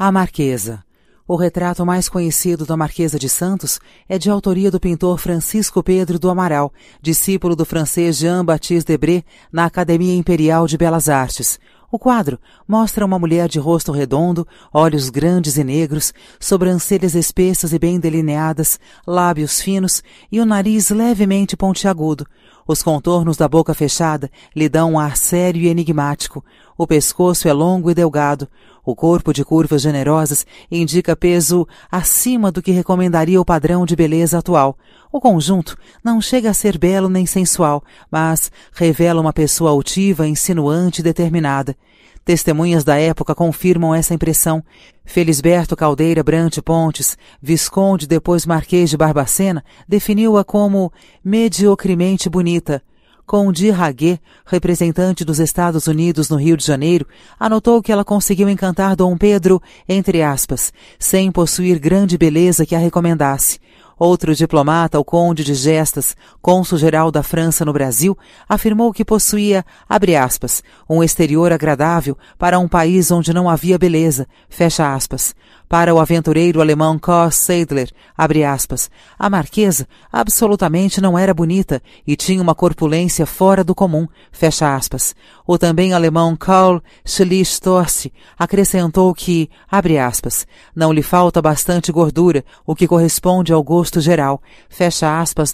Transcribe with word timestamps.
A 0.00 0.12
Marquesa. 0.12 0.84
O 1.26 1.34
retrato 1.34 1.84
mais 1.84 2.08
conhecido 2.08 2.64
da 2.64 2.76
Marquesa 2.76 3.18
de 3.18 3.28
Santos 3.28 3.80
é 4.08 4.16
de 4.16 4.30
autoria 4.30 4.70
do 4.70 4.78
pintor 4.78 5.18
Francisco 5.18 5.82
Pedro 5.82 6.20
do 6.20 6.30
Amaral, 6.30 6.72
discípulo 7.02 7.56
do 7.56 7.64
francês 7.64 8.16
Jean-Baptiste 8.16 8.86
Debré 8.86 9.24
na 9.52 9.64
Academia 9.64 10.14
Imperial 10.14 10.68
de 10.68 10.78
Belas 10.78 11.08
Artes. 11.08 11.58
O 11.90 11.98
quadro 11.98 12.38
mostra 12.66 13.04
uma 13.04 13.18
mulher 13.18 13.48
de 13.48 13.58
rosto 13.58 13.90
redondo, 13.90 14.46
olhos 14.72 15.10
grandes 15.10 15.56
e 15.56 15.64
negros, 15.64 16.14
sobrancelhas 16.38 17.16
espessas 17.16 17.72
e 17.72 17.78
bem 17.78 17.98
delineadas, 17.98 18.78
lábios 19.04 19.60
finos 19.60 20.00
e 20.30 20.38
o 20.38 20.46
nariz 20.46 20.90
levemente 20.90 21.56
pontiagudo. 21.56 22.24
Os 22.68 22.82
contornos 22.82 23.38
da 23.38 23.48
boca 23.48 23.72
fechada 23.72 24.30
lhe 24.54 24.68
dão 24.68 24.92
um 24.92 24.98
ar 24.98 25.16
sério 25.16 25.62
e 25.62 25.68
enigmático. 25.68 26.44
O 26.76 26.86
pescoço 26.86 27.48
é 27.48 27.52
longo 27.54 27.90
e 27.90 27.94
delgado. 27.94 28.46
O 28.88 28.96
corpo 28.96 29.34
de 29.34 29.44
curvas 29.44 29.82
generosas 29.82 30.46
indica 30.70 31.14
peso 31.14 31.68
acima 31.92 32.50
do 32.50 32.62
que 32.62 32.70
recomendaria 32.70 33.38
o 33.38 33.44
padrão 33.44 33.84
de 33.84 33.94
beleza 33.94 34.38
atual. 34.38 34.78
O 35.12 35.20
conjunto 35.20 35.76
não 36.02 36.22
chega 36.22 36.48
a 36.48 36.54
ser 36.54 36.78
belo 36.78 37.06
nem 37.06 37.26
sensual, 37.26 37.84
mas 38.10 38.50
revela 38.72 39.20
uma 39.20 39.30
pessoa 39.30 39.72
altiva, 39.72 40.26
insinuante 40.26 41.02
e 41.02 41.04
determinada. 41.04 41.76
Testemunhas 42.24 42.82
da 42.82 42.96
época 42.96 43.34
confirmam 43.34 43.94
essa 43.94 44.14
impressão. 44.14 44.64
Felisberto 45.04 45.76
Caldeira 45.76 46.22
Brante 46.22 46.62
Pontes, 46.62 47.18
Visconde 47.42 48.06
depois 48.06 48.46
Marquês 48.46 48.88
de 48.88 48.96
Barbacena, 48.96 49.62
definiu-a 49.86 50.42
como 50.42 50.90
mediocremente 51.22 52.30
bonita. 52.30 52.82
Conde 53.28 53.70
Raguet, 53.70 54.22
representante 54.46 55.22
dos 55.22 55.38
Estados 55.38 55.86
Unidos 55.86 56.30
no 56.30 56.36
Rio 56.36 56.56
de 56.56 56.64
Janeiro, 56.64 57.06
anotou 57.38 57.82
que 57.82 57.92
ela 57.92 58.02
conseguiu 58.02 58.48
encantar 58.48 58.96
Dom 58.96 59.18
Pedro, 59.18 59.60
entre 59.86 60.22
aspas, 60.22 60.72
sem 60.98 61.30
possuir 61.30 61.78
grande 61.78 62.16
beleza 62.16 62.64
que 62.64 62.74
a 62.74 62.78
recomendasse. 62.78 63.60
Outro 63.98 64.34
diplomata, 64.34 64.98
o 64.98 65.04
conde 65.04 65.44
de 65.44 65.52
Gestas, 65.54 66.16
cônsul-geral 66.40 67.10
da 67.10 67.22
França 67.22 67.66
no 67.66 67.72
Brasil, 67.72 68.16
afirmou 68.48 68.94
que 68.94 69.04
possuía, 69.04 69.62
abre 69.86 70.16
aspas, 70.16 70.62
um 70.88 71.04
exterior 71.04 71.52
agradável 71.52 72.16
para 72.38 72.58
um 72.58 72.66
país 72.66 73.10
onde 73.10 73.34
não 73.34 73.50
havia 73.50 73.76
beleza, 73.76 74.26
fecha 74.48 74.94
aspas. 74.94 75.34
Para 75.68 75.94
o 75.94 76.00
aventureiro 76.00 76.62
alemão 76.62 76.98
Kos 76.98 77.36
Seidler, 77.36 77.90
abre 78.16 78.42
aspas, 78.42 78.90
a 79.18 79.28
marquesa 79.28 79.86
absolutamente 80.10 80.98
não 80.98 81.18
era 81.18 81.34
bonita 81.34 81.82
e 82.06 82.16
tinha 82.16 82.40
uma 82.40 82.54
corpulência 82.54 83.26
fora 83.26 83.62
do 83.62 83.74
comum, 83.74 84.08
fecha 84.32 84.74
aspas. 84.74 85.14
O 85.46 85.58
também 85.58 85.92
alemão 85.92 86.34
Karl 86.34 86.80
Schlichtorst 87.04 88.06
acrescentou 88.38 89.12
que, 89.12 89.50
abre 89.70 89.98
aspas, 89.98 90.46
não 90.74 90.90
lhe 90.90 91.02
falta 91.02 91.42
bastante 91.42 91.92
gordura, 91.92 92.42
o 92.64 92.74
que 92.74 92.88
corresponde 92.88 93.52
ao 93.52 93.62
gosto 93.62 94.00
geral, 94.00 94.40
fecha 94.70 95.20
aspas. 95.20 95.52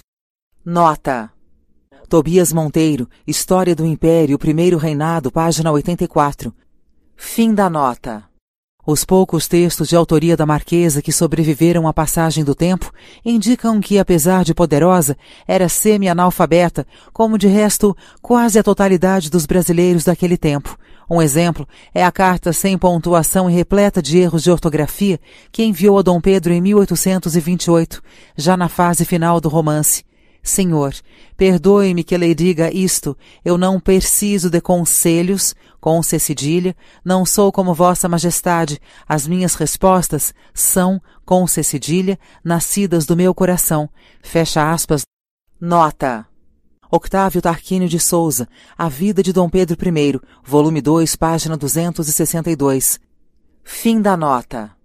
Nota. 0.63 1.29
Tobias 2.07 2.53
Monteiro, 2.53 3.09
História 3.27 3.75
do 3.75 3.85
Império, 3.85 4.39
Primeiro 4.39 4.77
Reinado, 4.77 5.29
página 5.29 5.71
84. 5.71 6.55
Fim 7.17 7.53
da 7.53 7.69
nota. 7.69 8.34
Os 8.87 9.03
poucos 9.03 9.47
textos 9.47 9.87
de 9.89 9.95
autoria 9.95 10.37
da 10.37 10.45
Marquesa 10.45 11.01
que 11.01 11.11
sobreviveram 11.11 11.87
à 11.87 11.93
passagem 11.93 12.43
do 12.43 12.53
tempo 12.53 12.93
indicam 13.25 13.81
que, 13.81 13.97
apesar 13.97 14.43
de 14.43 14.53
poderosa, 14.53 15.17
era 15.47 15.67
semi-analfabeta, 15.67 16.85
como 17.11 17.35
de 17.35 17.47
resto 17.47 17.97
quase 18.21 18.59
a 18.59 18.63
totalidade 18.63 19.31
dos 19.31 19.47
brasileiros 19.47 20.03
daquele 20.03 20.37
tempo. 20.37 20.77
Um 21.09 21.19
exemplo 21.19 21.67
é 21.95 22.05
a 22.05 22.11
carta 22.11 22.53
sem 22.53 22.77
pontuação 22.77 23.49
e 23.49 23.53
repleta 23.53 24.03
de 24.03 24.19
erros 24.19 24.43
de 24.43 24.51
ortografia 24.51 25.19
que 25.51 25.63
enviou 25.63 25.97
a 25.97 26.03
Dom 26.03 26.21
Pedro 26.21 26.53
em 26.53 26.61
1828, 26.61 28.03
já 28.37 28.55
na 28.55 28.69
fase 28.69 29.03
final 29.03 29.41
do 29.41 29.49
romance. 29.49 30.03
Senhor, 30.45 30.93
perdoe-me 31.35 32.03
que 32.03 32.15
lhe 32.15 32.35
diga 32.35 32.71
isto, 32.71 33.17
eu 33.43 33.57
não 33.57 33.79
preciso 33.79 34.47
de 34.47 34.61
conselhos, 34.61 35.55
com 35.81 36.01
C 36.03 36.19
cedilha, 36.19 36.75
não 37.03 37.25
sou 37.25 37.51
como 37.51 37.73
vossa 37.73 38.07
majestade, 38.07 38.79
as 39.09 39.27
minhas 39.27 39.55
respostas 39.55 40.35
são, 40.53 41.01
com 41.25 41.47
C 41.47 41.63
cedilha, 41.63 42.19
nascidas 42.43 43.07
do 43.07 43.17
meu 43.17 43.33
coração. 43.33 43.89
Fecha 44.21 44.71
aspas. 44.71 45.01
Nota. 45.59 46.27
Octávio 46.91 47.41
Tarquínio 47.41 47.89
de 47.89 47.99
Souza, 47.99 48.47
A 48.77 48.87
Vida 48.87 49.23
de 49.23 49.33
Dom 49.33 49.49
Pedro 49.49 49.75
I, 49.75 50.19
volume 50.43 50.79
2, 50.79 51.15
página 51.15 51.57
262. 51.57 52.99
Fim 53.63 53.99
da 53.99 54.15
nota 54.15 54.75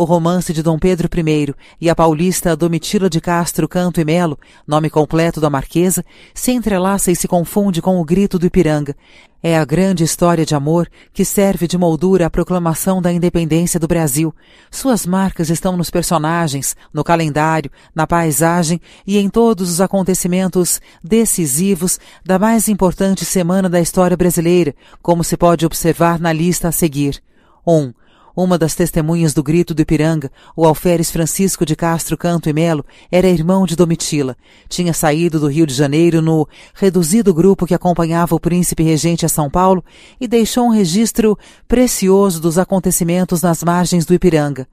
o 0.00 0.04
romance 0.04 0.54
de 0.54 0.62
Dom 0.62 0.78
Pedro 0.78 1.10
I 1.14 1.54
e 1.78 1.90
a 1.90 1.94
paulista 1.94 2.56
Domitila 2.56 3.10
de 3.10 3.20
Castro 3.20 3.68
Canto 3.68 4.00
e 4.00 4.04
Melo, 4.04 4.38
nome 4.66 4.88
completo 4.88 5.42
da 5.42 5.50
marquesa, 5.50 6.02
se 6.32 6.52
entrelaça 6.52 7.10
e 7.10 7.16
se 7.16 7.28
confunde 7.28 7.82
com 7.82 8.00
o 8.00 8.04
grito 8.04 8.38
do 8.38 8.46
Ipiranga. 8.46 8.96
É 9.42 9.58
a 9.58 9.64
grande 9.64 10.02
história 10.02 10.46
de 10.46 10.54
amor 10.54 10.88
que 11.12 11.22
serve 11.22 11.66
de 11.66 11.76
moldura 11.76 12.24
à 12.24 12.30
proclamação 12.30 13.02
da 13.02 13.12
independência 13.12 13.78
do 13.78 13.86
Brasil. 13.86 14.34
Suas 14.70 15.04
marcas 15.04 15.50
estão 15.50 15.76
nos 15.76 15.90
personagens, 15.90 16.74
no 16.94 17.04
calendário, 17.04 17.70
na 17.94 18.06
paisagem 18.06 18.80
e 19.06 19.18
em 19.18 19.28
todos 19.28 19.70
os 19.70 19.82
acontecimentos 19.82 20.80
decisivos 21.04 22.00
da 22.24 22.38
mais 22.38 22.68
importante 22.68 23.26
semana 23.26 23.68
da 23.68 23.80
história 23.80 24.16
brasileira, 24.16 24.74
como 25.02 25.22
se 25.22 25.36
pode 25.36 25.66
observar 25.66 26.18
na 26.18 26.32
lista 26.32 26.68
a 26.68 26.72
seguir. 26.72 27.22
1. 27.66 27.72
Um, 27.74 27.92
uma 28.42 28.58
das 28.58 28.74
testemunhas 28.74 29.34
do 29.34 29.42
grito 29.42 29.74
do 29.74 29.82
Ipiranga, 29.82 30.30
o 30.56 30.66
alferes 30.66 31.10
Francisco 31.10 31.66
de 31.66 31.76
Castro 31.76 32.16
Canto 32.16 32.48
e 32.48 32.52
Melo, 32.52 32.84
era 33.10 33.28
irmão 33.28 33.66
de 33.66 33.76
Domitila. 33.76 34.36
Tinha 34.68 34.92
saído 34.92 35.38
do 35.38 35.48
Rio 35.48 35.66
de 35.66 35.74
Janeiro 35.74 36.22
no 36.22 36.48
reduzido 36.74 37.34
grupo 37.34 37.66
que 37.66 37.74
acompanhava 37.74 38.34
o 38.34 38.40
príncipe 38.40 38.82
regente 38.82 39.26
a 39.26 39.28
São 39.28 39.50
Paulo 39.50 39.84
e 40.20 40.26
deixou 40.26 40.66
um 40.66 40.70
registro 40.70 41.38
precioso 41.68 42.40
dos 42.40 42.58
acontecimentos 42.58 43.42
nas 43.42 43.62
margens 43.62 44.04
do 44.04 44.14
Ipiranga. 44.14 44.66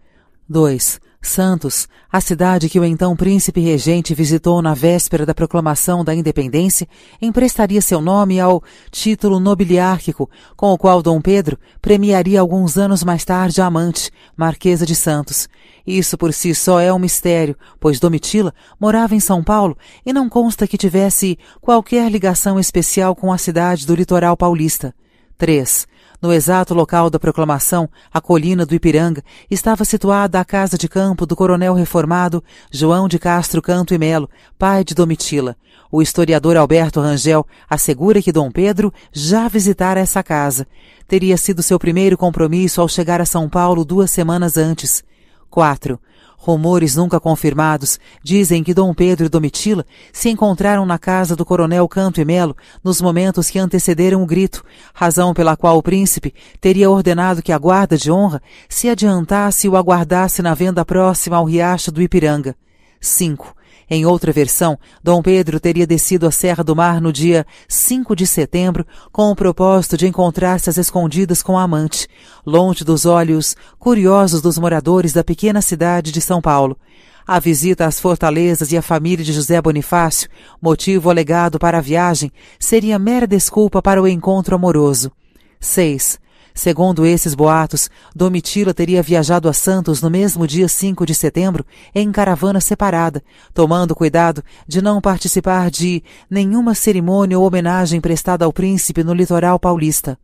2. 0.50 1.00
Santos, 1.22 1.88
a 2.12 2.22
cidade 2.22 2.70
que 2.70 2.80
o 2.80 2.86
então 2.86 3.16
príncipe 3.16 3.60
regente 3.60 4.14
visitou 4.14 4.62
na 4.62 4.74
véspera 4.74 5.26
da 5.26 5.34
proclamação 5.34 6.04
da 6.04 6.14
independência, 6.14 6.88
emprestaria 7.22 7.82
seu 7.82 8.00
nome 8.00 8.40
ao 8.40 8.64
título 8.92 9.40
nobiliárquico, 9.40 10.30
com 10.56 10.72
o 10.72 10.78
qual 10.78 11.02
Dom 11.02 11.20
Pedro 11.20 11.58
premiaria 11.82 12.40
alguns 12.40 12.78
anos 12.78 13.04
mais 13.04 13.26
tarde 13.26 13.62
a 13.62 13.66
amante, 13.66 14.12
Marquesa 14.36 14.86
de 14.86 14.96
Santos. 14.96 15.50
Isso 15.86 16.18
por 16.18 16.32
si 16.34 16.54
só 16.54 16.80
é 16.80 16.94
um 16.94 17.00
mistério, 17.00 17.58
pois 17.80 18.00
Domitila 18.00 18.54
morava 18.80 19.16
em 19.16 19.20
São 19.20 19.44
Paulo 19.44 19.78
e 20.06 20.14
não 20.14 20.30
consta 20.30 20.68
que 20.68 20.78
tivesse 20.78 21.38
qualquer 21.60 22.12
ligação 22.12 22.60
especial 22.60 23.16
com 23.16 23.34
a 23.34 23.38
cidade 23.38 23.88
do 23.88 23.96
litoral 23.96 24.38
paulista. 24.38 24.94
3. 25.38 25.88
No 26.20 26.34
exato 26.34 26.74
local 26.74 27.12
da 27.12 27.20
proclamação, 27.20 27.88
a 28.12 28.20
colina 28.20 28.66
do 28.66 28.74
Ipiranga, 28.74 29.24
estava 29.52 29.86
situada 29.86 30.40
a 30.40 30.46
casa 30.46 30.76
de 30.76 30.88
campo 30.88 31.28
do 31.28 31.36
coronel 31.36 31.76
reformado 31.76 32.44
João 32.72 33.08
de 33.08 33.20
Castro 33.20 33.62
Canto 33.62 33.94
e 33.94 34.00
Melo, 34.00 34.28
pai 34.58 34.84
de 34.84 34.96
Domitila. 34.96 35.56
O 35.92 36.02
historiador 36.02 36.58
Alberto 36.58 37.00
Rangel 37.00 37.46
assegura 37.70 38.22
que 38.22 38.32
Dom 38.32 38.50
Pedro 38.52 38.92
já 39.14 39.48
visitara 39.48 40.00
essa 40.00 40.24
casa. 40.24 40.68
Teria 41.08 41.38
sido 41.38 41.62
seu 41.62 41.78
primeiro 41.78 42.18
compromisso 42.18 42.82
ao 42.82 42.90
chegar 42.90 43.22
a 43.22 43.26
São 43.26 43.48
Paulo 43.48 43.86
duas 43.86 44.10
semanas 44.10 44.58
antes. 44.58 45.04
4. 45.52 46.00
Rumores 46.48 46.96
nunca 46.96 47.20
confirmados 47.20 48.00
dizem 48.24 48.64
que 48.64 48.74
Dom 48.74 48.94
Pedro 48.94 49.26
e 49.26 49.30
Domitila 49.30 49.86
se 50.14 50.30
encontraram 50.30 50.86
na 50.86 50.98
casa 50.98 51.36
do 51.36 51.44
coronel 51.44 51.86
Canto 51.90 52.22
e 52.22 52.26
Melo 52.26 52.56
nos 52.82 53.02
momentos 53.02 53.50
que 53.50 53.60
antecederam 53.60 54.24
o 54.24 54.26
grito, 54.26 54.64
razão 54.94 55.34
pela 55.34 55.58
qual 55.58 55.78
o 55.78 55.84
príncipe 55.84 56.34
teria 56.62 56.90
ordenado 56.90 57.44
que 57.44 57.52
a 57.52 57.58
guarda 57.58 57.98
de 57.98 58.10
honra 58.10 58.42
se 58.70 58.88
adiantasse 58.88 59.68
e 59.68 59.70
o 59.70 59.76
aguardasse 59.76 60.42
na 60.42 60.54
venda 60.54 60.86
próxima 60.86 61.36
ao 61.36 61.44
riacho 61.44 61.92
do 61.92 62.02
Ipiranga. 62.02 62.56
5. 63.02 63.57
Em 63.90 64.06
outra 64.06 64.34
versão, 64.34 64.78
Dom 65.02 65.22
Pedro 65.22 65.62
teria 65.62 65.88
descido 65.88 66.28
a 66.28 66.32
Serra 66.32 66.62
do 66.62 66.76
Mar 66.76 67.00
no 67.00 67.14
dia 67.14 67.46
5 67.70 68.16
de 68.16 68.28
setembro 68.28 68.86
com 69.14 69.32
o 69.32 69.36
propósito 69.36 69.96
de 69.96 70.08
encontrar-se 70.08 70.70
às 70.70 70.78
escondidas 70.78 71.42
com 71.42 71.58
a 71.58 71.64
amante, 71.64 72.08
longe 72.46 72.84
dos 72.84 73.06
olhos 73.06 73.56
curiosos 73.80 74.42
dos 74.42 74.58
moradores 74.58 75.14
da 75.14 75.24
pequena 75.24 75.62
cidade 75.62 76.12
de 76.12 76.20
São 76.20 76.42
Paulo. 76.42 76.78
A 77.26 77.40
visita 77.40 77.86
às 77.86 78.00
fortalezas 78.00 78.72
e 78.72 78.78
à 78.78 78.82
família 78.82 79.24
de 79.24 79.32
José 79.32 79.62
Bonifácio, 79.62 80.30
motivo 80.62 81.10
alegado 81.10 81.58
para 81.58 81.78
a 81.78 81.82
viagem, 81.82 82.32
seria 82.60 83.00
mera 83.00 83.28
desculpa 83.28 83.82
para 83.82 84.02
o 84.02 84.08
encontro 84.08 84.56
amoroso. 84.56 85.12
6. 85.60 86.20
Segundo 86.58 87.06
esses 87.06 87.36
boatos, 87.36 87.88
Domitila 88.16 88.74
teria 88.74 89.04
viajado 89.04 89.48
a 89.48 89.54
Santos 89.54 90.02
no 90.02 90.10
mesmo 90.10 90.48
dia 90.48 90.68
5 90.68 91.06
de 91.06 91.14
setembro 91.14 91.64
em 91.94 92.12
caravana 92.12 92.60
separada, 92.60 93.24
tomando 93.54 93.94
cuidado 93.94 94.44
de 94.68 94.82
não 94.82 95.00
participar 95.00 95.70
de 95.70 96.02
nenhuma 96.28 96.74
cerimônia 96.74 97.38
ou 97.38 97.46
homenagem 97.46 98.02
prestada 98.02 98.44
ao 98.44 98.52
príncipe 98.52 99.04
no 99.04 99.14
litoral 99.14 99.60
paulista. 99.60 100.18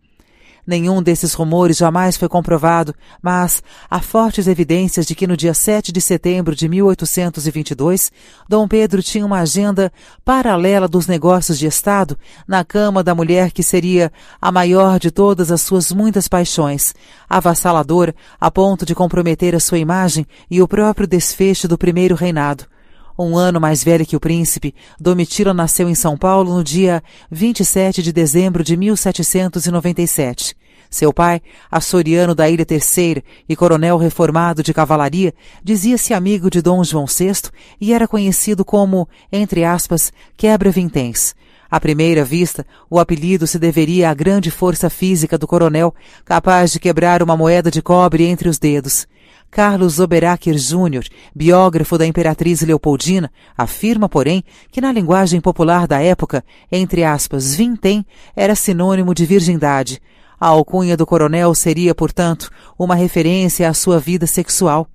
Nenhum 0.65 1.03
desses 1.03 1.33
rumores 1.33 1.75
jamais 1.75 2.15
foi 2.15 2.29
comprovado, 2.29 2.95
mas 3.21 3.61
há 3.89 3.99
fortes 3.99 4.47
evidências 4.47 5.05
de 5.05 5.13
que 5.13 5.27
no 5.27 5.35
dia 5.35 5.53
7 5.53 5.91
de 5.91 5.99
setembro 5.99 6.55
de 6.55 6.69
1822, 6.69 8.11
Dom 8.47 8.65
Pedro 8.65 9.03
tinha 9.03 9.25
uma 9.25 9.39
agenda 9.39 9.91
paralela 10.23 10.87
dos 10.87 11.05
negócios 11.05 11.59
de 11.59 11.67
Estado 11.67 12.17
na 12.47 12.63
cama 12.63 13.03
da 13.03 13.13
mulher 13.13 13.51
que 13.51 13.61
seria 13.61 14.11
a 14.41 14.51
maior 14.53 14.99
de 14.99 15.11
todas 15.11 15.51
as 15.51 15.61
suas 15.61 15.91
muitas 15.91 16.29
paixões, 16.29 16.95
avassaladora 17.29 18.15
a 18.39 18.49
ponto 18.49 18.85
de 18.85 18.95
comprometer 18.95 19.53
a 19.55 19.59
sua 19.59 19.79
imagem 19.79 20.25
e 20.49 20.61
o 20.61 20.67
próprio 20.67 21.05
desfecho 21.05 21.67
do 21.67 21.77
primeiro 21.77 22.15
reinado. 22.15 22.72
Um 23.17 23.37
ano 23.37 23.61
mais 23.61 23.83
velha 23.83 24.05
que 24.05 24.15
o 24.15 24.19
príncipe, 24.19 24.73
Domitila 24.99 25.53
nasceu 25.53 25.87
em 25.87 25.93
São 25.93 26.17
Paulo 26.17 26.55
no 26.55 26.63
dia 26.63 27.03
27 27.29 28.01
de 28.01 28.11
dezembro 28.11 28.63
de 28.63 28.75
1797. 28.75 30.55
Seu 30.89 31.13
pai, 31.13 31.41
açoriano 31.71 32.33
da 32.33 32.49
Ilha 32.49 32.65
Terceira 32.65 33.23
e 33.47 33.55
coronel 33.55 33.97
reformado 33.97 34.63
de 34.63 34.73
cavalaria, 34.73 35.33
dizia-se 35.63 36.13
amigo 36.13 36.49
de 36.49 36.61
Dom 36.61 36.83
João 36.83 37.05
VI 37.05 37.51
e 37.79 37.93
era 37.93 38.07
conhecido 38.07 38.65
como, 38.65 39.07
entre 39.31 39.63
aspas, 39.63 40.11
quebra-vinténs. 40.35 41.35
À 41.69 41.79
primeira 41.79 42.23
vista, 42.23 42.65
o 42.89 42.99
apelido 42.99 43.45
se 43.47 43.57
deveria 43.57 44.09
à 44.09 44.13
grande 44.13 44.51
força 44.51 44.89
física 44.89 45.37
do 45.37 45.47
coronel, 45.47 45.93
capaz 46.23 46.71
de 46.71 46.79
quebrar 46.79 47.21
uma 47.23 47.37
moeda 47.37 47.69
de 47.71 47.81
cobre 47.81 48.25
entre 48.25 48.47
os 48.47 48.59
dedos. 48.59 49.07
Carlos 49.53 49.99
Oberacker 49.99 50.55
Jr., 50.55 51.07
biógrafo 51.35 51.95
da 51.95 52.07
imperatriz 52.07 52.61
Leopoldina, 52.61 53.31
afirma, 53.55 54.09
porém, 54.09 54.43
que 54.71 54.81
na 54.81 54.91
linguagem 54.91 55.39
popular 55.39 55.85
da 55.85 56.01
época, 56.01 56.43
entre 56.71 57.03
aspas, 57.03 57.53
vintém 57.53 58.03
era 58.35 58.55
sinônimo 58.55 59.13
de 59.13 59.27
virgindade. 59.27 60.01
A 60.39 60.47
alcunha 60.47 60.97
do 60.97 61.05
coronel 61.05 61.53
seria, 61.53 61.93
portanto, 61.93 62.49
uma 62.79 62.95
referência 62.95 63.69
à 63.69 63.75
sua 63.75 63.99
vida 63.99 64.25
sexual. 64.25 64.87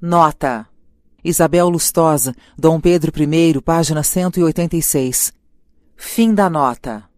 Nota: 0.00 0.66
Isabel 1.22 1.68
Lustosa, 1.68 2.34
Dom 2.56 2.80
Pedro 2.80 3.12
I, 3.14 3.60
página 3.60 4.02
186. 4.02 5.30
Fim 5.94 6.32
da 6.32 6.48
nota. 6.48 7.09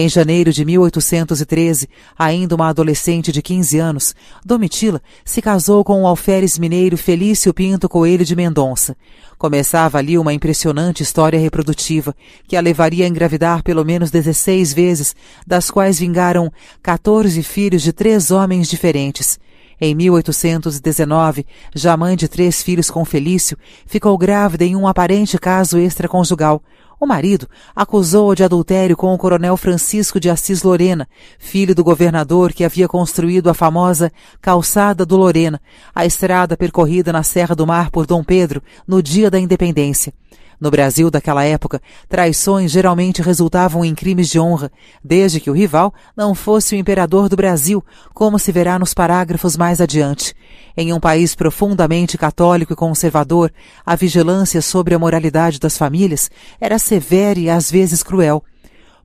Em 0.00 0.08
janeiro 0.08 0.52
de 0.52 0.64
1813, 0.64 1.88
ainda 2.16 2.54
uma 2.54 2.68
adolescente 2.68 3.32
de 3.32 3.42
15 3.42 3.80
anos, 3.80 4.14
Domitila 4.44 5.02
se 5.24 5.42
casou 5.42 5.82
com 5.82 6.00
o 6.00 6.06
alferes 6.06 6.56
mineiro 6.56 6.96
Felício 6.96 7.52
Pinto 7.52 7.88
Coelho 7.88 8.24
de 8.24 8.36
Mendonça. 8.36 8.96
Começava 9.36 9.98
ali 9.98 10.16
uma 10.16 10.32
impressionante 10.32 11.02
história 11.02 11.40
reprodutiva, 11.40 12.14
que 12.46 12.56
a 12.56 12.60
levaria 12.60 13.06
a 13.06 13.08
engravidar 13.08 13.64
pelo 13.64 13.84
menos 13.84 14.12
16 14.12 14.72
vezes, 14.72 15.16
das 15.44 15.68
quais 15.68 15.98
vingaram 15.98 16.52
14 16.80 17.42
filhos 17.42 17.82
de 17.82 17.92
três 17.92 18.30
homens 18.30 18.68
diferentes. 18.68 19.36
Em 19.80 19.96
1819, 19.96 21.44
já 21.74 21.96
mãe 21.96 22.16
de 22.16 22.28
três 22.28 22.62
filhos 22.62 22.88
com 22.88 23.04
Felício, 23.04 23.58
ficou 23.84 24.16
grávida 24.16 24.64
em 24.64 24.76
um 24.76 24.86
aparente 24.86 25.36
caso 25.38 25.76
extraconjugal. 25.76 26.62
O 27.00 27.06
marido 27.06 27.48
acusou-a 27.76 28.34
de 28.34 28.42
adultério 28.42 28.96
com 28.96 29.14
o 29.14 29.18
coronel 29.18 29.56
Francisco 29.56 30.18
de 30.18 30.28
Assis 30.28 30.64
Lorena, 30.64 31.08
filho 31.38 31.72
do 31.72 31.84
governador 31.84 32.52
que 32.52 32.64
havia 32.64 32.88
construído 32.88 33.48
a 33.48 33.54
famosa 33.54 34.10
Calçada 34.40 35.06
do 35.06 35.16
Lorena, 35.16 35.60
a 35.94 36.04
estrada 36.04 36.56
percorrida 36.56 37.12
na 37.12 37.22
Serra 37.22 37.54
do 37.54 37.64
Mar 37.64 37.90
por 37.90 38.04
Dom 38.04 38.24
Pedro 38.24 38.60
no 38.84 39.00
dia 39.00 39.30
da 39.30 39.38
independência. 39.38 40.12
No 40.60 40.70
Brasil 40.70 41.10
daquela 41.10 41.44
época, 41.44 41.80
traições 42.08 42.72
geralmente 42.72 43.22
resultavam 43.22 43.84
em 43.84 43.94
crimes 43.94 44.28
de 44.28 44.40
honra, 44.40 44.72
desde 45.02 45.38
que 45.38 45.50
o 45.50 45.54
rival 45.54 45.94
não 46.16 46.34
fosse 46.34 46.74
o 46.74 46.78
imperador 46.78 47.28
do 47.28 47.36
Brasil, 47.36 47.84
como 48.12 48.38
se 48.38 48.50
verá 48.50 48.78
nos 48.78 48.92
parágrafos 48.92 49.56
mais 49.56 49.80
adiante. 49.80 50.34
Em 50.76 50.92
um 50.92 50.98
país 50.98 51.34
profundamente 51.34 52.18
católico 52.18 52.72
e 52.72 52.76
conservador, 52.76 53.52
a 53.86 53.94
vigilância 53.94 54.60
sobre 54.60 54.94
a 54.94 54.98
moralidade 54.98 55.60
das 55.60 55.78
famílias 55.78 56.30
era 56.60 56.78
severa 56.78 57.38
e 57.38 57.48
às 57.48 57.70
vezes 57.70 58.02
cruel 58.02 58.42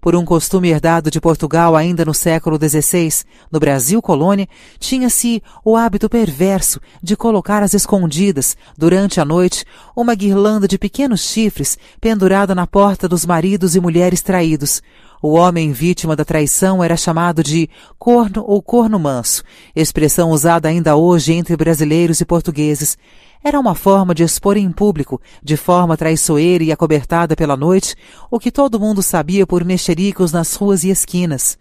por 0.04 0.18
um 0.18 0.26
costume 0.26 0.68
herdado 0.68 1.10
de 1.10 1.22
Portugal 1.22 1.78
ainda 1.78 2.04
no 2.04 2.14
século 2.14 2.58
XVI, 2.58 3.24
no 3.50 3.58
Brasil 3.58 4.02
colônia, 4.02 4.50
tinha-se 4.78 5.42
o 5.64 5.78
hábito 5.78 6.10
perverso 6.10 6.82
de 7.02 7.16
colocar 7.16 7.64
às 7.64 7.74
escondidas, 7.74 8.58
durante 8.78 9.22
a 9.22 9.26
noite, 9.26 9.64
uma 9.96 10.14
guirlanda 10.14 10.68
de 10.68 10.78
pequenos 10.78 11.22
chifres 11.22 11.78
pendurada 12.02 12.54
na 12.54 12.68
porta 12.68 13.08
dos 13.08 13.26
maridos 13.26 13.78
e 13.78 13.80
mulheres 13.80 14.22
traídos. 14.22 14.82
O 15.22 15.36
homem 15.36 15.72
vítima 15.72 16.18
da 16.18 16.26
traição 16.26 16.84
era 16.84 16.98
chamado 16.98 17.42
de 17.42 17.70
corno 17.98 18.44
ou 18.46 18.62
corno 18.62 19.00
manso, 19.00 19.42
expressão 19.74 20.32
usada 20.32 20.68
ainda 20.68 20.98
hoje 20.98 21.32
entre 21.32 21.56
brasileiros 21.56 22.20
e 22.20 22.26
portugueses. 22.26 22.98
Era 23.44 23.60
uma 23.60 23.76
forma 23.76 24.16
de 24.16 24.24
expor 24.24 24.56
em 24.56 24.72
público, 24.72 25.20
de 25.44 25.58
forma 25.58 25.98
traiçoeira 25.98 26.64
e 26.64 26.72
acobertada 26.72 27.36
pela 27.36 27.58
noite, 27.58 27.96
o 28.32 28.40
que 28.40 28.52
todo 28.52 28.80
mundo 28.80 29.04
sabia 29.04 29.46
por 29.46 29.66
mexericos 29.66 30.32
nas 30.32 30.56
ruas 30.56 30.84
e 30.86 30.90
esquinas. 30.90 31.60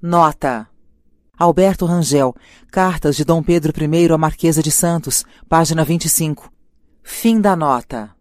Nota. 0.00 0.68
Alberto 1.36 1.86
Rangel, 1.86 2.34
Cartas 2.70 3.16
de 3.16 3.24
Dom 3.24 3.42
Pedro 3.42 3.72
I 3.76 4.12
à 4.12 4.18
Marquesa 4.18 4.62
de 4.62 4.70
Santos, 4.70 5.24
página 5.48 5.84
25. 5.84 6.52
Fim 7.02 7.40
da 7.40 7.56
nota. 7.56 8.17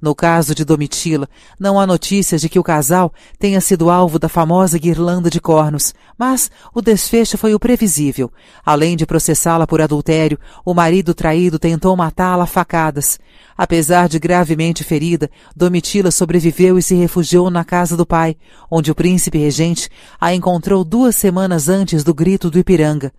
No 0.00 0.14
caso 0.14 0.54
de 0.54 0.64
Domitila, 0.64 1.28
não 1.58 1.78
há 1.78 1.86
notícias 1.86 2.40
de 2.40 2.48
que 2.48 2.58
o 2.58 2.62
casal 2.62 3.12
tenha 3.38 3.60
sido 3.60 3.90
alvo 3.90 4.18
da 4.18 4.28
famosa 4.28 4.78
guirlanda 4.78 5.28
de 5.28 5.40
cornos, 5.40 5.92
mas 6.16 6.50
o 6.72 6.80
desfecho 6.80 7.36
foi 7.36 7.52
o 7.52 7.58
previsível. 7.58 8.30
Além 8.64 8.96
de 8.96 9.04
processá-la 9.04 9.66
por 9.66 9.80
adultério, 9.80 10.38
o 10.64 10.72
marido 10.72 11.12
traído 11.14 11.58
tentou 11.58 11.96
matá-la 11.96 12.44
a 12.44 12.46
facadas. 12.46 13.18
Apesar 13.56 14.08
de 14.08 14.20
gravemente 14.20 14.84
ferida, 14.84 15.28
Domitila 15.56 16.12
sobreviveu 16.12 16.78
e 16.78 16.82
se 16.82 16.94
refugiou 16.94 17.50
na 17.50 17.64
casa 17.64 17.96
do 17.96 18.06
pai, 18.06 18.36
onde 18.70 18.92
o 18.92 18.94
príncipe 18.94 19.38
regente 19.38 19.90
a 20.20 20.32
encontrou 20.32 20.84
duas 20.84 21.16
semanas 21.16 21.68
antes 21.68 22.04
do 22.04 22.14
grito 22.14 22.50
do 22.50 22.58
Ipiranga. 22.58 23.12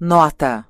Nota 0.00 0.64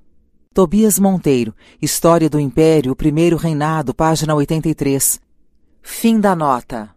Tobias 0.52 0.98
Monteiro, 0.98 1.54
História 1.80 2.30
do 2.30 2.40
Império, 2.40 2.90
o 2.90 2.96
Primeiro 2.96 3.36
Reinado, 3.36 3.94
página 3.94 4.34
83. 4.34 5.25
Fim 5.88 6.18
da 6.18 6.34
nota. 6.34 6.90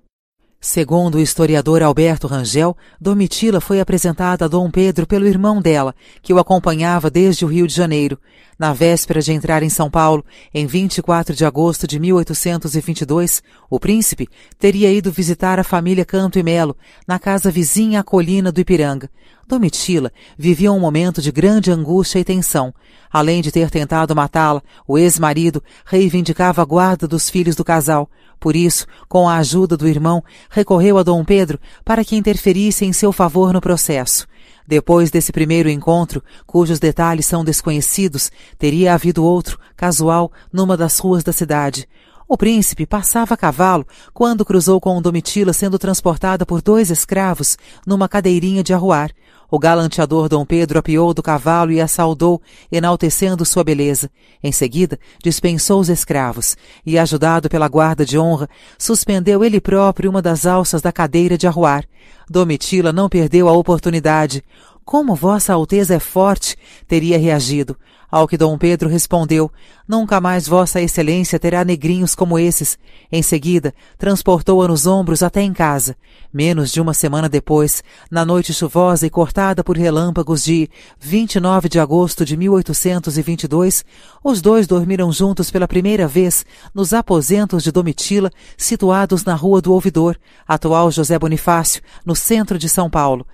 Segundo 0.60 1.16
o 1.16 1.20
historiador 1.22 1.82
Alberto 1.84 2.28
Rangel, 2.28 2.76
Domitila 3.00 3.62
foi 3.62 3.80
apresentada 3.80 4.44
a 4.44 4.48
Dom 4.48 4.70
Pedro 4.70 5.06
pelo 5.06 5.28
irmão 5.28 5.62
dela, 5.62 5.96
que 6.24 6.34
o 6.34 6.40
acompanhava 6.40 7.10
desde 7.10 7.46
o 7.46 7.48
Rio 7.48 7.68
de 7.68 7.74
Janeiro. 7.74 8.20
Na 8.58 8.74
véspera 8.74 9.22
de 9.22 9.32
entrar 9.32 9.62
em 9.64 9.70
São 9.70 9.92
Paulo, 9.92 10.26
em 10.54 10.66
24 10.66 11.34
de 11.34 11.46
agosto 11.46 11.88
de 11.88 11.98
1822, 12.00 13.42
o 13.70 13.80
príncipe 13.80 14.28
teria 14.58 14.92
ido 14.92 15.12
visitar 15.12 15.60
a 15.60 15.64
família 15.64 16.04
Canto 16.04 16.40
e 16.40 16.44
Melo, 16.44 16.76
na 17.08 17.20
casa 17.20 17.52
vizinha 17.52 18.02
à 18.02 18.04
colina 18.04 18.52
do 18.52 18.60
Ipiranga. 18.60 19.10
Domitila 19.48 20.12
vivia 20.38 20.72
um 20.72 20.80
momento 20.80 21.22
de 21.22 21.32
grande 21.32 21.72
angústia 21.72 22.20
e 22.20 22.24
tensão. 22.24 22.74
Além 23.12 23.42
de 23.42 23.52
ter 23.52 23.70
tentado 23.72 24.16
matá-la, 24.16 24.62
o 24.88 24.98
ex-marido 24.98 25.64
reivindicava 25.86 26.62
a 26.62 26.66
guarda 26.66 27.08
dos 27.08 27.30
filhos 27.30 27.56
do 27.56 27.64
casal. 27.64 28.10
Por 28.40 28.56
isso, 28.56 28.86
com 29.08 29.28
a 29.28 29.38
ajuda 29.38 29.76
do 29.76 29.88
irmão, 29.88 30.24
recorreu 30.50 30.98
a 30.98 31.04
Dom 31.04 31.24
Pedro 31.26 31.60
para 31.84 32.06
que 32.06 32.16
interferisse 32.16 32.86
em 32.86 32.94
seu 32.94 33.12
favor 33.12 33.52
no 33.52 33.60
processo. 33.60 34.28
Depois 34.66 35.10
desse 35.10 35.32
primeiro 35.32 35.68
encontro, 35.68 36.24
cujos 36.46 36.78
detalhes 36.78 37.26
são 37.26 37.44
desconhecidos, 37.44 38.32
teria 38.58 38.94
havido 38.94 39.24
outro, 39.24 39.60
casual, 39.76 40.32
numa 40.54 40.78
das 40.78 41.00
ruas 41.00 41.24
da 41.24 41.34
cidade. 41.34 41.88
O 42.32 42.38
príncipe 42.38 42.86
passava 42.86 43.34
a 43.34 43.38
cavalo 43.38 43.88
quando 44.14 44.46
cruzou 44.46 44.80
com 44.80 45.02
Domitila 45.02 45.52
sendo 45.52 45.80
transportada 45.80 46.46
por 46.46 46.62
dois 46.62 46.92
escravos 46.92 47.58
numa 47.88 48.08
cadeirinha 48.08 48.64
de 48.64 48.72
arruar. 48.72 49.10
O 49.50 49.58
galanteador 49.58 50.30
Dom 50.30 50.46
Pedro 50.46 50.78
apiou 50.78 51.12
do 51.12 51.24
cavalo 51.24 51.72
e 51.72 51.82
a 51.82 51.88
saudou, 51.88 52.40
enaltecendo 52.72 53.44
sua 53.44 53.64
beleza. 53.64 54.12
Em 54.44 54.52
seguida, 54.52 55.00
dispensou 55.24 55.80
os 55.80 55.90
escravos 55.90 56.56
e, 56.86 57.00
ajudado 57.00 57.50
pela 57.50 57.68
guarda 57.68 58.06
de 58.06 58.20
honra, 58.20 58.48
suspendeu 58.78 59.44
ele 59.44 59.60
próprio 59.60 60.12
uma 60.12 60.22
das 60.22 60.46
alças 60.46 60.84
da 60.84 60.92
cadeira 60.92 61.36
de 61.36 61.48
arruar. 61.48 61.84
Domitila 62.30 62.94
não 62.94 63.10
perdeu 63.10 63.50
a 63.50 63.54
oportunidade. 63.54 64.44
Como 64.86 65.16
Vossa 65.16 65.54
Alteza 65.54 65.96
é 65.96 66.00
forte, 66.00 66.56
teria 66.88 67.18
reagido. 67.18 67.76
Ao 68.12 68.28
que 68.28 68.38
Dom 68.38 68.58
Pedro 68.58 68.90
respondeu: 68.90 69.52
Nunca 69.88 70.20
mais 70.20 70.48
Vossa 70.48 70.82
Excelência 70.82 71.40
terá 71.40 71.64
negrinhos 71.64 72.16
como 72.16 72.40
esses. 72.40 72.78
Em 73.12 73.22
seguida, 73.22 73.74
transportou-a 73.98 74.68
nos 74.68 74.88
ombros 74.88 75.22
até 75.22 75.42
em 75.42 75.54
casa. 75.54 75.96
Menos 76.34 76.72
de 76.72 76.82
uma 76.82 76.94
semana 76.94 77.30
depois, 77.30 77.84
na 78.10 78.26
noite 78.26 78.54
chuvosa 78.54 79.06
e 79.06 79.10
cortada 79.10 79.64
por 79.64 79.78
relâmpagos 79.78 80.44
de 80.44 80.70
29 81.00 81.70
de 81.70 81.80
agosto 81.80 82.26
de 82.26 82.36
1822, 82.36 83.86
os 84.24 84.42
dois 84.42 84.66
dormiram 84.66 85.12
juntos 85.12 85.52
pela 85.52 85.68
primeira 85.68 86.08
vez 86.08 86.46
nos 86.74 86.94
aposentos 86.94 87.64
de 87.64 87.72
Domitila, 87.72 88.32
situados 88.58 89.24
na 89.24 89.36
Rua 89.36 89.62
do 89.62 89.72
Ouvidor, 89.72 90.18
atual 90.48 90.90
José 90.90 91.18
Bonifácio, 91.20 91.82
no 92.04 92.16
centro 92.16 92.58
de 92.58 92.68
São 92.68 92.90
Paulo. 92.90 93.26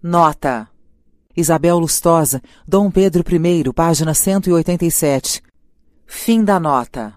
Nota 0.00 0.68
Isabel 1.36 1.78
Lustosa, 1.78 2.40
Dom 2.66 2.90
Pedro 2.90 3.22
I, 3.22 3.72
página 3.74 4.14
187. 4.14 5.42
Fim 6.06 6.42
da 6.42 6.58
nota. 6.58 7.12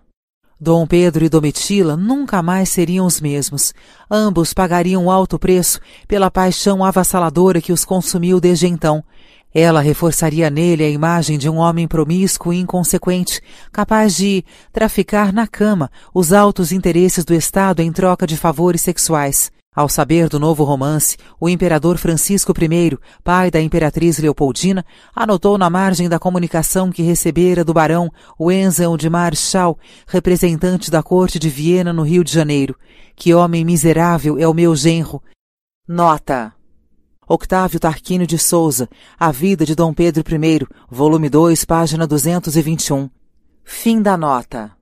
Dom 0.60 0.86
Pedro 0.86 1.24
e 1.24 1.30
Domitila 1.30 1.96
nunca 1.96 2.44
mais 2.44 2.68
seriam 2.68 3.06
os 3.06 3.22
mesmos. 3.22 3.74
Ambos 4.12 4.54
pagariam 4.54 5.10
alto 5.10 5.40
preço 5.40 5.80
pela 6.06 6.30
paixão 6.30 6.84
avassaladora 6.84 7.62
que 7.62 7.72
os 7.72 7.86
consumiu 7.86 8.42
desde 8.42 8.68
então. 8.68 9.02
Ela 9.54 9.80
reforçaria 9.80 10.50
nele 10.50 10.84
a 10.84 10.90
imagem 10.90 11.38
de 11.38 11.50
um 11.50 11.56
homem 11.56 11.88
promíscuo 11.88 12.52
e 12.52 12.60
inconsequente, 12.60 13.42
capaz 13.72 14.18
de 14.18 14.44
traficar 14.74 15.32
na 15.32 15.48
cama 15.48 15.90
os 16.14 16.34
altos 16.34 16.74
interesses 16.74 17.24
do 17.24 17.34
Estado 17.34 17.80
em 17.80 17.90
troca 17.90 18.28
de 18.28 18.36
favores 18.36 18.82
sexuais. 18.82 19.50
Ao 19.76 19.88
saber 19.88 20.28
do 20.28 20.40
novo 20.40 20.64
romance, 20.64 21.16
o 21.40 21.48
imperador 21.48 21.98
Francisco 21.98 22.52
I, 22.52 22.98
pai 23.24 23.52
da 23.52 23.62
imperatriz 23.62 24.18
Leopoldina, 24.18 24.84
anotou 25.16 25.60
na 25.60 25.70
margem 25.70 26.10
da 26.10 26.18
comunicação 26.18 26.92
que 26.92 27.04
recebera 27.04 27.64
do 27.64 27.72
barão 27.72 28.12
Wenzel 28.40 28.98
de 28.98 29.08
Marschall, 29.10 29.78
representante 30.08 30.90
da 30.90 31.04
corte 31.04 31.38
de 31.38 31.50
Viena 31.50 31.94
no 31.94 32.02
Rio 32.02 32.24
de 32.24 32.34
Janeiro. 32.34 32.76
Que 33.16 33.32
homem 33.34 33.64
miserável 33.64 34.40
é 34.40 34.48
o 34.48 34.56
meu 34.56 34.76
genro. 34.76 35.22
Nota. 35.88 36.52
Octávio 37.28 37.80
Tarquínio 37.80 38.26
de 38.26 38.40
Souza, 38.40 38.90
A 39.20 39.32
Vida 39.32 39.68
de 39.68 39.76
Dom 39.76 39.94
Pedro 39.94 40.24
I, 40.28 40.68
volume 40.90 41.30
2, 41.30 41.64
página 41.64 42.08
221. 42.08 43.08
Fim 43.64 44.02
da 44.02 44.18
nota. 44.18 44.79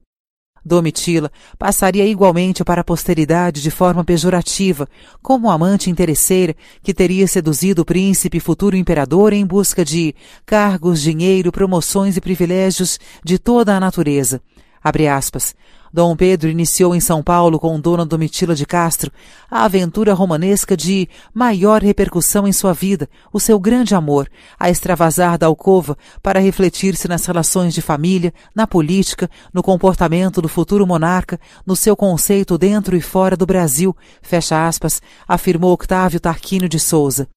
Domitila 0.68 1.32
passaria 1.58 2.06
igualmente 2.06 2.64
para 2.64 2.82
a 2.82 2.84
posteridade 2.84 3.62
de 3.62 3.72
forma 3.72 4.04
pejorativa, 4.04 4.88
como 5.22 5.50
amante 5.50 5.90
interesseira 5.90 6.56
que 6.84 6.94
teria 6.94 7.28
seduzido 7.28 7.82
o 7.82 7.86
príncipe 7.86 8.40
futuro 8.40 8.76
imperador 8.76 9.34
em 9.34 9.46
busca 9.46 9.84
de 9.84 10.14
cargos, 10.46 11.02
dinheiro, 11.02 11.52
promoções 11.52 12.18
e 12.18 12.22
privilégios 12.22 13.00
de 13.24 13.40
toda 13.40 13.76
a 13.76 13.80
natureza. 13.80 14.42
Abre 14.84 15.08
aspas. 15.08 15.56
Dom 15.92 16.16
Pedro 16.16 16.50
iniciou 16.50 16.94
em 16.94 17.00
São 17.00 17.24
Paulo 17.24 17.60
com 17.60 17.80
Dona 17.80 18.06
Domitila 18.06 18.54
de 18.54 18.66
Castro 18.66 19.12
a 19.50 19.64
aventura 19.64 20.14
romanesca 20.14 20.76
de 20.76 21.08
maior 21.34 21.82
repercussão 21.82 22.48
em 22.48 22.52
sua 22.52 22.74
vida, 22.74 23.10
o 23.32 23.40
seu 23.40 23.60
grande 23.60 23.96
amor, 23.96 24.30
a 24.60 24.70
extravasar 24.70 25.38
da 25.38 25.48
alcova 25.48 25.98
para 26.22 26.40
refletir-se 26.40 27.08
nas 27.08 27.26
relações 27.26 27.74
de 27.74 27.82
família, 27.82 28.34
na 28.54 28.68
política, 28.68 29.30
no 29.54 29.64
comportamento 29.64 30.42
do 30.42 30.50
futuro 30.50 30.86
monarca, 30.86 31.40
no 31.66 31.76
seu 31.76 31.96
conceito 31.96 32.58
dentro 32.58 32.96
e 32.96 33.02
fora 33.02 33.38
do 33.38 33.46
Brasil, 33.46 33.96
fecha 34.22 34.68
aspas, 34.68 35.02
afirmou 35.28 35.74
Octávio 35.74 36.20
Tarquínio 36.20 36.68
de 36.68 36.80
Souza. 36.80 37.28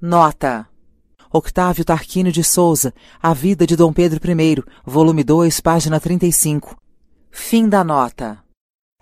Nota. 0.00 0.66
Octávio 1.32 1.84
Tarquínio 1.84 2.32
de 2.32 2.42
Souza, 2.42 2.92
A 3.22 3.32
Vida 3.32 3.64
de 3.64 3.76
Dom 3.76 3.92
Pedro 3.92 4.20
I, 4.28 4.64
volume 4.84 5.22
2, 5.22 5.60
página 5.60 6.00
35. 6.00 6.76
Fim 7.30 7.68
da 7.68 7.84
nota. 7.84 8.38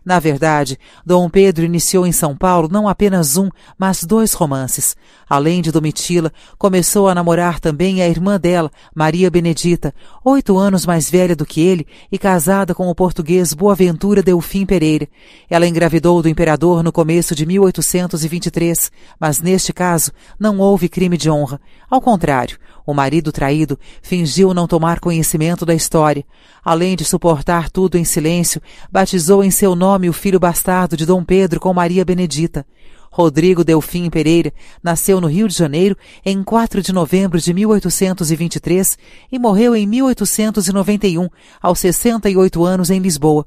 Na 0.08 0.18
verdade, 0.18 0.78
Dom 1.04 1.28
Pedro 1.28 1.66
iniciou 1.66 2.06
em 2.06 2.12
São 2.12 2.34
Paulo 2.34 2.66
não 2.70 2.88
apenas 2.88 3.36
um, 3.36 3.50
mas 3.76 4.04
dois 4.04 4.32
romances. 4.32 4.96
Além 5.28 5.60
de 5.60 5.70
Domitila, 5.70 6.32
começou 6.56 7.08
a 7.08 7.14
namorar 7.14 7.60
também 7.60 8.00
a 8.00 8.08
irmã 8.08 8.40
dela, 8.40 8.70
Maria 8.94 9.30
Benedita, 9.30 9.94
oito 10.24 10.56
anos 10.56 10.86
mais 10.86 11.10
velha 11.10 11.36
do 11.36 11.44
que 11.44 11.60
ele 11.60 11.86
e 12.10 12.16
casada 12.16 12.74
com 12.74 12.88
o 12.88 12.94
português 12.94 13.52
Boaventura 13.52 14.22
Delfim 14.22 14.64
Pereira. 14.64 15.06
Ela 15.50 15.66
engravidou 15.66 16.22
do 16.22 16.28
imperador 16.30 16.82
no 16.82 16.90
começo 16.90 17.34
de 17.34 17.44
1823, 17.44 18.90
mas 19.20 19.42
neste 19.42 19.74
caso 19.74 20.10
não 20.40 20.58
houve 20.58 20.88
crime 20.88 21.18
de 21.18 21.28
honra. 21.28 21.60
Ao 21.90 22.00
contrário, 22.00 22.58
o 22.88 22.94
marido 22.94 23.30
traído 23.30 23.78
fingiu 24.00 24.54
não 24.54 24.66
tomar 24.66 24.98
conhecimento 24.98 25.66
da 25.66 25.74
história. 25.74 26.24
Além 26.64 26.96
de 26.96 27.04
suportar 27.04 27.68
tudo 27.68 27.98
em 27.98 28.04
silêncio, 28.04 28.62
batizou 28.90 29.44
em 29.44 29.50
seu 29.50 29.76
nome 29.76 30.08
o 30.08 30.12
filho 30.14 30.40
bastardo 30.40 30.96
de 30.96 31.04
Dom 31.04 31.22
Pedro 31.22 31.60
com 31.60 31.74
Maria 31.74 32.02
Benedita. 32.02 32.64
Rodrigo 33.10 33.62
Delfim 33.62 34.08
Pereira 34.08 34.54
nasceu 34.82 35.20
no 35.20 35.26
Rio 35.26 35.46
de 35.48 35.54
Janeiro 35.54 35.98
em 36.24 36.42
4 36.42 36.80
de 36.80 36.90
novembro 36.90 37.38
de 37.38 37.52
1823 37.52 38.96
e 39.30 39.38
morreu 39.38 39.76
em 39.76 39.86
1891, 39.86 41.28
aos 41.60 41.78
68 41.80 42.64
anos, 42.64 42.88
em 42.88 43.00
Lisboa. 43.00 43.44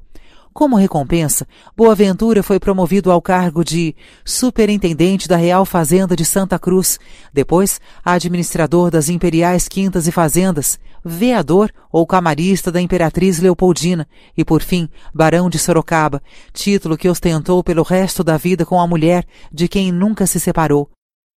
Como 0.53 0.75
recompensa, 0.75 1.47
Boaventura 1.77 2.43
foi 2.43 2.59
promovido 2.59 3.09
ao 3.09 3.21
cargo 3.21 3.63
de 3.63 3.95
superintendente 4.25 5.27
da 5.27 5.37
Real 5.37 5.65
Fazenda 5.65 6.13
de 6.13 6.25
Santa 6.25 6.59
Cruz, 6.59 6.99
depois 7.33 7.79
administrador 8.03 8.91
das 8.91 9.07
imperiais 9.07 9.69
quintas 9.69 10.07
e 10.07 10.11
fazendas, 10.11 10.77
veador 11.03 11.71
ou 11.89 12.05
camarista 12.05 12.69
da 12.69 12.81
imperatriz 12.81 13.39
Leopoldina 13.39 14.05
e, 14.37 14.43
por 14.43 14.61
fim, 14.61 14.89
barão 15.13 15.49
de 15.49 15.57
Sorocaba, 15.57 16.21
título 16.51 16.97
que 16.97 17.07
ostentou 17.07 17.63
pelo 17.63 17.81
resto 17.81 18.21
da 18.21 18.35
vida 18.35 18.65
com 18.65 18.79
a 18.79 18.87
mulher 18.87 19.25
de 19.53 19.69
quem 19.69 19.89
nunca 19.89 20.27
se 20.27 20.39
separou. 20.39 20.89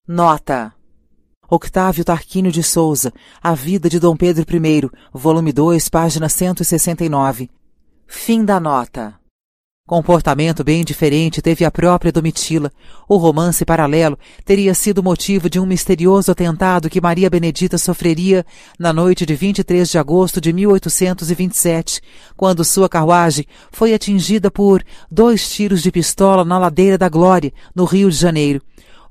Nota. 0.08 0.74
Octávio 1.48 2.04
Tarquínio 2.04 2.50
de 2.50 2.64
Souza, 2.64 3.12
A 3.40 3.54
Vida 3.54 3.88
de 3.88 4.00
Dom 4.00 4.16
Pedro 4.16 4.44
I, 4.44 4.90
volume 5.12 5.52
2, 5.52 5.88
página 5.88 6.28
169. 6.28 7.48
Fim 8.06 8.44
da 8.44 8.60
nota. 8.60 9.14
Comportamento 9.86 10.64
bem 10.64 10.82
diferente 10.82 11.42
teve 11.42 11.62
a 11.62 11.70
própria 11.70 12.10
Domitila. 12.10 12.72
O 13.06 13.16
romance 13.16 13.66
paralelo 13.66 14.18
teria 14.42 14.74
sido 14.74 15.02
motivo 15.02 15.50
de 15.50 15.60
um 15.60 15.66
misterioso 15.66 16.32
atentado 16.32 16.88
que 16.88 17.02
Maria 17.02 17.28
Benedita 17.28 17.76
sofreria 17.76 18.46
na 18.78 18.94
noite 18.94 19.26
de 19.26 19.34
23 19.34 19.90
de 19.90 19.98
agosto 19.98 20.40
de 20.40 20.54
1827, 20.54 22.00
quando 22.34 22.64
sua 22.64 22.88
carruagem 22.88 23.44
foi 23.70 23.92
atingida 23.92 24.50
por 24.50 24.82
dois 25.10 25.50
tiros 25.50 25.82
de 25.82 25.92
pistola 25.92 26.46
na 26.46 26.58
ladeira 26.58 26.96
da 26.96 27.10
Glória, 27.10 27.52
no 27.74 27.84
Rio 27.84 28.10
de 28.10 28.16
Janeiro. 28.16 28.62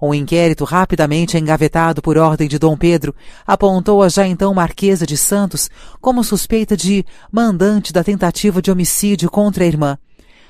Um 0.06 0.14
inquérito 0.14 0.66
rapidamente 0.66 1.38
engavetado 1.38 2.02
por 2.02 2.18
ordem 2.18 2.50
de 2.50 2.60
Dom 2.60 2.76
Pedro 2.76 3.16
apontou 3.48 4.04
a 4.04 4.10
já 4.10 4.28
então 4.28 4.54
Marquesa 4.54 5.08
de 5.08 5.16
Santos 5.16 5.70
como 6.02 6.26
suspeita 6.26 6.76
de 6.76 7.06
mandante 7.32 7.94
da 7.94 8.04
tentativa 8.04 8.62
de 8.62 8.70
homicídio 8.70 9.32
contra 9.32 9.64
a 9.64 9.68
irmã. 9.68 9.98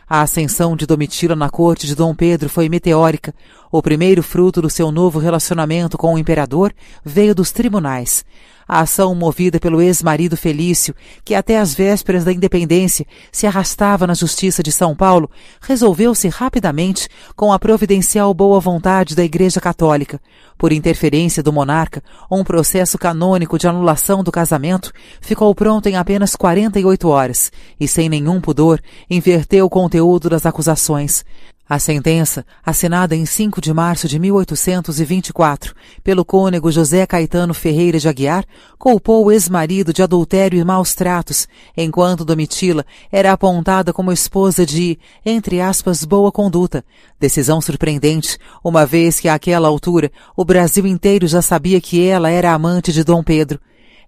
A 0.10 0.22
ascensão 0.22 0.76
de 0.76 0.88
Domitila 0.88 1.36
na 1.36 1.52
corte 1.52 1.86
de 1.86 1.94
Dom 1.94 2.16
Pedro 2.16 2.50
foi 2.50 2.68
meteórica. 2.68 3.32
O 3.72 3.80
primeiro 3.80 4.24
fruto 4.24 4.60
do 4.60 4.72
seu 4.72 4.92
novo 4.92 5.20
relacionamento 5.20 6.00
com 6.00 6.16
o 6.16 6.18
imperador 6.18 6.74
veio 7.06 7.36
dos 7.36 7.52
tribunais. 7.52 8.26
A 8.68 8.82
ação 8.82 9.14
movida 9.14 9.60
pelo 9.60 9.82
ex-marido 9.82 10.38
Felício, 10.38 10.96
que 11.24 11.36
até 11.36 11.60
as 11.60 11.74
vésperas 11.74 12.24
da 12.24 12.32
independência 12.32 13.06
se 13.32 13.46
arrastava 13.46 14.08
na 14.08 14.14
Justiça 14.14 14.64
de 14.64 14.72
São 14.72 14.96
Paulo, 14.96 15.30
resolveu-se 15.62 16.28
rapidamente 16.28 17.08
com 17.36 17.52
a 17.52 17.60
providencial 17.60 18.34
boa 18.34 18.60
vontade 18.60 19.16
da 19.16 19.24
Igreja 19.24 19.60
Católica. 19.60 20.20
Por 20.58 20.72
interferência 20.72 21.44
do 21.44 21.52
monarca, 21.52 22.02
um 22.32 22.44
processo 22.44 22.98
canônico 22.98 23.58
de 23.58 23.68
anulação 23.68 24.24
do 24.24 24.32
casamento 24.32 24.92
ficou 25.22 25.54
pronto 25.54 25.88
em 25.88 25.96
apenas 25.96 26.36
48 26.36 27.08
horas 27.08 27.52
e, 27.80 27.88
sem 27.88 28.08
nenhum 28.08 28.40
pudor, 28.40 28.80
inverteu 29.10 29.66
o 29.66 29.70
conteúdo 29.70 30.30
das 30.30 30.46
acusações. 30.46 31.26
A 31.68 31.80
sentença, 31.80 32.46
assinada 32.66 33.16
em 33.16 33.26
5 33.26 33.62
de 33.62 33.74
março 33.74 34.06
de 34.06 34.20
1824 34.20 35.74
pelo 36.04 36.26
cônego 36.26 36.70
José 36.70 37.08
Caetano 37.08 37.54
Ferreira 37.54 37.98
de 37.98 38.10
Aguiar, 38.10 38.44
culpou 38.78 39.26
o 39.26 39.32
ex-marido 39.32 39.94
de 39.94 40.04
adultério 40.04 40.60
e 40.60 40.64
maus 40.64 40.94
tratos, 40.94 41.48
enquanto 41.76 42.26
Domitila 42.26 42.86
era 43.10 43.32
apontada 43.32 43.94
como 43.94 44.12
esposa 44.12 44.66
de, 44.66 45.00
entre 45.26 45.62
aspas, 45.62 46.04
boa 46.04 46.34
conduta. 46.34 46.84
Decisão 47.18 47.62
surpreendente, 47.62 48.38
uma 48.62 48.86
vez 48.86 49.22
que 49.22 49.30
àquela 49.30 49.70
altura 49.70 50.12
o 50.36 50.44
Brasil 50.44 50.86
inteiro 50.86 51.28
já 51.28 51.42
sabia 51.42 51.80
que 51.80 52.06
ela 52.06 52.30
era 52.30 52.52
amante 52.52 52.92
de 52.92 53.06
Dom 53.06 53.24
Pedro. 53.24 53.58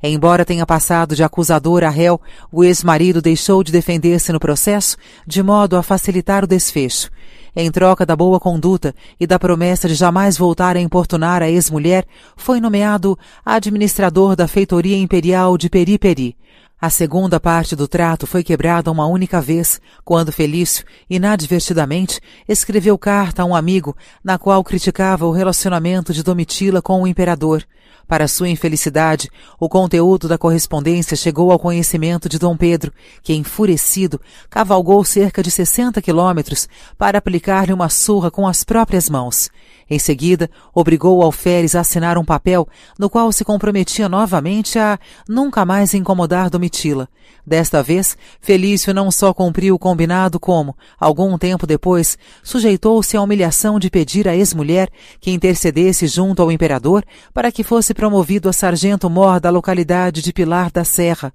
Embora 0.03 0.45
tenha 0.45 0.65
passado 0.65 1.15
de 1.15 1.23
acusador 1.23 1.83
a 1.85 1.89
réu, 1.89 2.19
o 2.51 2.65
ex-marido 2.65 3.21
deixou 3.21 3.63
de 3.63 3.71
defender-se 3.71 4.31
no 4.33 4.41
processo, 4.41 4.97
de 5.25 5.41
modo 5.41 5.77
a 5.77 5.81
facilitar 5.81 6.43
o 6.43 6.47
desfecho. 6.47 7.09
Em 7.55 7.71
troca 7.71 8.05
da 8.05 8.17
boa 8.17 8.37
conduta 8.37 8.93
e 9.17 9.25
da 9.25 9.39
promessa 9.39 9.87
de 9.87 9.95
jamais 9.95 10.37
voltar 10.37 10.75
a 10.75 10.81
importunar 10.81 11.41
a 11.41 11.49
ex-mulher, 11.49 12.05
foi 12.35 12.59
nomeado 12.59 13.17
administrador 13.45 14.35
da 14.35 14.45
feitoria 14.45 14.97
imperial 14.97 15.57
de 15.57 15.69
Periperi. 15.69 16.35
A 16.81 16.89
segunda 16.89 17.39
parte 17.39 17.73
do 17.73 17.87
trato 17.87 18.27
foi 18.27 18.43
quebrada 18.43 18.91
uma 18.91 19.07
única 19.07 19.39
vez, 19.39 19.79
quando 20.03 20.33
Felício, 20.33 20.83
inadvertidamente, 21.09 22.19
escreveu 22.45 22.97
carta 22.97 23.43
a 23.43 23.45
um 23.45 23.55
amigo 23.55 23.95
na 24.21 24.37
qual 24.37 24.61
criticava 24.61 25.25
o 25.25 25.31
relacionamento 25.31 26.13
de 26.13 26.21
Domitila 26.21 26.81
com 26.81 27.01
o 27.01 27.07
imperador. 27.07 27.63
Para 28.07 28.27
sua 28.27 28.49
infelicidade, 28.49 29.31
o 29.59 29.67
conteúdo 29.67 30.27
da 30.27 30.37
correspondência 30.37 31.17
chegou 31.17 31.51
ao 31.51 31.57
conhecimento 31.57 32.29
de 32.29 32.37
Dom 32.37 32.55
Pedro, 32.55 32.93
que, 33.23 33.33
enfurecido, 33.33 34.21
cavalgou 34.49 35.03
cerca 35.03 35.41
de 35.41 35.49
60 35.49 35.99
quilômetros 36.01 36.69
para 36.97 37.17
aplicar-lhe 37.17 37.73
uma 37.73 37.89
surra 37.89 38.29
com 38.29 38.47
as 38.47 38.63
próprias 38.63 39.09
mãos. 39.09 39.49
Em 39.87 39.99
seguida, 39.99 40.49
obrigou 40.73 41.19
o 41.19 41.21
alferes 41.21 41.75
a 41.75 41.81
assinar 41.81 42.17
um 42.17 42.25
papel 42.25 42.67
no 42.97 43.09
qual 43.09 43.31
se 43.31 43.45
comprometia 43.45 44.09
novamente 44.09 44.79
a 44.79 44.97
nunca 45.29 45.63
mais 45.63 45.93
incomodar 45.93 46.49
Domitila. 46.49 47.07
Desta 47.45 47.83
vez, 47.83 48.17
Felício 48.41 48.93
não 48.93 49.11
só 49.11 49.31
cumpriu 49.31 49.75
o 49.75 49.79
combinado 49.79 50.39
como, 50.39 50.75
algum 50.99 51.37
tempo 51.37 51.67
depois, 51.67 52.17
sujeitou-se 52.43 53.15
à 53.15 53.21
humilhação 53.21 53.77
de 53.77 53.91
pedir 53.91 54.27
à 54.27 54.35
ex-mulher 54.35 54.89
que 55.19 55.29
intercedesse 55.29 56.07
junto 56.07 56.41
ao 56.41 56.51
imperador 56.51 57.05
para 57.31 57.51
que 57.51 57.63
fosse 57.63 57.93
promovido 57.93 58.49
a 58.49 58.53
sargento-mor 58.53 59.39
da 59.39 59.51
localidade 59.51 60.23
de 60.23 60.33
Pilar 60.33 60.71
da 60.71 60.83
Serra. 60.83 61.31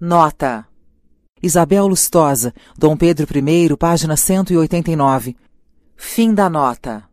Nota. 0.00 0.66
Isabel 1.40 1.86
Lustosa, 1.86 2.52
Dom 2.76 2.96
Pedro 2.96 3.26
I, 3.32 3.76
página 3.76 4.16
189. 4.16 5.36
Fim 5.96 6.34
da 6.34 6.50
nota. 6.50 7.04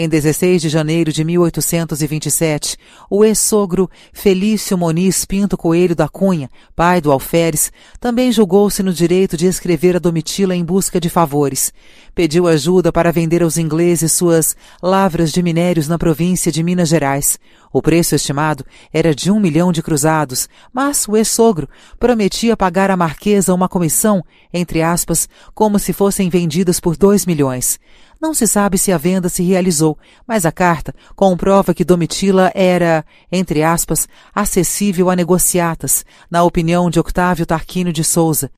Em 0.00 0.08
16 0.08 0.62
de 0.62 0.68
janeiro 0.68 1.12
de 1.12 1.24
1827, 1.24 2.76
o 3.10 3.24
ex-sogro 3.24 3.90
Felício 4.12 4.78
Moniz 4.78 5.24
Pinto 5.24 5.56
Coelho 5.56 5.96
da 5.96 6.08
Cunha, 6.08 6.48
pai 6.76 7.00
do 7.00 7.10
alferes, 7.10 7.72
também 7.98 8.30
julgou-se 8.30 8.80
no 8.80 8.92
direito 8.92 9.36
de 9.36 9.46
escrever 9.46 9.96
a 9.96 9.98
Domitila 9.98 10.54
em 10.54 10.64
busca 10.64 11.00
de 11.00 11.10
favores. 11.10 11.72
Pediu 12.14 12.46
ajuda 12.46 12.92
para 12.92 13.10
vender 13.10 13.42
aos 13.42 13.58
ingleses 13.58 14.12
suas 14.12 14.54
lavras 14.80 15.32
de 15.32 15.42
minérios 15.42 15.88
na 15.88 15.98
província 15.98 16.52
de 16.52 16.62
Minas 16.62 16.90
Gerais. 16.90 17.36
O 17.72 17.82
preço 17.82 18.14
estimado 18.14 18.64
era 18.92 19.12
de 19.12 19.32
um 19.32 19.40
milhão 19.40 19.72
de 19.72 19.82
cruzados, 19.82 20.48
mas 20.72 21.08
o 21.08 21.16
ex-sogro 21.16 21.68
prometia 21.98 22.56
pagar 22.56 22.88
à 22.88 22.96
marquesa 22.96 23.52
uma 23.52 23.68
comissão, 23.68 24.24
entre 24.54 24.80
aspas, 24.80 25.28
como 25.52 25.76
se 25.76 25.92
fossem 25.92 26.30
vendidas 26.30 26.78
por 26.78 26.96
dois 26.96 27.26
milhões. 27.26 27.80
Não 28.20 28.34
se 28.34 28.48
sabe 28.48 28.76
se 28.76 28.90
a 28.90 28.98
venda 28.98 29.28
se 29.28 29.42
realizou, 29.44 29.96
mas 30.26 30.44
a 30.44 30.50
carta 30.50 30.92
comprova 31.14 31.72
que 31.72 31.84
Domitila 31.84 32.50
era, 32.54 33.04
entre 33.30 33.62
aspas, 33.62 34.08
acessível 34.34 35.08
a 35.08 35.14
negociatas, 35.14 36.04
na 36.28 36.42
opinião 36.42 36.90
de 36.90 36.98
Octávio 36.98 37.46
Tarquínio 37.46 37.92
de 37.92 38.02
Souza. 38.02 38.50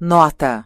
Nota. 0.00 0.64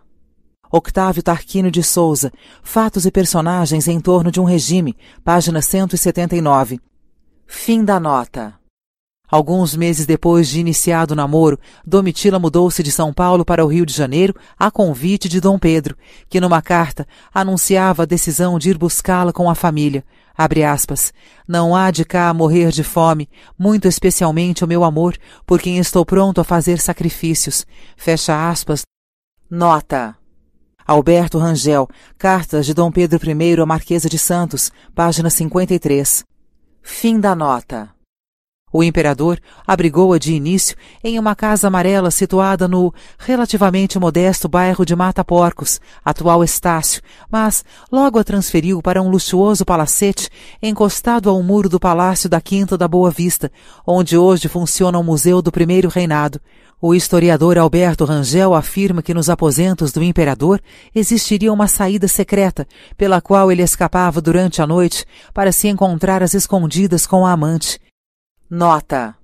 Octávio 0.71 1.23
Tarquínio 1.23 1.71
de 1.71 1.83
Souza, 1.83 2.33
Fatos 2.63 3.07
e 3.07 3.11
Personagens 3.11 3.89
em 3.89 4.01
torno 4.01 4.31
de 4.31 4.41
um 4.41 4.45
regime, 4.45 4.97
página 5.23 5.63
179. 5.63 6.81
Fim 7.47 7.85
da 7.85 7.99
nota. 7.99 8.64
Alguns 9.35 9.75
meses 9.75 10.07
depois 10.07 10.47
de 10.47 10.61
iniciado 10.61 11.13
o 11.13 11.17
namoro, 11.17 11.59
Domitila 11.85 12.39
mudou-se 12.39 12.85
de 12.85 12.93
São 12.93 13.13
Paulo 13.13 13.45
para 13.45 13.65
o 13.65 13.67
Rio 13.67 13.85
de 13.85 13.93
Janeiro 13.93 14.33
a 14.57 14.71
convite 14.71 15.29
de 15.29 15.41
Dom 15.41 15.59
Pedro, 15.59 15.97
que 16.29 16.41
numa 16.41 16.63
carta 16.63 17.05
anunciava 17.35 18.05
a 18.05 18.07
decisão 18.07 18.61
de 18.61 18.71
ir 18.71 18.79
buscá-la 18.79 19.33
com 19.33 19.51
a 19.51 19.57
família. 19.57 20.05
Abre 20.39 20.63
aspas. 20.63 21.13
Não 21.49 21.75
há 21.75 21.91
de 21.91 22.05
cá 22.05 22.33
morrer 22.33 22.71
de 22.71 22.85
fome, 22.85 23.29
muito 23.59 23.89
especialmente 23.89 24.63
o 24.63 24.69
meu 24.69 24.85
amor, 24.85 25.17
por 25.45 25.61
quem 25.61 25.79
estou 25.79 26.07
pronto 26.07 26.41
a 26.41 26.45
fazer 26.45 26.79
sacrifícios. 26.79 27.67
Fecha 27.97 28.49
aspas. 28.49 28.83
Nota. 29.51 30.17
Alberto 30.87 31.39
Rangel, 31.39 31.89
Cartas 32.17 32.67
de 32.67 32.73
Dom 32.73 32.93
Pedro 32.93 33.19
I 33.29 33.61
à 33.61 33.67
Marquesa 33.67 34.09
de 34.09 34.17
Santos, 34.17 34.71
página 34.95 35.29
53. 35.29 36.23
Fim 36.83 37.19
da 37.19 37.35
nota. 37.35 37.95
O 38.77 38.83
imperador 38.83 39.39
abrigou-a 39.65 40.19
de 40.19 40.33
início 40.33 40.77
em 41.05 41.17
uma 41.17 41.37
casa 41.37 41.69
amarela 41.69 42.11
situada 42.11 42.67
no 42.67 42.93
relativamente 43.17 44.01
modesto 44.01 44.49
bairro 44.49 44.85
de 44.85 44.97
Mata 44.97 45.25
Porcos, 45.25 45.81
atual 46.05 46.43
Estácio, 46.43 47.01
mas 47.31 47.65
logo 47.93 48.19
a 48.19 48.25
transferiu 48.25 48.83
para 48.83 49.01
um 49.01 49.09
luxuoso 49.09 49.65
palacete 49.65 50.29
encostado 50.61 51.31
ao 51.31 51.41
muro 51.41 51.69
do 51.69 51.79
Palácio 51.79 52.29
da 52.29 52.41
Quinta 52.41 52.77
da 52.77 52.89
Boa 52.89 53.13
Vista, 53.13 53.49
onde 53.87 54.19
hoje 54.19 54.49
funciona 54.49 54.99
o 54.99 55.05
Museu 55.05 55.41
do 55.41 55.53
Primeiro 55.53 55.89
Reinado. 55.89 56.41
O 56.83 56.97
historiador 56.97 57.57
Alberto 57.57 58.05
Rangel 58.05 58.55
afirma 58.55 59.03
que 59.03 59.15
nos 59.15 59.31
aposentos 59.31 59.93
do 59.93 60.03
imperador 60.03 60.61
existiria 60.93 61.53
uma 61.53 61.69
saída 61.69 62.09
secreta, 62.09 62.67
pela 62.97 63.21
qual 63.21 63.53
ele 63.53 63.63
escapava 63.63 64.21
durante 64.21 64.61
a 64.61 64.67
noite 64.67 65.07
para 65.33 65.53
se 65.53 65.69
encontrar 65.69 66.25
às 66.25 66.35
escondidas 66.35 67.07
com 67.07 67.25
a 67.25 67.31
amante. 67.31 67.79
Nota. 68.57 69.17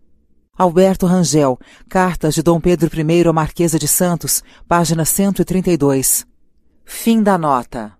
Alberto 0.59 1.07
Rangel, 1.07 1.57
Cartas 1.89 2.35
de 2.35 2.43
Dom 2.43 2.61
Pedro 2.61 2.91
I 2.93 3.29
à 3.29 3.33
Marquesa 3.33 3.79
de 3.79 3.87
Santos, 3.87 4.43
página 4.67 5.05
132. 5.05 6.27
Fim 6.85 7.23
da 7.23 7.39
nota. 7.39 7.93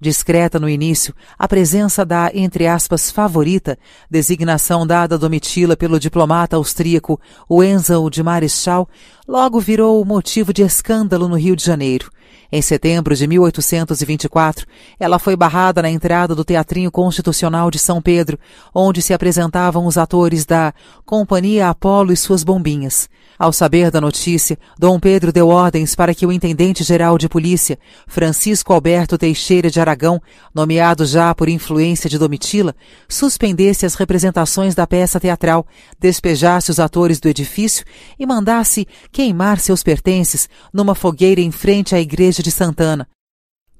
Discreta 0.00 0.58
no 0.58 0.68
início, 0.68 1.14
a 1.38 1.46
presença 1.46 2.04
da, 2.04 2.28
entre 2.34 2.66
aspas, 2.66 3.08
favorita, 3.08 3.78
designação 4.10 4.84
dada 4.84 5.14
a 5.14 5.18
Domitila 5.18 5.76
pelo 5.76 6.00
diplomata 6.00 6.56
austríaco 6.56 7.20
Wenzel 7.48 8.10
de 8.10 8.20
Marechal, 8.24 8.88
logo 9.28 9.60
virou 9.60 10.04
motivo 10.04 10.52
de 10.52 10.62
escândalo 10.62 11.28
no 11.28 11.36
Rio 11.36 11.54
de 11.54 11.64
Janeiro. 11.64 12.10
Em 12.50 12.62
setembro 12.62 13.14
de 13.14 13.26
1824, 13.26 14.66
ela 14.98 15.18
foi 15.18 15.36
barrada 15.36 15.82
na 15.82 15.90
entrada 15.90 16.34
do 16.34 16.44
Teatrinho 16.44 16.90
Constitucional 16.90 17.70
de 17.70 17.78
São 17.78 18.00
Pedro, 18.00 18.38
onde 18.74 19.02
se 19.02 19.12
apresentavam 19.12 19.86
os 19.86 19.98
atores 19.98 20.44
da 20.44 20.72
Companhia 21.04 21.68
Apolo 21.68 22.12
e 22.12 22.16
suas 22.16 22.44
bombinhas. 22.44 23.08
Ao 23.36 23.52
saber 23.52 23.90
da 23.90 24.00
notícia, 24.00 24.56
Dom 24.78 25.00
Pedro 25.00 25.32
deu 25.32 25.48
ordens 25.48 25.94
para 25.96 26.14
que 26.14 26.24
o 26.24 26.30
intendente-geral 26.30 27.18
de 27.18 27.28
polícia, 27.28 27.78
Francisco 28.06 28.72
Alberto 28.72 29.18
Teixeira 29.18 29.68
de 29.68 29.80
Aragão, 29.80 30.22
nomeado 30.54 31.04
já 31.04 31.34
por 31.34 31.48
influência 31.48 32.08
de 32.08 32.16
Domitila, 32.16 32.76
suspendesse 33.08 33.84
as 33.84 33.96
representações 33.96 34.74
da 34.74 34.86
peça 34.86 35.18
teatral, 35.18 35.66
despejasse 35.98 36.70
os 36.70 36.78
atores 36.78 37.18
do 37.18 37.28
edifício 37.28 37.84
e 38.18 38.24
mandasse 38.24 38.86
queimar 39.10 39.58
seus 39.58 39.82
pertences 39.82 40.48
numa 40.72 40.94
fogueira 40.94 41.40
em 41.40 41.50
frente 41.50 41.94
à 41.94 42.00
igreja 42.00 42.23
de 42.32 42.50
Santana. 42.50 43.08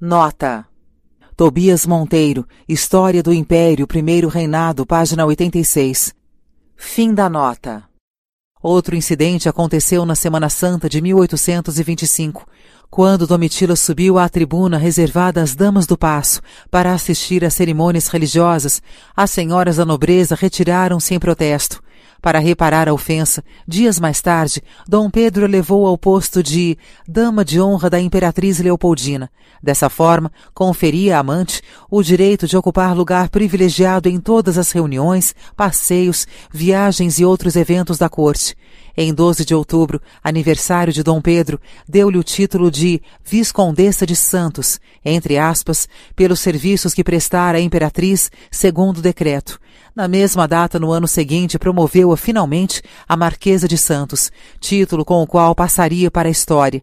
Nota. 0.00 0.66
Tobias 1.36 1.84
Monteiro, 1.84 2.46
História 2.68 3.22
do 3.22 3.32
Império, 3.32 3.86
Primeiro 3.86 4.28
Reinado, 4.28 4.86
página 4.86 5.26
86. 5.26 6.14
Fim 6.76 7.12
da 7.12 7.28
nota. 7.28 7.84
Outro 8.62 8.96
incidente 8.96 9.48
aconteceu 9.48 10.06
na 10.06 10.14
Semana 10.14 10.48
Santa 10.48 10.88
de 10.88 11.00
1825, 11.00 12.46
quando 12.88 13.26
Domitila 13.26 13.76
subiu 13.76 14.18
à 14.18 14.28
tribuna 14.28 14.78
reservada 14.78 15.42
às 15.42 15.54
damas 15.54 15.86
do 15.86 15.98
passo 15.98 16.40
para 16.70 16.94
assistir 16.94 17.44
às 17.44 17.52
cerimônias 17.52 18.08
religiosas, 18.08 18.80
as 19.14 19.30
senhoras 19.30 19.76
da 19.76 19.84
nobreza 19.84 20.34
retiraram-se 20.34 21.14
em 21.14 21.18
protesto. 21.18 21.82
Para 22.24 22.38
reparar 22.38 22.88
a 22.88 22.94
ofensa, 22.94 23.44
dias 23.68 24.00
mais 24.00 24.22
tarde, 24.22 24.62
Dom 24.88 25.10
Pedro 25.10 25.46
levou 25.46 25.86
ao 25.86 25.98
posto 25.98 26.42
de 26.42 26.74
Dama 27.06 27.44
de 27.44 27.60
Honra 27.60 27.90
da 27.90 28.00
Imperatriz 28.00 28.58
Leopoldina. 28.60 29.30
Dessa 29.62 29.90
forma, 29.90 30.32
conferia 30.54 31.18
à 31.18 31.20
amante 31.20 31.60
o 31.90 32.02
direito 32.02 32.46
de 32.46 32.56
ocupar 32.56 32.96
lugar 32.96 33.28
privilegiado 33.28 34.08
em 34.08 34.18
todas 34.18 34.56
as 34.56 34.72
reuniões, 34.72 35.34
passeios, 35.54 36.26
viagens 36.50 37.18
e 37.18 37.26
outros 37.26 37.56
eventos 37.56 37.98
da 37.98 38.08
corte. 38.08 38.56
Em 38.96 39.12
12 39.12 39.44
de 39.44 39.54
outubro, 39.54 40.00
aniversário 40.22 40.94
de 40.94 41.02
Dom 41.02 41.20
Pedro, 41.20 41.60
deu-lhe 41.86 42.16
o 42.16 42.22
título 42.22 42.70
de 42.70 43.02
Viscondessa 43.22 44.06
de 44.06 44.16
Santos, 44.16 44.80
entre 45.04 45.36
aspas, 45.36 45.86
pelos 46.16 46.40
serviços 46.40 46.94
que 46.94 47.04
prestara 47.04 47.58
à 47.58 47.60
imperatriz, 47.60 48.30
segundo 48.50 49.02
decreto. 49.02 49.60
Na 49.94 50.08
mesma 50.08 50.48
data, 50.48 50.80
no 50.80 50.90
ano 50.90 51.06
seguinte, 51.06 51.56
promoveu-a 51.56 52.16
finalmente 52.16 52.82
a 53.08 53.16
Marquesa 53.16 53.68
de 53.68 53.78
Santos, 53.78 54.32
título 54.58 55.04
com 55.04 55.22
o 55.22 55.26
qual 55.26 55.54
passaria 55.54 56.10
para 56.10 56.26
a 56.26 56.32
história. 56.32 56.82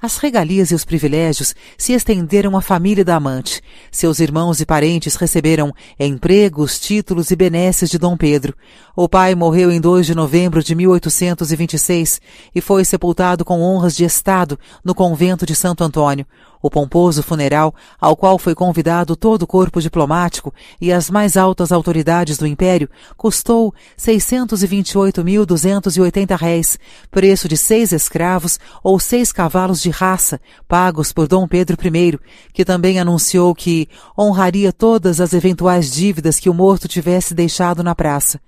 As 0.00 0.16
regalias 0.16 0.70
e 0.70 0.74
os 0.74 0.84
privilégios 0.84 1.54
se 1.78 1.92
estenderam 1.92 2.56
à 2.56 2.60
família 2.60 3.04
da 3.04 3.16
amante. 3.16 3.60
Seus 3.90 4.20
irmãos 4.20 4.60
e 4.60 4.66
parentes 4.66 5.16
receberam 5.16 5.72
empregos, 5.98 6.78
títulos 6.78 7.30
e 7.32 7.36
benesses 7.36 7.90
de 7.90 7.98
Dom 7.98 8.16
Pedro. 8.16 8.54
O 8.96 9.08
pai 9.08 9.34
morreu 9.34 9.70
em 9.70 9.80
2 9.80 10.06
de 10.06 10.14
novembro 10.14 10.62
de 10.62 10.74
1826 10.74 12.20
e 12.52 12.60
foi 12.60 12.84
sepultado 12.84 13.44
com 13.44 13.60
honras 13.60 13.96
de 13.96 14.04
Estado 14.04 14.58
no 14.84 14.94
convento 14.94 15.46
de 15.46 15.54
Santo 15.54 15.84
Antônio. 15.84 16.26
O 16.62 16.70
pomposo 16.70 17.22
funeral, 17.24 17.74
ao 18.00 18.16
qual 18.16 18.38
foi 18.38 18.54
convidado 18.54 19.16
todo 19.16 19.42
o 19.42 19.46
corpo 19.46 19.80
diplomático 19.80 20.54
e 20.80 20.92
as 20.92 21.10
mais 21.10 21.36
altas 21.36 21.72
autoridades 21.72 22.38
do 22.38 22.46
império, 22.46 22.88
custou 23.16 23.74
628.280 23.98 26.38
réis, 26.38 26.78
preço 27.10 27.48
de 27.48 27.56
seis 27.56 27.90
escravos 27.90 28.60
ou 28.82 29.00
seis 29.00 29.32
cavalos 29.32 29.82
de 29.82 29.90
raça, 29.90 30.40
pagos 30.68 31.12
por 31.12 31.26
Dom 31.26 31.48
Pedro 31.48 31.76
I, 31.84 32.16
que 32.52 32.64
também 32.64 33.00
anunciou 33.00 33.52
que 33.54 33.88
honraria 34.16 34.72
todas 34.72 35.20
as 35.20 35.32
eventuais 35.32 35.90
dívidas 35.90 36.38
que 36.38 36.48
o 36.48 36.54
morto 36.54 36.86
tivesse 36.86 37.34
deixado 37.34 37.82
na 37.82 37.92
praça. 37.94 38.38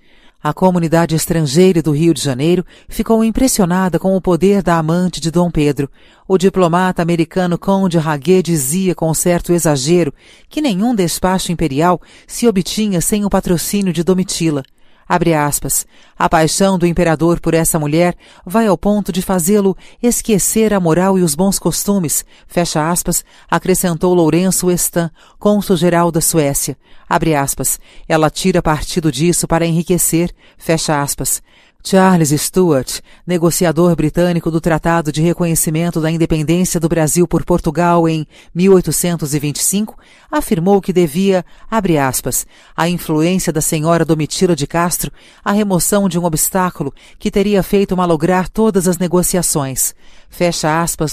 A 0.46 0.52
comunidade 0.52 1.14
estrangeira 1.14 1.80
do 1.80 1.90
Rio 1.90 2.12
de 2.12 2.20
Janeiro 2.20 2.66
ficou 2.86 3.24
impressionada 3.24 3.98
com 3.98 4.14
o 4.14 4.20
poder 4.20 4.62
da 4.62 4.76
amante 4.76 5.18
de 5.18 5.30
Dom 5.30 5.50
Pedro. 5.50 5.90
O 6.28 6.36
diplomata 6.36 7.00
americano 7.00 7.56
Conde 7.56 7.96
Raguet 7.96 8.42
dizia 8.42 8.94
com 8.94 9.14
certo 9.14 9.54
exagero 9.54 10.12
que 10.50 10.60
nenhum 10.60 10.94
despacho 10.94 11.50
imperial 11.50 11.98
se 12.26 12.46
obtinha 12.46 13.00
sem 13.00 13.24
o 13.24 13.30
patrocínio 13.30 13.90
de 13.90 14.04
Domitila. 14.04 14.62
Abre 15.08 15.34
aspas. 15.34 15.86
A 16.18 16.28
paixão 16.28 16.78
do 16.78 16.86
imperador 16.86 17.40
por 17.40 17.54
essa 17.54 17.78
mulher 17.78 18.16
vai 18.44 18.66
ao 18.66 18.78
ponto 18.78 19.12
de 19.12 19.20
fazê-lo 19.20 19.76
esquecer 20.02 20.72
a 20.72 20.80
moral 20.80 21.18
e 21.18 21.22
os 21.22 21.34
bons 21.34 21.58
costumes, 21.58 22.24
fecha 22.46 22.90
aspas, 22.90 23.24
acrescentou 23.50 24.14
Lourenço 24.14 24.70
Estan, 24.70 25.10
cônsul-geral 25.38 26.10
da 26.10 26.20
Suécia. 26.20 26.76
Abre 27.08 27.34
aspas. 27.34 27.78
Ela 28.08 28.30
tira 28.30 28.62
partido 28.62 29.12
disso 29.12 29.46
para 29.46 29.66
enriquecer, 29.66 30.30
fecha 30.56 31.00
aspas. 31.00 31.42
Charles 31.86 32.30
Stuart, 32.40 33.00
negociador 33.26 33.94
britânico 33.94 34.50
do 34.50 34.58
Tratado 34.58 35.12
de 35.12 35.20
Reconhecimento 35.20 36.00
da 36.00 36.10
Independência 36.10 36.80
do 36.80 36.88
Brasil 36.88 37.28
por 37.28 37.44
Portugal 37.44 38.08
em 38.08 38.26
1825, 38.54 39.94
afirmou 40.30 40.80
que 40.80 40.94
devia, 40.94 41.44
abre 41.70 41.98
aspas, 41.98 42.46
à 42.74 42.88
influência 42.88 43.52
da 43.52 43.60
senhora 43.60 44.02
Domitila 44.02 44.56
de 44.56 44.66
Castro, 44.66 45.12
a 45.44 45.52
remoção 45.52 46.08
de 46.08 46.18
um 46.18 46.24
obstáculo 46.24 46.90
que 47.18 47.30
teria 47.30 47.62
feito 47.62 47.94
malograr 47.94 48.48
todas 48.48 48.88
as 48.88 48.96
negociações. 48.96 49.94
Fecha 50.30 50.80
aspas. 50.80 51.12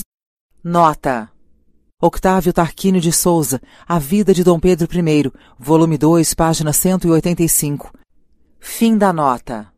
Nota. 0.64 1.30
Octávio 2.02 2.54
Tarquínio 2.54 3.02
de 3.02 3.12
Souza, 3.12 3.62
A 3.86 4.00
Vida 4.00 4.34
de 4.34 4.42
Dom 4.42 4.58
Pedro 4.58 4.88
I, 4.90 5.32
volume 5.60 5.98
2, 5.98 6.34
página 6.34 6.72
185. 6.72 7.92
Fim 8.58 8.98
da 8.98 9.12
nota. 9.12 9.71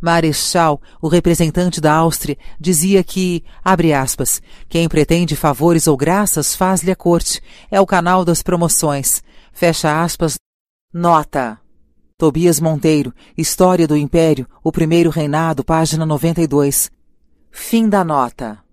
Marechal, 0.00 0.80
o 1.00 1.08
representante 1.08 1.80
da 1.80 1.92
Áustria, 1.92 2.36
dizia 2.58 3.02
que, 3.02 3.44
abre 3.64 3.92
aspas, 3.92 4.40
quem 4.68 4.88
pretende 4.88 5.34
favores 5.34 5.86
ou 5.86 5.96
graças 5.96 6.54
faz-lhe 6.54 6.90
a 6.90 6.96
corte, 6.96 7.42
é 7.70 7.80
o 7.80 7.86
canal 7.86 8.24
das 8.24 8.42
promoções. 8.42 9.22
Fecha 9.52 10.02
aspas. 10.02 10.36
Nota. 10.92 11.58
Tobias 12.16 12.58
Monteiro, 12.58 13.14
História 13.36 13.86
do 13.86 13.96
Império, 13.96 14.48
o 14.62 14.72
Primeiro 14.72 15.10
Reinado, 15.10 15.64
página 15.64 16.04
92. 16.04 16.90
Fim 17.50 17.88
da 17.88 18.04
nota. 18.04 18.67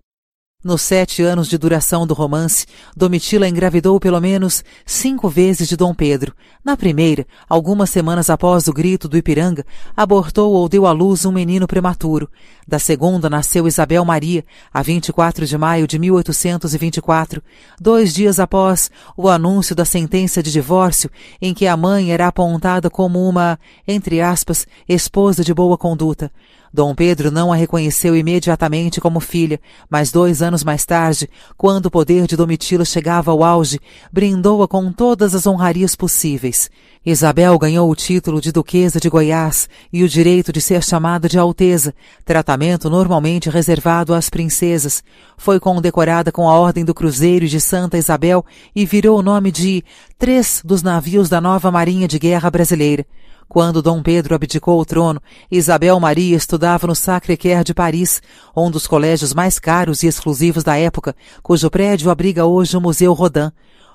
Nos 0.66 0.82
sete 0.82 1.22
anos 1.22 1.46
de 1.46 1.56
duração 1.56 2.04
do 2.04 2.12
romance, 2.12 2.66
Domitila 2.96 3.48
engravidou 3.48 4.00
pelo 4.00 4.20
menos 4.20 4.64
cinco 4.84 5.28
vezes 5.28 5.68
de 5.68 5.76
Dom 5.76 5.94
Pedro. 5.94 6.34
Na 6.64 6.76
primeira, 6.76 7.24
algumas 7.48 7.88
semanas 7.88 8.28
após 8.28 8.66
o 8.66 8.72
grito 8.72 9.06
do 9.06 9.16
Ipiranga, 9.16 9.64
abortou 9.96 10.54
ou 10.54 10.68
deu 10.68 10.84
à 10.84 10.90
luz 10.90 11.24
um 11.24 11.30
menino 11.30 11.68
prematuro. 11.68 12.28
Da 12.66 12.80
segunda 12.80 13.30
nasceu 13.30 13.68
Isabel 13.68 14.04
Maria, 14.04 14.44
a 14.74 14.82
24 14.82 15.46
de 15.46 15.56
maio 15.56 15.86
de 15.86 16.00
1824, 16.00 17.40
dois 17.80 18.12
dias 18.12 18.40
após 18.40 18.90
o 19.16 19.28
anúncio 19.28 19.72
da 19.72 19.84
sentença 19.84 20.42
de 20.42 20.50
divórcio, 20.50 21.08
em 21.40 21.54
que 21.54 21.68
a 21.68 21.76
mãe 21.76 22.10
era 22.10 22.26
apontada 22.26 22.90
como 22.90 23.24
uma, 23.28 23.56
entre 23.86 24.20
aspas, 24.20 24.66
esposa 24.88 25.44
de 25.44 25.54
boa 25.54 25.78
conduta. 25.78 26.28
Dom 26.76 26.94
Pedro 26.94 27.30
não 27.30 27.50
a 27.50 27.56
reconheceu 27.56 28.14
imediatamente 28.14 29.00
como 29.00 29.18
filha, 29.18 29.58
mas 29.88 30.12
dois 30.12 30.42
anos 30.42 30.62
mais 30.62 30.84
tarde, 30.84 31.26
quando 31.56 31.86
o 31.86 31.90
poder 31.90 32.26
de 32.26 32.36
Domitila 32.36 32.84
chegava 32.84 33.30
ao 33.30 33.42
auge, 33.42 33.80
brindou-a 34.12 34.68
com 34.68 34.92
todas 34.92 35.34
as 35.34 35.46
honrarias 35.46 35.96
possíveis. 35.96 36.68
Isabel 37.02 37.58
ganhou 37.58 37.90
o 37.90 37.96
título 37.96 38.42
de 38.42 38.52
Duquesa 38.52 39.00
de 39.00 39.08
Goiás 39.08 39.70
e 39.90 40.04
o 40.04 40.08
direito 40.08 40.52
de 40.52 40.60
ser 40.60 40.84
chamada 40.84 41.30
de 41.30 41.38
Alteza, 41.38 41.94
tratamento 42.26 42.90
normalmente 42.90 43.48
reservado 43.48 44.12
às 44.12 44.28
princesas. 44.28 45.02
Foi 45.38 45.58
condecorada 45.58 46.30
com 46.30 46.46
a 46.46 46.58
Ordem 46.58 46.84
do 46.84 46.92
Cruzeiro 46.92 47.48
de 47.48 47.58
Santa 47.58 47.96
Isabel 47.96 48.44
e 48.74 48.84
virou 48.84 49.18
o 49.18 49.22
nome 49.22 49.50
de 49.50 49.82
três 50.18 50.60
dos 50.62 50.82
navios 50.82 51.30
da 51.30 51.40
nova 51.40 51.70
Marinha 51.70 52.06
de 52.06 52.18
Guerra 52.18 52.50
Brasileira. 52.50 53.06
Quando 53.48 53.80
Dom 53.80 54.02
Pedro 54.02 54.34
abdicou 54.34 54.80
o 54.80 54.84
trono, 54.84 55.22
Isabel 55.50 55.98
Maria 56.00 56.36
estudava 56.36 56.86
no 56.86 56.94
Sacré-Cœur 56.94 57.62
de 57.62 57.72
Paris, 57.72 58.20
um 58.56 58.70
dos 58.70 58.86
colégios 58.86 59.32
mais 59.32 59.58
caros 59.58 60.02
e 60.02 60.08
exclusivos 60.08 60.64
da 60.64 60.76
época, 60.76 61.14
cujo 61.42 61.70
prédio 61.70 62.10
abriga 62.10 62.44
hoje 62.44 62.76
o 62.76 62.80
Museu 62.80 63.12
Rodin. 63.12 63.52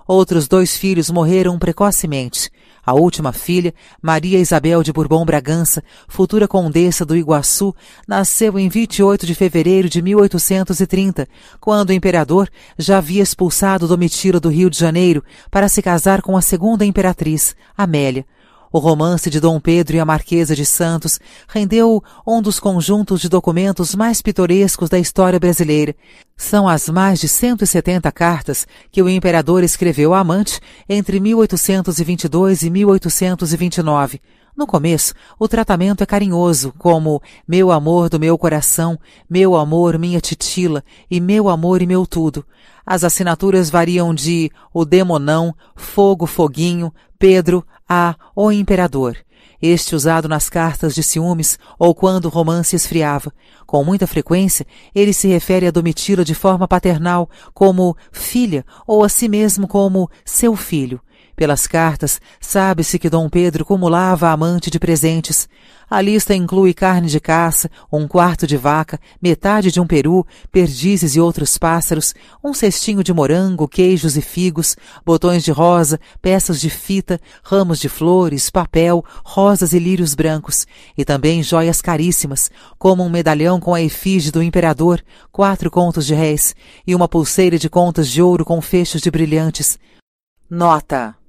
Outros 0.07 0.47
dois 0.47 0.75
filhos 0.77 1.09
morreram 1.09 1.59
precocemente. 1.59 2.49
A 2.83 2.93
última 2.93 3.31
filha, 3.31 3.73
Maria 4.01 4.39
Isabel 4.39 4.81
de 4.81 4.91
Bourbon 4.91 5.23
Bragança, 5.23 5.83
futura 6.07 6.47
condessa 6.47 7.05
do 7.05 7.15
Iguaçu, 7.15 7.75
nasceu 8.07 8.57
em 8.57 8.67
28 8.67 9.25
de 9.25 9.35
fevereiro 9.35 9.87
de 9.87 10.01
1830, 10.01 11.27
quando 11.59 11.89
o 11.89 11.93
imperador 11.93 12.49
já 12.79 12.97
havia 12.97 13.21
expulsado 13.21 13.87
Domitila 13.87 14.39
do 14.39 14.49
Rio 14.49 14.69
de 14.69 14.79
Janeiro 14.79 15.23
para 15.51 15.69
se 15.69 15.81
casar 15.81 16.21
com 16.21 16.35
a 16.35 16.41
segunda 16.41 16.83
imperatriz, 16.83 17.55
Amélia. 17.77 18.25
O 18.73 18.79
romance 18.79 19.29
de 19.29 19.41
Dom 19.41 19.59
Pedro 19.59 19.97
e 19.97 19.99
a 19.99 20.05
Marquesa 20.05 20.55
de 20.55 20.65
Santos 20.65 21.19
rendeu 21.45 22.01
um 22.25 22.41
dos 22.41 22.57
conjuntos 22.57 23.19
de 23.19 23.27
documentos 23.27 23.93
mais 23.93 24.21
pitorescos 24.21 24.89
da 24.89 24.97
história 24.97 25.37
brasileira. 25.37 25.93
São 26.37 26.69
as 26.69 26.87
mais 26.87 27.19
de 27.19 27.27
170 27.27 28.09
cartas 28.13 28.65
que 28.89 29.01
o 29.01 29.09
imperador 29.09 29.61
escreveu 29.61 30.13
à 30.13 30.19
amante 30.19 30.61
entre 30.87 31.19
1822 31.19 32.63
e 32.63 32.69
1829. 32.69 34.21
No 34.55 34.67
começo, 34.67 35.13
o 35.39 35.47
tratamento 35.47 36.03
é 36.03 36.05
carinhoso, 36.05 36.73
como 36.77 37.21
meu 37.47 37.71
amor 37.71 38.09
do 38.09 38.19
meu 38.19 38.37
coração, 38.37 38.99
meu 39.29 39.55
amor, 39.55 39.97
minha 39.97 40.19
titila, 40.19 40.83
e 41.09 41.21
meu 41.21 41.47
amor 41.47 41.81
e 41.81 41.87
meu 41.87 42.05
tudo. 42.05 42.45
As 42.85 43.03
assinaturas 43.03 43.69
variam 43.69 44.13
de 44.13 44.51
o 44.73 44.83
demonão, 44.83 45.55
fogo, 45.75 46.25
foguinho, 46.25 46.93
Pedro, 47.17 47.65
a 47.87 48.15
o 48.35 48.51
imperador, 48.51 49.15
este 49.61 49.95
usado 49.95 50.27
nas 50.27 50.49
cartas 50.49 50.93
de 50.95 51.03
ciúmes 51.03 51.57
ou 51.79 51.95
quando 51.95 52.25
o 52.25 52.29
romance 52.29 52.75
esfriava. 52.75 53.31
Com 53.65 53.83
muita 53.83 54.07
frequência, 54.07 54.65
ele 54.93 55.13
se 55.13 55.27
refere 55.27 55.67
a 55.67 55.71
Domitila 55.71 56.25
de 56.25 56.33
forma 56.33 56.67
paternal, 56.67 57.29
como 57.53 57.95
filha, 58.11 58.65
ou 58.85 59.03
a 59.03 59.09
si 59.09 59.29
mesmo 59.29 59.67
como 59.67 60.09
seu 60.25 60.55
filho. 60.55 60.99
Pelas 61.35 61.67
cartas, 61.67 62.19
sabe-se 62.39 62.99
que 62.99 63.09
Dom 63.09 63.29
Pedro 63.29 63.65
cumulava 63.65 64.29
amante 64.29 64.69
de 64.69 64.79
presentes. 64.79 65.47
A 65.91 65.99
lista 65.99 66.33
inclui 66.33 66.73
carne 66.73 67.09
de 67.09 67.19
caça, 67.19 67.69
um 67.91 68.07
quarto 68.07 68.47
de 68.47 68.55
vaca, 68.55 68.97
metade 69.21 69.71
de 69.71 69.81
um 69.81 69.85
peru, 69.85 70.25
perdizes 70.49 71.17
e 71.17 71.19
outros 71.19 71.57
pássaros, 71.57 72.15
um 72.41 72.53
cestinho 72.53 73.03
de 73.03 73.13
morango, 73.13 73.67
queijos 73.67 74.15
e 74.15 74.21
figos, 74.21 74.77
botões 75.05 75.43
de 75.43 75.51
rosa, 75.51 75.99
peças 76.21 76.61
de 76.61 76.69
fita, 76.69 77.19
ramos 77.43 77.77
de 77.77 77.89
flores, 77.89 78.49
papel, 78.49 79.03
rosas 79.21 79.73
e 79.73 79.79
lírios 79.79 80.15
brancos, 80.15 80.65
e 80.97 81.03
também 81.03 81.43
joias 81.43 81.81
caríssimas, 81.81 82.49
como 82.79 83.03
um 83.03 83.09
medalhão 83.09 83.59
com 83.59 83.73
a 83.73 83.81
efígie 83.81 84.31
do 84.31 84.41
imperador, 84.41 85.03
quatro 85.29 85.69
contos 85.69 86.05
de 86.05 86.13
réis, 86.13 86.55
e 86.87 86.95
uma 86.95 87.09
pulseira 87.09 87.59
de 87.59 87.69
contas 87.69 88.07
de 88.07 88.21
ouro 88.21 88.45
com 88.45 88.61
fechos 88.61 89.01
de 89.01 89.11
brilhantes. 89.11 89.77
Nota 90.49 91.20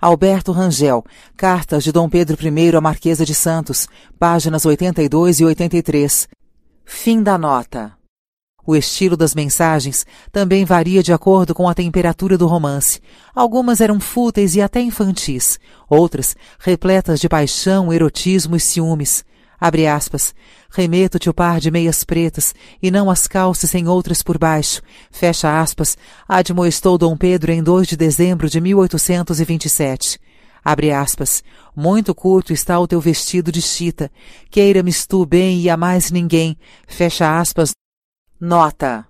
Alberto 0.00 0.52
Rangel, 0.52 1.04
Cartas 1.36 1.82
de 1.82 1.90
Dom 1.90 2.08
Pedro 2.08 2.38
I 2.40 2.76
à 2.76 2.80
Marquesa 2.80 3.26
de 3.26 3.34
Santos, 3.34 3.88
páginas 4.16 4.64
82 4.64 5.40
e 5.40 5.44
83. 5.44 6.28
Fim 6.84 7.20
da 7.20 7.36
nota. 7.36 7.92
O 8.64 8.76
estilo 8.76 9.16
das 9.16 9.34
mensagens 9.34 10.06
também 10.30 10.64
varia 10.64 11.02
de 11.02 11.12
acordo 11.12 11.52
com 11.52 11.68
a 11.68 11.74
temperatura 11.74 12.38
do 12.38 12.46
romance. 12.46 13.00
Algumas 13.34 13.80
eram 13.80 13.98
fúteis 13.98 14.54
e 14.54 14.62
até 14.62 14.80
infantis, 14.80 15.58
outras 15.88 16.36
repletas 16.60 17.18
de 17.18 17.28
paixão, 17.28 17.92
erotismo 17.92 18.54
e 18.54 18.60
ciúmes. 18.60 19.24
Abre 19.60 19.86
aspas. 19.86 20.34
Remeto-te 20.70 21.28
o 21.28 21.34
par 21.34 21.58
de 21.58 21.70
meias 21.70 22.04
pretas, 22.04 22.54
e 22.82 22.90
não 22.90 23.10
as 23.10 23.26
calças 23.26 23.70
sem 23.70 23.88
outras 23.88 24.22
por 24.22 24.38
baixo. 24.38 24.80
Fecha 25.10 25.60
aspas. 25.60 25.96
Admoestou 26.28 26.96
Dom 26.96 27.16
Pedro 27.16 27.50
em 27.50 27.62
2 27.62 27.88
de 27.88 27.96
dezembro 27.96 28.48
de 28.48 28.60
1827. 28.60 30.18
Abre 30.64 30.92
aspas. 30.92 31.42
Muito 31.74 32.14
curto 32.14 32.52
está 32.52 32.78
o 32.78 32.86
teu 32.86 33.00
vestido 33.00 33.50
de 33.50 33.62
chita. 33.62 34.10
Queira-me 34.50 34.92
tu 35.08 35.24
bem 35.26 35.60
e 35.60 35.70
a 35.70 35.76
mais 35.76 36.10
ninguém. 36.10 36.56
Fecha 36.86 37.40
aspas. 37.40 37.72
Nota. 38.40 39.06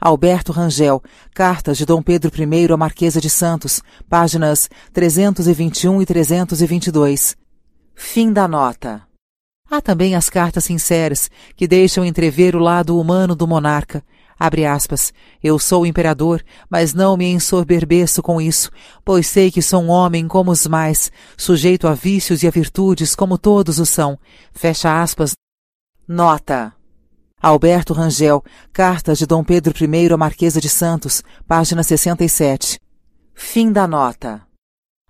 Alberto 0.00 0.52
Rangel, 0.52 1.02
Cartas 1.32 1.78
de 1.78 1.86
Dom 1.86 2.02
Pedro 2.02 2.30
I 2.36 2.70
à 2.70 2.76
Marquesa 2.76 3.22
de 3.22 3.30
Santos, 3.30 3.80
páginas 4.06 4.68
321 4.92 6.02
e 6.02 6.06
322. 6.06 7.34
Fim 7.94 8.30
da 8.30 8.46
nota. 8.46 9.13
Há 9.70 9.80
também 9.80 10.14
as 10.14 10.28
cartas 10.28 10.64
sinceras, 10.64 11.30
que 11.56 11.66
deixam 11.66 12.04
entrever 12.04 12.54
o 12.54 12.60
lado 12.60 13.00
humano 13.00 13.34
do 13.34 13.46
monarca. 13.46 14.04
Abre 14.38 14.66
aspas. 14.66 15.12
Eu 15.42 15.58
sou 15.58 15.86
imperador, 15.86 16.44
mas 16.68 16.92
não 16.92 17.16
me 17.16 17.26
ensoberbeço 17.26 18.22
com 18.22 18.40
isso, 18.40 18.70
pois 19.04 19.26
sei 19.26 19.50
que 19.50 19.62
sou 19.62 19.82
um 19.82 19.88
homem 19.88 20.28
como 20.28 20.50
os 20.50 20.66
mais, 20.66 21.10
sujeito 21.36 21.86
a 21.86 21.94
vícios 21.94 22.42
e 22.42 22.46
a 22.46 22.50
virtudes 22.50 23.14
como 23.14 23.38
todos 23.38 23.78
o 23.78 23.86
são. 23.86 24.18
Fecha 24.52 25.00
aspas. 25.00 25.34
Nota. 26.06 26.74
Alberto 27.40 27.92
Rangel, 27.92 28.42
Cartas 28.72 29.18
de 29.18 29.26
Dom 29.26 29.44
Pedro 29.44 29.74
I 29.78 30.12
à 30.12 30.16
Marquesa 30.16 30.60
de 30.60 30.68
Santos, 30.68 31.22
página 31.46 31.82
67. 31.82 32.78
Fim 33.34 33.70
da 33.70 33.86
nota. 33.86 34.42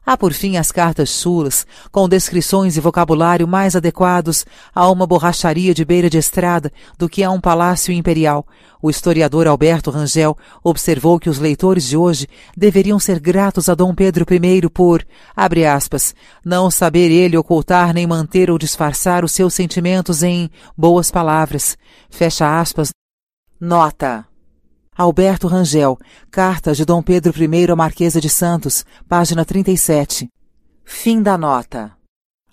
Há 0.06 0.18
por 0.18 0.34
fim 0.34 0.58
as 0.58 0.70
cartas 0.70 1.08
chulas, 1.08 1.66
com 1.90 2.06
descrições 2.06 2.76
e 2.76 2.80
vocabulário 2.80 3.48
mais 3.48 3.74
adequados 3.74 4.44
a 4.74 4.90
uma 4.90 5.06
borracharia 5.06 5.72
de 5.72 5.82
beira 5.82 6.10
de 6.10 6.18
estrada 6.18 6.70
do 6.98 7.08
que 7.08 7.22
a 7.22 7.30
um 7.30 7.40
palácio 7.40 7.92
imperial. 7.92 8.46
O 8.82 8.90
historiador 8.90 9.46
Alberto 9.46 9.90
Rangel 9.90 10.36
observou 10.62 11.18
que 11.18 11.30
os 11.30 11.38
leitores 11.38 11.84
de 11.84 11.96
hoje 11.96 12.26
deveriam 12.54 12.98
ser 12.98 13.18
gratos 13.18 13.70
a 13.70 13.74
Dom 13.74 13.94
Pedro 13.94 14.26
I 14.30 14.68
por, 14.68 15.06
abre 15.34 15.64
aspas, 15.64 16.14
não 16.44 16.70
saber 16.70 17.10
ele 17.10 17.38
ocultar 17.38 17.94
nem 17.94 18.06
manter 18.06 18.50
ou 18.50 18.58
disfarçar 18.58 19.24
os 19.24 19.32
seus 19.32 19.54
sentimentos 19.54 20.22
em 20.22 20.50
boas 20.76 21.10
palavras. 21.10 21.78
Fecha 22.10 22.60
aspas. 22.60 22.90
Nota. 23.58 24.33
Alberto 24.96 25.48
Rangel, 25.48 25.98
Cartas 26.30 26.76
de 26.76 26.84
Dom 26.84 27.02
Pedro 27.02 27.34
I 27.36 27.68
à 27.68 27.74
Marquesa 27.74 28.20
de 28.20 28.28
Santos, 28.28 28.84
página 29.08 29.44
37. 29.44 30.28
Fim 30.84 31.20
da 31.20 31.36
nota. 31.36 31.90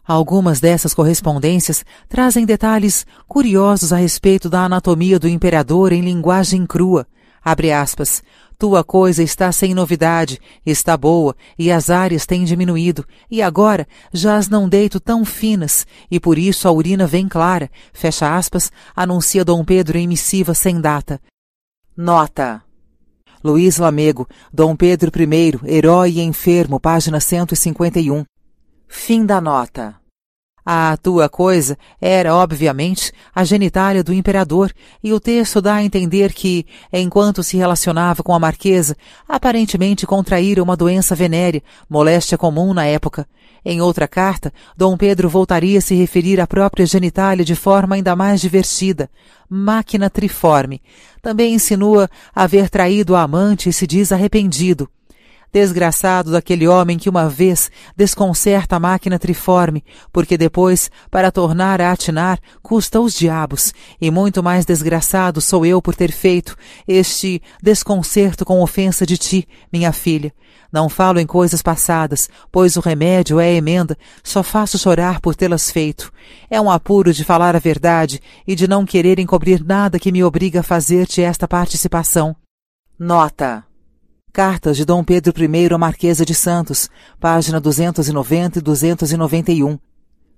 Algumas 0.04 0.60
dessas 0.60 0.96
correspondências 0.96 1.86
trazem 2.10 2.44
detalhes 2.44 3.06
curiosos 3.28 3.94
a 3.94 3.98
respeito 3.98 4.50
da 4.50 4.62
anatomia 4.62 5.20
do 5.20 5.30
imperador 5.30 5.92
em 5.92 6.02
linguagem 6.02 6.66
crua. 6.66 7.06
Abre 7.44 7.72
aspas. 7.72 8.24
Tua 8.58 8.84
coisa 8.84 9.22
está 9.22 9.52
sem 9.52 9.76
novidade, 9.76 10.40
está 10.66 10.98
boa, 10.98 11.36
e 11.60 11.72
as 11.72 11.92
áreas 11.92 12.26
têm 12.26 12.44
diminuído, 12.44 13.06
e 13.30 13.40
agora 13.42 13.88
já 14.12 14.36
as 14.36 14.50
não 14.50 14.68
deito 14.68 15.00
tão 15.00 15.24
finas, 15.24 15.86
e 16.10 16.20
por 16.20 16.40
isso 16.40 16.68
a 16.68 16.72
urina 16.72 17.06
vem 17.06 17.28
clara, 17.28 17.70
fecha 17.94 18.36
aspas, 18.36 18.72
anuncia 18.96 19.46
Dom 19.46 19.64
Pedro 19.64 19.98
em 19.98 20.08
missiva 20.08 20.56
sem 20.56 20.82
data. 20.82 21.20
Nota. 21.96 22.64
Luiz 23.44 23.78
Lamego, 23.78 24.28
Dom 24.52 24.76
Pedro 24.76 25.12
I, 25.14 25.60
Herói 25.66 26.20
e 26.20 26.22
Enfermo, 26.22 26.80
página 26.80 27.20
151. 27.20 28.24
Fim 28.88 29.26
da 29.26 29.42
nota. 29.42 30.01
A 30.66 30.96
tua 30.98 31.28
coisa 31.28 31.78
era, 32.00 32.36
obviamente, 32.36 33.12
a 33.34 33.44
genitália 33.44 34.04
do 34.04 34.14
imperador, 34.14 34.72
e 35.04 35.12
o 35.12 35.20
texto 35.20 35.60
dá 35.60 35.76
a 35.76 35.84
entender 35.84 36.34
que, 36.34 36.66
enquanto 36.94 37.42
se 37.44 37.58
relacionava 37.58 38.22
com 38.22 38.34
a 38.34 38.40
marquesa, 38.40 38.96
aparentemente 39.28 40.06
contraíra 40.06 40.62
uma 40.62 40.78
doença 40.78 41.16
venérea, 41.16 41.64
moléstia 41.90 42.38
comum 42.38 42.74
na 42.74 42.86
época. 42.86 43.28
Em 43.64 43.82
outra 43.82 44.08
carta, 44.08 44.52
Dom 44.76 44.98
Pedro 44.98 45.30
voltaria 45.30 45.80
a 45.80 45.82
se 45.82 45.96
referir 45.96 46.40
à 46.40 46.48
própria 46.48 46.86
genitália 46.86 47.46
de 47.46 47.56
forma 47.56 47.96
ainda 47.96 48.16
mais 48.16 48.42
divertida, 48.42 49.10
máquina 49.50 50.10
triforme. 50.10 50.82
Também 51.22 51.54
insinua 51.54 52.10
haver 52.34 52.70
traído 52.70 53.16
a 53.16 53.22
amante 53.22 53.70
e 53.70 53.74
se 53.74 53.86
diz 53.86 54.12
arrependido. 54.12 54.90
Desgraçado 55.54 56.32
daquele 56.32 56.66
homem 56.66 56.98
que 56.98 57.10
uma 57.10 57.28
vez 57.28 57.70
desconcerta 57.96 58.78
a 58.78 58.80
máquina 58.80 59.20
triforme, 59.20 59.84
porque 60.12 60.38
depois, 60.38 60.90
para 61.10 61.30
tornar 61.30 61.82
a 61.82 61.92
atinar, 61.92 62.40
custa 62.64 63.02
os 63.02 63.14
diabos, 63.14 63.74
e 64.00 64.10
muito 64.10 64.42
mais 64.42 64.66
desgraçado 64.66 65.42
sou 65.42 65.66
eu 65.66 65.82
por 65.82 65.94
ter 65.94 66.12
feito 66.12 66.56
este 66.88 67.42
desconcerto 67.62 68.46
com 68.46 68.62
ofensa 68.62 69.06
de 69.06 69.18
ti, 69.18 69.48
minha 69.74 69.92
filha. 69.92 70.34
Não 70.72 70.88
falo 70.88 71.20
em 71.20 71.26
coisas 71.26 71.62
passadas, 71.62 72.30
pois 72.50 72.78
o 72.78 72.80
remédio 72.80 73.38
é 73.38 73.54
emenda, 73.54 73.98
só 74.24 74.42
faço 74.42 74.80
chorar 74.80 75.20
por 75.20 75.36
tê-las 75.36 75.70
feito. 75.70 76.14
É 76.50 76.62
um 76.62 76.72
apuro 76.72 77.12
de 77.12 77.26
falar 77.26 77.58
a 77.58 77.60
verdade 77.60 78.22
e 78.48 78.56
de 78.56 78.70
não 78.70 78.86
querer 78.86 79.20
encobrir 79.20 79.62
nada 79.66 80.00
que 80.00 80.14
me 80.14 80.24
obriga 80.24 80.62
a 80.62 80.64
fazer-te 80.64 81.22
esta 81.22 81.46
participação. 81.46 82.34
Nota. 82.98 83.71
Cartas 84.34 84.78
de 84.78 84.86
Dom 84.86 85.04
Pedro 85.04 85.34
I 85.44 85.74
à 85.74 85.78
Marquesa 85.78 86.26
de 86.26 86.34
Santos, 86.34 86.90
página 87.20 87.60
290 87.60 88.60
e 88.60 88.62
291. 88.62 89.78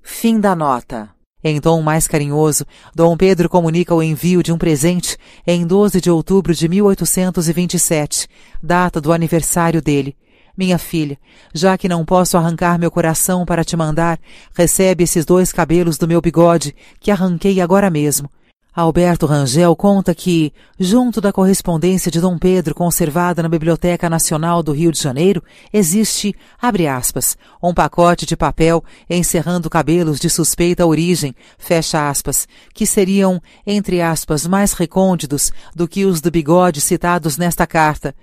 Fim 0.01 0.39
da 0.39 0.55
nota. 0.55 1.11
Em 1.43 1.61
tom 1.61 1.79
mais 1.83 2.07
carinhoso, 2.07 2.65
Dom 2.95 3.15
Pedro 3.15 3.47
comunica 3.47 3.93
o 3.93 4.01
envio 4.01 4.41
de 4.41 4.51
um 4.51 4.57
presente 4.57 5.15
em 5.45 5.63
12 5.63 6.01
de 6.01 6.09
outubro 6.09 6.55
de 6.55 6.67
1827, 6.67 8.27
data 8.63 8.99
do 8.99 9.13
aniversário 9.13 9.79
dele. 9.79 10.17
Minha 10.57 10.79
filha, 10.79 11.15
já 11.53 11.77
que 11.77 11.87
não 11.87 12.03
posso 12.03 12.35
arrancar 12.35 12.79
meu 12.79 12.89
coração 12.89 13.45
para 13.45 13.63
te 13.63 13.77
mandar, 13.77 14.19
recebe 14.55 15.03
esses 15.03 15.23
dois 15.23 15.51
cabelos 15.51 15.99
do 15.99 16.07
meu 16.07 16.19
bigode, 16.19 16.75
que 16.99 17.11
arranquei 17.11 17.61
agora 17.61 17.91
mesmo. 17.91 18.27
Alberto 18.75 19.27
Rangel 19.27 19.75
conta 19.75 20.15
que, 20.15 20.51
junto 20.79 21.21
da 21.21 21.31
correspondência 21.31 22.09
de 22.09 22.19
Dom 22.19 22.39
Pedro 22.39 22.73
conservada 22.73 23.43
na 23.43 23.47
Biblioteca 23.47 24.09
Nacional 24.09 24.63
do 24.63 24.71
Rio 24.71 24.91
de 24.91 24.99
Janeiro, 24.99 25.43
existe, 25.71 26.35
abre 26.59 26.87
aspas, 26.87 27.37
um 27.61 27.71
pacote 27.71 28.25
de 28.25 28.35
papel 28.35 28.83
encerrando 29.07 29.69
cabelos 29.69 30.19
de 30.19 30.27
suspeita 30.27 30.87
origem, 30.87 31.35
fecha 31.55 32.09
aspas, 32.09 32.47
que 32.73 32.87
seriam, 32.87 33.39
entre 33.63 34.01
aspas, 34.01 34.47
mais 34.47 34.73
recônditos 34.73 35.51
do 35.75 35.87
que 35.87 36.03
os 36.03 36.19
do 36.19 36.31
bigode 36.31 36.81
citados 36.81 37.37
nesta 37.37 37.67
carta. 37.67 38.15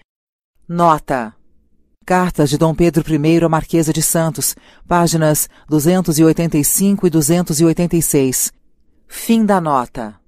Nota. 0.69 1.33
Cartas 2.05 2.51
de 2.51 2.59
Dom 2.59 2.75
Pedro 2.75 3.05
I 3.09 3.45
à 3.45 3.49
Marquesa 3.49 3.93
de 3.93 4.03
Santos, 4.03 4.57
páginas 4.89 5.49
285 5.69 7.07
e 7.07 7.11
286. 7.11 8.53
Fim 9.07 9.47
da 9.47 9.61
nota. 9.61 10.20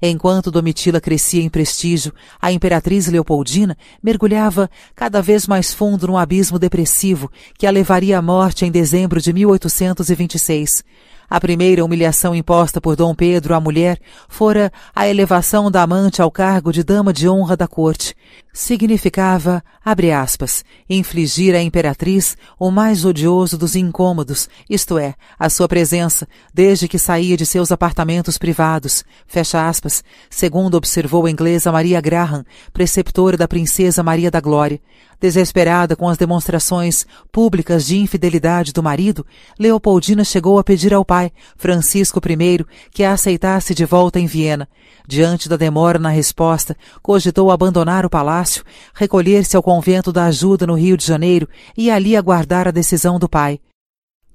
Enquanto 0.00 0.50
Domitila 0.50 1.00
crescia 1.00 1.42
em 1.42 1.48
prestígio, 1.48 2.12
a 2.40 2.52
imperatriz 2.52 3.08
Leopoldina 3.08 3.76
mergulhava 4.00 4.70
cada 4.94 5.20
vez 5.20 5.46
mais 5.46 5.74
fundo 5.74 6.06
num 6.06 6.16
abismo 6.16 6.56
depressivo 6.56 7.28
que 7.58 7.66
a 7.66 7.70
levaria 7.70 8.18
à 8.18 8.22
morte 8.22 8.64
em 8.64 8.70
dezembro 8.70 9.20
de 9.20 9.32
1826. 9.32 10.84
A 11.28 11.40
primeira 11.40 11.84
humilhação 11.84 12.34
imposta 12.34 12.80
por 12.80 12.96
Dom 12.96 13.14
Pedro 13.14 13.54
à 13.54 13.60
mulher 13.60 14.00
fora 14.28 14.72
a 14.94 15.08
elevação 15.08 15.70
da 15.70 15.82
amante 15.82 16.22
ao 16.22 16.30
cargo 16.30 16.72
de 16.72 16.84
dama 16.84 17.12
de 17.12 17.28
honra 17.28 17.56
da 17.56 17.66
corte. 17.66 18.14
Significava, 18.52 19.62
abre 19.84 20.10
aspas, 20.10 20.64
infligir 20.88 21.54
à 21.54 21.62
imperatriz 21.62 22.36
o 22.58 22.70
mais 22.70 23.04
odioso 23.04 23.56
dos 23.56 23.76
incômodos, 23.76 24.48
isto 24.68 24.98
é, 24.98 25.14
a 25.38 25.48
sua 25.48 25.68
presença, 25.68 26.26
desde 26.52 26.88
que 26.88 26.98
saía 26.98 27.36
de 27.36 27.46
seus 27.46 27.70
apartamentos 27.70 28.36
privados, 28.36 29.04
fecha 29.26 29.68
aspas, 29.68 30.02
segundo 30.28 30.76
observou 30.76 31.26
a 31.26 31.30
inglesa 31.30 31.70
Maria 31.70 32.00
Graham, 32.00 32.44
preceptora 32.72 33.36
da 33.36 33.46
princesa 33.46 34.02
Maria 34.02 34.30
da 34.30 34.40
Glória. 34.40 34.80
Desesperada 35.20 35.96
com 35.96 36.08
as 36.08 36.16
demonstrações 36.16 37.04
públicas 37.32 37.84
de 37.86 37.98
infidelidade 37.98 38.72
do 38.72 38.82
marido, 38.82 39.26
Leopoldina 39.58 40.22
chegou 40.22 40.58
a 40.58 40.64
pedir 40.64 40.94
ao 40.94 41.04
pai, 41.04 41.32
Francisco 41.56 42.20
I, 42.24 42.64
que 42.92 43.02
a 43.02 43.12
aceitasse 43.12 43.74
de 43.74 43.84
volta 43.84 44.20
em 44.20 44.26
Viena. 44.26 44.68
Diante 45.10 45.48
da 45.48 45.56
demora 45.56 45.98
na 45.98 46.10
resposta, 46.10 46.76
cogitou 47.00 47.50
abandonar 47.50 48.04
o 48.04 48.10
palácio, 48.10 48.62
recolher-se 48.92 49.56
ao 49.56 49.62
convento 49.62 50.12
da 50.12 50.26
ajuda 50.26 50.66
no 50.66 50.74
Rio 50.74 50.98
de 50.98 51.06
Janeiro 51.06 51.48
e 51.74 51.90
ali 51.90 52.14
aguardar 52.14 52.68
a 52.68 52.70
decisão 52.70 53.18
do 53.18 53.26
pai. 53.26 53.58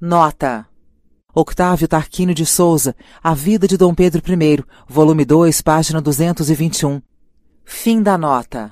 Nota. 0.01 0.65
Octávio 1.31 1.87
Tarquínio 1.87 2.33
de 2.33 2.43
Souza, 2.43 2.95
A 3.23 3.35
Vida 3.35 3.67
de 3.67 3.77
Dom 3.77 3.93
Pedro 3.93 4.19
I, 4.27 4.63
volume 4.87 5.23
2, 5.23 5.61
página 5.61 6.01
221. 6.01 6.99
Fim 7.63 8.01
da 8.01 8.17
nota. 8.17 8.71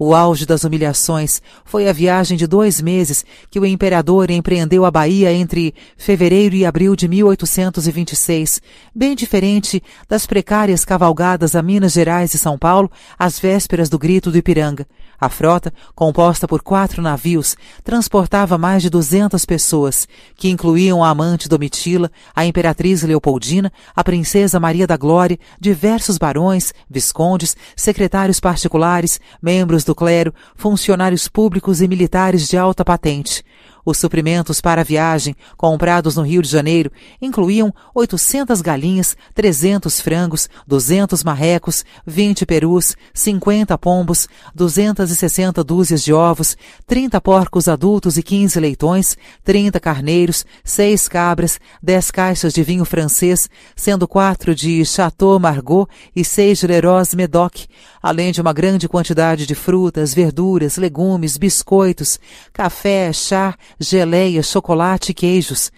O 0.00 0.14
auge 0.14 0.46
das 0.46 0.62
humilhações 0.62 1.42
foi 1.64 1.88
a 1.88 1.92
viagem 1.92 2.38
de 2.38 2.46
dois 2.46 2.80
meses 2.80 3.24
que 3.50 3.58
o 3.58 3.66
imperador 3.66 4.30
empreendeu 4.30 4.84
a 4.84 4.90
Bahia 4.92 5.32
entre 5.32 5.74
fevereiro 5.96 6.54
e 6.54 6.64
abril 6.64 6.94
de 6.94 7.08
1826, 7.08 8.62
bem 8.94 9.16
diferente 9.16 9.82
das 10.08 10.24
precárias 10.24 10.84
cavalgadas 10.84 11.56
a 11.56 11.62
Minas 11.62 11.94
Gerais 11.94 12.32
e 12.32 12.38
São 12.38 12.56
Paulo 12.56 12.88
às 13.18 13.40
vésperas 13.40 13.88
do 13.88 13.98
grito 13.98 14.30
do 14.30 14.38
Ipiranga. 14.38 14.86
A 15.20 15.28
frota, 15.28 15.72
composta 15.96 16.46
por 16.46 16.62
quatro 16.62 17.02
navios, 17.02 17.56
transportava 17.82 18.56
mais 18.56 18.82
de 18.84 18.88
duzentas 18.88 19.44
pessoas, 19.44 20.06
que 20.36 20.48
incluíam 20.48 21.02
a 21.02 21.08
amante 21.08 21.48
Domitila, 21.48 22.08
a 22.36 22.46
imperatriz 22.46 23.02
Leopoldina, 23.02 23.72
a 23.96 24.04
princesa 24.04 24.60
Maria 24.60 24.86
da 24.86 24.96
Glória, 24.96 25.36
diversos 25.58 26.18
barões, 26.18 26.72
viscondes, 26.88 27.56
secretários 27.74 28.38
particulares, 28.38 29.20
membros 29.42 29.82
do 29.88 29.94
clero, 29.94 30.32
funcionários 30.54 31.28
públicos 31.28 31.80
e 31.80 31.88
militares 31.88 32.46
de 32.46 32.56
alta 32.56 32.84
patente. 32.84 33.42
Os 33.88 33.96
suprimentos 33.96 34.60
para 34.60 34.82
a 34.82 34.84
viagem, 34.84 35.34
comprados 35.56 36.14
no 36.14 36.22
Rio 36.22 36.42
de 36.42 36.48
Janeiro, 36.48 36.92
incluíam 37.22 37.72
800 37.94 38.60
galinhas, 38.60 39.16
300 39.34 39.98
frangos, 39.98 40.46
200 40.66 41.24
marrecos, 41.24 41.86
20 42.06 42.44
perus, 42.44 42.94
50 43.14 43.78
pombos, 43.78 44.28
260 44.54 45.64
dúzias 45.64 46.02
de 46.02 46.12
ovos, 46.12 46.54
30 46.86 47.18
porcos 47.22 47.66
adultos 47.66 48.18
e 48.18 48.22
15 48.22 48.60
leitões, 48.60 49.16
30 49.42 49.80
carneiros, 49.80 50.44
6 50.62 51.08
cabras, 51.08 51.58
10 51.82 52.10
caixas 52.10 52.52
de 52.52 52.62
vinho 52.62 52.84
francês, 52.84 53.48
sendo 53.74 54.06
4 54.06 54.54
de 54.54 54.84
Chateau 54.84 55.40
Margaux 55.40 55.90
e 56.14 56.22
6 56.22 56.58
de 56.58 56.66
Leroy 56.66 57.04
Medoc, 57.16 57.64
além 58.02 58.32
de 58.32 58.40
uma 58.40 58.52
grande 58.52 58.88
quantidade 58.88 59.46
de 59.46 59.54
frutas, 59.54 60.14
verduras, 60.14 60.76
legumes, 60.76 61.36
biscoitos, 61.36 62.18
café, 62.52 63.12
chá, 63.12 63.56
geleia, 63.78 64.42
chocolate 64.42 65.12
e 65.12 65.14
queijos. 65.14 65.70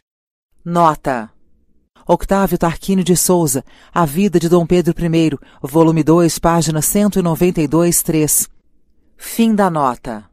Nota. 0.64 1.30
Octávio 2.06 2.58
Tarquínio 2.58 3.04
de 3.04 3.16
Souza, 3.16 3.64
A 3.94 4.04
Vida 4.04 4.38
de 4.38 4.48
Dom 4.48 4.66
Pedro 4.66 4.94
I, 4.98 5.38
volume 5.62 6.02
2, 6.02 6.38
página 6.38 6.82
192, 6.82 8.02
3. 8.02 8.48
Fim 9.16 9.54
da 9.54 9.70
nota. 9.70 10.29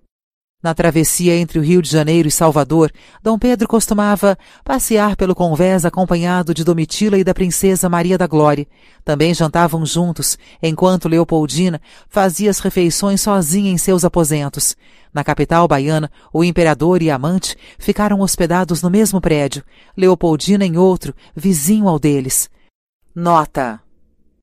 Na 0.61 0.73
travessia 0.73 1.35
entre 1.35 1.59
o 1.59 1.61
Rio 1.61 1.83
de 1.83 1.89
Janeiro 1.89 2.27
e 2.27 2.31
Salvador, 2.31 2.91
Dom 3.21 3.37
Pedro 3.37 3.67
costumava 3.67 4.35
passear 4.65 5.15
pelo 5.15 5.35
convés 5.35 5.85
acompanhado 5.85 6.51
de 6.51 6.63
Domitila 6.63 7.15
e 7.15 7.23
da 7.23 7.31
princesa 7.31 7.87
Maria 7.87 8.17
da 8.17 8.25
Glória. 8.25 8.65
Também 9.05 9.35
jantavam 9.35 9.85
juntos, 9.85 10.35
enquanto 10.61 11.07
Leopoldina 11.07 11.79
fazia 12.09 12.49
as 12.49 12.57
refeições 12.57 13.21
sozinha 13.21 13.71
em 13.71 13.77
seus 13.77 14.03
aposentos. 14.03 14.75
Na 15.13 15.23
capital 15.23 15.67
baiana, 15.67 16.09
o 16.33 16.43
imperador 16.43 17.03
e 17.03 17.11
a 17.11 17.15
amante 17.15 17.55
ficaram 17.77 18.21
hospedados 18.21 18.81
no 18.81 18.89
mesmo 18.89 19.21
prédio, 19.21 19.63
Leopoldina 19.95 20.65
em 20.65 20.75
outro, 20.75 21.13
vizinho 21.35 21.87
ao 21.87 21.99
deles. 21.99 22.49
Nota. 23.13 23.79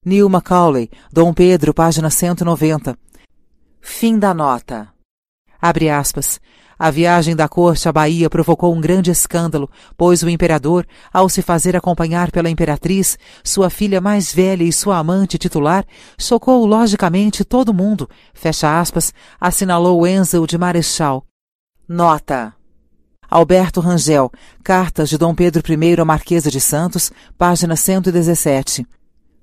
Neil 0.05 0.29
Macaulay, 0.29 0.89
Dom 1.13 1.35
Pedro, 1.35 1.75
página 1.75 2.09
190. 2.09 2.97
Fim 3.81 4.17
da 4.17 4.33
nota. 4.33 4.94
Abre 5.65 5.89
aspas. 5.89 6.39
A 6.79 6.91
viagem 6.91 7.35
da 7.35 7.49
corte 7.49 7.89
à 7.89 7.93
Bahia 7.93 8.29
provocou 8.29 8.75
um 8.75 8.83
grande 8.83 9.11
escândalo, 9.11 9.71
pois 9.97 10.23
o 10.23 10.29
imperador, 10.29 10.87
ao 11.11 11.27
se 11.27 11.41
fazer 11.41 11.75
acompanhar 11.75 12.31
pela 12.31 12.51
imperatriz, 12.51 13.19
sua 13.43 13.71
filha 13.71 13.99
mais 13.99 14.31
velha 14.31 14.63
e 14.63 14.71
sua 14.71 14.99
amante 14.99 15.39
titular, 15.39 15.87
chocou 16.19 16.67
logicamente 16.67 17.47
todo 17.47 17.73
mundo, 17.73 18.07
fecha 18.35 18.79
aspas, 18.79 19.15
assinalou 19.41 20.07
Enzel 20.07 20.47
de 20.47 20.59
Marechal. 20.59 21.25
Nota. 21.89 22.53
Alberto 23.31 23.81
Rangel, 23.81 24.31
Cartas 24.63 25.09
de 25.09 25.17
Dom 25.17 25.35
Pedro 25.35 25.63
I 25.67 25.99
à 25.99 26.05
Marquesa 26.05 26.51
de 26.51 26.61
Santos, 26.61 27.11
página 27.39 27.75
117. 27.75 28.87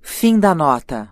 Fim 0.04 0.40
da 0.40 0.54
nota. 0.54 1.10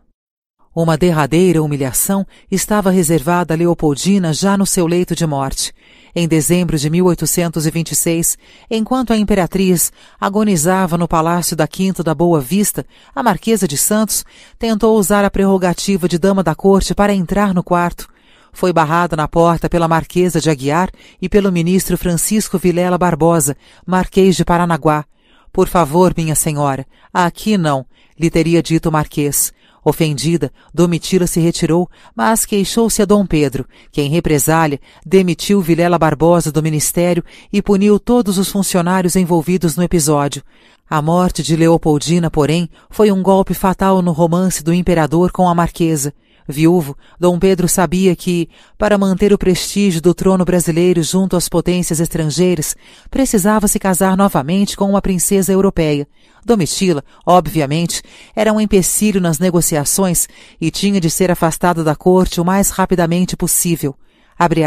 Uma 0.75 0.95
derradeira 0.95 1.63
humilhação 1.63 2.25
estava 2.49 2.91
reservada 2.91 3.55
a 3.55 3.57
Leopoldina 3.57 4.31
já 4.31 4.55
no 4.55 4.67
seu 4.67 4.85
leito 4.85 5.15
de 5.15 5.25
morte. 5.25 5.73
Em 6.15 6.27
dezembro 6.27 6.77
de 6.77 6.89
1826, 6.91 8.37
enquanto 8.69 9.11
a 9.11 9.17
imperatriz 9.17 9.91
agonizava 10.19 10.95
no 10.95 11.07
palácio 11.07 11.55
da 11.55 11.67
Quinta 11.67 12.03
da 12.03 12.13
Boa 12.13 12.39
Vista, 12.39 12.85
a 13.15 13.23
Marquesa 13.23 13.67
de 13.67 13.77
Santos 13.77 14.23
tentou 14.59 14.97
usar 14.97 15.25
a 15.25 15.31
prerrogativa 15.31 16.07
de 16.07 16.19
dama 16.19 16.43
da 16.43 16.53
corte 16.53 16.93
para 16.93 17.13
entrar 17.13 17.51
no 17.51 17.63
quarto. 17.63 18.07
Foi 18.53 18.71
barrada 18.71 19.15
na 19.15 19.27
porta 19.27 19.67
pela 19.67 19.87
Marquesa 19.87 20.39
de 20.39 20.51
Aguiar 20.51 20.89
e 21.19 21.27
pelo 21.27 21.51
ministro 21.51 21.97
Francisco 21.97 22.59
Vilela 22.59 22.97
Barbosa, 22.97 23.57
Marquês 23.85 24.35
de 24.35 24.45
Paranaguá. 24.45 25.03
Por 25.51 25.67
favor, 25.67 26.13
minha 26.15 26.35
senhora, 26.35 26.85
aqui 27.11 27.57
não, 27.57 27.85
lhe 28.19 28.29
teria 28.29 28.61
dito 28.61 28.89
o 28.89 28.91
Marquês. 28.91 29.51
Ofendida, 29.89 30.51
Domitila 30.73 31.27
se 31.27 31.39
retirou, 31.39 31.89
mas 32.15 32.45
queixou-se 32.45 33.01
a 33.01 33.05
Dom 33.05 33.25
Pedro, 33.25 33.65
que, 33.91 34.01
em 34.01 34.09
represália, 34.09 34.79
demitiu 35.05 35.61
Vilela 35.61 35.97
Barbosa 35.97 36.51
do 36.51 36.63
ministério 36.63 37.23
e 37.51 37.61
puniu 37.61 37.99
todos 37.99 38.37
os 38.37 38.49
funcionários 38.49 39.15
envolvidos 39.15 39.75
no 39.75 39.83
episódio. 39.83 40.43
A 40.89 41.01
morte 41.01 41.43
de 41.43 41.55
Leopoldina, 41.55 42.31
porém, 42.31 42.69
foi 42.89 43.11
um 43.11 43.21
golpe 43.21 43.53
fatal 43.53 44.01
no 44.01 44.11
romance 44.11 44.63
do 44.63 44.73
imperador 44.73 45.31
com 45.31 45.47
a 45.47 45.53
marquesa. 45.53 46.13
Viúvo, 46.51 46.97
Dom 47.19 47.37
Pedro 47.37 47.67
sabia 47.67 48.15
que, 48.15 48.49
para 48.75 48.97
manter 48.97 49.31
o 49.31 49.37
prestígio 49.37 50.01
do 50.01 50.15
trono 50.15 50.43
brasileiro 50.43 51.03
junto 51.03 51.37
às 51.37 51.47
potências 51.47 51.99
estrangeiras, 51.99 52.75
precisava 53.11 53.67
se 53.67 53.77
casar 53.77 54.17
novamente 54.17 54.75
com 54.75 54.89
uma 54.89 54.99
princesa 54.99 55.51
europeia. 55.51 56.07
Domitila, 56.43 57.03
obviamente, 57.23 58.01
era 58.35 58.51
um 58.51 58.59
empecilho 58.59 59.21
nas 59.21 59.37
negociações 59.37 60.27
e 60.59 60.71
tinha 60.71 60.99
de 60.99 61.11
ser 61.11 61.29
afastada 61.29 61.83
da 61.83 61.95
corte 61.95 62.41
o 62.41 62.45
mais 62.45 62.71
rapidamente 62.71 63.37
possível. 63.37 63.95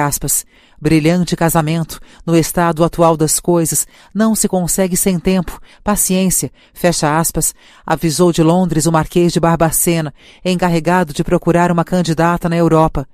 Aspas. 0.06 0.44
Brilhante 0.82 1.36
casamento, 1.36 2.00
no 2.26 2.36
estado 2.36 2.82
atual 2.82 3.16
das 3.16 3.38
coisas, 3.38 3.86
não 4.12 4.34
se 4.34 4.48
consegue 4.48 4.96
sem 4.96 5.16
tempo, 5.16 5.60
paciência, 5.84 6.50
fecha 6.74 7.16
aspas, 7.16 7.54
avisou 7.86 8.32
de 8.32 8.42
Londres 8.42 8.84
o 8.84 8.90
Marquês 8.90 9.32
de 9.32 9.38
Barbacena, 9.38 10.12
encarregado 10.44 11.12
de 11.12 11.22
procurar 11.22 11.70
uma 11.70 11.84
candidata 11.84 12.48
na 12.48 12.56
Europa. 12.56 13.06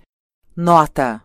Nota. 0.56 1.20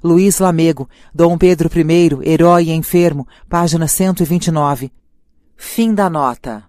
Luiz 0.00 0.38
Lamego, 0.38 0.88
Dom 1.12 1.36
Pedro 1.36 1.68
I, 1.68 2.30
Herói 2.30 2.66
e 2.66 2.70
Enfermo, 2.70 3.26
página 3.48 3.88
129. 3.88 4.92
Fim 5.56 5.92
da 5.92 6.08
nota. 6.08 6.62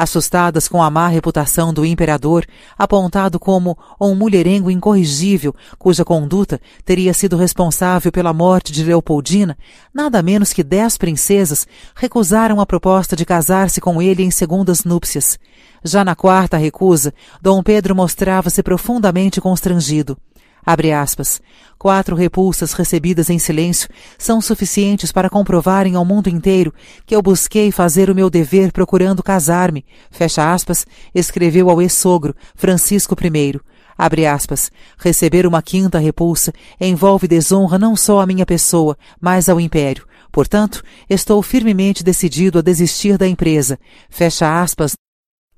Assustadas 0.00 0.66
com 0.66 0.82
a 0.82 0.88
má 0.88 1.08
reputação 1.08 1.74
do 1.74 1.84
imperador, 1.84 2.46
apontado 2.78 3.38
como 3.38 3.76
um 4.00 4.14
mulherengo 4.14 4.70
incorrigível, 4.70 5.54
cuja 5.78 6.06
conduta 6.06 6.58
teria 6.86 7.12
sido 7.12 7.36
responsável 7.36 8.10
pela 8.10 8.32
morte 8.32 8.72
de 8.72 8.82
Leopoldina, 8.82 9.58
nada 9.92 10.22
menos 10.22 10.54
que 10.54 10.64
dez 10.64 10.96
princesas 10.96 11.68
recusaram 11.94 12.62
a 12.62 12.64
proposta 12.64 13.14
de 13.14 13.26
casar-se 13.26 13.78
com 13.78 14.00
ele 14.00 14.22
em 14.22 14.30
segundas 14.30 14.84
núpcias. 14.84 15.38
Já 15.84 16.02
na 16.02 16.16
quarta 16.16 16.56
recusa, 16.56 17.12
Dom 17.42 17.62
Pedro 17.62 17.94
mostrava-se 17.94 18.62
profundamente 18.62 19.38
constrangido. 19.38 20.16
Abre 20.64 20.92
aspas. 20.92 21.40
Quatro 21.78 22.14
repulsas 22.14 22.72
recebidas 22.72 23.30
em 23.30 23.38
silêncio 23.38 23.88
são 24.18 24.40
suficientes 24.40 25.10
para 25.10 25.30
comprovarem 25.30 25.94
ao 25.94 26.04
mundo 26.04 26.28
inteiro 26.28 26.74
que 27.06 27.16
eu 27.16 27.22
busquei 27.22 27.72
fazer 27.72 28.10
o 28.10 28.14
meu 28.14 28.28
dever 28.28 28.70
procurando 28.70 29.22
casar-me. 29.22 29.84
Fecha 30.10 30.52
aspas, 30.52 30.86
escreveu 31.14 31.70
ao 31.70 31.80
ex-sogro, 31.80 32.34
Francisco 32.54 33.16
I. 33.22 33.60
Abre 33.96 34.26
aspas. 34.26 34.70
Receber 34.98 35.46
uma 35.46 35.60
quinta 35.60 35.98
repulsa 35.98 36.52
envolve 36.80 37.28
desonra 37.28 37.78
não 37.78 37.94
só 37.94 38.20
à 38.20 38.26
minha 38.26 38.46
pessoa, 38.46 38.96
mas 39.20 39.48
ao 39.48 39.60
império. 39.60 40.06
Portanto, 40.32 40.82
estou 41.08 41.42
firmemente 41.42 42.04
decidido 42.04 42.58
a 42.58 42.62
desistir 42.62 43.18
da 43.18 43.26
empresa. 43.26 43.78
Fecha 44.08 44.62
aspas. 44.62 44.94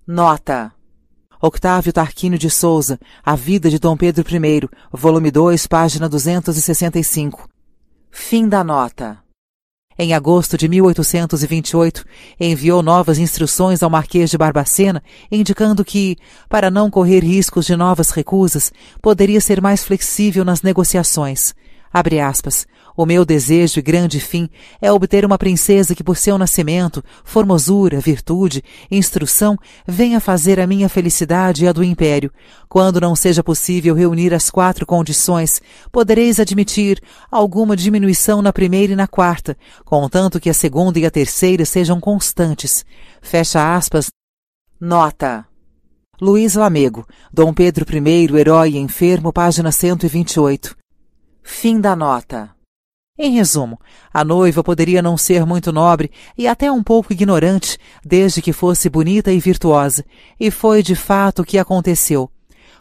Nota. 0.06 0.72
Octávio 1.44 1.92
Tarquínio 1.92 2.38
de 2.38 2.48
Souza, 2.48 3.00
A 3.24 3.34
Vida 3.34 3.68
de 3.68 3.76
Dom 3.76 3.96
Pedro 3.96 4.24
I, 4.24 4.68
volume 4.92 5.28
2, 5.28 5.66
página 5.66 6.08
265. 6.08 7.48
Fim 8.12 8.48
da 8.48 8.62
nota. 8.62 9.18
Em 9.98 10.14
agosto 10.14 10.56
de 10.56 10.68
1828, 10.68 12.04
enviou 12.38 12.80
novas 12.80 13.18
instruções 13.18 13.82
ao 13.82 13.90
Marquês 13.90 14.30
de 14.30 14.38
Barbacena, 14.38 15.02
indicando 15.32 15.84
que, 15.84 16.16
para 16.48 16.70
não 16.70 16.88
correr 16.88 17.24
riscos 17.24 17.66
de 17.66 17.74
novas 17.74 18.12
recusas, 18.12 18.72
poderia 19.02 19.40
ser 19.40 19.60
mais 19.60 19.82
flexível 19.82 20.44
nas 20.44 20.62
negociações. 20.62 21.56
Abre 21.92 22.20
aspas. 22.20 22.68
O 22.96 23.06
meu 23.06 23.24
desejo 23.24 23.78
e 23.78 23.82
grande 23.82 24.20
fim 24.20 24.48
é 24.80 24.92
obter 24.92 25.24
uma 25.24 25.38
princesa 25.38 25.94
que, 25.94 26.04
por 26.04 26.16
seu 26.16 26.36
nascimento, 26.36 27.02
formosura, 27.24 28.00
virtude, 28.00 28.62
instrução, 28.90 29.56
venha 29.86 30.20
fazer 30.20 30.60
a 30.60 30.66
minha 30.66 30.88
felicidade 30.88 31.64
e 31.64 31.68
a 31.68 31.72
do 31.72 31.82
império. 31.82 32.30
Quando 32.68 33.00
não 33.00 33.16
seja 33.16 33.42
possível 33.42 33.94
reunir 33.94 34.34
as 34.34 34.50
quatro 34.50 34.84
condições, 34.84 35.60
podereis 35.90 36.38
admitir 36.38 37.00
alguma 37.30 37.76
diminuição 37.76 38.42
na 38.42 38.52
primeira 38.52 38.92
e 38.92 38.96
na 38.96 39.06
quarta, 39.06 39.56
contanto 39.84 40.38
que 40.38 40.50
a 40.50 40.54
segunda 40.54 40.98
e 40.98 41.06
a 41.06 41.10
terceira 41.10 41.64
sejam 41.64 41.98
constantes. 41.98 42.84
Fecha 43.20 43.74
aspas. 43.74 44.08
Nota. 44.80 45.46
Luiz 46.20 46.54
Lamego, 46.54 47.06
Dom 47.32 47.52
Pedro 47.52 47.84
I, 47.84 48.38
Herói 48.38 48.70
e 48.70 48.78
Enfermo, 48.78 49.32
página 49.32 49.72
128. 49.72 50.76
Fim 51.42 51.80
da 51.80 51.96
nota. 51.96 52.50
Em 53.24 53.30
resumo, 53.30 53.78
a 54.12 54.24
noiva 54.24 54.64
poderia 54.64 55.00
não 55.00 55.16
ser 55.16 55.46
muito 55.46 55.70
nobre 55.70 56.10
e 56.36 56.48
até 56.48 56.72
um 56.72 56.82
pouco 56.82 57.12
ignorante, 57.12 57.78
desde 58.04 58.42
que 58.42 58.52
fosse 58.52 58.90
bonita 58.90 59.30
e 59.30 59.38
virtuosa, 59.38 60.04
e 60.40 60.50
foi 60.50 60.82
de 60.82 60.96
fato 60.96 61.42
o 61.42 61.44
que 61.44 61.56
aconteceu. 61.56 62.28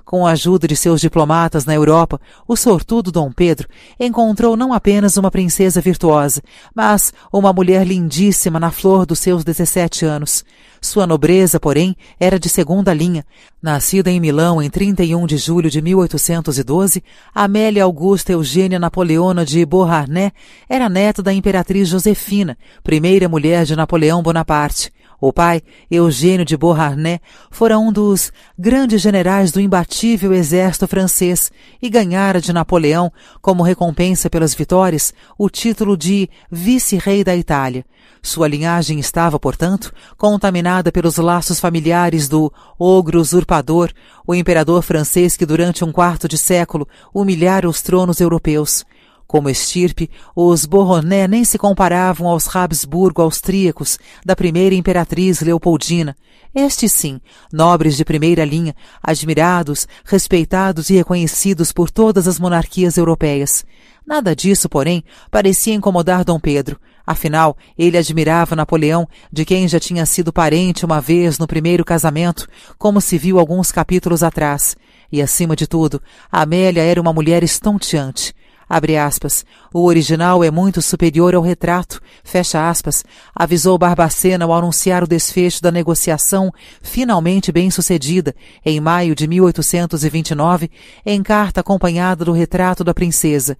Com 0.04 0.26
a 0.26 0.32
ajuda 0.32 0.68
de 0.68 0.76
seus 0.76 1.00
diplomatas 1.00 1.66
na 1.66 1.74
Europa, 1.74 2.20
o 2.48 2.56
sortudo 2.56 3.12
Dom 3.12 3.32
Pedro 3.32 3.68
encontrou 4.00 4.58
não 4.58 4.74
apenas 4.74 5.18
uma 5.18 5.32
princesa 5.32 5.80
virtuosa, 5.80 6.42
mas 6.76 7.14
uma 7.32 7.54
mulher 7.54 7.86
lindíssima 7.86 8.60
na 8.60 8.72
flor 8.72 9.06
dos 9.06 9.20
seus 9.20 9.44
17 9.44 10.06
anos. 10.06 10.44
Sua 10.82 11.06
nobreza, 11.06 11.60
porém, 11.60 11.96
era 12.20 12.40
de 12.40 12.50
segunda 12.50 12.92
linha. 12.92 13.24
Nascida 13.62 14.10
em 14.10 14.20
Milão 14.20 14.60
em 14.60 14.70
31 14.70 15.28
de 15.28 15.38
julho 15.38 15.70
de 15.70 15.80
1812, 15.80 17.04
Amélia 17.36 17.84
Augusta 17.84 18.32
Eugênia 18.32 18.80
Napoleona 18.80 19.46
de 19.46 19.64
Beauharnais 19.64 20.32
era 20.68 20.90
neta 20.90 21.22
da 21.22 21.32
imperatriz 21.32 21.88
Josefina, 21.88 22.58
primeira 22.84 23.30
mulher 23.30 23.64
de 23.64 23.76
Napoleão 23.76 24.24
Bonaparte. 24.24 24.92
O 25.22 25.32
pai, 25.32 25.62
Eugênio 25.90 26.44
de 26.44 26.58
Beauharnais, 26.58 27.20
fora 27.52 27.78
um 27.78 27.92
dos 27.94 28.32
grandes 28.58 29.00
generais 29.00 29.52
do 29.52 29.62
imbatível 29.62 30.34
exército 30.34 30.88
francês 30.88 31.52
e 31.80 31.92
ganhara 31.92 32.42
de 32.42 32.52
Napoleão, 32.52 33.14
como 33.40 33.62
recompensa 33.62 34.32
pelas 34.32 34.56
vitórias, 34.56 35.14
o 35.38 35.48
título 35.48 35.96
de 35.96 36.28
vice-rei 36.52 37.24
da 37.24 37.36
Itália. 37.36 37.86
Sua 38.20 38.48
linhagem 38.48 39.00
estava, 39.00 39.40
portanto, 39.40 39.94
contaminada 40.18 40.92
pelos 40.92 41.18
laços 41.18 41.60
familiares 41.60 42.28
do 42.28 42.52
ogro 42.80 43.20
usurpador, 43.20 43.92
o 44.26 44.34
imperador 44.34 44.82
francês 44.82 45.38
que 45.38 45.46
durante 45.46 45.86
um 45.86 45.92
quarto 45.92 46.28
de 46.28 46.38
século 46.38 46.88
humilhara 47.14 47.70
os 47.70 47.84
tronos 47.84 48.20
europeus. 48.20 48.84
Como 49.32 49.50
estirpe, 49.50 50.10
os 50.36 50.66
Borroné 50.66 51.26
nem 51.26 51.46
se 51.46 51.58
comparavam 51.58 52.28
aos 52.28 52.54
Habsburgo 52.54 53.22
austríacos 53.22 53.98
da 54.26 54.36
primeira 54.36 54.76
imperatriz 54.76 55.40
Leopoldina. 55.40 56.18
Estes 56.54 56.92
sim, 56.92 57.22
nobres 57.50 57.96
de 57.96 58.04
primeira 58.04 58.44
linha, 58.44 58.76
admirados, 59.02 59.88
respeitados 60.04 60.90
e 60.90 60.98
reconhecidos 60.98 61.72
por 61.72 61.90
todas 61.90 62.28
as 62.28 62.38
monarquias 62.38 62.98
europeias. 62.98 63.64
Nada 64.06 64.36
disso, 64.36 64.68
porém, 64.68 65.02
parecia 65.32 65.74
incomodar 65.74 66.26
Dom 66.26 66.38
Pedro. 66.38 66.78
Afinal, 67.08 67.56
ele 67.78 67.98
admirava 67.98 68.54
Napoleão, 68.54 69.08
de 69.32 69.46
quem 69.46 69.66
já 69.66 69.80
tinha 69.80 70.06
sido 70.06 70.34
parente 70.34 70.84
uma 70.84 71.00
vez 71.00 71.40
no 71.40 71.48
primeiro 71.48 71.86
casamento, 71.86 72.50
como 72.78 73.00
se 73.00 73.18
viu 73.18 73.40
alguns 73.40 73.72
capítulos 73.72 74.24
atrás. 74.24 74.76
E, 75.10 75.22
acima 75.22 75.56
de 75.56 75.68
tudo, 75.68 76.02
Amélia 76.30 76.84
era 76.84 77.00
uma 77.00 77.14
mulher 77.14 77.44
estonteante. 77.44 78.34
Abre 78.74 78.96
aspas. 78.96 79.44
O 79.74 79.84
original 79.84 80.42
é 80.46 80.50
muito 80.50 80.82
superior 80.82 81.36
ao 81.36 81.42
retrato. 81.42 82.00
Fecha 82.24 82.70
aspas. 82.70 83.04
Avisou 83.36 83.78
Barbacena 83.78 84.46
ao 84.46 84.54
anunciar 84.54 85.04
o 85.04 85.08
desfecho 85.08 85.62
da 85.62 85.70
negociação 85.70 86.54
finalmente 86.82 87.52
bem 87.52 87.70
sucedida, 87.70 88.34
em 88.66 88.80
maio 88.80 89.14
de 89.14 89.28
1829, 89.28 90.72
em 91.06 91.22
carta 91.22 91.60
acompanhada 91.60 92.24
do 92.24 92.32
retrato 92.32 92.82
da 92.82 92.94
princesa. 92.94 93.58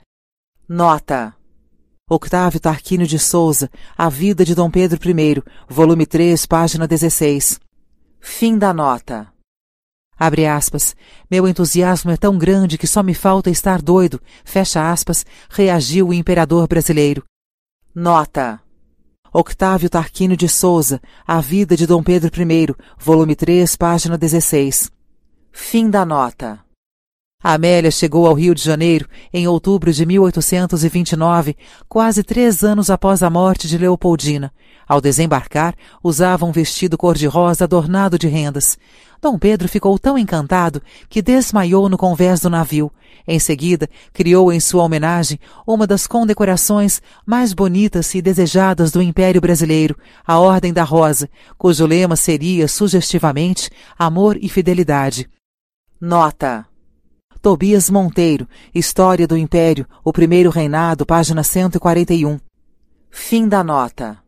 Nota. 0.66 1.36
Octávio 2.10 2.62
Tarquínio 2.62 3.06
de 3.06 3.20
Souza, 3.20 3.70
A 3.98 4.08
Vida 4.08 4.46
de 4.46 4.56
Dom 4.56 4.72
Pedro 4.72 4.98
I, 5.10 5.44
volume 5.68 6.06
3, 6.06 6.46
página 6.46 6.88
16. 6.88 7.60
Fim 8.22 8.58
da 8.58 8.74
nota. 8.74 9.28
Abre 10.24 10.46
aspas. 10.46 10.96
Meu 11.32 11.48
entusiasmo 11.48 12.12
é 12.12 12.16
tão 12.16 12.38
grande 12.38 12.78
que 12.78 12.86
só 12.86 13.02
me 13.02 13.16
falta 13.16 13.50
estar 13.50 13.82
doido. 13.82 14.22
Fecha 14.46 14.92
aspas. 14.92 15.26
Reagiu 15.50 16.10
o 16.10 16.14
imperador 16.14 16.68
brasileiro. 16.68 17.24
Nota. 17.96 18.62
Octávio 19.34 19.90
Tarquínio 19.90 20.38
de 20.38 20.48
Souza, 20.48 21.02
A 21.26 21.42
Vida 21.42 21.76
de 21.76 21.88
Dom 21.88 22.04
Pedro 22.04 22.30
I, 22.40 22.68
volume 23.00 23.36
3, 23.36 23.76
página 23.76 24.16
16. 24.16 24.92
Fim 25.52 25.90
da 25.90 26.06
nota. 26.06 26.60
Amélia 27.44 27.90
chegou 27.90 28.28
ao 28.28 28.36
Rio 28.36 28.54
de 28.54 28.62
Janeiro 28.62 29.08
em 29.34 29.48
outubro 29.48 29.92
de 29.92 30.06
1829, 30.06 31.58
quase 31.90 32.22
três 32.22 32.64
anos 32.64 32.92
após 32.92 33.24
a 33.24 33.32
morte 33.32 33.68
de 33.68 33.80
Leopoldina. 33.80 34.54
Ao 34.88 35.02
desembarcar, 35.02 35.74
usava 36.04 36.46
um 36.46 36.52
vestido 36.52 36.98
cor-de-rosa 36.98 37.64
adornado 37.64 38.20
de 38.20 38.28
rendas. 38.28 38.78
Dom 39.20 39.40
Pedro 39.40 39.68
ficou 39.68 39.98
tão 39.98 40.18
encantado 40.18 40.82
que 41.10 41.22
desmaiou 41.22 41.90
no 41.90 41.98
convés 41.98 42.42
do 42.42 42.50
navio. 42.50 42.92
Em 43.28 43.40
seguida, 43.40 43.90
criou 44.14 44.52
em 44.52 44.60
sua 44.60 44.84
homenagem 44.84 45.40
uma 45.66 45.88
das 45.88 46.06
condecorações 46.06 47.02
mais 47.26 47.54
bonitas 47.54 48.14
e 48.14 48.22
desejadas 48.22 48.92
do 48.92 49.02
Império 49.02 49.42
Brasileiro, 49.42 49.98
a 50.26 50.40
Ordem 50.40 50.74
da 50.74 50.84
Rosa, 50.84 51.30
cujo 51.58 51.86
lema 51.86 52.16
seria, 52.16 52.68
sugestivamente, 52.68 53.70
amor 53.98 54.38
e 54.42 54.50
fidelidade. 54.50 55.30
Nota 56.00 56.71
Tobias 57.42 57.90
Monteiro, 57.90 58.48
História 58.72 59.26
do 59.26 59.36
Império, 59.36 59.88
o 60.04 60.14
Primeiro 60.14 60.52
Reinado, 60.52 61.08
página 61.08 61.42
141. 61.42 62.40
Fim 63.10 63.48
da 63.48 63.64
nota. 63.64 64.20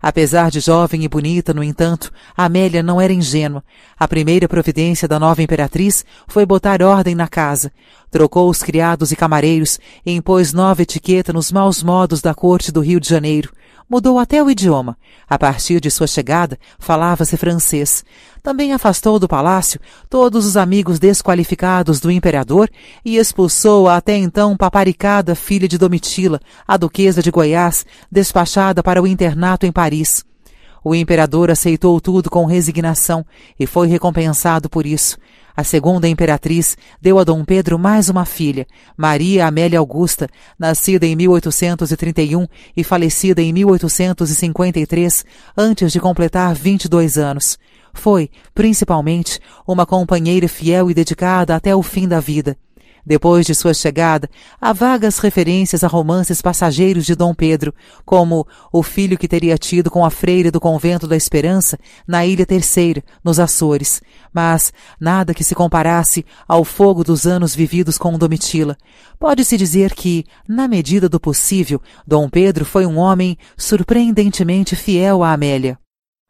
Apesar 0.00 0.48
de 0.48 0.60
jovem 0.60 1.02
e 1.02 1.08
bonita, 1.08 1.52
no 1.52 1.64
entanto, 1.64 2.12
Amélia 2.36 2.84
não 2.84 3.00
era 3.00 3.12
ingênua. 3.12 3.64
A 3.98 4.06
primeira 4.06 4.46
providência 4.46 5.08
da 5.08 5.18
nova 5.18 5.42
imperatriz 5.42 6.04
foi 6.28 6.46
botar 6.46 6.82
ordem 6.82 7.16
na 7.16 7.26
casa. 7.26 7.72
Trocou 8.12 8.48
os 8.48 8.62
criados 8.62 9.10
e 9.10 9.16
camareiros 9.16 9.80
e 10.04 10.12
impôs 10.12 10.52
nova 10.52 10.82
etiqueta 10.82 11.32
nos 11.32 11.50
maus 11.50 11.82
modos 11.82 12.20
da 12.22 12.32
corte 12.32 12.70
do 12.70 12.80
Rio 12.80 13.00
de 13.00 13.08
Janeiro. 13.08 13.52
Mudou 13.88 14.18
até 14.18 14.42
o 14.42 14.50
idioma. 14.50 14.98
A 15.28 15.38
partir 15.38 15.80
de 15.80 15.92
sua 15.92 16.08
chegada, 16.08 16.58
falava-se 16.76 17.36
francês. 17.36 18.04
Também 18.42 18.72
afastou 18.72 19.18
do 19.20 19.28
palácio 19.28 19.78
todos 20.10 20.44
os 20.44 20.56
amigos 20.56 20.98
desqualificados 20.98 22.00
do 22.00 22.10
imperador 22.10 22.68
e 23.04 23.16
expulsou 23.16 23.88
a 23.88 23.96
até 23.96 24.16
então 24.16 24.56
paparicada 24.56 25.36
filha 25.36 25.68
de 25.68 25.78
Domitila, 25.78 26.40
a 26.66 26.76
duquesa 26.76 27.22
de 27.22 27.30
Goiás, 27.30 27.86
despachada 28.10 28.82
para 28.82 29.00
o 29.00 29.06
internato 29.06 29.66
em 29.66 29.70
Paris. 29.70 30.24
O 30.82 30.94
imperador 30.94 31.50
aceitou 31.50 32.00
tudo 32.00 32.28
com 32.28 32.44
resignação 32.44 33.24
e 33.58 33.66
foi 33.66 33.86
recompensado 33.86 34.68
por 34.68 34.84
isso. 34.84 35.16
A 35.56 35.64
segunda 35.64 36.06
imperatriz 36.06 36.76
deu 37.00 37.18
a 37.18 37.24
Dom 37.24 37.42
Pedro 37.42 37.78
mais 37.78 38.10
uma 38.10 38.26
filha, 38.26 38.66
Maria 38.94 39.46
Amélia 39.46 39.78
Augusta, 39.78 40.28
nascida 40.58 41.06
em 41.06 41.16
1831 41.16 42.46
e 42.76 42.84
falecida 42.84 43.40
em 43.40 43.54
1853, 43.54 45.24
antes 45.56 45.92
de 45.92 45.98
completar 45.98 46.54
22 46.54 47.16
anos. 47.16 47.58
Foi, 47.94 48.28
principalmente, 48.54 49.40
uma 49.66 49.86
companheira 49.86 50.46
fiel 50.46 50.90
e 50.90 50.94
dedicada 50.94 51.56
até 51.56 51.74
o 51.74 51.82
fim 51.82 52.06
da 52.06 52.20
vida. 52.20 52.54
Depois 53.06 53.46
de 53.46 53.54
sua 53.54 53.72
chegada, 53.72 54.28
há 54.60 54.72
vagas 54.72 55.18
referências 55.18 55.84
a 55.84 55.86
romances 55.86 56.42
passageiros 56.42 57.06
de 57.06 57.14
Dom 57.14 57.32
Pedro, 57.32 57.72
como 58.04 58.44
o 58.72 58.82
filho 58.82 59.16
que 59.16 59.28
teria 59.28 59.56
tido 59.56 59.88
com 59.88 60.04
a 60.04 60.10
freira 60.10 60.50
do 60.50 60.58
Convento 60.58 61.06
da 61.06 61.16
Esperança 61.16 61.78
na 62.04 62.26
Ilha 62.26 62.44
Terceira, 62.44 63.04
nos 63.22 63.38
Açores, 63.38 64.02
mas 64.34 64.72
nada 65.00 65.32
que 65.32 65.44
se 65.44 65.54
comparasse 65.54 66.26
ao 66.48 66.64
fogo 66.64 67.04
dos 67.04 67.26
anos 67.26 67.54
vividos 67.54 67.96
com 67.96 68.18
Domitila. 68.18 68.76
Pode-se 69.20 69.56
dizer 69.56 69.94
que, 69.94 70.24
na 70.48 70.66
medida 70.66 71.08
do 71.08 71.20
possível, 71.20 71.80
Dom 72.04 72.28
Pedro 72.28 72.64
foi 72.64 72.84
um 72.84 72.98
homem 72.98 73.38
surpreendentemente 73.56 74.74
fiel 74.74 75.22
a 75.22 75.32
Amélia. 75.32 75.78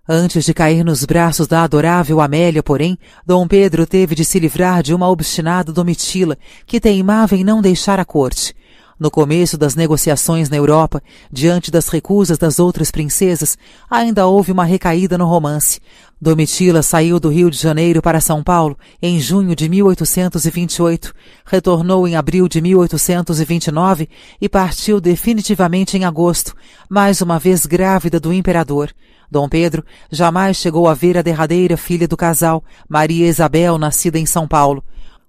Antes 0.09 0.45
de 0.45 0.55
cair 0.55 0.85
nos 0.85 1.05
braços 1.05 1.49
da 1.49 1.65
adorável 1.65 2.21
Amélia, 2.21 2.63
porém, 2.63 2.97
Dom 3.27 3.49
Pedro 3.49 3.85
teve 3.85 4.15
de 4.15 4.25
se 4.25 4.39
livrar 4.39 4.81
de 4.81 4.95
uma 4.95 5.09
obstinada 5.09 5.73
Domitila, 5.73 6.39
que 6.65 6.79
teimava 6.79 7.35
em 7.35 7.43
não 7.43 7.61
deixar 7.61 7.99
a 7.99 8.05
corte. 8.05 8.55
No 9.01 9.11
começo 9.11 9.59
das 9.59 9.75
negociações 9.75 10.49
na 10.49 10.57
Europa, 10.57 11.03
diante 11.31 11.73
das 11.73 11.89
recusas 11.89 12.39
das 12.39 12.61
outras 12.61 12.91
princesas, 12.91 13.59
ainda 13.91 14.29
houve 14.29 14.53
uma 14.53 14.65
recaída 14.65 15.19
no 15.19 15.27
romance. 15.27 15.81
Domitila 16.19 16.83
saiu 16.83 17.19
do 17.19 17.29
Rio 17.29 17.51
de 17.51 17.59
Janeiro 17.59 18.01
para 18.01 18.21
São 18.21 18.45
Paulo 18.45 18.79
em 19.03 19.21
junho 19.21 19.57
de 19.57 19.69
1828, 19.69 21.13
retornou 21.45 22.07
em 22.07 22.15
abril 22.15 22.49
de 22.49 22.61
1829 22.63 24.09
e 24.41 24.49
partiu 24.49 25.01
definitivamente 25.01 25.99
em 25.99 26.05
agosto, 26.05 26.55
mais 26.89 27.21
uma 27.21 27.41
vez 27.41 27.67
grávida 27.67 28.21
do 28.21 28.33
imperador. 28.33 28.95
Dom 29.31 29.49
Pedro 29.49 29.85
jamais 30.11 30.57
chegou 30.57 30.89
a 30.89 30.95
ver 30.95 31.19
a 31.19 31.23
derradeira 31.23 31.77
filha 31.77 32.07
do 32.07 32.17
casal, 32.17 32.63
Maria 32.89 33.27
Isabel, 33.27 33.79
nascida 33.79 34.19
em 34.19 34.27
São 34.27 34.47
Paulo. 34.47 34.85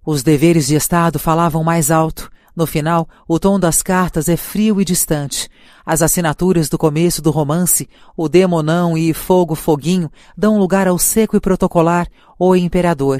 Os 0.05 0.23
deveres 0.23 0.67
de 0.67 0.75
Estado 0.75 1.19
falavam 1.19 1.63
mais 1.63 1.91
alto. 1.91 2.29
No 2.55 2.65
final, 2.65 3.07
o 3.27 3.37
tom 3.39 3.59
das 3.59 3.83
cartas 3.83 4.27
é 4.27 4.35
frio 4.35 4.81
e 4.81 4.85
distante. 4.85 5.47
As 5.85 6.01
assinaturas 6.01 6.69
do 6.69 6.77
começo 6.77 7.21
do 7.21 7.29
romance, 7.29 7.87
o 8.15 8.27
demonão 8.27 8.97
e 8.97 9.13
fogo 9.13 9.53
foguinho, 9.53 10.11
dão 10.35 10.57
lugar 10.57 10.87
ao 10.87 10.97
seco 10.97 11.37
e 11.37 11.39
protocolar, 11.39 12.07
o 12.39 12.55
imperador. 12.55 13.19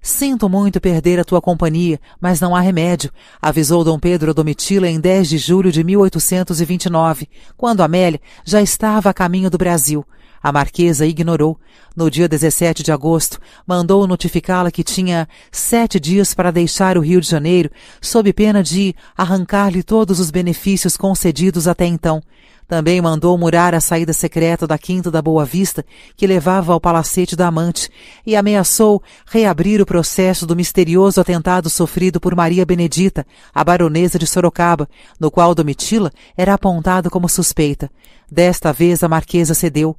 Sinto 0.00 0.48
muito 0.48 0.80
perder 0.80 1.18
a 1.18 1.24
tua 1.24 1.40
companhia, 1.40 2.00
mas 2.20 2.40
não 2.40 2.54
há 2.54 2.60
remédio, 2.60 3.10
avisou 3.42 3.82
Dom 3.84 3.98
Pedro 3.98 4.30
a 4.30 4.34
Domitila 4.34 4.88
em 4.88 5.00
10 5.00 5.28
de 5.28 5.38
julho 5.38 5.72
de 5.72 5.82
1829, 5.82 7.28
quando 7.56 7.82
Amélia 7.82 8.20
já 8.44 8.62
estava 8.62 9.10
a 9.10 9.14
caminho 9.14 9.50
do 9.50 9.58
Brasil. 9.58 10.04
A 10.42 10.52
marquesa 10.52 11.04
ignorou. 11.04 11.58
No 11.96 12.08
dia 12.08 12.28
17 12.28 12.84
de 12.84 12.92
agosto, 12.92 13.40
mandou 13.66 14.06
notificá-la 14.06 14.70
que 14.70 14.84
tinha 14.84 15.28
sete 15.50 15.98
dias 15.98 16.32
para 16.32 16.52
deixar 16.52 16.96
o 16.96 17.00
Rio 17.00 17.20
de 17.20 17.28
Janeiro, 17.28 17.70
sob 18.00 18.32
pena 18.32 18.62
de 18.62 18.94
arrancar-lhe 19.16 19.82
todos 19.82 20.20
os 20.20 20.30
benefícios 20.30 20.96
concedidos 20.96 21.66
até 21.66 21.86
então. 21.86 22.22
Também 22.68 23.00
mandou 23.00 23.38
murar 23.38 23.74
a 23.74 23.80
saída 23.80 24.12
secreta 24.12 24.66
da 24.66 24.76
Quinta 24.76 25.10
da 25.10 25.22
Boa 25.22 25.42
Vista, 25.42 25.82
que 26.14 26.26
levava 26.26 26.74
ao 26.74 26.78
palacete 26.78 27.34
da 27.34 27.46
amante, 27.46 27.88
e 28.26 28.36
ameaçou 28.36 29.02
reabrir 29.26 29.80
o 29.80 29.86
processo 29.86 30.46
do 30.46 30.54
misterioso 30.54 31.18
atentado 31.18 31.70
sofrido 31.70 32.20
por 32.20 32.36
Maria 32.36 32.66
Benedita, 32.66 33.26
a 33.54 33.64
baronesa 33.64 34.18
de 34.18 34.26
Sorocaba, 34.26 34.86
no 35.18 35.30
qual 35.30 35.54
Domitila 35.54 36.12
era 36.36 36.52
apontada 36.52 37.08
como 37.08 37.26
suspeita. 37.26 37.90
Desta 38.30 38.70
vez 38.70 39.02
a 39.02 39.08
marquesa 39.08 39.54
cedeu. 39.54 39.96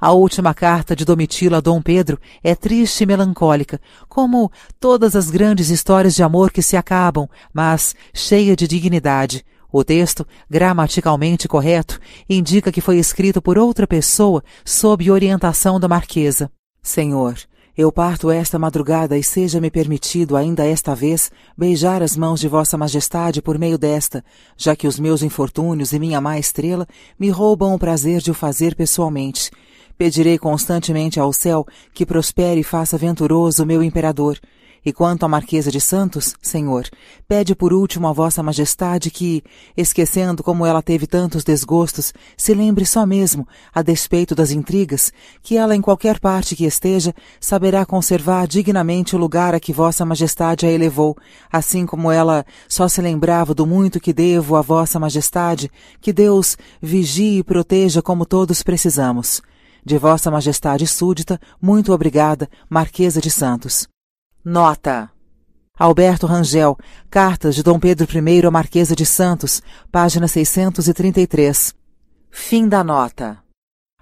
A 0.00 0.12
última 0.12 0.54
carta 0.54 0.94
de 0.94 1.04
Domitila 1.04 1.56
a 1.56 1.60
Dom 1.60 1.82
Pedro 1.82 2.20
é 2.42 2.54
triste 2.54 3.02
e 3.02 3.06
melancólica, 3.06 3.80
como 4.08 4.50
todas 4.78 5.16
as 5.16 5.28
grandes 5.28 5.70
histórias 5.70 6.14
de 6.14 6.22
amor 6.22 6.52
que 6.52 6.62
se 6.62 6.76
acabam, 6.76 7.28
mas 7.52 7.96
cheia 8.14 8.54
de 8.54 8.68
dignidade. 8.68 9.44
O 9.72 9.82
texto, 9.82 10.26
gramaticalmente 10.50 11.48
correto, 11.48 11.98
indica 12.28 12.70
que 12.70 12.82
foi 12.82 12.98
escrito 12.98 13.40
por 13.40 13.56
outra 13.56 13.86
pessoa 13.86 14.44
sob 14.64 15.10
orientação 15.10 15.80
da 15.80 15.88
marquesa. 15.88 16.50
Senhor, 16.82 17.38
eu 17.74 17.90
parto 17.90 18.30
esta 18.30 18.58
madrugada 18.58 19.16
e 19.16 19.22
seja-me 19.22 19.70
permitido 19.70 20.36
ainda 20.36 20.66
esta 20.66 20.94
vez 20.94 21.30
beijar 21.56 22.02
as 22.02 22.14
mãos 22.14 22.38
de 22.38 22.48
Vossa 22.48 22.76
Majestade 22.76 23.40
por 23.40 23.58
meio 23.58 23.78
desta, 23.78 24.22
já 24.58 24.76
que 24.76 24.86
os 24.86 25.00
meus 25.00 25.22
infortúnios 25.22 25.94
e 25.94 25.98
minha 25.98 26.20
má 26.20 26.38
estrela 26.38 26.86
me 27.18 27.30
roubam 27.30 27.74
o 27.74 27.78
prazer 27.78 28.20
de 28.20 28.30
o 28.30 28.34
fazer 28.34 28.74
pessoalmente. 28.74 29.50
Pedirei 29.96 30.36
constantemente 30.36 31.18
ao 31.18 31.32
céu 31.32 31.66
que 31.94 32.04
prospere 32.04 32.60
e 32.60 32.64
faça 32.64 32.98
venturoso 32.98 33.62
o 33.62 33.66
meu 33.66 33.82
imperador, 33.82 34.38
e 34.84 34.92
quanto 34.92 35.24
à 35.24 35.28
Marquesa 35.28 35.70
de 35.70 35.80
Santos, 35.80 36.34
senhor, 36.42 36.88
pede 37.28 37.54
por 37.54 37.72
último 37.72 38.08
a 38.08 38.12
vossa 38.12 38.42
majestade 38.42 39.10
que, 39.10 39.42
esquecendo 39.76 40.42
como 40.42 40.66
ela 40.66 40.82
teve 40.82 41.06
tantos 41.06 41.44
desgostos, 41.44 42.12
se 42.36 42.52
lembre 42.54 42.84
só 42.84 43.06
mesmo, 43.06 43.46
a 43.72 43.82
despeito 43.82 44.34
das 44.34 44.50
intrigas, 44.50 45.12
que 45.42 45.56
ela 45.56 45.76
em 45.76 45.80
qualquer 45.80 46.18
parte 46.18 46.56
que 46.56 46.64
esteja, 46.64 47.14
saberá 47.40 47.86
conservar 47.86 48.46
dignamente 48.46 49.14
o 49.14 49.18
lugar 49.18 49.54
a 49.54 49.60
que 49.60 49.72
vossa 49.72 50.04
majestade 50.04 50.66
a 50.66 50.70
elevou, 50.70 51.16
assim 51.50 51.86
como 51.86 52.10
ela 52.10 52.44
só 52.68 52.88
se 52.88 53.00
lembrava 53.00 53.54
do 53.54 53.66
muito 53.66 54.00
que 54.00 54.12
devo 54.12 54.56
a 54.56 54.62
vossa 54.62 54.98
majestade, 54.98 55.70
que 56.00 56.12
Deus 56.12 56.56
vigie 56.80 57.38
e 57.38 57.44
proteja 57.44 58.02
como 58.02 58.26
todos 58.26 58.62
precisamos. 58.62 59.40
De 59.84 59.98
vossa 59.98 60.30
majestade 60.30 60.86
súdita, 60.86 61.40
muito 61.60 61.92
obrigada, 61.92 62.48
Marquesa 62.68 63.20
de 63.20 63.30
Santos. 63.30 63.91
Nota. 64.44 65.08
Alberto 65.78 66.26
Rangel, 66.26 66.76
Cartas 67.08 67.54
de 67.54 67.62
Dom 67.62 67.78
Pedro 67.78 68.08
I 68.10 68.44
à 68.44 68.50
Marquesa 68.50 68.96
de 68.96 69.06
Santos, 69.06 69.62
página 69.90 70.26
633. 70.26 71.72
Fim 72.28 72.68
da 72.68 72.82
nota. 72.82 73.38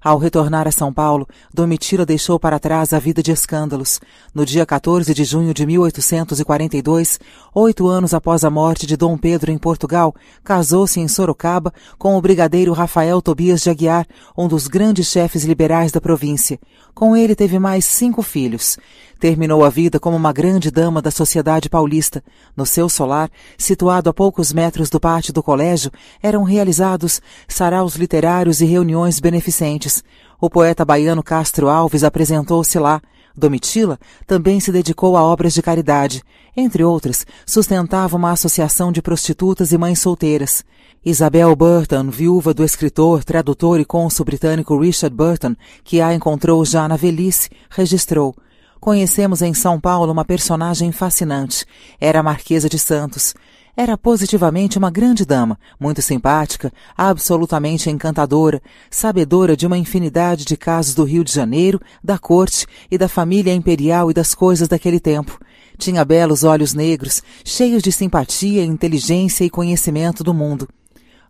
Ao 0.02 0.16
retornar 0.16 0.66
a 0.66 0.72
São 0.72 0.90
Paulo, 0.90 1.28
Domitila 1.52 2.06
deixou 2.06 2.40
para 2.40 2.58
trás 2.58 2.94
a 2.94 2.98
vida 2.98 3.22
de 3.22 3.30
escândalos. 3.30 4.00
No 4.34 4.46
dia 4.46 4.64
14 4.64 5.12
de 5.12 5.24
junho 5.24 5.52
de 5.52 5.66
1842, 5.66 7.20
oito 7.54 7.86
anos 7.86 8.14
após 8.14 8.42
a 8.42 8.48
morte 8.48 8.86
de 8.86 8.96
Dom 8.96 9.18
Pedro 9.18 9.52
em 9.52 9.58
Portugal, 9.58 10.14
casou-se 10.42 10.98
em 10.98 11.06
Sorocaba 11.06 11.70
com 11.98 12.16
o 12.16 12.20
brigadeiro 12.22 12.72
Rafael 12.72 13.20
Tobias 13.20 13.60
de 13.60 13.68
Aguiar, 13.68 14.06
um 14.34 14.48
dos 14.48 14.68
grandes 14.68 15.06
chefes 15.08 15.44
liberais 15.44 15.92
da 15.92 16.00
província. 16.00 16.58
Com 16.94 17.14
ele 17.14 17.34
teve 17.34 17.58
mais 17.58 17.84
cinco 17.84 18.22
filhos. 18.22 18.78
Terminou 19.20 19.62
a 19.62 19.68
vida 19.68 20.00
como 20.00 20.16
uma 20.16 20.32
grande 20.32 20.70
dama 20.70 21.02
da 21.02 21.10
sociedade 21.10 21.68
paulista. 21.68 22.24
No 22.56 22.64
seu 22.64 22.88
solar, 22.88 23.30
situado 23.58 24.08
a 24.08 24.14
poucos 24.14 24.50
metros 24.50 24.88
do 24.88 24.98
pátio 24.98 25.30
do 25.30 25.42
colégio, 25.42 25.90
eram 26.22 26.42
realizados 26.42 27.20
saraus 27.46 27.96
literários 27.96 28.62
e 28.62 28.64
reuniões 28.64 29.20
beneficentes. 29.20 30.02
O 30.40 30.48
poeta 30.48 30.86
baiano 30.86 31.22
Castro 31.22 31.68
Alves 31.68 32.02
apresentou-se 32.02 32.78
lá. 32.78 33.02
Domitila 33.36 33.98
também 34.26 34.58
se 34.58 34.72
dedicou 34.72 35.18
a 35.18 35.22
obras 35.22 35.52
de 35.52 35.60
caridade. 35.60 36.22
Entre 36.56 36.82
outras, 36.82 37.26
sustentava 37.44 38.16
uma 38.16 38.32
associação 38.32 38.90
de 38.90 39.02
prostitutas 39.02 39.70
e 39.70 39.76
mães 39.76 39.98
solteiras. 39.98 40.64
Isabel 41.04 41.54
Burton, 41.54 42.08
viúva 42.08 42.54
do 42.54 42.64
escritor, 42.64 43.22
tradutor 43.22 43.80
e 43.80 43.84
cônsul 43.84 44.24
britânico 44.24 44.78
Richard 44.78 45.14
Burton, 45.14 45.54
que 45.84 46.00
a 46.00 46.14
encontrou 46.14 46.64
já 46.64 46.88
na 46.88 46.96
velhice, 46.96 47.50
registrou 47.68 48.34
Conhecemos 48.80 49.42
em 49.42 49.52
São 49.52 49.78
Paulo 49.78 50.10
uma 50.10 50.24
personagem 50.24 50.90
fascinante. 50.90 51.66
Era 52.00 52.20
a 52.20 52.22
Marquesa 52.22 52.66
de 52.66 52.78
Santos. 52.78 53.34
Era 53.76 53.96
positivamente 53.96 54.78
uma 54.78 54.90
grande 54.90 55.26
dama, 55.26 55.58
muito 55.78 56.00
simpática, 56.00 56.72
absolutamente 56.96 57.90
encantadora, 57.90 58.60
sabedora 58.90 59.54
de 59.54 59.66
uma 59.66 59.76
infinidade 59.76 60.46
de 60.46 60.56
casos 60.56 60.94
do 60.94 61.04
Rio 61.04 61.22
de 61.22 61.30
Janeiro, 61.30 61.78
da 62.02 62.18
corte 62.18 62.66
e 62.90 62.96
da 62.96 63.06
família 63.06 63.52
imperial 63.52 64.10
e 64.10 64.14
das 64.14 64.34
coisas 64.34 64.66
daquele 64.66 64.98
tempo. 64.98 65.38
Tinha 65.76 66.02
belos 66.02 66.42
olhos 66.42 66.72
negros, 66.72 67.22
cheios 67.44 67.82
de 67.82 67.92
simpatia, 67.92 68.64
inteligência 68.64 69.44
e 69.44 69.50
conhecimento 69.50 70.24
do 70.24 70.32
mundo. 70.32 70.66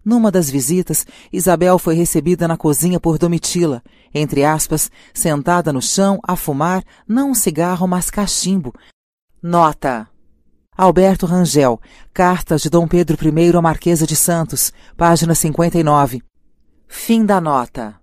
Numa 0.05 0.31
das 0.31 0.49
visitas, 0.49 1.07
Isabel 1.33 1.79
foi 1.79 1.95
recebida 1.95 2.49
na 2.49 2.57
cozinha 2.57 2.99
por 2.99 3.19
Domitila, 3.19 3.83
entre 4.15 4.45
aspas, 4.45 4.91
sentada 5.13 5.73
no 5.73 5.83
chão 5.83 6.19
a 6.23 6.37
fumar 6.37 6.83
não 7.07 7.31
um 7.31 7.35
cigarro, 7.35 7.87
mas 7.87 8.11
cachimbo. 8.11 8.75
Nota. 9.43 10.09
Alberto 10.77 11.27
Rangel, 11.27 11.79
Cartas 12.15 12.63
de 12.63 12.71
Dom 12.71 12.89
Pedro 12.89 13.19
I 13.23 13.57
à 13.57 13.61
Marquesa 13.61 14.07
de 14.07 14.17
Santos, 14.17 14.73
página 14.97 15.35
59. 15.35 16.23
Fim 16.89 17.27
da 17.27 17.41
nota. 17.41 18.01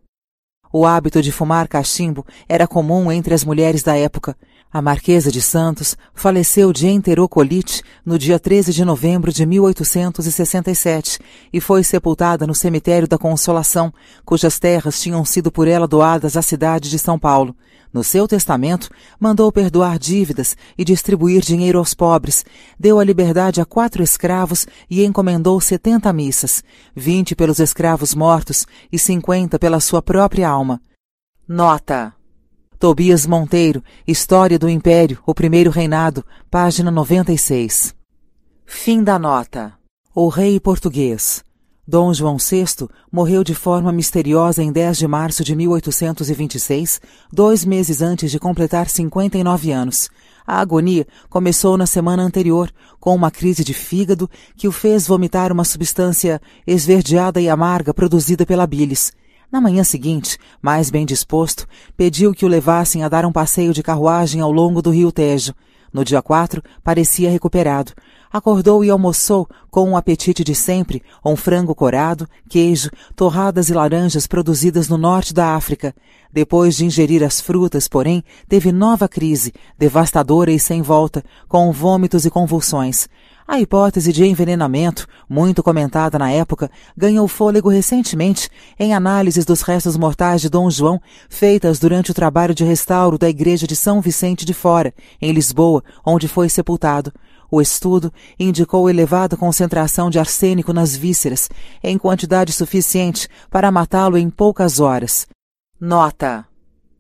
O 0.72 0.86
hábito 0.86 1.22
de 1.22 1.32
fumar 1.32 1.68
cachimbo 1.68 2.26
era 2.48 2.68
comum 2.68 3.12
entre 3.12 3.34
as 3.34 3.44
mulheres 3.44 3.82
da 3.82 3.98
época. 3.98 4.38
A 4.72 4.82
Marquesa 4.82 5.32
de 5.32 5.42
Santos 5.42 5.96
faleceu 6.14 6.74
de 6.74 6.88
enterocolite 6.90 7.82
no 8.06 8.20
dia 8.20 8.38
13 8.38 8.74
de 8.74 8.84
novembro 8.84 9.32
de 9.32 9.46
1867 9.46 11.20
e 11.54 11.62
foi 11.62 11.86
sepultada 11.86 12.46
no 12.46 12.54
cemitério 12.54 13.08
da 13.08 13.18
Consolação, 13.18 13.94
cujas 14.26 14.60
terras 14.60 15.02
tinham 15.02 15.24
sido 15.24 15.50
por 15.50 15.70
ela 15.70 15.88
doadas 15.88 16.36
à 16.36 16.42
cidade 16.42 16.90
de 16.90 17.00
São 17.00 17.18
Paulo. 17.18 17.56
No 17.94 18.04
seu 18.04 18.28
testamento, 18.28 18.90
mandou 19.18 19.50
perdoar 19.54 19.98
dívidas 19.98 20.58
e 20.78 20.84
distribuir 20.84 21.42
dinheiro 21.42 21.80
aos 21.80 21.94
pobres, 21.94 22.44
deu 22.78 23.00
a 23.00 23.06
liberdade 23.06 23.62
a 23.62 23.66
quatro 23.66 24.04
escravos 24.04 24.68
e 24.90 25.06
encomendou 25.06 25.62
setenta 25.62 26.12
missas, 26.12 26.62
vinte 26.94 27.34
pelos 27.34 27.60
escravos 27.60 28.14
mortos 28.14 28.68
e 28.92 29.00
cinquenta 29.00 29.58
pela 29.58 29.80
sua 29.80 30.02
própria 30.02 30.50
alma. 30.50 30.82
Nota 31.48 32.17
Tobias 32.80 33.26
Monteiro, 33.26 33.84
História 34.08 34.60
do 34.60 34.70
Império, 34.70 35.18
o 35.26 35.34
Primeiro 35.34 35.72
Reinado, 35.72 36.24
página 36.48 36.92
96. 36.92 37.96
Fim 38.68 39.04
da 39.04 39.18
nota. 39.18 39.74
O 40.14 40.28
rei 40.28 40.60
português. 40.60 41.44
Dom 41.88 42.14
João 42.14 42.38
VI 42.38 42.88
morreu 43.12 43.44
de 43.44 43.56
forma 43.56 43.92
misteriosa 43.92 44.62
em 44.62 44.72
10 44.72 45.00
de 45.00 45.08
março 45.08 45.44
de 45.44 45.56
1826, 45.56 47.02
dois 47.34 47.66
meses 47.66 48.00
antes 48.04 48.30
de 48.30 48.38
completar 48.38 48.88
59 48.88 49.72
anos. 49.72 50.08
A 50.46 50.60
agonia 50.60 51.08
começou 51.32 51.78
na 51.78 51.88
semana 51.88 52.22
anterior, 52.22 52.72
com 53.00 53.16
uma 53.16 53.32
crise 53.32 53.64
de 53.64 53.74
fígado 53.74 54.30
que 54.56 54.68
o 54.68 54.72
fez 54.72 55.08
vomitar 55.08 55.52
uma 55.52 55.64
substância 55.64 56.40
esverdeada 56.68 57.42
e 57.42 57.50
amarga 57.50 57.92
produzida 57.92 58.46
pela 58.46 58.68
bilis. 58.68 59.12
Na 59.50 59.62
manhã 59.62 59.82
seguinte, 59.82 60.38
mais 60.62 60.90
bem 60.90 61.06
disposto, 61.06 61.66
pediu 61.96 62.34
que 62.34 62.46
o 62.46 62.50
levassem 62.50 63.04
a 63.04 63.08
dar 63.08 63.26
um 63.26 63.32
passeio 63.32 63.74
de 63.74 63.82
carruagem 63.82 64.42
ao 64.42 64.52
longo 64.52 64.82
do 64.82 64.90
rio 64.90 65.10
Tejo. 65.10 65.54
No 65.94 66.04
dia 66.04 66.22
4, 66.22 66.62
parecia 66.84 67.32
recuperado. 67.32 67.94
Acordou 68.30 68.84
e 68.84 68.90
almoçou 68.90 69.48
com 69.72 69.90
um 69.90 69.96
apetite 69.96 70.44
de 70.44 70.54
sempre, 70.54 71.02
um 71.24 71.38
frango 71.38 71.74
corado, 71.74 72.28
queijo, 72.50 72.90
torradas 73.16 73.70
e 73.70 73.74
laranjas 73.74 74.28
produzidas 74.28 74.90
no 74.90 74.98
norte 74.98 75.34
da 75.34 75.56
África. 75.56 75.96
Depois 76.32 76.76
de 76.76 76.86
ingerir 76.86 77.24
as 77.24 77.40
frutas, 77.40 77.88
porém, 77.88 78.22
teve 78.50 78.74
nova 78.74 79.08
crise, 79.08 79.54
devastadora 79.78 80.52
e 80.52 80.60
sem 80.60 80.82
volta, 80.82 81.24
com 81.48 81.72
vômitos 81.72 82.26
e 82.26 82.30
convulsões. 82.30 83.08
A 83.50 83.62
hipótese 83.62 84.12
de 84.12 84.26
envenenamento, 84.26 85.08
muito 85.30 85.64
comentada 85.64 86.20
na 86.20 86.30
época, 86.30 86.70
ganhou 86.98 87.26
fôlego 87.30 87.70
recentemente 87.70 88.50
em 88.78 88.94
análises 88.94 89.46
dos 89.46 89.62
restos 89.62 89.96
mortais 89.96 90.42
de 90.42 90.50
Dom 90.50 90.70
João, 90.70 91.02
feitas 91.30 91.80
durante 91.80 92.12
o 92.12 92.14
trabalho 92.14 92.54
de 92.54 92.66
restauro 92.66 93.18
da 93.18 93.30
igreja 93.30 93.66
de 93.66 93.74
São 93.74 94.02
Vicente 94.02 94.44
de 94.44 94.54
Fora, 94.54 94.94
em 95.22 95.32
Lisboa, 95.32 95.82
onde 96.06 96.28
foi 96.28 96.50
sepultado. 96.50 97.14
O 97.50 97.62
estudo 97.62 98.12
indicou 98.38 98.90
elevada 98.90 99.38
concentração 99.38 100.10
de 100.10 100.20
arsênico 100.20 100.74
nas 100.74 100.94
vísceras, 100.94 101.50
em 101.82 101.98
quantidade 101.98 102.52
suficiente 102.52 103.30
para 103.50 103.72
matá-lo 103.72 104.18
em 104.18 104.30
poucas 104.30 104.82
horas. 104.82 105.26
Nota: 105.80 106.46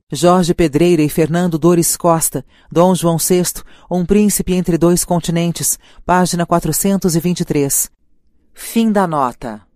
Jorge 0.09 0.53
Pedreira 0.53 1.01
e 1.01 1.09
Fernando 1.09 1.59
Dores 1.59 1.97
Costa, 1.97 2.45
Dom 2.71 2.95
João 2.95 3.17
VI, 3.17 3.61
Um 3.91 4.05
Príncipe 4.05 4.53
entre 4.53 4.77
Dois 4.77 5.03
Continentes, 5.03 5.77
página 6.05 6.45
423. 6.45 7.91
Fim 8.53 8.89
da 8.89 9.05
nota. 9.05 9.66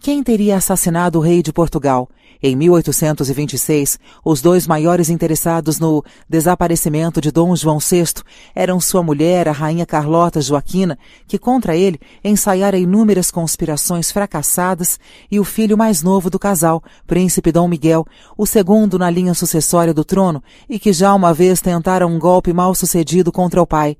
Quem 0.00 0.22
teria 0.22 0.56
assassinado 0.56 1.18
o 1.18 1.22
rei 1.22 1.42
de 1.42 1.52
Portugal? 1.52 2.08
Em 2.40 2.54
1826, 2.54 3.98
os 4.24 4.42
dois 4.42 4.66
maiores 4.66 5.08
interessados 5.08 5.80
no 5.80 6.04
desaparecimento 6.28 7.20
de 7.20 7.30
Dom 7.32 7.56
João 7.56 7.78
VI 7.78 8.22
eram 8.54 8.78
sua 8.78 9.02
mulher, 9.02 9.48
a 9.48 9.52
rainha 9.52 9.86
Carlota 9.86 10.40
Joaquina, 10.40 10.98
que 11.26 11.38
contra 11.38 11.74
ele 11.74 11.98
ensaiara 12.22 12.78
inúmeras 12.78 13.30
conspirações 13.30 14.12
fracassadas, 14.12 15.00
e 15.30 15.40
o 15.40 15.44
filho 15.44 15.78
mais 15.78 16.02
novo 16.02 16.28
do 16.28 16.38
casal, 16.38 16.84
príncipe 17.06 17.50
Dom 17.50 17.66
Miguel, 17.66 18.06
o 18.36 18.46
segundo 18.46 18.98
na 18.98 19.08
linha 19.08 19.34
sucessória 19.34 19.94
do 19.94 20.04
trono, 20.04 20.42
e 20.68 20.78
que 20.78 20.92
já 20.92 21.14
uma 21.14 21.32
vez 21.32 21.60
tentara 21.60 22.06
um 22.06 22.18
golpe 22.18 22.52
mal 22.52 22.74
sucedido 22.74 23.32
contra 23.32 23.62
o 23.62 23.66
pai. 23.66 23.96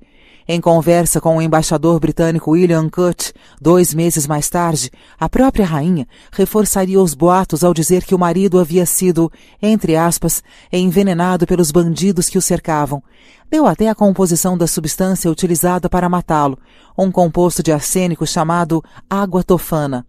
Em 0.49 0.61
conversa 0.61 1.19
com 1.19 1.35
o 1.35 1.41
embaixador 1.41 1.99
britânico 1.99 2.51
William 2.51 2.89
Cut, 2.89 3.33
dois 3.59 3.93
meses 3.93 4.25
mais 4.25 4.49
tarde, 4.49 4.89
a 5.19 5.27
própria 5.27 5.65
rainha 5.65 6.07
reforçaria 6.31 7.01
os 7.01 7.13
boatos 7.13 7.65
ao 7.65 7.73
dizer 7.73 8.05
que 8.05 8.15
o 8.15 8.19
marido 8.19 8.57
havia 8.57 8.85
sido, 8.85 9.29
entre 9.61 9.97
aspas, 9.97 10.41
envenenado 10.71 11.45
pelos 11.45 11.69
bandidos 11.69 12.29
que 12.29 12.37
o 12.37 12.41
cercavam. 12.41 13.03
Deu 13.51 13.67
até 13.67 13.89
a 13.89 13.95
composição 13.95 14.57
da 14.57 14.67
substância 14.67 15.29
utilizada 15.29 15.89
para 15.89 16.07
matá-lo, 16.07 16.57
um 16.97 17.11
composto 17.11 17.61
de 17.61 17.73
arsênico 17.73 18.25
chamado 18.25 18.81
água 19.09 19.43
tofana. 19.43 20.07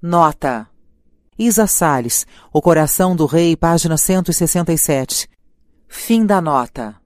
Nota. 0.00 0.66
Isa 1.38 1.66
Salles, 1.66 2.26
O 2.52 2.62
Coração 2.62 3.14
do 3.14 3.26
Rei, 3.26 3.54
página 3.54 3.98
167. 3.98 5.28
Fim 5.86 6.24
da 6.24 6.40
nota. 6.40 6.96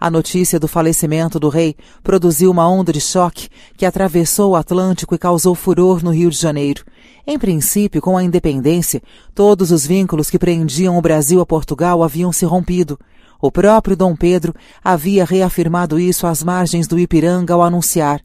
A 0.00 0.10
notícia 0.10 0.58
do 0.60 0.68
falecimento 0.68 1.38
do 1.38 1.48
rei 1.48 1.76
produziu 2.02 2.50
uma 2.50 2.68
onda 2.68 2.92
de 2.92 3.00
choque 3.00 3.48
que 3.76 3.86
atravessou 3.86 4.52
o 4.52 4.56
Atlântico 4.56 5.14
e 5.14 5.18
causou 5.18 5.54
furor 5.54 6.02
no 6.02 6.10
Rio 6.10 6.30
de 6.30 6.36
Janeiro. 6.36 6.84
Em 7.26 7.38
princípio, 7.38 8.02
com 8.02 8.16
a 8.16 8.22
independência, 8.22 9.00
todos 9.34 9.70
os 9.70 9.86
vínculos 9.86 10.28
que 10.28 10.38
prendiam 10.38 10.98
o 10.98 11.02
Brasil 11.02 11.40
a 11.40 11.46
Portugal 11.46 12.02
haviam 12.02 12.32
se 12.32 12.44
rompido. 12.44 12.98
O 13.40 13.50
próprio 13.50 13.96
Dom 13.96 14.16
Pedro 14.16 14.54
havia 14.82 15.24
reafirmado 15.24 15.98
isso 15.98 16.26
às 16.26 16.42
margens 16.42 16.86
do 16.86 16.98
Ipiranga 16.98 17.54
ao 17.54 17.62
anunciar: 17.62 18.20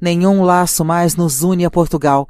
nenhum 0.00 0.42
laço 0.42 0.84
mais 0.84 1.16
nos 1.16 1.42
une 1.42 1.64
a 1.64 1.70
Portugal. 1.70 2.28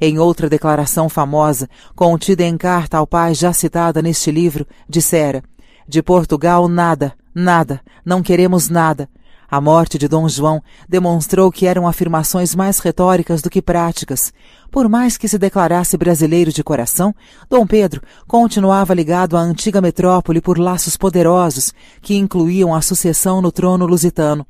Em 0.00 0.18
outra 0.18 0.48
declaração 0.48 1.08
famosa, 1.08 1.68
contida 1.96 2.44
em 2.44 2.56
carta 2.56 2.98
ao 2.98 3.06
pai 3.06 3.34
já 3.34 3.52
citada 3.52 4.00
neste 4.00 4.30
livro, 4.30 4.66
dissera: 4.88 5.42
De 5.88 6.02
Portugal 6.02 6.68
nada, 6.68 7.14
Nada, 7.40 7.80
não 8.04 8.20
queremos 8.20 8.68
nada. 8.68 9.08
A 9.48 9.60
morte 9.60 9.96
de 9.96 10.08
Dom 10.08 10.28
João 10.28 10.60
demonstrou 10.88 11.52
que 11.52 11.66
eram 11.68 11.86
afirmações 11.86 12.52
mais 12.52 12.80
retóricas 12.80 13.40
do 13.40 13.48
que 13.48 13.62
práticas. 13.62 14.32
Por 14.72 14.88
mais 14.88 15.16
que 15.16 15.28
se 15.28 15.38
declarasse 15.38 15.96
brasileiro 15.96 16.52
de 16.52 16.64
coração, 16.64 17.14
Dom 17.48 17.64
Pedro 17.64 18.02
continuava 18.26 18.92
ligado 18.92 19.36
à 19.36 19.40
antiga 19.40 19.80
metrópole 19.80 20.40
por 20.40 20.58
laços 20.58 20.96
poderosos 20.96 21.72
que 22.02 22.16
incluíam 22.16 22.74
a 22.74 22.82
sucessão 22.82 23.40
no 23.40 23.52
trono 23.52 23.86
lusitano. 23.86 24.44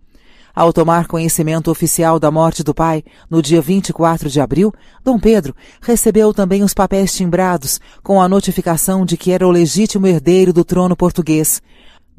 Ao 0.54 0.72
tomar 0.72 1.06
conhecimento 1.06 1.70
oficial 1.70 2.18
da 2.18 2.30
morte 2.30 2.62
do 2.62 2.74
pai, 2.74 3.04
no 3.28 3.42
dia 3.42 3.60
24 3.60 4.30
de 4.30 4.40
abril, 4.40 4.72
Dom 5.04 5.18
Pedro 5.18 5.54
recebeu 5.82 6.32
também 6.32 6.62
os 6.62 6.72
papéis 6.72 7.14
timbrados 7.14 7.78
com 8.02 8.18
a 8.18 8.26
notificação 8.26 9.04
de 9.04 9.18
que 9.18 9.30
era 9.30 9.46
o 9.46 9.50
legítimo 9.50 10.06
herdeiro 10.06 10.54
do 10.54 10.64
trono 10.64 10.96
português. 10.96 11.60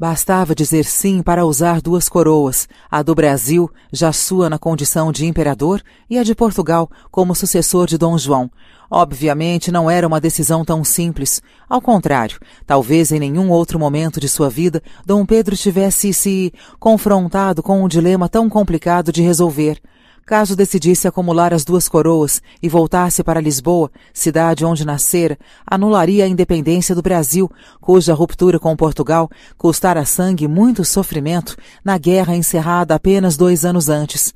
Bastava 0.00 0.54
dizer 0.54 0.86
sim 0.86 1.20
para 1.20 1.44
usar 1.44 1.82
duas 1.82 2.08
coroas, 2.08 2.66
a 2.90 3.02
do 3.02 3.14
Brasil, 3.14 3.70
já 3.92 4.14
sua 4.14 4.48
na 4.48 4.58
condição 4.58 5.12
de 5.12 5.26
imperador, 5.26 5.82
e 6.08 6.16
a 6.16 6.22
de 6.22 6.34
Portugal, 6.34 6.90
como 7.10 7.34
sucessor 7.34 7.86
de 7.86 7.98
Dom 7.98 8.16
João. 8.16 8.50
Obviamente 8.90 9.70
não 9.70 9.90
era 9.90 10.06
uma 10.06 10.18
decisão 10.18 10.64
tão 10.64 10.82
simples. 10.82 11.42
Ao 11.68 11.82
contrário, 11.82 12.40
talvez 12.66 13.12
em 13.12 13.20
nenhum 13.20 13.50
outro 13.50 13.78
momento 13.78 14.18
de 14.18 14.26
sua 14.26 14.48
vida 14.48 14.82
Dom 15.04 15.26
Pedro 15.26 15.54
tivesse 15.54 16.14
se 16.14 16.50
confrontado 16.78 17.62
com 17.62 17.84
um 17.84 17.86
dilema 17.86 18.26
tão 18.26 18.48
complicado 18.48 19.12
de 19.12 19.20
resolver. 19.20 19.82
Caso 20.26 20.54
decidisse 20.54 21.08
acumular 21.08 21.52
as 21.52 21.64
duas 21.64 21.88
coroas 21.88 22.40
e 22.62 22.68
voltasse 22.68 23.22
para 23.24 23.40
Lisboa, 23.40 23.90
cidade 24.14 24.64
onde 24.64 24.84
nascera, 24.84 25.38
anularia 25.66 26.24
a 26.24 26.28
independência 26.28 26.94
do 26.94 27.02
Brasil, 27.02 27.50
cuja 27.80 28.14
ruptura 28.14 28.58
com 28.58 28.76
Portugal 28.76 29.28
custara 29.58 30.04
sangue 30.04 30.44
e 30.44 30.48
muito 30.48 30.84
sofrimento 30.84 31.56
na 31.84 31.98
guerra 31.98 32.36
encerrada 32.36 32.94
apenas 32.94 33.36
dois 33.36 33.64
anos 33.64 33.88
antes. 33.88 34.32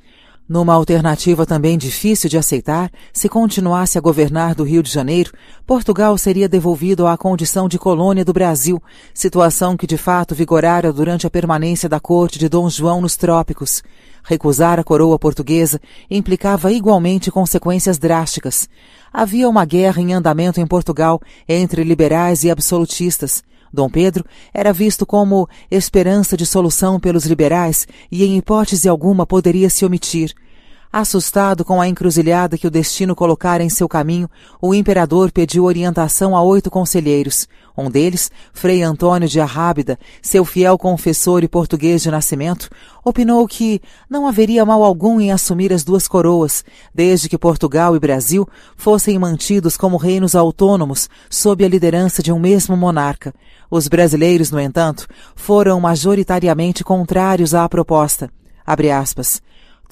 Numa 0.46 0.74
alternativa 0.74 1.46
também 1.46 1.78
difícil 1.78 2.28
de 2.28 2.36
aceitar, 2.36 2.90
se 3.14 3.30
continuasse 3.30 3.96
a 3.96 4.00
governar 4.00 4.54
do 4.54 4.62
Rio 4.62 4.82
de 4.82 4.92
Janeiro, 4.92 5.32
Portugal 5.66 6.18
seria 6.18 6.46
devolvido 6.46 7.06
à 7.06 7.16
condição 7.16 7.66
de 7.66 7.78
colônia 7.78 8.26
do 8.26 8.32
Brasil, 8.32 8.82
situação 9.14 9.74
que 9.74 9.86
de 9.86 9.96
fato 9.96 10.34
vigorara 10.34 10.92
durante 10.92 11.26
a 11.26 11.30
permanência 11.30 11.88
da 11.88 11.98
corte 11.98 12.38
de 12.38 12.46
Dom 12.46 12.68
João 12.68 13.00
nos 13.00 13.16
trópicos. 13.16 13.82
Recusar 14.26 14.80
a 14.80 14.84
coroa 14.84 15.18
portuguesa 15.18 15.78
implicava 16.10 16.72
igualmente 16.72 17.30
consequências 17.30 17.98
drásticas. 17.98 18.66
Havia 19.12 19.46
uma 19.46 19.66
guerra 19.66 20.00
em 20.00 20.14
andamento 20.14 20.58
em 20.58 20.66
Portugal 20.66 21.20
entre 21.46 21.84
liberais 21.84 22.42
e 22.42 22.50
absolutistas. 22.50 23.44
Dom 23.70 23.90
Pedro 23.90 24.24
era 24.52 24.72
visto 24.72 25.04
como 25.04 25.46
esperança 25.70 26.38
de 26.38 26.46
solução 26.46 26.98
pelos 26.98 27.26
liberais 27.26 27.86
e, 28.10 28.24
em 28.24 28.38
hipótese 28.38 28.88
alguma, 28.88 29.26
poderia 29.26 29.68
se 29.68 29.84
omitir. 29.84 30.34
Assustado 30.90 31.64
com 31.64 31.80
a 31.80 31.88
encruzilhada 31.88 32.56
que 32.56 32.68
o 32.68 32.70
destino 32.70 33.16
colocara 33.16 33.64
em 33.64 33.68
seu 33.68 33.88
caminho, 33.88 34.30
o 34.62 34.72
imperador 34.74 35.32
pediu 35.32 35.64
orientação 35.64 36.36
a 36.36 36.42
oito 36.42 36.70
conselheiros. 36.70 37.46
Um 37.76 37.90
deles, 37.90 38.30
Frei 38.52 38.82
Antônio 38.82 39.28
de 39.28 39.40
Arrábida, 39.40 39.98
seu 40.22 40.44
fiel 40.44 40.78
confessor 40.78 41.42
e 41.42 41.48
português 41.48 42.02
de 42.02 42.10
nascimento, 42.10 42.70
opinou 43.04 43.48
que 43.48 43.82
não 44.08 44.28
haveria 44.28 44.64
mal 44.64 44.84
algum 44.84 45.20
em 45.20 45.32
assumir 45.32 45.72
as 45.72 45.82
duas 45.82 46.06
coroas, 46.06 46.64
desde 46.94 47.28
que 47.28 47.36
Portugal 47.36 47.96
e 47.96 47.98
Brasil 47.98 48.48
fossem 48.76 49.18
mantidos 49.18 49.76
como 49.76 49.96
reinos 49.96 50.36
autônomos 50.36 51.10
sob 51.28 51.64
a 51.64 51.68
liderança 51.68 52.22
de 52.22 52.30
um 52.30 52.38
mesmo 52.38 52.76
monarca. 52.76 53.34
Os 53.68 53.88
brasileiros, 53.88 54.52
no 54.52 54.60
entanto, 54.60 55.08
foram 55.34 55.80
majoritariamente 55.80 56.84
contrários 56.84 57.54
à 57.54 57.68
proposta. 57.68 58.30
Abre 58.64 58.92
aspas. 58.92 59.42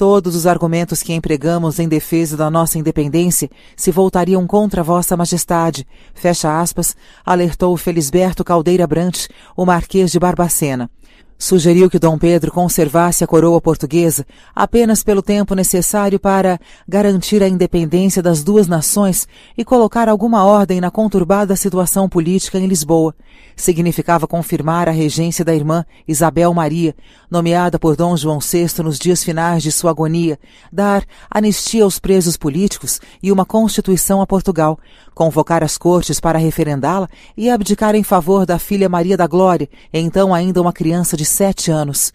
Todos 0.03 0.35
os 0.35 0.49
argumentos 0.49 1.01
que 1.01 1.13
empregamos 1.13 1.79
em 1.79 1.87
defesa 1.87 2.37
da 2.37 2.51
nossa 2.51 2.77
independência 2.77 3.49
se 3.77 3.93
voltariam 3.93 4.45
contra 4.49 4.83
Vossa 4.83 5.17
Majestade, 5.17 5.87
fecha 6.13 6.61
aspas, 6.61 6.97
alertou 7.25 7.77
Felisberto 7.77 8.43
Caldeira 8.43 8.85
Brant, 8.85 9.29
o 9.57 9.65
Marquês 9.65 10.11
de 10.11 10.19
Barbacena. 10.19 10.91
Sugeriu 11.39 11.91
que 11.91 11.99
Dom 11.99 12.17
Pedro 12.17 12.53
conservasse 12.53 13.25
a 13.25 13.27
coroa 13.27 13.61
portuguesa 13.61 14.25
apenas 14.55 15.03
pelo 15.03 15.21
tempo 15.21 15.55
necessário 15.55 16.21
para 16.21 16.59
garantir 16.89 17.43
a 17.43 17.49
independência 17.49 18.23
das 18.23 18.45
duas 18.45 18.69
nações 18.69 19.27
e 19.59 19.65
colocar 19.65 20.09
alguma 20.09 20.45
ordem 20.45 20.81
na 20.81 20.91
conturbada 20.91 21.57
situação 21.57 22.09
política 22.09 22.59
em 22.59 22.67
Lisboa. 22.67 23.15
Significava 23.57 24.27
confirmar 24.27 24.89
a 24.89 24.93
regência 24.93 25.45
da 25.45 25.55
irmã 25.55 25.85
Isabel 26.07 26.55
Maria, 26.55 26.95
nomeada 27.31 27.79
por 27.79 27.97
Dom 27.97 28.17
João 28.17 28.39
VI 28.39 28.83
nos 28.83 28.99
dias 28.99 29.25
finais 29.25 29.63
de 29.63 29.73
sua 29.73 29.91
agonia, 29.91 30.39
dar 30.73 31.05
anistia 31.31 31.85
aos 31.85 31.99
presos 31.99 32.37
políticos 32.37 33.01
e 33.23 33.33
uma 33.33 33.45
constituição 33.45 34.21
a 34.21 34.27
Portugal, 34.27 34.79
convocar 35.15 35.63
as 35.65 35.77
cortes 35.77 36.21
para 36.21 36.39
referendá-la 36.39 37.09
e 37.37 37.51
abdicar 37.51 37.95
em 37.95 38.03
favor 38.03 38.47
da 38.47 38.59
filha 38.59 38.89
Maria 38.89 39.17
da 39.17 39.27
Glória, 39.27 39.69
então 39.93 40.33
ainda 40.33 40.61
uma 40.61 40.73
criança 40.73 41.17
de 41.17 41.25
sete 41.33 41.71
anos. 41.71 42.13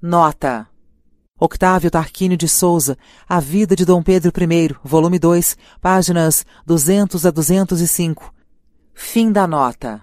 Nota. 0.00 0.68
Octávio 1.38 1.90
Tarquínio 1.90 2.36
de 2.36 2.48
Souza, 2.48 2.96
A 3.28 3.40
Vida 3.40 3.74
de 3.74 3.84
Dom 3.84 4.02
Pedro 4.02 4.30
I, 4.30 4.76
volume 4.84 5.18
2, 5.18 5.56
páginas 5.80 6.46
200 6.64 7.26
a 7.26 7.30
205. 7.30 8.32
Fim 8.94 9.32
da 9.32 9.46
nota. 9.46 10.02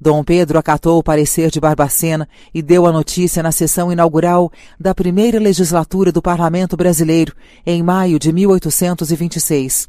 Dom 0.00 0.24
Pedro 0.24 0.58
acatou 0.58 0.98
o 0.98 1.02
parecer 1.02 1.50
de 1.50 1.60
Barbacena 1.60 2.28
e 2.52 2.62
deu 2.62 2.86
a 2.86 2.92
notícia 2.92 3.42
na 3.42 3.52
sessão 3.52 3.92
inaugural 3.92 4.50
da 4.80 4.94
primeira 4.94 5.38
legislatura 5.38 6.10
do 6.10 6.22
Parlamento 6.22 6.76
Brasileiro, 6.76 7.34
em 7.64 7.82
maio 7.82 8.18
de 8.18 8.32
1826. 8.32 9.88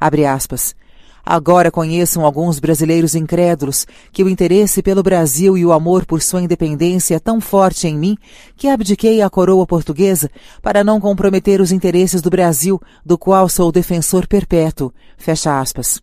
Abre 0.00 0.26
aspas. 0.26 0.74
Agora 1.30 1.70
conheçam 1.70 2.24
alguns 2.24 2.58
brasileiros 2.58 3.14
incrédulos 3.14 3.86
que 4.10 4.24
o 4.24 4.30
interesse 4.30 4.82
pelo 4.82 5.02
Brasil 5.02 5.58
e 5.58 5.66
o 5.66 5.72
amor 5.72 6.06
por 6.06 6.22
sua 6.22 6.40
independência 6.40 7.16
é 7.16 7.18
tão 7.18 7.38
forte 7.38 7.86
em 7.86 7.98
mim 7.98 8.16
que 8.56 8.66
abdiquei 8.66 9.20
a 9.20 9.28
coroa 9.28 9.66
portuguesa 9.66 10.30
para 10.62 10.82
não 10.82 10.98
comprometer 10.98 11.60
os 11.60 11.70
interesses 11.70 12.22
do 12.22 12.30
Brasil, 12.30 12.80
do 13.04 13.18
qual 13.18 13.46
sou 13.46 13.70
defensor 13.70 14.26
perpétuo. 14.26 14.90
Fecha 15.18 15.60
aspas. 15.60 16.00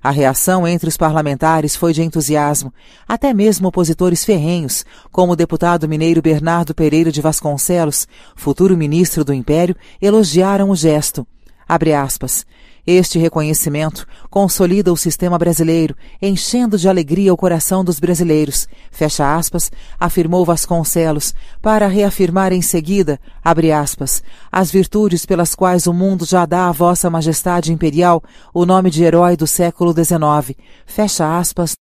A 0.00 0.12
reação 0.12 0.68
entre 0.68 0.88
os 0.88 0.96
parlamentares 0.96 1.74
foi 1.74 1.92
de 1.92 2.04
entusiasmo. 2.04 2.72
Até 3.08 3.34
mesmo 3.34 3.66
opositores 3.66 4.24
ferrenhos, 4.24 4.84
como 5.10 5.32
o 5.32 5.36
deputado 5.36 5.88
mineiro 5.88 6.22
Bernardo 6.22 6.76
Pereira 6.76 7.10
de 7.10 7.20
Vasconcelos, 7.20 8.06
futuro 8.36 8.76
ministro 8.76 9.24
do 9.24 9.34
Império, 9.34 9.74
elogiaram 10.00 10.70
o 10.70 10.76
gesto. 10.76 11.26
Abre 11.68 11.92
aspas. 11.92 12.46
Este 12.86 13.18
reconhecimento 13.18 14.06
consolida 14.30 14.92
o 14.92 14.96
sistema 14.96 15.38
brasileiro, 15.38 15.94
enchendo 16.20 16.78
de 16.78 16.88
alegria 16.88 17.32
o 17.32 17.36
coração 17.36 17.84
dos 17.84 18.00
brasileiros, 18.00 18.66
fecha 18.90 19.34
aspas, 19.34 19.70
afirmou 19.98 20.44
Vasconcelos, 20.44 21.34
para 21.60 21.86
reafirmar 21.86 22.52
em 22.52 22.62
seguida, 22.62 23.20
abre 23.44 23.72
aspas, 23.72 24.22
as 24.50 24.70
virtudes 24.70 25.26
pelas 25.26 25.54
quais 25.54 25.86
o 25.86 25.92
mundo 25.92 26.24
já 26.24 26.46
dá 26.46 26.68
à 26.68 26.72
vossa 26.72 27.10
majestade 27.10 27.72
imperial 27.72 28.22
o 28.52 28.64
nome 28.64 28.90
de 28.90 29.04
herói 29.04 29.36
do 29.36 29.46
século 29.46 29.92
XIX, 29.92 30.56
fecha 30.86 31.38
aspas. 31.38 31.74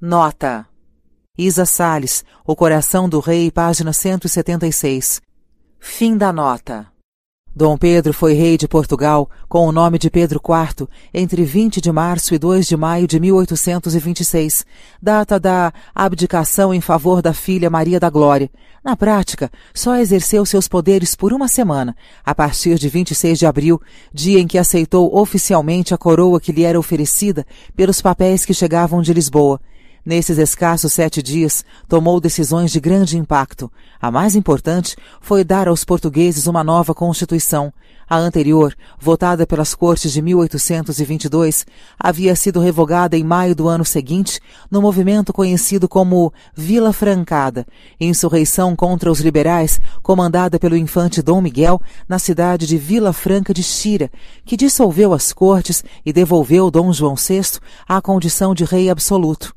Nota. 0.00 0.66
Isa 1.38 1.64
Salles, 1.64 2.24
O 2.46 2.54
Coração 2.54 3.08
do 3.08 3.18
Rei, 3.18 3.50
página 3.50 3.92
176. 3.92 5.22
Fim 5.78 6.16
da 6.16 6.30
nota. 6.32 6.91
Dom 7.54 7.76
Pedro 7.76 8.14
foi 8.14 8.32
rei 8.32 8.56
de 8.56 8.66
Portugal 8.66 9.28
com 9.46 9.66
o 9.66 9.72
nome 9.72 9.98
de 9.98 10.08
Pedro 10.08 10.40
IV 10.42 10.88
entre 11.12 11.44
20 11.44 11.82
de 11.82 11.92
março 11.92 12.34
e 12.34 12.38
2 12.38 12.66
de 12.66 12.78
maio 12.78 13.06
de 13.06 13.20
1826, 13.20 14.64
data 15.02 15.38
da 15.38 15.70
abdicação 15.94 16.72
em 16.72 16.80
favor 16.80 17.20
da 17.20 17.34
filha 17.34 17.68
Maria 17.68 18.00
da 18.00 18.08
Glória. 18.08 18.50
Na 18.82 18.96
prática, 18.96 19.50
só 19.74 19.96
exerceu 19.96 20.46
seus 20.46 20.66
poderes 20.66 21.14
por 21.14 21.30
uma 21.30 21.46
semana, 21.46 21.94
a 22.24 22.34
partir 22.34 22.78
de 22.78 22.88
26 22.88 23.38
de 23.38 23.44
abril, 23.44 23.78
dia 24.14 24.40
em 24.40 24.46
que 24.46 24.56
aceitou 24.56 25.14
oficialmente 25.14 25.92
a 25.92 25.98
coroa 25.98 26.40
que 26.40 26.52
lhe 26.52 26.64
era 26.64 26.78
oferecida 26.78 27.46
pelos 27.76 28.00
papéis 28.00 28.46
que 28.46 28.54
chegavam 28.54 29.02
de 29.02 29.12
Lisboa. 29.12 29.60
Nesses 30.04 30.36
escassos 30.36 30.92
sete 30.92 31.22
dias, 31.22 31.64
tomou 31.86 32.20
decisões 32.20 32.72
de 32.72 32.80
grande 32.80 33.16
impacto. 33.16 33.70
A 34.00 34.10
mais 34.10 34.34
importante 34.34 34.96
foi 35.20 35.44
dar 35.44 35.68
aos 35.68 35.84
portugueses 35.84 36.48
uma 36.48 36.64
nova 36.64 36.92
Constituição. 36.92 37.72
A 38.10 38.16
anterior, 38.16 38.74
votada 38.98 39.46
pelas 39.46 39.76
Cortes 39.76 40.12
de 40.12 40.20
1822, 40.20 41.64
havia 41.96 42.34
sido 42.34 42.58
revogada 42.58 43.16
em 43.16 43.22
maio 43.22 43.54
do 43.54 43.68
ano 43.68 43.84
seguinte, 43.84 44.40
no 44.68 44.82
movimento 44.82 45.32
conhecido 45.32 45.88
como 45.88 46.32
Vila 46.52 46.92
Francada, 46.92 47.64
insurreição 48.00 48.74
contra 48.74 49.08
os 49.08 49.20
liberais 49.20 49.80
comandada 50.02 50.58
pelo 50.58 50.76
infante 50.76 51.22
Dom 51.22 51.40
Miguel 51.40 51.80
na 52.08 52.18
cidade 52.18 52.66
de 52.66 52.76
Vila 52.76 53.12
Franca 53.12 53.54
de 53.54 53.62
Xira, 53.62 54.10
que 54.44 54.56
dissolveu 54.56 55.14
as 55.14 55.32
cortes 55.32 55.84
e 56.04 56.12
devolveu 56.12 56.72
Dom 56.72 56.92
João 56.92 57.14
VI 57.14 57.60
à 57.88 58.02
condição 58.02 58.52
de 58.52 58.64
rei 58.64 58.90
absoluto. 58.90 59.54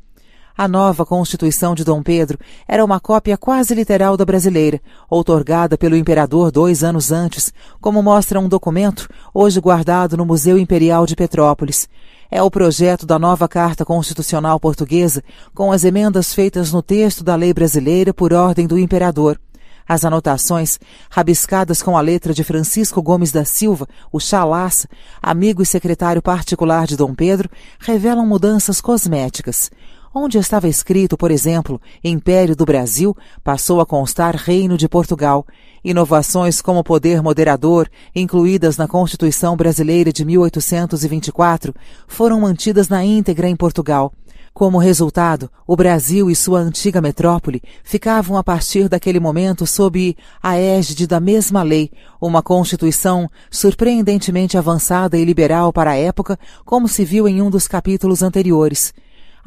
A 0.58 0.70
nova 0.70 1.06
Constituição 1.06 1.76
de 1.76 1.84
Dom 1.84 2.02
Pedro 2.02 2.40
era 2.66 2.86
uma 2.86 2.98
cópia 2.98 3.38
quase 3.38 3.76
literal 3.76 4.16
da 4.16 4.24
brasileira, 4.24 4.80
outorgada 5.10 5.78
pelo 5.78 5.98
imperador 5.98 6.50
dois 6.50 6.82
anos 6.82 7.12
antes, 7.12 7.52
como 7.82 8.02
mostra 8.02 8.40
um 8.40 8.48
documento 8.48 9.10
hoje 9.34 9.60
guardado 9.60 10.16
no 10.16 10.26
Museu 10.26 10.58
Imperial 10.58 11.06
de 11.06 11.14
Petrópolis. 11.14 11.90
É 12.32 12.42
o 12.42 12.50
projeto 12.50 13.06
da 13.06 13.20
nova 13.20 13.50
Carta 13.50 13.84
Constitucional 13.84 14.58
Portuguesa, 14.58 15.22
com 15.54 15.74
as 15.74 15.84
emendas 15.84 16.34
feitas 16.34 16.72
no 16.72 16.82
texto 16.82 17.22
da 17.22 17.36
lei 17.36 17.54
brasileira 17.54 18.14
por 18.14 18.32
ordem 18.32 18.66
do 18.66 18.80
imperador. 18.80 19.38
As 19.86 20.06
anotações, 20.06 20.80
rabiscadas 21.12 21.84
com 21.84 21.98
a 21.98 22.02
letra 22.02 22.34
de 22.34 22.46
Francisco 22.46 23.04
Gomes 23.04 23.32
da 23.32 23.44
Silva, 23.44 23.88
o 24.10 24.22
Chalaça, 24.22 24.88
amigo 25.22 25.62
e 25.62 25.66
secretário 25.66 26.22
particular 26.22 26.88
de 26.88 26.96
Dom 26.96 27.14
Pedro, 27.14 27.50
revelam 27.78 28.26
mudanças 28.26 28.80
cosméticas. 28.80 29.70
Onde 30.18 30.38
estava 30.38 30.70
escrito, 30.70 31.18
por 31.18 31.30
exemplo, 31.30 31.82
Império 32.02 32.56
do 32.56 32.64
Brasil, 32.64 33.14
passou 33.44 33.82
a 33.82 33.86
constar 33.86 34.34
Reino 34.34 34.78
de 34.78 34.88
Portugal. 34.88 35.46
Inovações 35.84 36.62
como 36.62 36.86
poder 36.86 37.22
moderador, 37.22 37.90
incluídas 38.16 38.78
na 38.78 38.88
Constituição 38.88 39.58
Brasileira 39.58 40.14
de 40.14 40.24
1824, 40.24 41.76
foram 42.08 42.40
mantidas 42.40 42.88
na 42.88 43.04
íntegra 43.04 43.50
em 43.50 43.58
Portugal. 43.58 44.14
Como 44.54 44.78
resultado, 44.78 45.52
o 45.68 45.76
Brasil 45.76 46.32
e 46.32 46.36
sua 46.36 46.60
antiga 46.60 47.02
metrópole 47.02 47.62
ficavam 47.84 48.38
a 48.38 48.44
partir 48.44 48.88
daquele 48.88 49.20
momento 49.20 49.68
sob 49.68 50.16
a 50.42 50.58
égide 50.58 51.06
da 51.06 51.20
mesma 51.20 51.62
lei, 51.62 51.92
uma 52.22 52.42
Constituição 52.42 53.30
surpreendentemente 53.52 54.58
avançada 54.58 55.18
e 55.18 55.26
liberal 55.26 55.74
para 55.74 55.92
a 55.92 55.98
época, 55.98 56.40
como 56.64 56.88
se 56.88 57.04
viu 57.04 57.28
em 57.28 57.42
um 57.42 57.50
dos 57.50 57.68
capítulos 57.68 58.24
anteriores. 58.24 58.94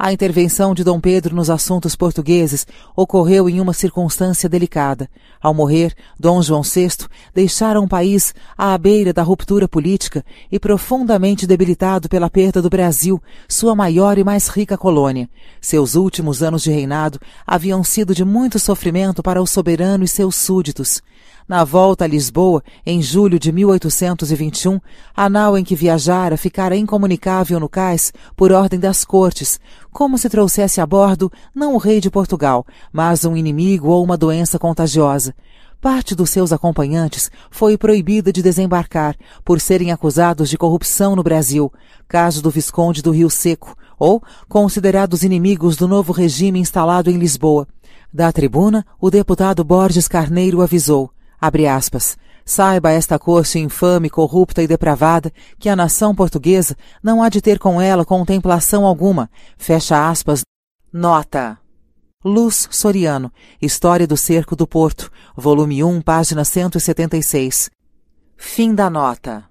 A 0.01 0.13
intervenção 0.13 0.73
de 0.73 0.81
Dom 0.81 0.97
Pedro 0.97 1.35
nos 1.35 1.49
assuntos 1.49 1.93
portugueses 1.93 2.65
ocorreu 2.95 3.49
em 3.49 3.59
uma 3.59 3.73
circunstância 3.73 4.47
delicada. 4.47 5.09
Ao 5.41 5.53
morrer, 5.53 5.93
Dom 6.17 6.41
João 6.41 6.61
VI 6.61 7.05
deixara 7.35 7.81
um 7.81 7.87
país 7.87 8.33
à 8.57 8.77
beira 8.77 9.11
da 9.11 9.21
ruptura 9.21 9.67
política 9.67 10.23
e 10.49 10.57
profundamente 10.57 11.45
debilitado 11.45 12.07
pela 12.07 12.29
perda 12.29 12.61
do 12.61 12.69
Brasil, 12.69 13.21
sua 13.45 13.75
maior 13.75 14.17
e 14.17 14.23
mais 14.23 14.47
rica 14.47 14.77
colônia. 14.77 15.29
Seus 15.59 15.95
últimos 15.95 16.41
anos 16.41 16.63
de 16.63 16.71
reinado 16.71 17.19
haviam 17.45 17.83
sido 17.83 18.15
de 18.15 18.23
muito 18.23 18.57
sofrimento 18.57 19.21
para 19.21 19.41
o 19.41 19.45
soberano 19.45 20.05
e 20.05 20.07
seus 20.07 20.37
súditos. 20.37 21.01
Na 21.49 21.63
volta 21.63 22.05
a 22.05 22.07
Lisboa, 22.07 22.61
em 22.85 23.01
julho 23.01 23.39
de 23.39 23.51
1821, 23.51 24.79
a 25.15 25.27
nau 25.27 25.57
em 25.57 25.63
que 25.63 25.75
viajara 25.75 26.37
ficara 26.37 26.77
incomunicável 26.77 27.59
no 27.59 27.67
cais 27.67 28.13
por 28.35 28.51
ordem 28.51 28.79
das 28.79 29.03
cortes, 29.03 29.59
como 29.91 30.15
se 30.15 30.29
trouxesse 30.29 30.79
a 30.79 30.85
bordo 30.85 31.31
não 31.55 31.73
o 31.73 31.79
rei 31.79 31.99
de 31.99 32.11
Portugal, 32.11 32.63
mas 32.93 33.25
um 33.25 33.35
inimigo 33.35 33.87
ou 33.87 34.03
uma 34.03 34.15
doença 34.15 34.59
contagiosa. 34.59 35.33
Parte 35.81 36.13
dos 36.13 36.29
seus 36.29 36.53
acompanhantes 36.53 37.31
foi 37.49 37.79
proibida 37.79 38.31
de 38.31 38.43
desembarcar 38.43 39.15
por 39.43 39.59
serem 39.59 39.91
acusados 39.91 40.51
de 40.51 40.57
corrupção 40.57 41.15
no 41.15 41.23
Brasil, 41.23 41.73
caso 42.07 42.43
do 42.43 42.51
Visconde 42.51 43.01
do 43.01 43.09
Rio 43.09 43.27
Seco, 43.27 43.75
ou 43.97 44.21
considerados 44.47 45.23
inimigos 45.23 45.75
do 45.75 45.87
novo 45.87 46.13
regime 46.13 46.59
instalado 46.59 47.09
em 47.09 47.17
Lisboa. 47.17 47.67
Da 48.13 48.31
tribuna, 48.31 48.85
o 49.01 49.09
deputado 49.09 49.63
Borges 49.63 50.07
Carneiro 50.07 50.61
avisou: 50.61 51.09
Abre 51.39 51.67
aspas. 51.67 52.17
Saiba 52.45 52.91
esta 52.91 53.19
corte 53.19 53.59
infame, 53.59 54.09
corrupta 54.09 54.63
e 54.63 54.67
depravada 54.67 55.31
que 55.59 55.69
a 55.69 55.75
nação 55.75 56.15
portuguesa 56.15 56.75
não 57.01 57.21
há 57.21 57.29
de 57.29 57.41
ter 57.41 57.59
com 57.59 57.79
ela 57.79 58.03
contemplação 58.03 58.85
alguma. 58.85 59.29
Fecha 59.57 60.09
aspas. 60.09 60.41
Nota. 60.91 61.59
Luz 62.25 62.67
Soriano, 62.71 63.31
História 63.61 64.05
do 64.05 64.17
Cerco 64.17 64.55
do 64.55 64.67
Porto, 64.67 65.09
volume 65.37 65.83
1, 65.83 66.01
página 66.01 66.43
176. 66.43 67.69
Fim 68.35 68.75
da 68.75 68.89
nota. 68.89 69.48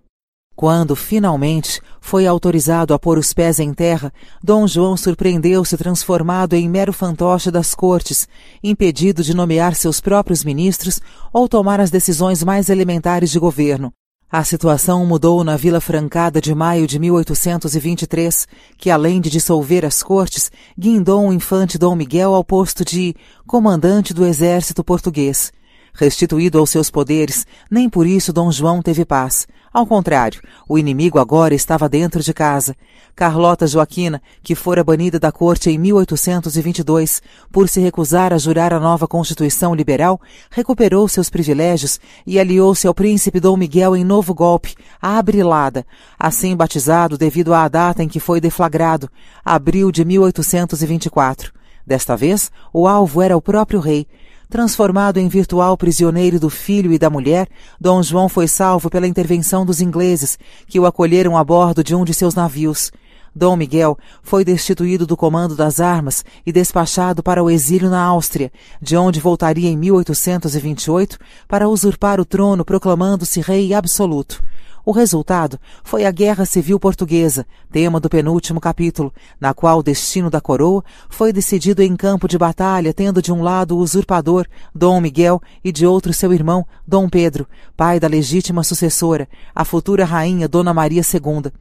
Quando, 0.59 0.97
finalmente, 0.97 1.81
foi 2.01 2.27
autorizado 2.27 2.93
a 2.93 2.99
pôr 2.99 3.17
os 3.17 3.33
pés 3.33 3.61
em 3.61 3.73
terra, 3.73 4.13
Dom 4.43 4.67
João 4.67 4.97
surpreendeu-se 4.97 5.77
transformado 5.77 6.55
em 6.55 6.69
mero 6.69 6.93
fantoche 6.93 7.49
das 7.49 7.77
cortes, 7.77 8.27
impedido 8.61 9.23
de 9.23 9.37
nomear 9.37 9.77
seus 9.77 10.01
próprios 10.01 10.43
ministros 10.43 11.01
ou 11.33 11.49
tomar 11.49 11.79
as 11.79 11.93
decisões 11.93 12.43
mais 12.43 12.69
elementares 12.71 13.31
de 13.31 13.39
governo. 13.39 13.93
A 14.29 14.43
situação 14.43 15.07
mudou 15.07 15.45
na 15.45 15.57
Vila 15.57 15.81
Francada 15.81 16.41
de 16.41 16.53
maio 16.53 16.89
de 16.89 16.99
1823, 16.99 18.49
que 18.77 18.91
além 18.91 19.21
de 19.21 19.31
dissolver 19.31 19.85
as 19.85 20.03
cortes, 20.03 20.51
guindou 20.77 21.29
o 21.29 21.33
infante 21.33 21.79
Dom 21.79 21.95
Miguel 21.95 22.35
ao 22.35 22.43
posto 22.43 22.85
de 22.85 23.15
comandante 23.47 24.13
do 24.13 24.27
exército 24.27 24.83
português. 24.83 25.53
Restituído 25.95 26.59
aos 26.59 26.71
seus 26.71 26.91
poderes, 26.91 27.47
nem 27.71 27.89
por 27.89 28.07
isso 28.07 28.33
Dom 28.33 28.51
João 28.51 28.81
teve 28.83 29.05
paz. 29.05 29.47
Ao 29.73 29.87
contrário, 29.87 30.41
o 30.67 30.79
inimigo 30.79 31.19
agora 31.19 31.55
estava 31.55 31.89
dentro 31.89 32.23
de 32.23 32.33
casa. 32.33 32.75
Carlota 33.15 33.67
Joaquina, 33.67 34.23
que 34.43 34.55
fora 34.55 34.83
banida 34.83 35.19
da 35.19 35.31
corte 35.31 35.71
em 35.71 35.79
1822 35.79 37.21
por 37.53 37.69
se 37.69 37.81
recusar 37.81 38.33
a 38.33 38.39
jurar 38.39 38.73
a 38.73 38.81
nova 38.81 39.07
Constituição 39.07 39.75
liberal, 39.75 40.21
recuperou 40.51 41.07
seus 41.07 41.29
privilégios 41.29 42.01
e 42.27 42.39
aliou-se 42.39 42.87
ao 42.87 42.95
príncipe 42.95 43.41
Dom 43.41 43.57
Miguel 43.57 43.95
em 43.95 44.05
novo 44.05 44.33
golpe, 44.33 44.75
a 45.03 45.19
Abrilada, 45.19 45.87
assim 46.19 46.57
batizado 46.57 47.19
devido 47.19 47.53
à 47.53 47.69
data 47.69 48.03
em 48.03 48.09
que 48.09 48.21
foi 48.21 48.41
deflagrado, 48.41 49.11
abril 49.45 49.93
de 49.93 50.05
1824. 50.05 51.53
Desta 51.87 52.17
vez, 52.17 52.51
o 52.73 52.87
alvo 52.87 53.23
era 53.23 53.37
o 53.37 53.43
próprio 53.43 53.81
rei, 53.81 54.07
Transformado 54.49 55.19
em 55.19 55.29
virtual 55.29 55.77
prisioneiro 55.77 56.41
do 56.41 56.49
filho 56.49 56.91
e 56.91 56.99
da 56.99 57.11
mulher, 57.11 57.47
Dom 57.79 58.03
João 58.03 58.31
foi 58.31 58.49
salvo 58.49 58.89
pela 58.89 59.07
intervenção 59.07 59.67
dos 59.67 59.83
ingleses, 59.83 60.39
que 60.67 60.81
o 60.81 60.87
acolheram 60.87 61.37
a 61.37 61.45
bordo 61.45 61.85
de 61.85 61.95
um 61.95 62.03
de 62.03 62.15
seus 62.15 62.35
navios. 62.35 62.91
Dom 63.35 63.57
Miguel 63.57 63.99
foi 64.23 64.47
destituído 64.47 65.07
do 65.07 65.19
comando 65.19 65.55
das 65.55 65.81
armas 65.81 66.25
e 66.47 66.51
despachado 66.51 67.23
para 67.23 67.45
o 67.45 67.51
exílio 67.51 67.91
na 67.91 68.03
Áustria, 68.03 68.51
de 68.81 68.97
onde 68.97 69.21
voltaria 69.21 69.69
em 69.69 69.77
1828 69.77 71.19
para 71.47 71.69
usurpar 71.69 72.19
o 72.19 72.25
trono 72.25 72.65
proclamando-se 72.65 73.43
rei 73.43 73.75
absoluto. 73.75 74.43
O 74.89 74.91
resultado 74.91 75.61
foi 75.85 76.07
a 76.07 76.11
Guerra 76.11 76.47
Civil 76.47 76.81
Portuguesa, 76.81 77.47
tema 77.71 78.01
do 78.01 78.09
penúltimo 78.09 78.59
capítulo, 78.59 79.13
na 79.39 79.53
qual 79.53 79.81
o 79.81 79.83
destino 79.83 80.31
da 80.31 80.41
coroa 80.41 80.83
foi 81.11 81.31
decidido 81.31 81.83
em 81.83 81.95
campo 81.95 82.27
de 82.27 82.39
batalha, 82.39 82.95
tendo 82.95 83.21
de 83.21 83.31
um 83.31 83.43
lado 83.43 83.77
o 83.77 83.81
usurpador, 83.81 84.47
Dom 84.75 84.99
Miguel, 84.99 85.43
e 85.63 85.71
de 85.71 85.87
outro 85.87 86.15
seu 86.15 86.33
irmão, 86.33 86.67
Dom 86.87 87.07
Pedro, 87.07 87.47
pai 87.77 88.01
da 88.01 88.09
legítima 88.09 88.65
sucessora, 88.65 89.29
a 89.55 89.63
futura 89.63 90.07
rainha 90.07 90.49
Dona 90.49 90.73
Maria 90.73 91.03
II. 91.03 91.53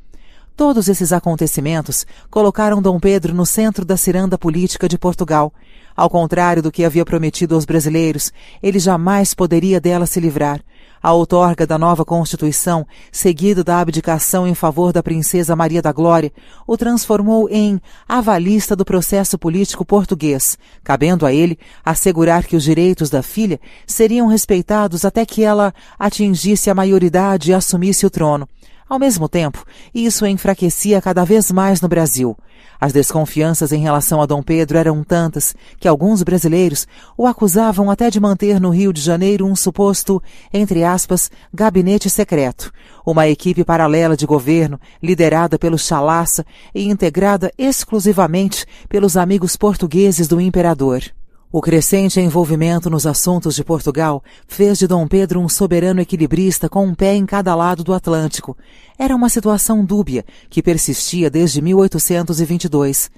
Todos 0.56 0.88
esses 0.88 1.12
acontecimentos 1.12 2.08
colocaram 2.32 2.82
Dom 2.82 2.98
Pedro 2.98 3.34
no 3.34 3.46
centro 3.46 3.84
da 3.84 3.98
ciranda 3.98 4.38
política 4.38 4.88
de 4.88 4.98
Portugal. 4.98 5.54
Ao 5.98 6.10
contrário 6.10 6.64
do 6.64 6.72
que 6.72 6.86
havia 6.86 7.04
prometido 7.04 7.56
aos 7.56 7.66
brasileiros, 7.66 8.32
ele 8.64 8.80
jamais 8.80 9.34
poderia 9.34 9.82
dela 9.82 10.06
se 10.06 10.18
livrar 10.22 10.62
a 11.08 11.14
outorga 11.14 11.66
da 11.66 11.78
nova 11.78 12.04
Constituição, 12.04 12.86
seguido 13.14 13.64
da 13.64 13.80
abdicação 13.80 14.46
em 14.46 14.54
favor 14.54 14.92
da 14.92 15.02
princesa 15.02 15.56
Maria 15.56 15.82
da 15.82 15.94
Glória, 15.94 16.34
o 16.68 16.76
transformou 16.76 17.48
em 17.50 17.80
avalista 18.06 18.76
do 18.76 18.84
processo 18.84 19.38
político 19.38 19.86
português, 19.86 20.58
cabendo 20.84 21.26
a 21.26 21.32
ele 21.32 21.58
assegurar 21.86 22.46
que 22.46 22.58
os 22.58 22.64
direitos 22.66 23.10
da 23.10 23.24
filha 23.24 23.58
seriam 23.86 24.28
respeitados 24.28 25.06
até 25.06 25.26
que 25.26 25.46
ela 25.46 25.74
atingisse 25.98 26.70
a 26.70 26.76
maioridade 26.76 27.52
e 27.52 27.54
assumisse 27.54 28.06
o 28.06 28.10
trono. 28.10 28.46
Ao 28.90 28.98
mesmo 28.98 29.28
tempo, 29.28 29.66
isso 29.94 30.26
enfraquecia 30.26 31.02
cada 31.02 31.26
vez 31.26 31.52
mais 31.52 31.82
no 31.82 31.90
Brasil. 31.90 32.38
As 32.80 32.94
desconfianças 32.94 33.74
em 33.74 33.82
relação 33.82 34.22
a 34.22 34.26
Dom 34.26 34.42
Pedro 34.42 34.78
eram 34.78 35.04
tantas 35.04 35.54
que 35.78 35.88
alguns 35.88 36.24
brasileiros 36.24 36.88
o 37.18 37.26
acusavam 37.28 37.92
até 37.92 38.10
de 38.10 38.20
manter 38.20 38.62
no 38.62 38.70
Rio 38.70 38.94
de 38.94 39.02
Janeiro 39.02 39.46
um 39.46 39.56
suposto, 39.56 40.22
entre 40.54 40.86
aspas, 40.86 41.30
gabinete 41.54 42.10
secreto, 42.10 42.72
uma 43.06 43.28
equipe 43.28 43.64
paralela 43.64 44.16
de 44.16 44.26
governo 44.26 44.80
liderada 45.04 45.60
pelo 45.60 45.78
Chalaça 45.78 46.46
e 46.74 46.88
integrada 46.88 47.52
exclusivamente 47.58 48.66
pelos 48.88 49.18
amigos 49.18 49.58
portugueses 49.58 50.28
do 50.28 50.40
imperador. 50.40 51.02
O 51.50 51.62
crescente 51.62 52.20
envolvimento 52.20 52.90
nos 52.90 53.08
assuntos 53.08 53.56
de 53.56 53.64
Portugal 53.64 54.22
fez 54.50 54.78
de 54.78 54.86
Dom 54.86 55.08
Pedro 55.08 55.40
um 55.40 55.48
soberano 55.48 56.02
equilibrista 56.02 56.68
com 56.68 56.86
um 56.86 56.94
pé 56.94 57.16
em 57.16 57.26
cada 57.26 57.56
lado 57.56 57.86
do 57.86 57.94
Atlântico. 57.94 58.58
Era 59.00 59.16
uma 59.16 59.30
situação 59.30 59.86
dúbia 59.86 60.26
que 60.50 60.62
persistia 60.62 61.30
desde 61.30 61.62
1822. 61.62 63.10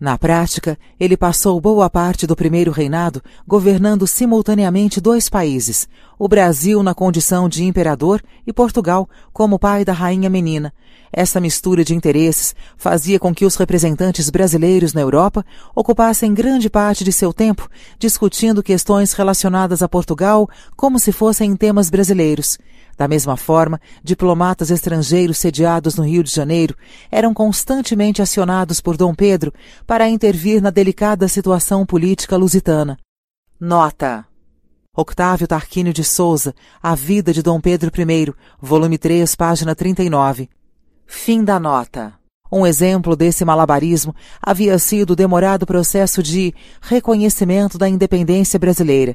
Na 0.00 0.16
prática, 0.16 0.78
ele 1.00 1.16
passou 1.16 1.60
boa 1.60 1.90
parte 1.90 2.24
do 2.24 2.36
primeiro 2.36 2.70
reinado 2.70 3.20
governando 3.44 4.06
simultaneamente 4.06 5.00
dois 5.00 5.28
países, 5.28 5.88
o 6.16 6.28
Brasil 6.28 6.84
na 6.84 6.94
condição 6.94 7.48
de 7.48 7.64
imperador 7.64 8.22
e 8.46 8.52
Portugal 8.52 9.10
como 9.32 9.58
pai 9.58 9.84
da 9.84 9.92
rainha 9.92 10.30
menina. 10.30 10.72
Essa 11.12 11.40
mistura 11.40 11.84
de 11.84 11.96
interesses 11.96 12.54
fazia 12.76 13.18
com 13.18 13.34
que 13.34 13.44
os 13.44 13.56
representantes 13.56 14.30
brasileiros 14.30 14.92
na 14.92 15.00
Europa 15.00 15.44
ocupassem 15.74 16.32
grande 16.32 16.70
parte 16.70 17.02
de 17.02 17.12
seu 17.12 17.32
tempo 17.32 17.68
discutindo 17.98 18.62
questões 18.62 19.12
relacionadas 19.14 19.82
a 19.82 19.88
Portugal 19.88 20.48
como 20.76 21.00
se 21.00 21.10
fossem 21.10 21.56
temas 21.56 21.90
brasileiros. 21.90 22.56
Da 22.98 23.06
mesma 23.06 23.36
forma, 23.36 23.80
diplomatas 24.02 24.72
estrangeiros 24.72 25.38
sediados 25.38 25.94
no 25.94 26.04
Rio 26.04 26.24
de 26.24 26.32
Janeiro 26.32 26.74
eram 27.12 27.32
constantemente 27.32 28.20
acionados 28.20 28.80
por 28.80 28.96
Dom 28.96 29.14
Pedro 29.14 29.54
para 29.86 30.08
intervir 30.08 30.60
na 30.60 30.70
delicada 30.70 31.28
situação 31.28 31.86
política 31.86 32.36
lusitana. 32.36 32.98
Nota: 33.60 34.26
Octávio 34.96 35.46
Tarquínio 35.46 35.92
de 35.92 36.02
Souza, 36.02 36.52
A 36.82 36.96
Vida 36.96 37.32
de 37.32 37.40
Dom 37.40 37.60
Pedro 37.60 37.92
I, 37.96 38.34
volume 38.60 38.98
3, 38.98 39.32
página 39.36 39.76
39. 39.76 40.50
Fim 41.06 41.44
da 41.44 41.60
nota. 41.60 42.18
Um 42.50 42.66
exemplo 42.66 43.14
desse 43.14 43.44
malabarismo 43.44 44.14
havia 44.42 44.78
sido 44.78 45.10
o 45.10 45.16
demorado 45.16 45.66
processo 45.66 46.22
de 46.22 46.52
reconhecimento 46.80 47.76
da 47.76 47.88
independência 47.88 48.58
brasileira, 48.58 49.14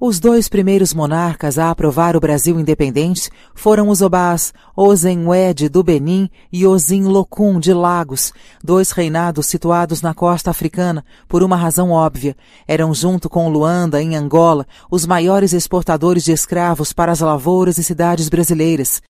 os 0.00 0.18
dois 0.18 0.48
primeiros 0.48 0.94
monarcas 0.94 1.58
a 1.58 1.70
aprovar 1.70 2.16
o 2.16 2.20
Brasil 2.20 2.58
independente 2.58 3.28
foram 3.54 3.90
os 3.90 4.00
Obás 4.00 4.54
Ozenwed 4.74 5.68
do 5.68 5.82
Benin 5.82 6.30
e 6.50 6.66
Ozin 6.66 7.02
Locum 7.02 7.60
de 7.60 7.74
Lagos, 7.74 8.32
dois 8.64 8.92
reinados 8.92 9.46
situados 9.46 10.00
na 10.00 10.14
costa 10.14 10.50
africana 10.50 11.04
por 11.28 11.42
uma 11.42 11.56
razão 11.56 11.90
óbvia. 11.90 12.34
Eram, 12.66 12.94
junto 12.94 13.28
com 13.28 13.50
Luanda, 13.50 14.02
em 14.02 14.16
Angola, 14.16 14.66
os 14.90 15.04
maiores 15.04 15.52
exportadores 15.52 16.24
de 16.24 16.32
escravos 16.32 16.94
para 16.94 17.12
as 17.12 17.20
lavouras 17.20 17.76
e 17.76 17.84
cidades 17.84 18.30
brasileiras. 18.30 19.02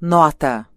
Nota 0.00 0.69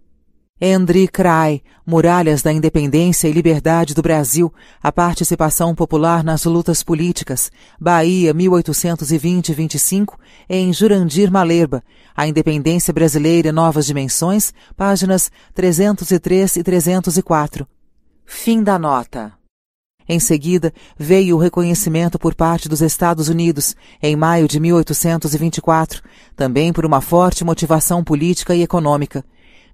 Endri 0.65 1.09
Krai, 1.09 1.61
Muralhas 1.85 2.41
da 2.41 2.49
Independência 2.49 3.27
e 3.27 3.33
Liberdade 3.33 3.93
do 3.93 4.01
Brasil, 4.01 4.49
a 4.81 4.93
participação 4.93 5.75
popular 5.75 6.23
nas 6.23 6.45
lutas 6.45 6.81
políticas, 6.81 7.51
Bahia 7.77 8.33
1820-25, 8.33 10.13
em 10.49 10.71
Jurandir 10.71 11.29
Malerba, 11.29 11.83
A 12.15 12.25
Independência 12.25 12.93
Brasileira 12.93 13.51
Novas 13.51 13.85
Dimensões, 13.85 14.53
páginas 14.77 15.29
303 15.53 16.55
e 16.55 16.63
304. 16.63 17.67
Fim 18.25 18.63
da 18.63 18.79
nota. 18.79 19.33
Em 20.07 20.17
seguida, 20.17 20.73
veio 20.97 21.35
o 21.35 21.39
reconhecimento 21.39 22.17
por 22.17 22.35
parte 22.35 22.69
dos 22.69 22.81
Estados 22.81 23.27
Unidos, 23.27 23.75
em 24.01 24.15
maio 24.15 24.47
de 24.47 24.61
1824, 24.61 26.01
também 26.37 26.71
por 26.71 26.85
uma 26.85 27.01
forte 27.01 27.43
motivação 27.43 28.01
política 28.01 28.55
e 28.55 28.63
econômica. 28.63 29.25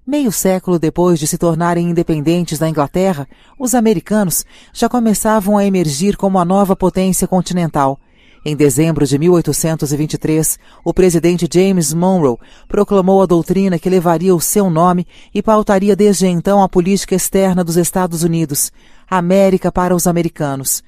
Meio 0.06 0.32
século 0.32 0.78
depois 0.78 1.20
de 1.20 1.26
se 1.26 1.36
tornarem 1.36 1.90
independentes 1.90 2.58
da 2.58 2.68
Inglaterra, 2.68 3.28
os 3.58 3.74
americanos 3.74 4.46
já 4.72 4.88
começavam 4.88 5.58
a 5.58 5.64
emergir 5.64 6.16
como 6.16 6.38
a 6.38 6.44
nova 6.44 6.74
potência 6.74 7.28
continental. 7.28 8.00
Em 8.42 8.56
dezembro 8.56 9.06
de 9.06 9.18
1823, 9.18 10.58
o 10.82 10.94
presidente 10.94 11.46
James 11.52 11.92
Monroe 11.92 12.38
proclamou 12.66 13.22
a 13.22 13.26
doutrina 13.26 13.78
que 13.78 13.90
levaria 13.90 14.34
o 14.34 14.40
seu 14.40 14.70
nome 14.70 15.06
e 15.34 15.42
pautaria 15.42 15.94
desde 15.94 16.26
então 16.26 16.62
a 16.62 16.68
política 16.68 17.14
externa 17.14 17.62
dos 17.62 17.76
Estados 17.76 18.22
Unidos, 18.22 18.72
América 19.08 19.70
para 19.70 19.94
os 19.94 20.06
americanos. 20.06 20.82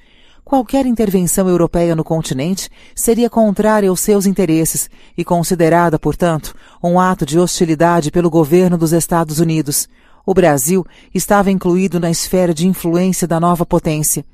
Qualquer 0.44 0.84
intervenção 0.86 1.48
europeia 1.48 1.94
no 1.94 2.04
continente 2.04 2.68
seria 2.94 3.30
contrária 3.30 3.88
aos 3.88 4.00
seus 4.00 4.26
interesses 4.26 4.90
e 5.16 5.24
considerada, 5.24 5.98
portanto, 5.98 6.54
um 6.82 6.98
ato 6.98 7.24
de 7.24 7.38
hostilidade 7.38 8.10
pelo 8.10 8.28
governo 8.28 8.76
dos 8.76 8.92
Estados 8.92 9.38
Unidos. 9.38 9.88
O 10.26 10.34
Brasil 10.34 10.84
estava 11.14 11.50
incluído 11.50 11.98
na 11.98 12.10
esfera 12.10 12.52
de 12.52 12.66
influência 12.66 13.26
da 13.26 13.40
nova 13.40 13.64
potência. 13.64 14.24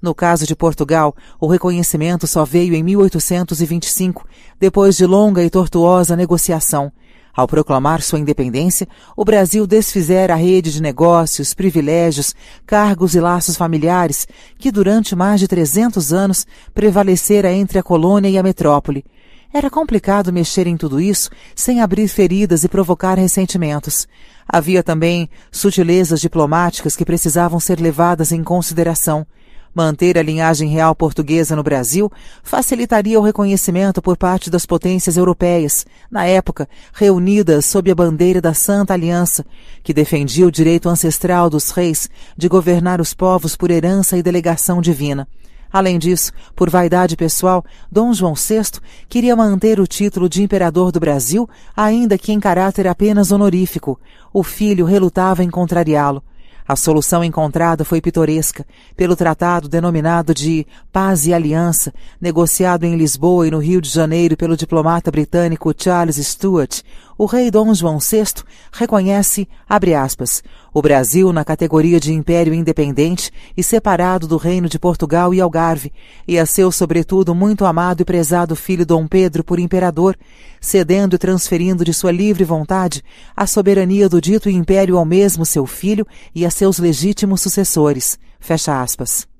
No 0.00 0.14
caso 0.14 0.46
de 0.46 0.56
Portugal, 0.56 1.14
o 1.40 1.46
reconhecimento 1.46 2.26
só 2.26 2.44
veio 2.44 2.74
em 2.74 2.82
1825, 2.82 4.26
depois 4.58 4.96
de 4.96 5.06
longa 5.06 5.44
e 5.44 5.48
tortuosa 5.48 6.16
negociação. 6.16 6.92
Ao 7.34 7.48
proclamar 7.48 8.02
sua 8.02 8.18
independência, 8.18 8.86
o 9.16 9.24
Brasil 9.24 9.66
desfizera 9.66 10.34
a 10.34 10.36
rede 10.36 10.70
de 10.70 10.82
negócios, 10.82 11.54
privilégios, 11.54 12.34
cargos 12.66 13.14
e 13.14 13.20
laços 13.20 13.56
familiares 13.56 14.28
que 14.58 14.70
durante 14.70 15.16
mais 15.16 15.40
de 15.40 15.48
300 15.48 16.12
anos 16.12 16.46
prevalecera 16.74 17.50
entre 17.50 17.78
a 17.78 17.82
colônia 17.82 18.28
e 18.28 18.36
a 18.36 18.42
metrópole. 18.42 19.04
Era 19.50 19.70
complicado 19.70 20.32
mexer 20.32 20.66
em 20.66 20.76
tudo 20.76 21.00
isso 21.00 21.30
sem 21.54 21.80
abrir 21.80 22.08
feridas 22.08 22.64
e 22.64 22.68
provocar 22.68 23.18
ressentimentos. 23.18 24.06
Havia 24.46 24.82
também 24.82 25.28
sutilezas 25.50 26.20
diplomáticas 26.20 26.96
que 26.96 27.04
precisavam 27.04 27.60
ser 27.60 27.80
levadas 27.80 28.32
em 28.32 28.42
consideração. 28.42 29.26
Manter 29.74 30.18
a 30.18 30.22
linhagem 30.22 30.68
real 30.68 30.94
portuguesa 30.94 31.56
no 31.56 31.62
Brasil 31.62 32.12
facilitaria 32.42 33.18
o 33.18 33.22
reconhecimento 33.22 34.02
por 34.02 34.18
parte 34.18 34.50
das 34.50 34.66
potências 34.66 35.16
europeias, 35.16 35.86
na 36.10 36.26
época 36.26 36.68
reunidas 36.92 37.64
sob 37.64 37.90
a 37.90 37.94
bandeira 37.94 38.38
da 38.38 38.52
Santa 38.52 38.92
Aliança, 38.92 39.46
que 39.82 39.94
defendia 39.94 40.46
o 40.46 40.52
direito 40.52 40.90
ancestral 40.90 41.48
dos 41.48 41.70
reis 41.70 42.10
de 42.36 42.48
governar 42.48 43.00
os 43.00 43.14
povos 43.14 43.56
por 43.56 43.70
herança 43.70 44.16
e 44.18 44.22
delegação 44.22 44.82
divina. 44.82 45.26
Além 45.72 45.98
disso, 45.98 46.32
por 46.54 46.68
vaidade 46.68 47.16
pessoal, 47.16 47.64
Dom 47.90 48.12
João 48.12 48.34
VI 48.34 48.78
queria 49.08 49.34
manter 49.34 49.80
o 49.80 49.86
título 49.86 50.28
de 50.28 50.42
imperador 50.42 50.92
do 50.92 51.00
Brasil, 51.00 51.48
ainda 51.74 52.18
que 52.18 52.30
em 52.30 52.38
caráter 52.38 52.86
apenas 52.86 53.32
honorífico. 53.32 53.98
O 54.34 54.42
filho 54.42 54.84
relutava 54.84 55.42
em 55.42 55.48
contrariá-lo. 55.48 56.22
A 56.66 56.76
solução 56.76 57.24
encontrada 57.24 57.84
foi 57.84 58.00
pitoresca, 58.00 58.64
pelo 58.96 59.16
tratado 59.16 59.68
denominado 59.68 60.32
de 60.32 60.66
Paz 60.92 61.26
e 61.26 61.34
Aliança, 61.34 61.92
negociado 62.20 62.84
em 62.84 62.96
Lisboa 62.96 63.46
e 63.46 63.50
no 63.50 63.58
Rio 63.58 63.80
de 63.80 63.88
Janeiro 63.88 64.36
pelo 64.36 64.56
diplomata 64.56 65.10
britânico 65.10 65.74
Charles 65.76 66.16
Stuart. 66.16 66.82
O 67.22 67.24
rei 67.24 67.52
Dom 67.52 67.72
João 67.72 68.00
VI 68.00 68.42
reconhece, 68.72 69.48
abre 69.68 69.94
aspas, 69.94 70.42
o 70.74 70.82
Brasil 70.82 71.32
na 71.32 71.44
categoria 71.44 72.00
de 72.00 72.12
império 72.12 72.52
independente 72.52 73.30
e 73.56 73.62
separado 73.62 74.26
do 74.26 74.36
reino 74.36 74.68
de 74.68 74.76
Portugal 74.76 75.32
e 75.32 75.40
Algarve, 75.40 75.92
e 76.26 76.36
a 76.36 76.44
seu 76.44 76.72
sobretudo 76.72 77.32
muito 77.32 77.64
amado 77.64 78.00
e 78.00 78.04
prezado 78.04 78.56
filho 78.56 78.84
Dom 78.84 79.06
Pedro 79.06 79.44
por 79.44 79.60
imperador, 79.60 80.18
cedendo 80.60 81.14
e 81.14 81.18
transferindo 81.18 81.84
de 81.84 81.94
sua 81.94 82.10
livre 82.10 82.42
vontade 82.42 83.04
a 83.36 83.46
soberania 83.46 84.08
do 84.08 84.20
dito 84.20 84.50
império 84.50 84.98
ao 84.98 85.04
mesmo 85.04 85.46
seu 85.46 85.64
filho 85.64 86.04
e 86.34 86.44
a 86.44 86.50
seus 86.50 86.80
legítimos 86.80 87.40
sucessores. 87.40 88.18
Fecha 88.40 88.82
aspas. 88.82 89.31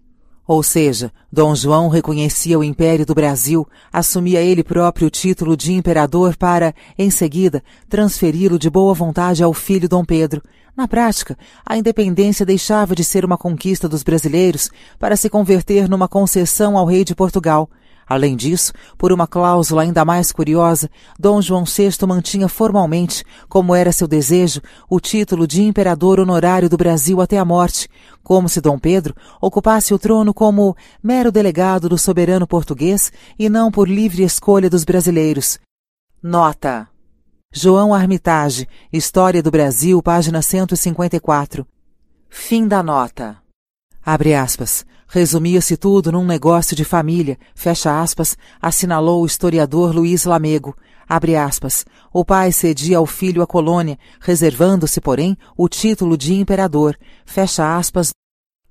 Ou 0.47 0.62
seja, 0.62 1.12
Dom 1.30 1.55
João 1.55 1.88
reconhecia 1.88 2.59
o 2.59 2.64
Império 2.64 3.07
do 3.07 3.14
Brasil, 3.14 3.66
assumia 3.93 4.40
ele 4.40 4.64
próprio 4.64 5.07
o 5.07 5.11
título 5.11 5.57
de 5.57 5.72
imperador 5.72 6.36
para, 6.36 6.74
em 6.99 7.11
seguida, 7.11 7.62
transferi-lo 7.88 8.59
de 8.59 8.68
boa 8.68 8.93
vontade 8.93 9.43
ao 9.43 9.55
filho 9.55 9.88
Dom 9.88 10.05
Pedro. 10.05 10.43
Na 10.76 10.88
prática, 10.88 11.36
a 11.64 11.76
independência 11.76 12.47
deixava 12.47 12.95
de 12.95 13.05
ser 13.05 13.24
uma 13.24 13.38
conquista 13.38 13.88
dos 13.88 14.03
brasileiros 14.03 14.70
para 14.99 15.16
se 15.16 15.30
converter 15.30 15.88
numa 15.88 16.09
concessão 16.09 16.76
ao 16.76 16.86
rei 16.86 17.05
de 17.05 17.14
Portugal. 17.14 17.68
Além 18.07 18.36
disso, 18.36 18.72
por 18.98 19.12
uma 19.12 19.26
cláusula 19.26 19.82
ainda 19.82 20.05
mais 20.05 20.32
curiosa, 20.32 20.90
Dom 21.18 21.40
João 21.40 21.64
VI 21.64 22.07
mantinha 22.07 22.48
formalmente, 22.48 23.24
como 23.48 23.74
era 23.74 23.92
seu 23.92 24.07
desejo, 24.07 24.61
o 24.88 25.00
título 25.00 25.46
de 25.46 25.62
imperador 25.62 26.20
honorário 26.20 26.68
do 26.68 26.76
Brasil 26.76 27.20
até 27.20 27.38
a 27.38 27.44
morte, 27.44 27.88
como 28.22 28.48
se 28.48 28.61
Dom 28.61 28.78
Pedro 28.78 29.14
ocupasse 29.40 29.94
o 29.94 29.98
trono 29.98 30.34
como 30.34 30.76
mero 31.03 31.32
delegado 31.32 31.88
do 31.88 31.98
soberano 31.98 32.46
português 32.46 33.12
e 33.38 33.48
não 33.48 33.70
por 33.70 33.88
livre 33.88 34.22
escolha 34.22 34.68
dos 34.68 34.84
brasileiros. 34.84 35.59
Nota: 36.22 36.88
João 37.53 37.92
Armitage, 37.92 38.66
História 38.92 39.42
do 39.42 39.50
Brasil, 39.50 40.03
página 40.03 40.40
154. 40.40 41.66
Fim 42.28 42.66
da 42.66 42.82
nota. 42.82 43.41
Abre 44.05 44.34
aspas. 44.34 44.84
Resumia-se 45.07 45.76
tudo 45.76 46.11
num 46.11 46.24
negócio 46.24 46.74
de 46.74 46.84
família, 46.84 47.38
fecha 47.55 48.00
aspas, 48.00 48.36
assinalou 48.61 49.22
o 49.22 49.26
historiador 49.26 49.94
Luiz 49.94 50.24
Lamego. 50.24 50.74
Abre 51.07 51.36
aspas. 51.36 51.84
O 52.11 52.24
pai 52.24 52.50
cedia 52.50 52.96
ao 52.96 53.07
filho 53.07 53.42
a 53.42 53.46
colônia, 53.46 53.98
reservando-se, 54.20 55.00
porém, 55.00 55.36
o 55.57 55.68
título 55.68 56.16
de 56.16 56.32
imperador. 56.34 56.98
Fecha 57.26 57.76
aspas. 57.76 58.11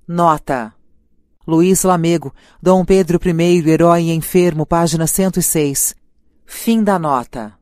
Nota. 0.06 0.74
Luiz 1.46 1.84
Lamego, 1.84 2.34
Dom 2.60 2.84
Pedro 2.84 3.20
I, 3.24 3.70
Herói 3.70 4.10
Enfermo, 4.10 4.66
página 4.66 5.06
106. 5.06 5.94
Fim 6.44 6.82
da 6.82 6.98
nota. 6.98 7.61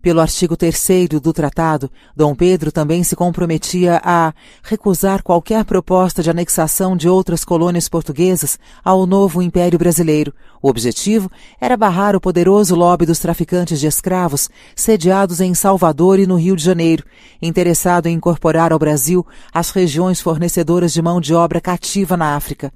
Pelo 0.00 0.20
artigo 0.20 0.56
3 0.56 1.08
do 1.20 1.32
tratado, 1.32 1.90
Dom 2.14 2.32
Pedro 2.32 2.70
também 2.70 3.02
se 3.02 3.16
comprometia 3.16 4.00
a 4.04 4.32
recusar 4.62 5.24
qualquer 5.24 5.64
proposta 5.64 6.22
de 6.22 6.30
anexação 6.30 6.96
de 6.96 7.08
outras 7.08 7.44
colônias 7.44 7.88
portuguesas 7.88 8.58
ao 8.84 9.06
novo 9.06 9.42
Império 9.42 9.76
Brasileiro. 9.76 10.32
O 10.62 10.68
objetivo 10.68 11.28
era 11.60 11.76
barrar 11.76 12.14
o 12.14 12.20
poderoso 12.20 12.76
lobby 12.76 13.06
dos 13.06 13.18
traficantes 13.18 13.80
de 13.80 13.88
escravos 13.88 14.48
sediados 14.76 15.40
em 15.40 15.52
Salvador 15.52 16.20
e 16.20 16.26
no 16.26 16.36
Rio 16.36 16.54
de 16.54 16.62
Janeiro, 16.62 17.04
interessado 17.42 18.06
em 18.06 18.14
incorporar 18.14 18.72
ao 18.72 18.78
Brasil 18.78 19.26
as 19.52 19.70
regiões 19.70 20.20
fornecedoras 20.20 20.92
de 20.92 21.02
mão 21.02 21.20
de 21.20 21.34
obra 21.34 21.60
cativa 21.60 22.16
na 22.16 22.36
África. 22.36 22.72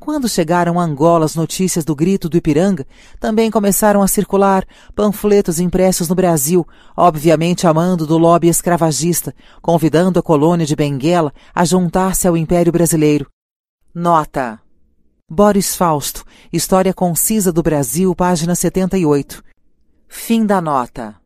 Quando 0.00 0.30
chegaram 0.30 0.80
a 0.80 0.82
Angola 0.82 1.26
as 1.26 1.36
notícias 1.36 1.84
do 1.84 1.94
grito 1.94 2.26
do 2.26 2.38
Ipiranga, 2.38 2.86
também 3.20 3.50
começaram 3.50 4.00
a 4.00 4.08
circular 4.08 4.64
panfletos 4.94 5.60
impressos 5.60 6.08
no 6.08 6.14
Brasil, 6.14 6.66
obviamente 6.96 7.66
amando 7.66 8.06
do 8.06 8.16
lobby 8.16 8.48
escravagista, 8.48 9.34
convidando 9.60 10.18
a 10.18 10.22
colônia 10.22 10.64
de 10.64 10.74
Benguela 10.74 11.34
a 11.54 11.66
juntar-se 11.66 12.26
ao 12.26 12.34
Império 12.34 12.72
Brasileiro. 12.72 13.26
Nota: 13.94 14.58
Boris 15.30 15.76
Fausto, 15.76 16.24
História 16.50 16.94
Concisa 16.94 17.52
do 17.52 17.62
Brasil, 17.62 18.14
página 18.16 18.54
78. 18.54 19.44
Fim 20.08 20.46
da 20.46 20.62
nota. 20.62 21.19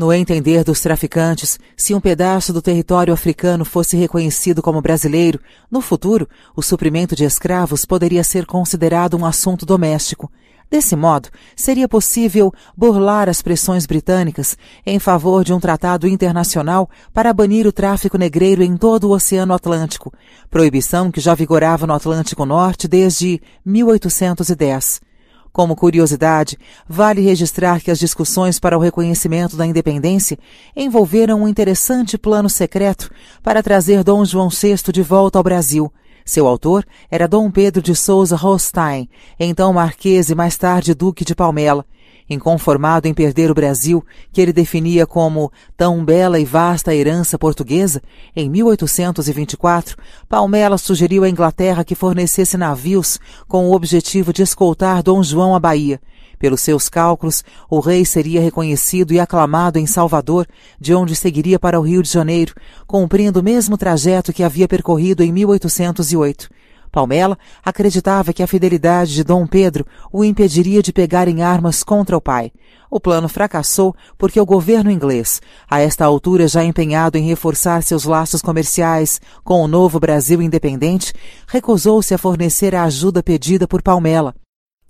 No 0.00 0.14
entender 0.14 0.64
dos 0.64 0.80
traficantes, 0.80 1.60
se 1.76 1.94
um 1.94 2.00
pedaço 2.00 2.54
do 2.54 2.62
território 2.62 3.12
africano 3.12 3.66
fosse 3.66 3.98
reconhecido 3.98 4.62
como 4.62 4.80
brasileiro, 4.80 5.38
no 5.70 5.82
futuro, 5.82 6.26
o 6.56 6.62
suprimento 6.62 7.14
de 7.14 7.24
escravos 7.24 7.84
poderia 7.84 8.24
ser 8.24 8.46
considerado 8.46 9.14
um 9.14 9.26
assunto 9.26 9.66
doméstico. 9.66 10.32
Desse 10.70 10.96
modo, 10.96 11.28
seria 11.54 11.86
possível 11.86 12.50
burlar 12.74 13.28
as 13.28 13.42
pressões 13.42 13.84
britânicas 13.84 14.56
em 14.86 14.98
favor 14.98 15.44
de 15.44 15.52
um 15.52 15.60
tratado 15.60 16.08
internacional 16.08 16.88
para 17.12 17.34
banir 17.34 17.66
o 17.66 17.72
tráfico 17.72 18.16
negreiro 18.16 18.62
em 18.62 18.78
todo 18.78 19.04
o 19.04 19.10
Oceano 19.10 19.52
Atlântico, 19.52 20.14
proibição 20.48 21.10
que 21.12 21.20
já 21.20 21.34
vigorava 21.34 21.86
no 21.86 21.92
Atlântico 21.92 22.46
Norte 22.46 22.88
desde 22.88 23.38
1810. 23.66 25.09
Como 25.52 25.74
curiosidade, 25.74 26.56
vale 26.88 27.20
registrar 27.20 27.80
que 27.80 27.90
as 27.90 27.98
discussões 27.98 28.60
para 28.60 28.78
o 28.78 28.80
reconhecimento 28.80 29.56
da 29.56 29.66
independência 29.66 30.38
envolveram 30.76 31.42
um 31.42 31.48
interessante 31.48 32.16
plano 32.16 32.48
secreto 32.48 33.10
para 33.42 33.62
trazer 33.62 34.04
Dom 34.04 34.24
João 34.24 34.48
VI 34.48 34.76
de 34.92 35.02
volta 35.02 35.38
ao 35.38 35.42
Brasil. 35.42 35.92
Seu 36.24 36.46
autor 36.46 36.86
era 37.10 37.26
Dom 37.26 37.50
Pedro 37.50 37.82
de 37.82 37.96
Souza 37.96 38.36
Rostein, 38.36 39.08
então 39.38 39.72
marquês 39.72 40.30
e 40.30 40.34
mais 40.34 40.56
tarde 40.56 40.94
duque 40.94 41.24
de 41.24 41.34
Palmela. 41.34 41.84
Inconformado 42.30 43.08
em 43.08 43.12
perder 43.12 43.50
o 43.50 43.54
Brasil, 43.54 44.06
que 44.32 44.40
ele 44.40 44.52
definia 44.52 45.04
como 45.04 45.50
tão 45.76 46.04
bela 46.04 46.38
e 46.38 46.44
vasta 46.44 46.94
herança 46.94 47.36
portuguesa, 47.36 48.00
em 48.36 48.48
1824, 48.48 49.96
Palmela 50.28 50.78
sugeriu 50.78 51.24
à 51.24 51.28
Inglaterra 51.28 51.82
que 51.82 51.96
fornecesse 51.96 52.56
navios 52.56 53.18
com 53.48 53.68
o 53.68 53.74
objetivo 53.74 54.32
de 54.32 54.42
escoltar 54.42 55.02
Dom 55.02 55.24
João 55.24 55.56
à 55.56 55.58
Bahia. 55.58 56.00
Pelos 56.38 56.60
seus 56.60 56.88
cálculos, 56.88 57.42
o 57.68 57.80
rei 57.80 58.04
seria 58.04 58.40
reconhecido 58.40 59.12
e 59.12 59.18
aclamado 59.18 59.80
em 59.80 59.86
Salvador, 59.86 60.46
de 60.80 60.94
onde 60.94 61.16
seguiria 61.16 61.58
para 61.58 61.80
o 61.80 61.82
Rio 61.82 62.00
de 62.00 62.08
Janeiro, 62.08 62.54
cumprindo 62.86 63.40
o 63.40 63.42
mesmo 63.42 63.76
trajeto 63.76 64.32
que 64.32 64.44
havia 64.44 64.68
percorrido 64.68 65.24
em 65.24 65.32
1808. 65.32 66.48
Palmela 66.90 67.38
acreditava 67.64 68.32
que 68.32 68.42
a 68.42 68.46
fidelidade 68.46 69.14
de 69.14 69.22
Dom 69.22 69.46
Pedro 69.46 69.86
o 70.12 70.24
impediria 70.24 70.82
de 70.82 70.92
pegar 70.92 71.28
em 71.28 71.42
armas 71.42 71.82
contra 71.82 72.16
o 72.16 72.20
pai. 72.20 72.52
O 72.90 72.98
plano 72.98 73.28
fracassou 73.28 73.94
porque 74.18 74.40
o 74.40 74.46
governo 74.46 74.90
inglês, 74.90 75.40
a 75.70 75.80
esta 75.80 76.04
altura 76.04 76.48
já 76.48 76.64
empenhado 76.64 77.16
em 77.16 77.26
reforçar 77.26 77.82
seus 77.82 78.04
laços 78.04 78.42
comerciais 78.42 79.20
com 79.44 79.62
o 79.62 79.68
novo 79.68 80.00
Brasil 80.00 80.42
independente, 80.42 81.12
recusou-se 81.46 82.12
a 82.12 82.18
fornecer 82.18 82.74
a 82.74 82.84
ajuda 82.84 83.22
pedida 83.22 83.68
por 83.68 83.80
Palmela. 83.80 84.34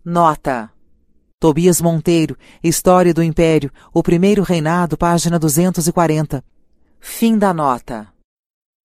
Nota: 0.03 0.71
Tobias 1.39 1.81
Monteiro, 1.81 2.37
História 2.63 3.13
do 3.13 3.23
Império, 3.23 3.71
o 3.93 4.03
Primeiro 4.03 4.43
Reinado, 4.43 4.97
página 4.97 5.39
240. 5.39 6.43
Fim 7.01 7.37
da 7.39 7.53
nota. 7.53 8.09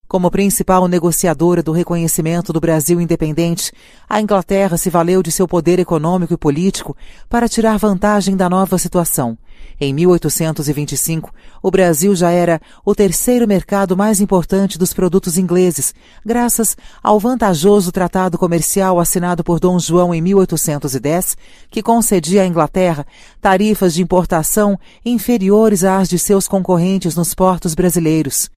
Como 0.08 0.30
principal 0.30 0.88
negociadora 0.88 1.64
do 1.64 1.72
reconhecimento 1.72 2.54
do 2.54 2.60
Brasil 2.60 3.02
independente, 3.02 3.72
a 4.08 4.22
Inglaterra 4.22 4.78
se 4.78 4.90
valeu 4.90 5.24
de 5.24 5.32
seu 5.32 5.48
poder 5.48 5.80
econômico 5.80 6.34
e 6.34 6.38
político 6.38 6.96
para 7.28 7.50
tirar 7.50 7.80
vantagem 7.80 8.38
da 8.38 8.48
nova 8.48 8.78
situação. 8.78 9.36
Em 9.82 9.94
1825, 9.94 11.34
o 11.62 11.72
Brasil 11.72 12.16
já 12.16 12.30
era 12.30 12.62
o 12.86 12.94
terceiro 12.94 13.48
mercado 13.48 13.98
mais 13.98 14.22
importante 14.22 14.78
dos 14.78 14.94
produtos 14.94 15.40
ingleses, 15.40 15.94
graças 16.24 16.78
ao 17.02 17.20
vantajoso 17.20 17.92
tratado 17.92 18.38
comercial 18.38 19.00
assinado 19.00 19.44
por 19.44 19.60
Dom 19.60 19.80
João 19.80 20.14
em 20.14 20.22
1810, 20.22 21.36
que 21.70 21.82
concedia 21.82 22.44
à 22.44 22.46
Inglaterra 22.46 23.08
tarifas 23.42 23.94
de 23.96 24.04
importação 24.04 24.80
inferiores 25.04 25.84
às 25.84 26.08
de 26.08 26.20
seus 26.20 26.48
concorrentes 26.48 27.16
nos 27.16 27.34
portos 27.34 27.74
brasileiros. 27.74 28.50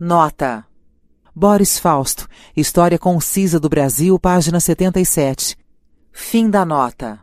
Nota: 0.00 0.67
Boris 1.38 1.78
Fausto, 1.78 2.26
História 2.56 2.98
Concisa 2.98 3.60
do 3.60 3.68
Brasil, 3.68 4.18
página 4.18 4.58
77. 4.58 5.56
Fim 6.10 6.50
da 6.50 6.64
nota. 6.64 7.20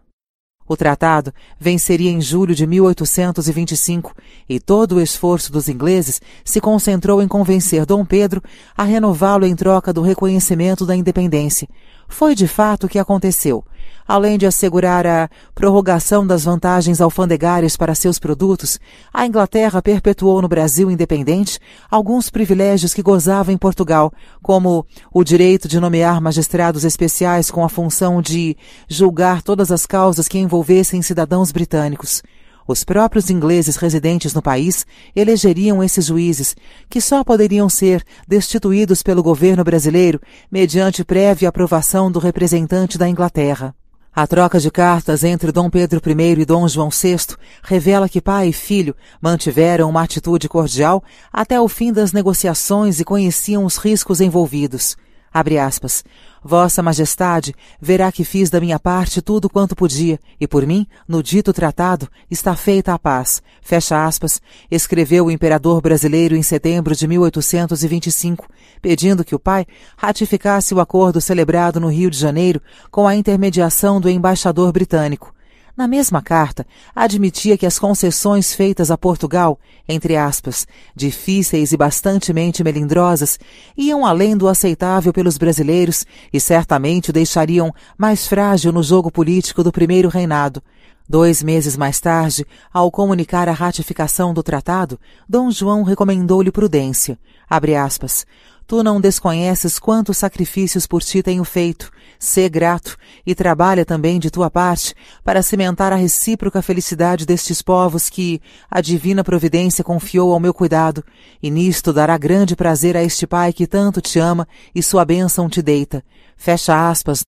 O 0.66 0.78
tratado 0.78 1.34
venceria 1.59 2.09
em 2.09 2.22
julho 2.22 2.55
de 2.55 2.66
1825 2.66 4.16
e 4.47 4.57
todo 4.57 4.93
o 4.93 5.01
esforço 5.01 5.51
dos 5.51 5.68
ingleses 5.68 6.22
se 6.45 6.61
concentrou 6.61 7.22
em 7.22 7.28
convencer 7.28 7.86
Dom 7.86 8.05
Pedro 8.05 8.41
a 8.78 8.86
renová-lo 8.86 9.45
em 9.45 9.53
troca 9.53 9.91
do 9.91 10.01
reconhecimento 10.01 10.86
da 10.86 10.95
independência. 10.95 11.68
Foi 12.07 12.34
de 12.34 12.47
fato 12.47 12.86
o 12.86 12.89
que 12.89 12.97
aconteceu. 12.97 13.66
Além 14.08 14.38
de 14.38 14.45
assegurar 14.45 15.08
a 15.08 15.28
prorrogação 15.56 16.28
das 16.28 16.43
vantagens 16.43 17.01
alfandegárias 17.01 17.76
para 17.76 17.95
seus 17.95 18.20
produtos, 18.20 18.80
a 19.12 19.26
Inglaterra 19.26 19.82
perpetuou 19.82 20.43
no 20.43 20.47
Brasil 20.47 20.91
independente 20.91 21.60
alguns 21.89 22.30
privilégios 22.30 22.93
que 22.93 23.01
gozava 23.01 23.51
em 23.51 23.58
Portugal, 23.58 24.14
como 24.43 24.86
o 25.12 25.24
direito 25.24 25.68
de 25.68 25.80
nomear 25.80 26.22
magistrados 26.22 26.84
especiais 26.84 27.49
com 27.49 27.66
a 27.66 27.70
função 27.70 28.22
de 28.22 28.56
julgar 28.88 29.41
todas 29.41 29.72
as 29.72 29.88
causas 29.88 30.28
que 30.28 30.38
envolvessem 30.38 31.01
cidadãos 31.01 31.51
britânicos. 31.51 32.22
Os 32.68 32.84
próprios 32.84 33.32
ingleses 33.32 33.76
residentes 33.76 34.36
no 34.36 34.41
país 34.41 34.86
elegeriam 35.16 35.84
esses 35.84 36.06
juízes, 36.06 36.56
que 36.89 37.01
só 37.01 37.24
poderiam 37.24 37.70
ser 37.70 38.03
destituídos 38.28 39.01
pelo 39.01 39.24
governo 39.24 39.64
brasileiro 39.64 40.20
mediante 40.51 41.03
prévia 41.03 41.49
aprovação 41.49 42.12
do 42.12 42.20
representante 42.20 42.99
da 42.99 43.10
Inglaterra. 43.10 43.76
A 44.16 44.26
troca 44.26 44.61
de 44.61 44.72
cartas 44.72 45.26
entre 45.26 45.51
Dom 45.51 45.70
Pedro 45.70 46.01
I 46.09 46.39
e 46.39 46.45
Dom 46.45 46.66
João 46.70 46.88
VI 46.89 47.36
revela 47.61 48.07
que 48.07 48.22
pai 48.22 48.47
e 48.47 48.53
filho 48.53 48.95
mantiveram 49.22 49.89
uma 49.89 50.03
atitude 50.03 50.47
cordial 50.47 51.03
até 51.34 51.59
o 51.59 51.68
fim 51.68 51.91
das 51.91 52.13
negociações 52.13 53.01
e 53.01 53.03
conheciam 53.03 53.66
os 53.66 53.76
riscos 53.76 54.22
envolvidos. 54.22 54.95
Abre 55.36 55.59
aspas. 55.59 56.01
Vossa 56.41 56.81
Majestade 56.81 57.53
verá 57.81 58.09
que 58.09 58.23
fiz 58.23 58.49
da 58.49 58.61
minha 58.61 58.79
parte 58.79 59.21
tudo 59.21 59.49
quanto 59.49 59.75
podia, 59.75 60.17
e 60.39 60.47
por 60.47 60.65
mim, 60.65 60.88
no 61.05 61.21
dito 61.21 61.51
tratado, 61.51 62.07
está 62.31 62.55
feita 62.55 62.93
a 62.93 62.97
paz. 62.97 63.43
Fecha 63.61 64.05
aspas, 64.05 64.41
escreveu 64.71 65.25
o 65.25 65.31
imperador 65.31 65.81
brasileiro 65.81 66.38
em 66.38 66.41
setembro 66.41 66.95
de 66.95 67.05
1825, 67.05 68.47
pedindo 68.81 69.25
que 69.25 69.36
o 69.36 69.39
pai 69.39 69.65
ratificasse 69.97 70.73
o 70.73 70.79
acordo 70.79 71.19
celebrado 71.19 71.81
no 71.81 71.89
Rio 71.89 72.09
de 72.09 72.17
Janeiro 72.17 72.61
com 72.89 73.05
a 73.05 73.13
intermediação 73.13 73.99
do 73.99 74.09
embaixador 74.09 74.71
britânico. 74.71 75.36
Na 75.78 75.89
mesma 75.89 76.21
carta, 76.21 76.65
admitia 76.95 77.57
que 77.57 77.65
as 77.65 77.78
concessões 77.78 78.53
feitas 78.53 78.89
a 78.89 78.97
Portugal, 78.97 79.59
entre 79.89 80.15
aspas, 80.15 80.65
difíceis 80.95 81.73
e 81.73 81.78
bastantemente 81.78 82.63
melindrosas, 82.63 83.38
iam 83.76 84.05
além 84.05 84.38
do 84.38 84.47
aceitável 84.47 85.11
pelos 85.11 85.38
brasileiros 85.38 86.05
e 86.32 86.39
certamente 86.39 87.09
o 87.09 87.13
deixariam 87.13 87.73
mais 87.97 88.26
frágil 88.26 88.71
no 88.71 88.82
jogo 88.82 89.11
político 89.11 89.63
do 89.63 89.71
primeiro 89.71 90.07
reinado. 90.07 90.63
Dois 91.09 91.43
meses 91.43 91.76
mais 91.76 91.99
tarde, 91.99 92.47
ao 92.73 92.89
comunicar 92.89 93.49
a 93.49 93.51
ratificação 93.51 94.34
do 94.34 94.41
tratado, 94.41 94.97
Dom 95.28 95.51
João 95.51 95.84
recomendou-lhe 95.84 96.51
prudência. 96.51 97.19
Abre 97.49 97.76
aspas. 97.76 98.26
Tu 98.68 98.82
não 98.82 98.99
desconheces 98.99 99.78
quantos 99.78 100.18
sacrifícios 100.18 100.88
por 100.88 101.03
ti 101.03 101.22
tenho 101.22 101.43
feito. 101.43 101.91
Sê 102.18 102.49
grato 102.49 102.97
e 103.24 103.36
trabalha 103.36 103.86
também 103.86 104.20
de 104.20 104.32
tua 104.32 104.49
parte 104.49 104.95
para 105.24 105.43
cimentar 105.43 105.93
a 105.93 105.95
recíproca 105.95 106.63
felicidade 106.63 107.28
destes 107.28 107.61
povos 107.61 108.09
que 108.09 108.41
a 108.70 108.82
divina 108.82 109.24
providência 109.24 109.84
confiou 109.84 110.34
ao 110.34 110.39
meu 110.39 110.53
cuidado, 110.53 111.03
e 111.43 111.51
nisto 111.51 111.93
dará 111.93 112.18
grande 112.18 112.55
prazer 112.55 112.97
a 112.97 113.03
este 113.03 113.28
Pai 113.28 113.53
que 113.53 113.68
tanto 113.68 114.01
te 114.01 114.18
ama 114.18 114.47
e 114.74 114.82
sua 114.82 115.05
bênção 115.05 115.47
te 115.47 115.61
deita. 115.61 116.03
Fecha 116.36 116.89
aspas. 116.89 117.24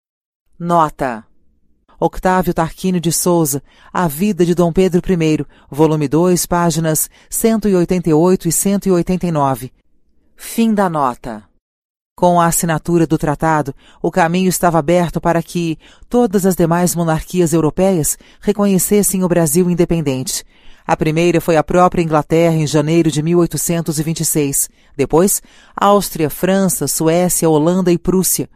Nota. 0.58 1.24
Octávio 2.00 2.54
Tarquínio 2.54 3.02
de 3.02 3.12
Souza, 3.12 3.62
A 3.94 4.08
Vida 4.08 4.44
de 4.46 4.56
Dom 4.56 4.72
Pedro 4.72 5.02
I, 5.12 5.46
volume 5.70 6.08
2, 6.08 6.46
páginas 6.48 7.10
188 7.30 8.48
e 8.48 8.52
189. 8.52 9.72
Fim 10.40 10.72
da 10.72 10.88
nota. 10.88 11.44
Com 12.16 12.40
a 12.40 12.46
assinatura 12.46 13.08
do 13.08 13.18
tratado, 13.18 13.74
o 14.00 14.12
caminho 14.12 14.48
estava 14.48 14.78
aberto 14.78 15.20
para 15.20 15.42
que 15.42 15.80
todas 16.08 16.46
as 16.46 16.56
demais 16.56 16.96
monarquias 16.96 17.54
europeias 17.54 18.20
reconhecessem 18.40 19.24
o 19.24 19.28
Brasil 19.28 19.70
independente. 19.70 20.46
A 20.86 20.96
primeira 20.96 21.42
foi 21.42 21.58
a 21.58 21.64
própria 21.64 22.04
Inglaterra 22.04 22.56
em 22.56 22.68
janeiro 22.68 23.12
de 23.12 23.22
1826. 23.24 24.70
Depois, 24.96 25.42
Áustria, 25.76 26.30
França, 26.30 26.88
Suécia, 26.88 27.50
Holanda 27.50 27.92
e 27.92 27.98
Prússia. 27.98 28.48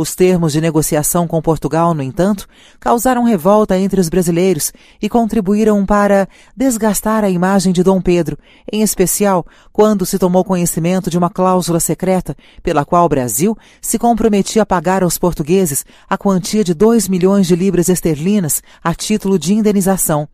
Os 0.00 0.14
termos 0.14 0.52
de 0.52 0.60
negociação 0.60 1.26
com 1.26 1.42
Portugal, 1.42 1.92
no 1.92 2.04
entanto, 2.04 2.46
causaram 2.78 3.24
revolta 3.24 3.76
entre 3.76 4.00
os 4.00 4.08
brasileiros 4.08 4.72
e 5.02 5.08
contribuíram 5.08 5.84
para 5.84 6.28
desgastar 6.56 7.24
a 7.24 7.28
imagem 7.28 7.72
de 7.72 7.82
Dom 7.82 8.00
Pedro, 8.00 8.38
em 8.72 8.80
especial 8.80 9.44
quando 9.72 10.06
se 10.06 10.16
tomou 10.16 10.44
conhecimento 10.44 11.10
de 11.10 11.18
uma 11.18 11.28
cláusula 11.28 11.80
secreta 11.80 12.36
pela 12.62 12.84
qual 12.84 13.06
o 13.06 13.08
Brasil 13.08 13.58
se 13.82 13.98
comprometia 13.98 14.62
a 14.62 14.66
pagar 14.66 15.02
aos 15.02 15.18
portugueses 15.18 15.84
a 16.08 16.16
quantia 16.16 16.62
de 16.62 16.74
dois 16.74 17.08
milhões 17.08 17.48
de 17.48 17.56
libras 17.56 17.88
esterlinas 17.88 18.62
a 18.80 18.94
título 18.94 19.36
de 19.36 19.52
indenização. 19.52 20.28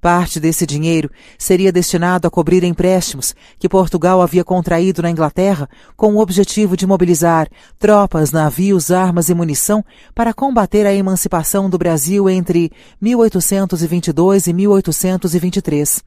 Parte 0.00 0.38
desse 0.38 0.66
dinheiro 0.66 1.10
seria 1.38 1.72
destinado 1.72 2.26
a 2.26 2.30
cobrir 2.30 2.62
empréstimos 2.64 3.34
que 3.58 3.68
Portugal 3.68 4.20
havia 4.20 4.44
contraído 4.44 5.02
na 5.02 5.10
Inglaterra 5.10 5.68
com 5.96 6.14
o 6.14 6.20
objetivo 6.20 6.76
de 6.76 6.86
mobilizar 6.86 7.48
tropas, 7.78 8.30
navios, 8.30 8.90
armas 8.90 9.28
e 9.28 9.34
munição 9.34 9.84
para 10.14 10.34
combater 10.34 10.86
a 10.86 10.94
emancipação 10.94 11.68
do 11.68 11.78
Brasil 11.78 12.28
entre 12.28 12.70
1822 13.00 14.46
e 14.46 14.52
1823. 14.52 16.04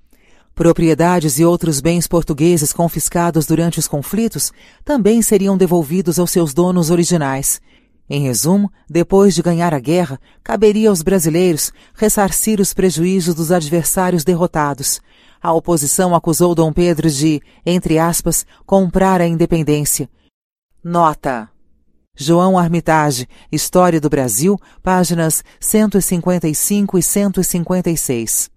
Propriedades 0.59 1.39
e 1.39 1.45
outros 1.45 1.79
bens 1.79 2.05
portugueses 2.05 2.73
confiscados 2.73 3.45
durante 3.45 3.79
os 3.79 3.87
conflitos 3.87 4.51
também 4.83 5.21
seriam 5.21 5.57
devolvidos 5.57 6.19
aos 6.19 6.31
seus 6.31 6.53
donos 6.53 6.89
originais. 6.89 7.61
Em 8.09 8.21
resumo, 8.21 8.71
depois 8.89 9.35
de 9.35 9.43
ganhar 9.43 9.73
a 9.73 9.79
guerra, 9.79 10.19
caberia 10.43 10.89
aos 10.89 11.03
brasileiros 11.03 11.71
ressarcir 11.93 12.59
os 12.59 12.73
prejuízos 12.73 13.35
dos 13.35 13.51
adversários 13.51 14.23
derrotados. 14.23 14.99
A 15.41 15.53
oposição 15.53 16.15
acusou 16.15 16.55
Dom 16.55 16.73
Pedro 16.73 17.09
de, 17.09 17.39
entre 17.65 17.99
aspas, 17.99 18.45
comprar 18.65 19.21
a 19.21 19.27
independência. 19.27 20.09
Nota. 20.83 21.49
João 22.15 22.57
Armitage, 22.57 23.27
História 23.51 24.01
do 24.01 24.09
Brasil, 24.09 24.59
páginas 24.81 25.43
155 25.59 26.97
e 26.97 27.03
156. 27.03 28.49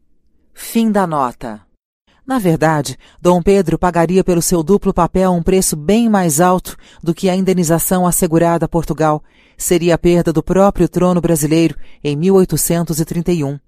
Fim 0.55 0.91
da 0.91 1.07
nota. 1.07 1.61
Na 2.27 2.39
verdade, 2.39 2.97
Dom 3.21 3.43
Pedro 3.43 3.79
pagaria 3.79 4.23
pelo 4.23 4.41
seu 4.41 4.63
duplo 4.63 4.95
papel 4.95 5.33
um 5.33 5.43
preço 5.43 5.75
bem 5.77 6.09
mais 6.09 6.41
alto 6.41 6.77
do 7.03 7.13
que 7.13 7.29
a 7.29 7.35
indenização 7.35 8.07
assegurada 8.07 8.67
a 8.67 8.69
Portugal. 8.69 9.23
Seria 9.57 9.97
a 9.97 9.99
perda 9.99 10.33
do 10.33 10.43
próprio 10.43 10.89
trono 10.89 11.21
brasileiro 11.21 11.77
em 12.03 12.17
1831. 12.17 13.59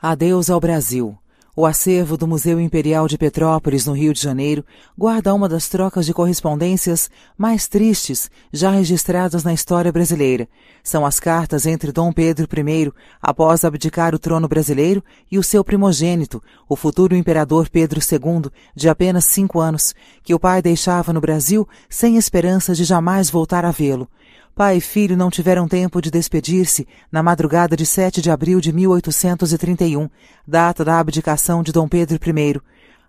Adeus 0.00 0.48
ao 0.48 0.60
Brasil. 0.60 1.18
O 1.56 1.66
acervo 1.66 2.16
do 2.16 2.28
Museu 2.28 2.60
Imperial 2.60 3.08
de 3.08 3.18
Petrópolis, 3.18 3.84
no 3.84 3.92
Rio 3.92 4.12
de 4.12 4.20
Janeiro, 4.20 4.64
guarda 4.96 5.34
uma 5.34 5.48
das 5.48 5.68
trocas 5.68 6.06
de 6.06 6.14
correspondências 6.14 7.10
mais 7.36 7.66
tristes 7.66 8.30
já 8.52 8.70
registradas 8.70 9.42
na 9.42 9.52
história 9.52 9.90
brasileira. 9.90 10.48
São 10.80 11.04
as 11.04 11.18
cartas 11.18 11.66
entre 11.66 11.90
Dom 11.90 12.12
Pedro 12.12 12.46
I, 12.46 12.92
após 13.20 13.64
abdicar 13.64 14.14
o 14.14 14.18
trono 14.18 14.46
brasileiro, 14.46 15.02
e 15.30 15.38
o 15.40 15.42
seu 15.42 15.64
primogênito, 15.64 16.40
o 16.68 16.76
futuro 16.76 17.16
imperador 17.16 17.68
Pedro 17.68 18.00
II, 18.00 18.48
de 18.72 18.88
apenas 18.88 19.24
cinco 19.24 19.58
anos, 19.58 19.92
que 20.22 20.32
o 20.32 20.38
pai 20.38 20.62
deixava 20.62 21.12
no 21.12 21.20
Brasil 21.20 21.68
sem 21.88 22.16
esperança 22.16 22.76
de 22.76 22.84
jamais 22.84 23.28
voltar 23.28 23.64
a 23.64 23.72
vê-lo. 23.72 24.08
Pai 24.54 24.76
e 24.76 24.80
filho 24.80 25.16
não 25.16 25.30
tiveram 25.30 25.66
tempo 25.66 26.02
de 26.02 26.10
despedir-se 26.10 26.86
na 27.10 27.22
madrugada 27.22 27.76
de 27.76 27.86
7 27.86 28.20
de 28.20 28.30
abril 28.30 28.60
de 28.60 28.72
1831, 28.72 30.10
data 30.46 30.84
da 30.84 30.98
abdicação 30.98 31.62
de 31.62 31.72
Dom 31.72 31.88
Pedro 31.88 32.16
I. 32.16 32.60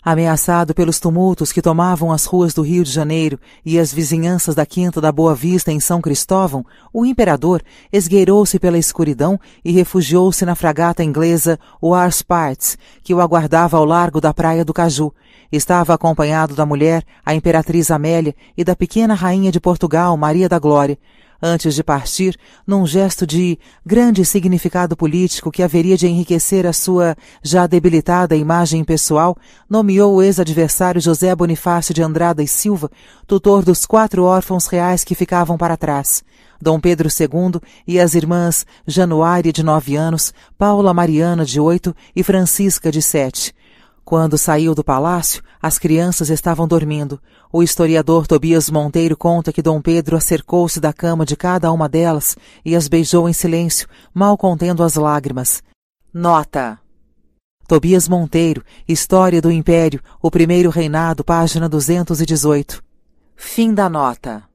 Ameaçado 0.03 0.73
pelos 0.73 0.99
tumultos 0.99 1.51
que 1.51 1.61
tomavam 1.61 2.11
as 2.11 2.25
ruas 2.25 2.53
do 2.53 2.61
Rio 2.61 2.83
de 2.83 2.89
Janeiro 2.89 3.39
e 3.65 3.77
as 3.77 3.93
vizinhanças 3.93 4.55
da 4.55 4.65
Quinta 4.65 5.01
da 5.01 5.11
Boa 5.11 5.35
Vista 5.35 5.71
em 5.71 5.79
São 5.79 5.99
Cristóvão, 5.99 6.65
o 6.93 7.05
imperador 7.05 7.61
esgueirou-se 7.91 8.57
pela 8.57 8.77
escuridão 8.77 9.39
e 9.63 9.71
refugiou-se 9.71 10.45
na 10.45 10.55
fragata 10.55 11.03
inglesa 11.03 11.59
War 11.83 12.11
Sparts, 12.11 12.77
que 13.03 13.13
o 13.13 13.19
aguardava 13.19 13.77
ao 13.77 13.85
largo 13.85 14.21
da 14.21 14.33
praia 14.33 14.63
do 14.63 14.73
Caju. 14.73 15.13
Estava 15.51 15.93
acompanhado 15.93 16.55
da 16.55 16.65
mulher, 16.65 17.03
a 17.25 17.35
imperatriz 17.35 17.91
Amélia, 17.91 18.33
e 18.57 18.63
da 18.63 18.75
pequena 18.75 19.13
rainha 19.13 19.51
de 19.51 19.59
Portugal, 19.59 20.15
Maria 20.15 20.47
da 20.47 20.57
Glória 20.57 20.97
antes 21.41 21.73
de 21.73 21.83
partir, 21.83 22.37
num 22.67 22.85
gesto 22.85 23.25
de 23.25 23.57
grande 23.85 24.23
significado 24.23 24.95
político 24.95 25.51
que 25.51 25.63
haveria 25.63 25.97
de 25.97 26.07
enriquecer 26.07 26.67
a 26.67 26.73
sua 26.73 27.15
já 27.41 27.65
debilitada 27.65 28.35
imagem 28.35 28.83
pessoal, 28.83 29.35
nomeou 29.69 30.15
o 30.15 30.21
ex-adversário 30.21 31.01
José 31.01 31.35
Bonifácio 31.35 31.93
de 31.93 32.03
Andrada 32.03 32.43
e 32.43 32.47
Silva, 32.47 32.91
tutor 33.25 33.63
dos 33.63 33.85
quatro 33.85 34.23
órfãos 34.23 34.67
reais 34.67 35.03
que 35.03 35.15
ficavam 35.15 35.57
para 35.57 35.77
trás. 35.77 36.23
Dom 36.61 36.79
Pedro 36.79 37.09
II 37.09 37.59
e 37.87 37.99
as 37.99 38.13
irmãs 38.13 38.65
Januária, 38.85 39.51
de 39.51 39.63
nove 39.63 39.95
anos, 39.95 40.31
Paula 40.57 40.93
Mariana, 40.93 41.43
de 41.43 41.59
oito, 41.59 41.95
e 42.15 42.21
Francisca, 42.21 42.91
de 42.91 43.01
sete. 43.01 43.53
Quando 44.03 44.37
saiu 44.37 44.75
do 44.75 44.83
palácio, 44.83 45.43
as 45.61 45.77
crianças 45.77 46.29
estavam 46.29 46.67
dormindo. 46.67 47.21
O 47.51 47.63
historiador 47.63 48.27
Tobias 48.27 48.69
Monteiro 48.69 49.15
conta 49.15 49.53
que 49.53 49.61
Dom 49.61 49.81
Pedro 49.81 50.17
acercou-se 50.17 50.79
da 50.79 50.91
cama 50.91 51.25
de 51.25 51.35
cada 51.35 51.71
uma 51.71 51.87
delas 51.87 52.35
e 52.65 52.75
as 52.75 52.87
beijou 52.87 53.29
em 53.29 53.33
silêncio, 53.33 53.87
mal 54.13 54.37
contendo 54.37 54.83
as 54.83 54.95
lágrimas. 54.95 55.63
Nota. 56.13 56.79
Tobias 57.67 58.07
Monteiro, 58.07 58.65
História 58.85 59.41
do 59.41 59.49
Império, 59.49 60.01
o 60.21 60.29
Primeiro 60.29 60.69
Reinado, 60.69 61.23
página 61.23 61.69
218. 61.69 62.83
Fim 63.35 63.73
da 63.73 63.89
nota. 63.89 64.50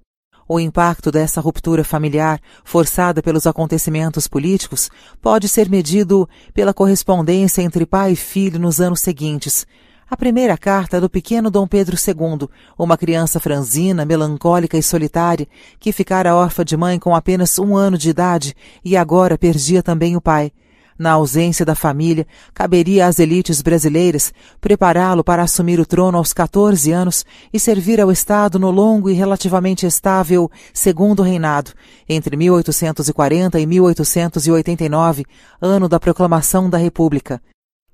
O 0.48 0.60
impacto 0.60 1.10
dessa 1.10 1.40
ruptura 1.40 1.82
familiar, 1.82 2.40
forçada 2.64 3.20
pelos 3.20 3.48
acontecimentos 3.48 4.28
políticos, 4.28 4.88
pode 5.20 5.48
ser 5.48 5.68
medido 5.68 6.28
pela 6.54 6.72
correspondência 6.72 7.62
entre 7.62 7.84
pai 7.84 8.12
e 8.12 8.16
filho 8.16 8.60
nos 8.60 8.80
anos 8.80 9.00
seguintes. 9.00 9.66
A 10.08 10.16
primeira 10.16 10.56
carta 10.56 10.98
é 10.98 11.00
do 11.00 11.10
pequeno 11.10 11.50
Dom 11.50 11.66
Pedro 11.66 11.96
II, 11.96 12.48
uma 12.78 12.96
criança 12.96 13.40
franzina, 13.40 14.04
melancólica 14.04 14.78
e 14.78 14.82
solitária, 14.82 15.48
que 15.80 15.90
ficara 15.90 16.36
órfã 16.36 16.64
de 16.64 16.76
mãe 16.76 16.96
com 16.96 17.12
apenas 17.12 17.58
um 17.58 17.76
ano 17.76 17.98
de 17.98 18.10
idade 18.10 18.54
e 18.84 18.96
agora 18.96 19.36
perdia 19.36 19.82
também 19.82 20.14
o 20.14 20.20
pai. 20.20 20.52
Na 20.98 21.12
ausência 21.12 21.64
da 21.64 21.74
família, 21.74 22.26
caberia 22.54 23.06
às 23.06 23.18
elites 23.18 23.60
brasileiras 23.60 24.32
prepará-lo 24.60 25.22
para 25.22 25.42
assumir 25.42 25.78
o 25.78 25.84
trono 25.84 26.16
aos 26.16 26.32
14 26.32 26.90
anos 26.90 27.24
e 27.52 27.60
servir 27.60 28.00
ao 28.00 28.10
Estado 28.10 28.58
no 28.58 28.70
longo 28.70 29.10
e 29.10 29.12
relativamente 29.12 29.84
estável 29.84 30.50
segundo 30.72 31.22
reinado, 31.22 31.72
entre 32.08 32.36
1840 32.36 33.60
e 33.60 33.66
1889, 33.66 35.24
ano 35.60 35.88
da 35.88 36.00
proclamação 36.00 36.70
da 36.70 36.78
República. 36.78 37.42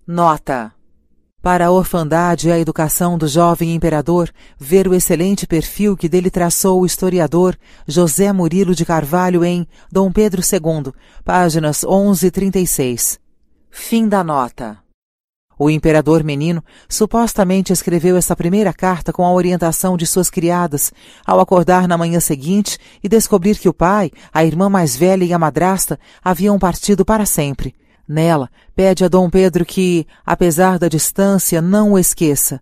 Nota: 0.07 0.73
para 1.43 1.67
a 1.67 1.71
orfandade 1.73 2.49
e 2.49 2.53
a 2.53 2.59
educação 2.59 3.19
do 3.19 3.27
jovem 3.27 3.75
imperador, 3.75 4.31
ver 4.57 4.87
o 4.87 4.95
excelente 4.95 5.45
perfil 5.45 5.97
que 5.97 6.09
dele 6.09 6.31
traçou 6.31 6.81
o 6.81 6.87
historiador 6.87 7.59
José 7.87 8.33
Murilo 8.33 8.75
de 8.75 8.85
Carvalho 8.85 9.45
em 9.45 9.67
Dom 9.91 10.13
Pedro 10.13 10.41
II, 10.41 10.93
páginas 11.25 11.83
11 11.83 12.29
e 12.29 12.31
36. 12.31 13.21
Fim 13.69 14.09
da 14.09 14.23
nota. 14.23 14.79
O 15.59 15.69
imperador 15.69 16.25
menino 16.25 16.63
supostamente 16.89 17.73
escreveu 17.73 18.17
essa 18.17 18.35
primeira 18.35 18.73
carta 18.73 19.13
com 19.13 19.25
a 19.25 19.33
orientação 19.33 19.97
de 19.97 20.07
suas 20.07 20.31
criadas, 20.31 20.93
ao 21.27 21.41
acordar 21.41 21.87
na 21.87 21.99
manhã 21.99 22.21
seguinte 22.21 22.79
e 23.03 23.09
descobrir 23.09 23.59
que 23.59 23.69
o 23.69 23.75
pai, 23.75 24.11
a 24.33 24.45
irmã 24.45 24.69
mais 24.69 24.97
velha 24.97 25.25
e 25.25 25.33
a 25.33 25.39
madrasta 25.39 25.99
haviam 26.25 26.59
partido 26.59 27.05
para 27.05 27.27
sempre. 27.27 27.75
Nela, 28.13 28.51
pede 28.77 29.07
a 29.07 29.09
Dom 29.09 29.31
Pedro 29.31 29.65
que, 29.65 30.07
apesar 30.25 30.79
da 30.79 30.87
distância, 30.87 31.63
não 31.63 31.93
o 31.93 31.99
esqueça. 31.99 32.61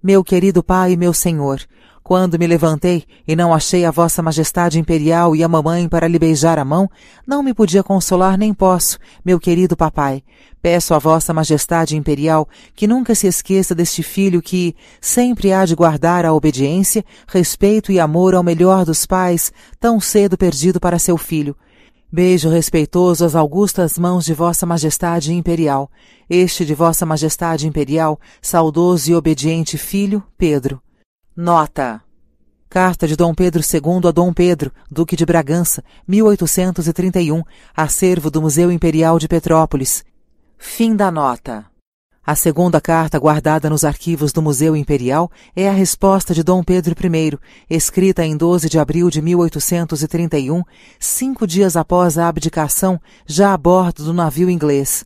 Meu 0.00 0.22
querido 0.22 0.62
pai 0.62 0.92
e 0.92 0.96
meu 0.96 1.12
senhor, 1.12 1.60
quando 2.04 2.38
me 2.38 2.46
levantei 2.46 3.04
e 3.26 3.34
não 3.34 3.52
achei 3.52 3.84
a 3.84 3.90
vossa 3.90 4.22
majestade 4.22 4.78
imperial 4.78 5.34
e 5.34 5.42
a 5.42 5.48
mamãe 5.48 5.88
para 5.88 6.06
lhe 6.06 6.20
beijar 6.20 6.56
a 6.56 6.64
mão, 6.64 6.88
não 7.26 7.42
me 7.42 7.52
podia 7.52 7.82
consolar 7.82 8.38
nem 8.38 8.54
posso, 8.54 8.96
meu 9.24 9.40
querido 9.40 9.76
papai. 9.76 10.22
Peço 10.60 10.94
a 10.94 11.00
vossa 11.00 11.34
majestade 11.34 11.96
imperial 11.96 12.48
que 12.72 12.86
nunca 12.86 13.12
se 13.12 13.26
esqueça 13.26 13.74
deste 13.74 14.04
filho 14.04 14.40
que 14.40 14.72
sempre 15.00 15.52
há 15.52 15.64
de 15.64 15.74
guardar 15.74 16.24
a 16.24 16.32
obediência, 16.32 17.04
respeito 17.26 17.90
e 17.90 17.98
amor 17.98 18.36
ao 18.36 18.42
melhor 18.44 18.84
dos 18.84 19.04
pais, 19.04 19.52
tão 19.80 19.98
cedo 19.98 20.38
perdido 20.38 20.78
para 20.78 20.96
seu 20.96 21.16
filho. 21.18 21.56
Beijo 22.14 22.50
respeitoso 22.50 23.24
às 23.24 23.34
augustas 23.34 23.96
mãos 23.96 24.26
de 24.26 24.34
Vossa 24.34 24.66
Majestade 24.66 25.32
Imperial, 25.32 25.90
este 26.28 26.62
de 26.62 26.74
Vossa 26.74 27.06
Majestade 27.06 27.66
Imperial, 27.66 28.20
saudoso 28.42 29.10
e 29.10 29.14
obediente 29.14 29.78
filho, 29.78 30.22
Pedro. 30.36 30.78
Nota. 31.34 32.02
Carta 32.68 33.08
de 33.08 33.16
Dom 33.16 33.34
Pedro 33.34 33.62
II 33.62 34.06
a 34.06 34.10
Dom 34.10 34.30
Pedro, 34.30 34.70
Duque 34.90 35.16
de 35.16 35.24
Bragança, 35.24 35.82
1831, 36.06 37.42
acervo 37.74 38.30
do 38.30 38.42
Museu 38.42 38.70
Imperial 38.70 39.18
de 39.18 39.26
Petrópolis. 39.26 40.04
Fim 40.58 40.94
da 40.94 41.10
nota. 41.10 41.71
A 42.24 42.36
segunda 42.36 42.80
carta 42.80 43.18
guardada 43.18 43.68
nos 43.68 43.82
arquivos 43.82 44.32
do 44.32 44.40
Museu 44.40 44.76
Imperial 44.76 45.28
é 45.56 45.68
a 45.68 45.72
resposta 45.72 46.32
de 46.32 46.44
Dom 46.44 46.62
Pedro 46.62 46.94
I, 46.94 47.36
escrita 47.68 48.24
em 48.24 48.36
12 48.36 48.68
de 48.68 48.78
abril 48.78 49.10
de 49.10 49.20
1831, 49.20 50.62
cinco 51.00 51.48
dias 51.48 51.76
após 51.76 52.16
a 52.18 52.28
abdicação, 52.28 53.00
já 53.26 53.52
a 53.52 53.56
bordo 53.56 54.04
do 54.04 54.12
navio 54.12 54.48
inglês. 54.48 55.04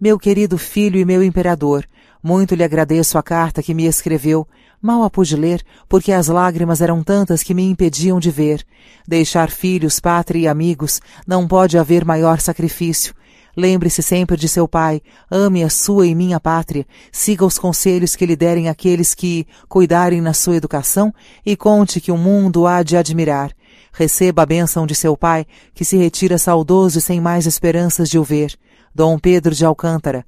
Meu 0.00 0.16
querido 0.16 0.56
filho 0.56 1.00
e 1.00 1.04
meu 1.04 1.20
imperador, 1.24 1.84
muito 2.22 2.54
lhe 2.54 2.62
agradeço 2.62 3.18
a 3.18 3.24
carta 3.24 3.60
que 3.60 3.74
me 3.74 3.84
escreveu. 3.84 4.46
Mal 4.80 5.02
a 5.02 5.10
pude 5.10 5.34
ler, 5.34 5.64
porque 5.88 6.12
as 6.12 6.28
lágrimas 6.28 6.80
eram 6.80 7.02
tantas 7.02 7.42
que 7.42 7.54
me 7.54 7.64
impediam 7.64 8.20
de 8.20 8.30
ver. 8.30 8.64
Deixar 9.06 9.50
filhos, 9.50 9.98
pátria 9.98 10.42
e 10.42 10.46
amigos, 10.46 11.00
não 11.26 11.48
pode 11.48 11.76
haver 11.76 12.04
maior 12.04 12.38
sacrifício. 12.38 13.12
Lembre-se 13.56 14.02
sempre 14.02 14.36
de 14.36 14.48
seu 14.48 14.66
pai, 14.66 15.02
ame 15.30 15.62
a 15.62 15.68
sua 15.68 16.06
e 16.06 16.14
minha 16.14 16.40
pátria, 16.40 16.86
siga 17.10 17.44
os 17.44 17.58
conselhos 17.58 18.16
que 18.16 18.24
lhe 18.24 18.34
derem 18.34 18.68
aqueles 18.68 19.14
que 19.14 19.46
cuidarem 19.68 20.22
na 20.22 20.32
sua 20.32 20.56
educação 20.56 21.12
e 21.44 21.54
conte 21.54 22.00
que 22.00 22.10
o 22.10 22.16
mundo 22.16 22.66
há 22.66 22.82
de 22.82 22.96
admirar. 22.96 23.52
Receba 23.92 24.42
a 24.42 24.46
bênção 24.46 24.86
de 24.86 24.94
seu 24.94 25.16
pai, 25.16 25.46
que 25.74 25.84
se 25.84 25.98
retira 25.98 26.38
saudoso 26.38 26.98
e 26.98 27.02
sem 27.02 27.20
mais 27.20 27.46
esperanças 27.46 28.08
de 28.08 28.18
o 28.18 28.24
ver. 28.24 28.56
Dom 28.94 29.18
Pedro 29.18 29.54
de 29.54 29.64
Alcântara. 29.66 30.24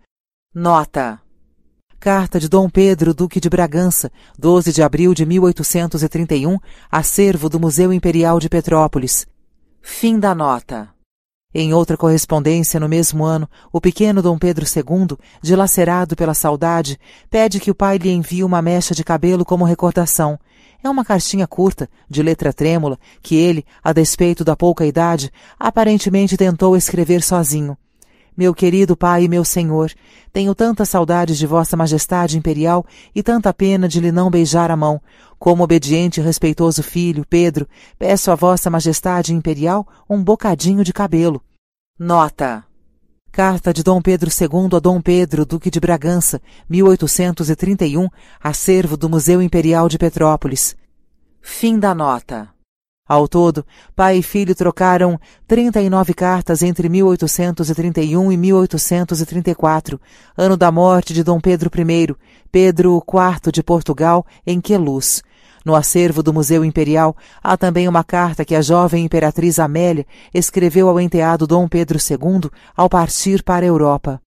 Nota. 0.54 1.20
Carta 1.98 2.38
de 2.38 2.48
Dom 2.50 2.68
Pedro, 2.68 3.14
Duque 3.14 3.40
de 3.40 3.48
Bragança, 3.48 4.12
12 4.38 4.70
de 4.70 4.82
abril 4.82 5.14
de 5.14 5.24
1831, 5.24 6.58
acervo 6.92 7.48
do 7.48 7.58
Museu 7.58 7.90
Imperial 7.90 8.38
de 8.38 8.50
Petrópolis. 8.50 9.26
Fim 9.80 10.18
da 10.18 10.34
nota. 10.34 10.93
Em 11.56 11.72
outra 11.72 11.96
correspondência 11.96 12.80
no 12.80 12.88
mesmo 12.88 13.24
ano, 13.24 13.48
o 13.72 13.80
pequeno 13.80 14.20
Dom 14.20 14.36
Pedro 14.36 14.64
II, 14.64 15.16
dilacerado 15.40 16.16
pela 16.16 16.34
saudade, 16.34 16.98
pede 17.30 17.60
que 17.60 17.70
o 17.70 17.74
pai 17.74 17.96
lhe 17.96 18.10
envie 18.10 18.42
uma 18.42 18.60
mecha 18.60 18.92
de 18.92 19.04
cabelo 19.04 19.44
como 19.44 19.64
recordação. 19.64 20.36
É 20.82 20.90
uma 20.90 21.04
cartinha 21.04 21.46
curta, 21.46 21.88
de 22.10 22.24
letra 22.24 22.52
trêmula, 22.52 22.98
que 23.22 23.36
ele, 23.36 23.64
a 23.84 23.92
despeito 23.92 24.44
da 24.44 24.56
pouca 24.56 24.84
idade, 24.84 25.30
aparentemente 25.56 26.36
tentou 26.36 26.76
escrever 26.76 27.22
sozinho. 27.22 27.78
Meu 28.36 28.52
querido 28.52 28.96
pai 28.96 29.24
e 29.24 29.28
meu 29.28 29.44
senhor, 29.44 29.92
tenho 30.32 30.54
tantas 30.54 30.88
saudades 30.88 31.38
de 31.38 31.46
vossa 31.46 31.76
majestade 31.76 32.36
imperial 32.36 32.84
e 33.14 33.22
tanta 33.22 33.54
pena 33.54 33.88
de 33.88 34.00
lhe 34.00 34.10
não 34.10 34.30
beijar 34.30 34.70
a 34.70 34.76
mão. 34.76 35.00
Como 35.38 35.62
obediente 35.62 36.20
e 36.20 36.22
respeitoso 36.22 36.82
filho, 36.82 37.24
Pedro, 37.28 37.68
peço 37.98 38.30
a 38.30 38.34
vossa 38.34 38.68
majestade 38.68 39.32
imperial 39.32 39.86
um 40.10 40.22
bocadinho 40.22 40.82
de 40.82 40.92
cabelo. 40.92 41.40
Nota. 41.98 42.64
Carta 43.30 43.72
de 43.72 43.82
Dom 43.82 44.00
Pedro 44.00 44.30
II 44.30 44.76
a 44.76 44.78
Dom 44.78 45.00
Pedro, 45.00 45.44
Duque 45.44 45.70
de 45.70 45.80
Bragança, 45.80 46.40
1831, 46.68 48.08
acervo 48.40 48.96
do 48.96 49.08
Museu 49.08 49.42
Imperial 49.42 49.88
de 49.88 49.98
Petrópolis. 49.98 50.76
Fim 51.40 51.78
da 51.78 51.94
nota. 51.94 52.53
Ao 53.06 53.28
todo, 53.28 53.66
pai 53.94 54.16
e 54.16 54.22
filho 54.22 54.54
trocaram 54.54 55.20
39 55.46 56.14
cartas 56.14 56.62
entre 56.62 56.88
1831 56.88 58.32
e 58.32 58.36
1834, 58.38 60.00
ano 60.34 60.56
da 60.56 60.72
morte 60.72 61.12
de 61.12 61.22
Dom 61.22 61.38
Pedro 61.38 61.70
I, 61.78 62.16
Pedro 62.50 63.04
IV 63.06 63.52
de 63.52 63.62
Portugal, 63.62 64.24
em 64.46 64.58
Queluz. 64.58 65.22
No 65.66 65.74
acervo 65.74 66.22
do 66.22 66.32
Museu 66.32 66.64
Imperial 66.64 67.14
há 67.42 67.58
também 67.58 67.86
uma 67.86 68.02
carta 68.02 68.42
que 68.42 68.54
a 68.54 68.62
jovem 68.62 69.04
imperatriz 69.04 69.58
Amélia 69.58 70.06
escreveu 70.32 70.88
ao 70.88 70.98
enteado 70.98 71.46
Dom 71.46 71.68
Pedro 71.68 71.98
II 71.98 72.50
ao 72.74 72.88
partir 72.88 73.42
para 73.42 73.66
a 73.66 73.68
Europa. 73.68 74.23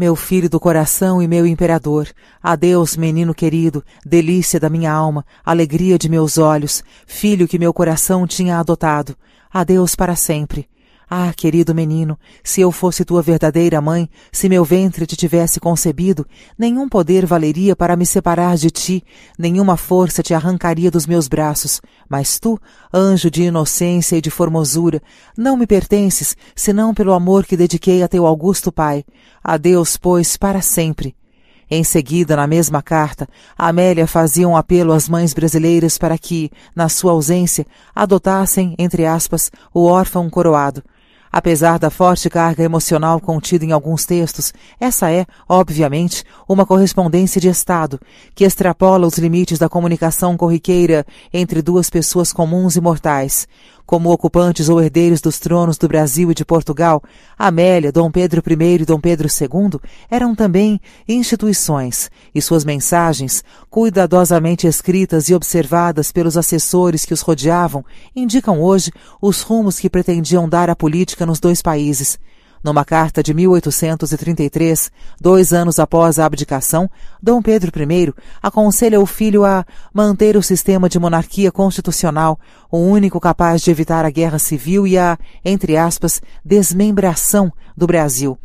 Meu 0.00 0.16
filho 0.16 0.48
do 0.48 0.58
coração 0.58 1.20
e 1.20 1.28
meu 1.28 1.46
imperador, 1.46 2.08
adeus, 2.42 2.96
menino 2.96 3.34
querido, 3.34 3.84
delícia 4.02 4.58
da 4.58 4.70
minha 4.70 4.90
alma, 4.90 5.26
alegria 5.44 5.98
de 5.98 6.08
meus 6.08 6.38
olhos, 6.38 6.82
filho 7.06 7.46
que 7.46 7.58
meu 7.58 7.70
coração 7.70 8.26
tinha 8.26 8.58
adotado. 8.58 9.14
Adeus 9.52 9.94
para 9.94 10.16
sempre. 10.16 10.66
Ah, 11.12 11.32
querido 11.36 11.74
menino, 11.74 12.16
se 12.44 12.60
eu 12.60 12.70
fosse 12.70 13.04
tua 13.04 13.20
verdadeira 13.20 13.80
mãe, 13.80 14.08
se 14.30 14.48
meu 14.48 14.64
ventre 14.64 15.04
te 15.04 15.16
tivesse 15.16 15.58
concebido, 15.58 16.24
nenhum 16.56 16.88
poder 16.88 17.26
valeria 17.26 17.74
para 17.74 17.96
me 17.96 18.06
separar 18.06 18.56
de 18.56 18.70
ti, 18.70 19.02
nenhuma 19.36 19.76
força 19.76 20.22
te 20.22 20.34
arrancaria 20.34 20.88
dos 20.88 21.08
meus 21.08 21.26
braços. 21.26 21.80
Mas 22.08 22.38
tu, 22.38 22.60
anjo 22.94 23.28
de 23.28 23.42
inocência 23.42 24.14
e 24.14 24.20
de 24.20 24.30
formosura, 24.30 25.02
não 25.36 25.56
me 25.56 25.66
pertences, 25.66 26.36
senão 26.54 26.94
pelo 26.94 27.12
amor 27.12 27.44
que 27.44 27.56
dediquei 27.56 28.04
a 28.04 28.08
teu 28.08 28.24
augusto 28.24 28.70
pai. 28.70 29.04
Adeus, 29.42 29.96
pois, 29.96 30.36
para 30.36 30.62
sempre. 30.62 31.16
Em 31.68 31.82
seguida, 31.82 32.36
na 32.36 32.46
mesma 32.46 32.82
carta, 32.82 33.28
Amélia 33.58 34.06
fazia 34.06 34.48
um 34.48 34.56
apelo 34.56 34.92
às 34.92 35.08
mães 35.08 35.34
brasileiras 35.34 35.98
para 35.98 36.16
que, 36.16 36.52
na 36.74 36.88
sua 36.88 37.10
ausência, 37.10 37.66
adotassem, 37.92 38.76
entre 38.78 39.06
aspas, 39.06 39.50
o 39.74 39.86
órfão 39.86 40.30
coroado. 40.30 40.84
Apesar 41.32 41.78
da 41.78 41.90
forte 41.90 42.28
carga 42.28 42.64
emocional 42.64 43.20
contida 43.20 43.64
em 43.64 43.70
alguns 43.70 44.04
textos, 44.04 44.52
essa 44.80 45.12
é, 45.12 45.24
obviamente, 45.48 46.24
uma 46.48 46.66
correspondência 46.66 47.40
de 47.40 47.48
Estado, 47.48 48.00
que 48.34 48.44
extrapola 48.44 49.06
os 49.06 49.16
limites 49.16 49.58
da 49.58 49.68
comunicação 49.68 50.36
corriqueira 50.36 51.06
entre 51.32 51.62
duas 51.62 51.88
pessoas 51.88 52.32
comuns 52.32 52.74
e 52.74 52.80
mortais. 52.80 53.46
Como 53.90 54.12
ocupantes 54.12 54.68
ou 54.68 54.80
herdeiros 54.80 55.20
dos 55.20 55.40
tronos 55.40 55.76
do 55.76 55.88
Brasil 55.88 56.30
e 56.30 56.34
de 56.34 56.44
Portugal, 56.44 57.02
Amélia, 57.36 57.90
Dom 57.90 58.08
Pedro 58.08 58.40
I 58.48 58.82
e 58.82 58.84
Dom 58.84 59.00
Pedro 59.00 59.26
II 59.26 59.80
eram 60.08 60.32
também 60.32 60.80
instituições, 61.08 62.08
e 62.32 62.40
suas 62.40 62.64
mensagens, 62.64 63.42
cuidadosamente 63.68 64.64
escritas 64.64 65.28
e 65.28 65.34
observadas 65.34 66.12
pelos 66.12 66.36
assessores 66.36 67.04
que 67.04 67.12
os 67.12 67.20
rodeavam, 67.20 67.84
indicam 68.14 68.60
hoje 68.60 68.92
os 69.20 69.42
rumos 69.42 69.80
que 69.80 69.90
pretendiam 69.90 70.48
dar 70.48 70.70
à 70.70 70.76
política 70.76 71.26
nos 71.26 71.40
dois 71.40 71.60
países 71.60 72.16
numa 72.62 72.84
carta 72.84 73.22
de 73.22 73.32
1833, 73.32 74.92
dois 75.20 75.52
anos 75.52 75.78
após 75.78 76.18
a 76.18 76.26
abdicação, 76.26 76.90
Dom 77.22 77.40
Pedro 77.40 77.72
I 77.80 78.12
aconselha 78.42 79.00
o 79.00 79.06
filho 79.06 79.44
a 79.44 79.64
manter 79.92 80.36
o 80.36 80.42
sistema 80.42 80.88
de 80.88 80.98
monarquia 80.98 81.50
constitucional, 81.50 82.38
o 82.70 82.78
único 82.78 83.18
capaz 83.18 83.62
de 83.62 83.70
evitar 83.70 84.04
a 84.04 84.10
guerra 84.10 84.38
civil 84.38 84.86
e 84.86 84.98
a, 84.98 85.18
entre 85.44 85.76
aspas, 85.76 86.20
desmembração 86.44 87.52
do 87.76 87.86
Brasil. 87.86 88.38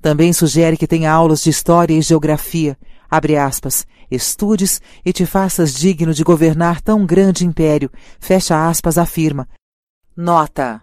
Também 0.00 0.32
sugere 0.32 0.76
que 0.76 0.86
tenha 0.86 1.10
aulas 1.10 1.42
de 1.42 1.48
história 1.48 1.94
e 1.94 2.02
geografia, 2.02 2.76
abre 3.10 3.36
aspas, 3.38 3.86
estudes 4.10 4.80
e 5.04 5.12
te 5.12 5.24
faças 5.24 5.72
digno 5.72 6.12
de 6.12 6.22
governar 6.22 6.82
tão 6.82 7.06
grande 7.06 7.46
império, 7.46 7.90
fecha 8.20 8.68
aspas, 8.68 8.98
afirma. 8.98 9.48
Nota. 10.14 10.82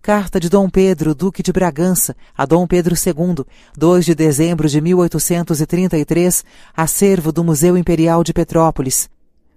Carta 0.00 0.40
de 0.40 0.48
Dom 0.48 0.70
Pedro, 0.70 1.14
Duque 1.14 1.42
de 1.42 1.52
Bragança, 1.52 2.16
a 2.36 2.46
Dom 2.46 2.66
Pedro 2.66 2.94
II, 2.94 3.44
2 3.76 4.04
de 4.04 4.14
dezembro 4.14 4.68
de 4.68 4.80
1833, 4.80 6.44
acervo 6.74 7.32
do 7.32 7.44
Museu 7.44 7.76
Imperial 7.76 8.24
de 8.24 8.32
Petrópolis. 8.32 9.10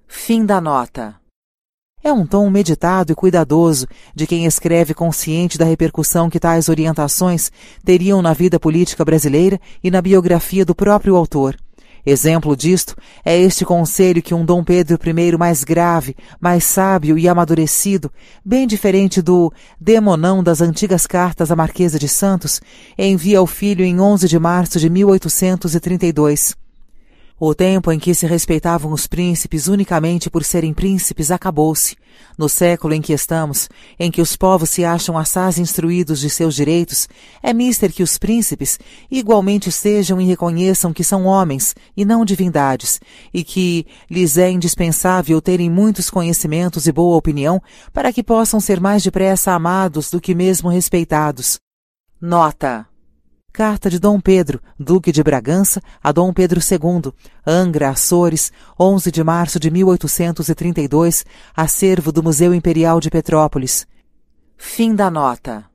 Fim 0.08 0.46
da 0.46 0.60
nota. 0.60 1.16
É 2.04 2.12
um 2.12 2.26
tom 2.26 2.50
meditado 2.50 3.14
e 3.14 3.16
cuidadoso 3.16 3.88
de 4.16 4.26
quem 4.26 4.46
escreve 4.46 4.94
consciente 4.94 5.58
da 5.58 5.66
repercussão 5.66 6.30
que 6.30 6.40
tais 6.40 6.68
orientações 6.68 7.52
teriam 7.86 8.22
na 8.22 8.34
vida 8.34 8.60
política 8.60 9.06
brasileira 9.06 9.62
e 9.84 9.92
na 9.92 10.02
biografia 10.02 10.66
do 10.66 10.74
próprio 10.74 11.16
autor. 11.16 11.56
Exemplo 12.06 12.56
disto 12.56 12.96
é 13.24 13.38
este 13.38 13.64
conselho 13.64 14.22
que 14.22 14.34
um 14.34 14.44
Dom 14.44 14.64
Pedro 14.64 15.00
I 15.06 15.38
mais 15.38 15.64
grave, 15.64 16.16
mais 16.40 16.64
sábio 16.64 17.18
e 17.18 17.28
amadurecido, 17.28 18.12
bem 18.44 18.66
diferente 18.66 19.22
do 19.22 19.52
demonão 19.80 20.44
das 20.44 20.62
antigas 20.62 21.06
cartas 21.06 21.52
à 21.52 21.56
Marquesa 21.56 22.00
de 22.00 22.08
Santos, 22.08 22.62
envia 22.98 23.40
ao 23.40 23.48
filho 23.48 23.86
em 23.86 24.00
11 24.00 24.28
de 24.28 24.40
março 24.40 24.80
de 24.80 24.90
1832. 24.90 26.61
O 27.44 27.56
tempo 27.56 27.92
em 27.92 27.98
que 27.98 28.14
se 28.14 28.28
respeitavam 28.28 28.94
os 28.94 29.08
príncipes 29.08 29.68
unicamente 29.68 30.30
por 30.30 30.44
serem 30.44 30.76
príncipes 30.76 31.32
acabou-se. 31.32 31.98
No 32.38 32.48
século 32.48 32.94
em 32.94 33.02
que 33.02 33.14
estamos, 33.14 33.68
em 34.00 34.12
que 34.12 34.22
os 34.22 34.38
povos 34.38 34.70
se 34.70 34.86
acham 34.86 35.18
assaz 35.18 35.58
instruídos 35.58 36.20
de 36.20 36.30
seus 36.30 36.54
direitos, 36.54 37.10
é 37.42 37.52
mister 37.52 37.92
que 37.92 38.04
os 38.04 38.20
príncipes 38.20 38.78
igualmente 39.10 39.72
sejam 39.72 40.22
e 40.22 40.26
reconheçam 40.26 40.94
que 40.94 41.04
são 41.04 41.26
homens 41.26 41.74
e 41.98 42.06
não 42.06 42.24
divindades, 42.24 43.00
e 43.34 43.44
que 43.44 43.88
lhes 44.08 44.38
é 44.38 44.52
indispensável 44.52 45.42
terem 45.42 45.68
muitos 45.68 46.12
conhecimentos 46.12 46.86
e 46.86 46.92
boa 46.92 47.18
opinião 47.18 47.60
para 47.92 48.14
que 48.14 48.22
possam 48.22 48.60
ser 48.60 48.80
mais 48.80 49.02
depressa 49.02 49.54
amados 49.54 50.12
do 50.12 50.22
que 50.22 50.36
mesmo 50.36 50.70
respeitados. 50.70 51.60
Nota 52.22 52.91
Carta 53.54 53.90
de 53.90 54.00
Dom 54.00 54.18
Pedro, 54.22 54.62
Duque 54.80 55.12
de 55.12 55.22
Bragança, 55.22 55.82
a 56.02 56.14
Dom 56.14 56.32
Pedro 56.32 56.62
II, 56.62 57.12
Angra, 57.46 57.90
Açores, 57.90 58.50
11 58.80 59.12
de 59.12 59.22
março 59.26 59.60
de 59.60 59.70
1832, 59.70 61.26
acervo 61.54 62.14
do 62.14 62.24
Museu 62.24 62.54
Imperial 62.54 63.02
de 63.02 63.10
Petrópolis. 63.10 63.86
Fim 64.58 64.96
da 64.96 65.12
nota. 65.12 65.66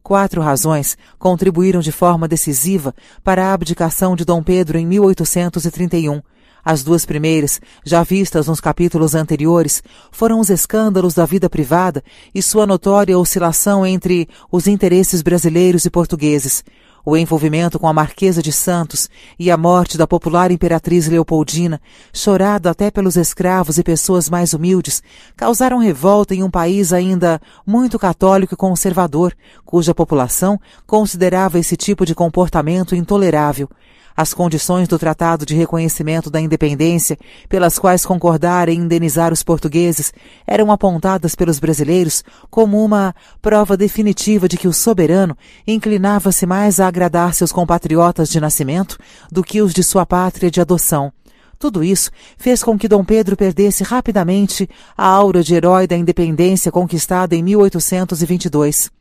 Quatro 0.00 0.40
razões 0.40 0.96
contribuíram 1.18 1.80
de 1.80 1.90
forma 1.90 2.28
decisiva 2.28 2.94
para 3.24 3.46
a 3.46 3.52
abdicação 3.52 4.14
de 4.14 4.24
Dom 4.24 4.40
Pedro 4.40 4.78
em 4.78 4.86
1831. 4.86 6.22
As 6.64 6.84
duas 6.84 7.04
primeiras, 7.04 7.60
já 7.84 8.02
vistas 8.02 8.46
nos 8.46 8.60
capítulos 8.60 9.14
anteriores, 9.14 9.82
foram 10.12 10.38
os 10.38 10.50
escândalos 10.50 11.14
da 11.14 11.24
vida 11.24 11.48
privada 11.48 12.02
e 12.34 12.42
sua 12.42 12.66
notória 12.66 13.18
oscilação 13.18 13.86
entre 13.86 14.28
os 14.52 14.66
interesses 14.66 15.22
brasileiros 15.22 15.84
e 15.84 15.90
portugueses, 15.90 16.62
o 17.08 17.16
envolvimento 17.16 17.78
com 17.78 17.88
a 17.88 17.92
Marquesa 17.92 18.42
de 18.42 18.52
Santos 18.52 19.08
e 19.38 19.50
a 19.50 19.56
morte 19.56 19.96
da 19.96 20.06
popular 20.06 20.50
imperatriz 20.50 21.08
Leopoldina, 21.08 21.80
chorado 22.12 22.68
até 22.68 22.90
pelos 22.90 23.16
escravos 23.16 23.78
e 23.78 23.82
pessoas 23.82 24.28
mais 24.28 24.52
humildes, 24.52 25.02
causaram 25.34 25.78
revolta 25.78 26.34
em 26.34 26.42
um 26.42 26.50
país 26.50 26.92
ainda 26.92 27.40
muito 27.66 27.98
católico 27.98 28.52
e 28.52 28.56
conservador, 28.56 29.34
cuja 29.64 29.94
população 29.94 30.60
considerava 30.86 31.58
esse 31.58 31.76
tipo 31.76 32.04
de 32.04 32.14
comportamento 32.14 32.94
intolerável 32.94 33.70
as 34.18 34.34
condições 34.34 34.88
do 34.88 34.98
Tratado 34.98 35.46
de 35.46 35.54
Reconhecimento 35.54 36.28
da 36.28 36.40
Independência, 36.40 37.16
pelas 37.48 37.78
quais 37.78 38.04
concordara 38.04 38.72
em 38.72 38.80
indenizar 38.80 39.32
os 39.32 39.44
portugueses, 39.44 40.12
eram 40.44 40.72
apontadas 40.72 41.36
pelos 41.36 41.60
brasileiros 41.60 42.24
como 42.50 42.84
uma 42.84 43.14
prova 43.40 43.76
definitiva 43.76 44.48
de 44.48 44.56
que 44.56 44.66
o 44.66 44.72
soberano 44.72 45.38
inclinava-se 45.64 46.46
mais 46.46 46.80
a 46.80 46.88
agradar 46.88 47.32
seus 47.32 47.52
compatriotas 47.52 48.28
de 48.28 48.40
nascimento 48.40 48.98
do 49.30 49.44
que 49.44 49.62
os 49.62 49.72
de 49.72 49.84
sua 49.84 50.04
pátria 50.04 50.50
de 50.50 50.60
adoção. 50.60 51.12
Tudo 51.56 51.84
isso 51.84 52.10
fez 52.36 52.60
com 52.60 52.76
que 52.76 52.88
Dom 52.88 53.04
Pedro 53.04 53.36
perdesse 53.36 53.84
rapidamente 53.84 54.68
a 54.96 55.06
aura 55.06 55.44
de 55.44 55.54
herói 55.54 55.86
da 55.86 55.96
independência 55.96 56.72
conquistada 56.72 57.36
em 57.36 57.42
1822. 57.44 58.97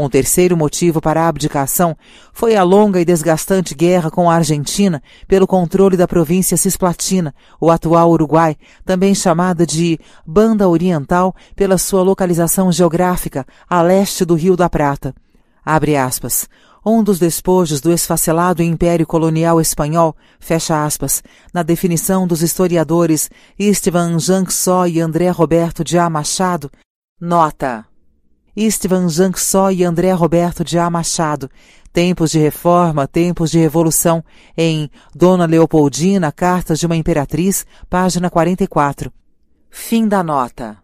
Um 0.00 0.08
terceiro 0.08 0.56
motivo 0.56 1.00
para 1.00 1.22
a 1.22 1.28
abdicação 1.28 1.96
foi 2.32 2.54
a 2.54 2.62
longa 2.62 3.00
e 3.00 3.04
desgastante 3.04 3.74
guerra 3.74 4.12
com 4.12 4.30
a 4.30 4.36
Argentina 4.36 5.02
pelo 5.26 5.44
controle 5.44 5.96
da 5.96 6.06
província 6.06 6.56
Cisplatina, 6.56 7.34
o 7.60 7.68
atual 7.68 8.08
Uruguai, 8.08 8.56
também 8.84 9.12
chamada 9.12 9.66
de 9.66 9.98
Banda 10.24 10.68
Oriental 10.68 11.34
pela 11.56 11.76
sua 11.76 12.00
localização 12.02 12.70
geográfica 12.70 13.44
a 13.68 13.82
leste 13.82 14.24
do 14.24 14.36
Rio 14.36 14.56
da 14.56 14.70
Prata. 14.70 15.12
Abre 15.64 15.96
aspas. 15.96 16.48
Um 16.86 17.02
dos 17.02 17.18
despojos 17.18 17.80
do 17.80 17.92
esfacelado 17.92 18.62
Império 18.62 19.04
Colonial 19.04 19.60
Espanhol, 19.60 20.14
fecha 20.38 20.86
aspas, 20.86 21.24
na 21.52 21.64
definição 21.64 22.24
dos 22.24 22.40
historiadores 22.40 23.28
Esteban 23.58 24.16
Janksó 24.20 24.86
e 24.86 25.00
André 25.00 25.28
Roberto 25.28 25.82
de 25.82 25.98
A. 25.98 26.08
Machado, 26.08 26.70
nota 27.20 27.84
Istvan 28.58 29.08
Jansó 29.08 29.70
e 29.70 29.84
André 29.84 30.10
Roberto 30.12 30.64
de 30.64 30.80
A. 30.80 30.90
Machado, 30.90 31.48
Tempos 31.92 32.32
de 32.32 32.40
Reforma, 32.40 33.06
Tempos 33.06 33.52
de 33.52 33.58
Revolução, 33.60 34.24
em 34.56 34.90
Dona 35.14 35.46
Leopoldina, 35.46 36.32
Cartas 36.32 36.80
de 36.80 36.86
uma 36.86 36.96
Imperatriz, 36.96 37.64
página 37.88 38.28
44. 38.28 39.12
Fim 39.70 40.08
da 40.08 40.24
nota. 40.24 40.76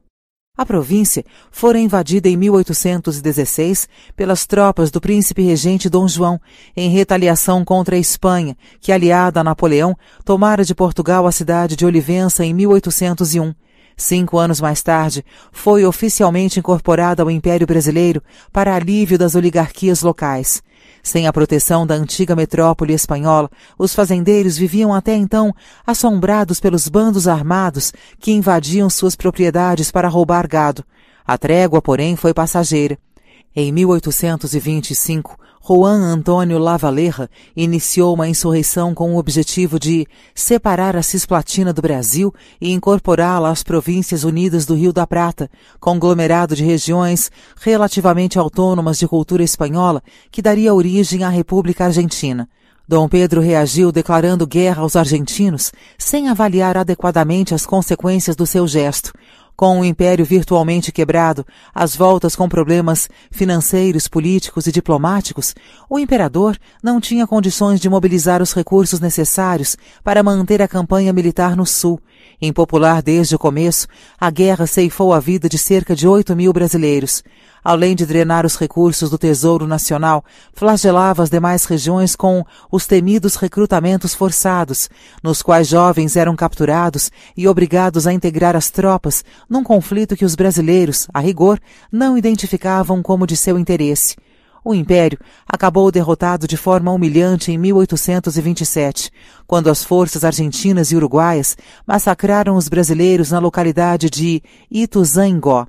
A 0.56 0.64
província 0.64 1.24
fora 1.51 1.76
invadida 1.76 2.28
em 2.28 2.36
1816 2.36 3.88
pelas 4.14 4.46
tropas 4.46 4.92
do 4.92 5.01
príncipe 5.01 5.42
regente 5.42 5.88
Dom 5.90 6.06
João, 6.06 6.40
em 6.76 6.90
retaliação 6.90 7.64
contra 7.64 7.96
a 7.96 7.98
Espanha, 7.98 8.56
que, 8.80 8.92
aliada 8.92 9.40
a 9.40 9.44
Napoleão, 9.44 9.96
tomara 10.24 10.64
de 10.64 10.76
Portugal 10.76 11.26
a 11.26 11.32
cidade 11.32 11.74
de 11.74 11.84
Olivença 11.84 12.44
em 12.44 12.55
1801. 12.55 13.52
Cinco 13.97 14.39
anos 14.39 14.61
mais 14.61 14.83
tarde, 14.83 15.25
foi 15.53 15.85
oficialmente 15.85 16.59
incorporada 16.59 17.23
ao 17.23 17.31
Império 17.31 17.66
Brasileiro 17.66 18.23
para 18.53 18.75
alívio 18.75 19.16
das 19.16 19.35
oligarquias 19.35 20.03
locais. 20.03 20.62
Sem 21.03 21.27
a 21.27 21.33
proteção 21.33 21.87
da 21.87 21.95
antiga 21.95 22.35
metrópole 22.35 22.95
espanhola, 22.95 23.51
os 23.79 23.95
fazendeiros 23.95 24.57
viviam 24.57 24.93
até 24.93 25.15
então 25.15 25.55
assombrados 25.87 26.61
pelos 26.61 26.89
bandos 26.89 27.29
armados 27.29 27.93
que 28.19 28.33
invadiam 28.33 28.89
suas 28.89 29.15
propriedades 29.15 29.91
para 29.91 30.09
roubar 30.09 30.49
gado. 30.49 30.85
A 31.27 31.39
trégua, 31.39 31.81
porém, 31.81 32.16
foi 32.16 32.35
passageira. 32.35 32.99
Em 33.55 33.71
1825, 33.71 35.39
Juan 35.66 36.03
Antônio 36.03 36.59
Lavalleja 36.59 37.31
iniciou 37.57 38.12
uma 38.12 38.28
insurreição 38.28 38.93
com 38.93 39.15
o 39.15 39.16
objetivo 39.16 39.81
de 39.81 40.07
separar 40.35 40.95
a 40.95 41.03
Cisplatina 41.03 41.73
do 41.73 41.81
Brasil 41.81 42.35
e 42.61 42.70
incorporá-la 42.70 43.49
às 43.49 43.62
Províncias 43.62 44.24
Unidas 44.24 44.66
do 44.66 44.74
Rio 44.74 44.93
da 44.93 45.07
Prata, 45.07 45.51
conglomerado 45.81 46.55
de 46.55 46.62
regiões 46.62 47.31
relativamente 47.62 48.39
autônomas 48.39 48.99
de 48.99 49.09
cultura 49.09 49.43
espanhola 49.43 50.03
que 50.31 50.43
daria 50.43 50.74
origem 50.74 51.24
à 51.24 51.31
República 51.31 51.86
Argentina. 51.86 52.47
Dom 52.86 53.09
Pedro 53.09 53.41
reagiu 53.41 53.91
declarando 53.91 54.47
guerra 54.47 54.82
aos 54.82 54.95
argentinos, 54.95 55.73
sem 55.97 56.28
avaliar 56.28 56.77
adequadamente 56.77 57.55
as 57.55 57.65
consequências 57.65 58.36
do 58.36 58.47
seu 58.47 58.69
gesto. 58.69 59.11
Com 59.56 59.81
o 59.81 59.85
império 59.85 60.24
virtualmente 60.24 60.90
quebrado, 60.90 61.47
às 61.72 61.94
voltas 61.94 62.35
com 62.35 62.48
problemas 62.48 63.09
financeiros, 63.31 64.09
políticos 64.09 64.66
e 64.66 64.72
diplomáticos, 64.72 65.55
o 65.89 65.97
imperador 65.97 66.59
não 66.82 67.01
tinha 67.01 67.24
condições 67.24 67.78
de 67.78 67.89
mobilizar 67.89 68.43
os 68.43 68.52
recursos 68.52 68.98
necessários 68.98 69.76
para 70.02 70.24
manter 70.24 70.60
a 70.60 70.66
campanha 70.66 71.12
militar 71.12 71.56
no 71.56 71.64
sul. 71.64 72.01
Impopular 72.43 73.01
desde 73.01 73.36
o 73.36 73.39
começo, 73.39 73.86
a 74.20 74.28
guerra 74.28 74.66
ceifou 74.66 75.12
a 75.12 75.20
vida 75.20 75.48
de 75.48 75.56
cerca 75.56 75.94
de 75.94 76.09
8 76.09 76.35
mil 76.35 76.52
brasileiros 76.52 77.22
além 77.65 77.97
de 77.97 78.05
drenar 78.05 78.45
os 78.45 78.57
recursos 78.57 79.09
do 79.09 79.16
Tesouro 79.16 79.66
Nacional, 79.66 80.23
flagelava 80.53 81.23
as 81.23 81.31
demais 81.31 81.65
regiões 81.65 82.15
com 82.15 82.45
os 82.70 82.86
temidos 82.86 83.36
recrutamentos 83.36 84.15
forçados, 84.15 84.91
nos 85.23 85.41
quais 85.41 85.66
jovens 85.66 86.15
eram 86.15 86.36
capturados 86.36 87.11
e 87.35 87.49
obrigados 87.49 88.07
a 88.07 88.12
integrar 88.12 88.55
as 88.55 88.70
tropas 88.70 89.24
num 89.49 89.65
conflito 89.65 90.15
que 90.15 90.24
os 90.24 90.35
brasileiros, 90.35 91.09
a 91.15 91.20
rigor, 91.20 91.59
não 91.91 92.19
identificavam 92.19 93.03
como 93.03 93.27
de 93.27 93.36
seu 93.36 93.59
interesse. 93.59 94.15
O 94.65 94.74
Império 94.74 95.19
acabou 95.47 95.93
derrotado 95.93 96.49
de 96.49 96.57
forma 96.57 96.91
humilhante 96.91 97.53
em 97.53 97.59
1827, 97.59 99.11
quando 99.47 99.69
as 99.69 99.85
forças 99.85 100.24
argentinas 100.24 100.91
e 100.91 100.97
uruguaias 100.97 101.55
massacraram 101.86 102.57
os 102.57 102.66
brasileiros 102.66 103.31
na 103.31 103.39
localidade 103.39 104.09
de 104.09 104.43
Ituzaingó. 104.70 105.66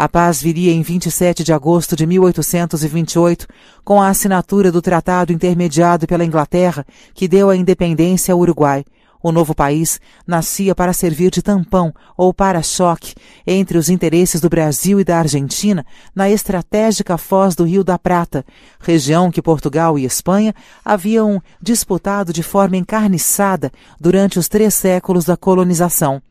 A 0.00 0.08
paz 0.08 0.40
viria 0.40 0.72
em 0.72 0.80
27 0.80 1.42
de 1.42 1.52
agosto 1.52 1.96
de 1.96 2.06
1828, 2.06 3.48
com 3.84 4.00
a 4.00 4.06
assinatura 4.06 4.70
do 4.70 4.80
tratado 4.80 5.32
intermediado 5.32 6.06
pela 6.06 6.24
Inglaterra, 6.24 6.86
que 7.12 7.26
deu 7.26 7.50
a 7.50 7.56
independência 7.56 8.32
ao 8.32 8.38
Uruguai. 8.38 8.84
O 9.20 9.32
novo 9.32 9.56
país 9.56 10.00
nascia 10.24 10.72
para 10.72 10.92
servir 10.92 11.32
de 11.32 11.42
tampão 11.42 11.92
ou 12.16 12.32
para-choque 12.32 13.12
entre 13.44 13.76
os 13.76 13.88
interesses 13.88 14.40
do 14.40 14.48
Brasil 14.48 15.00
e 15.00 15.04
da 15.04 15.18
Argentina 15.18 15.84
na 16.14 16.30
estratégica 16.30 17.18
foz 17.18 17.56
do 17.56 17.64
Rio 17.64 17.82
da 17.82 17.98
Prata, 17.98 18.44
região 18.78 19.32
que 19.32 19.42
Portugal 19.42 19.98
e 19.98 20.04
Espanha 20.04 20.54
haviam 20.84 21.42
disputado 21.60 22.32
de 22.32 22.44
forma 22.44 22.76
encarniçada 22.76 23.72
durante 24.00 24.38
os 24.38 24.46
três 24.46 24.74
séculos 24.74 25.24
da 25.24 25.36
colonização. 25.36 26.22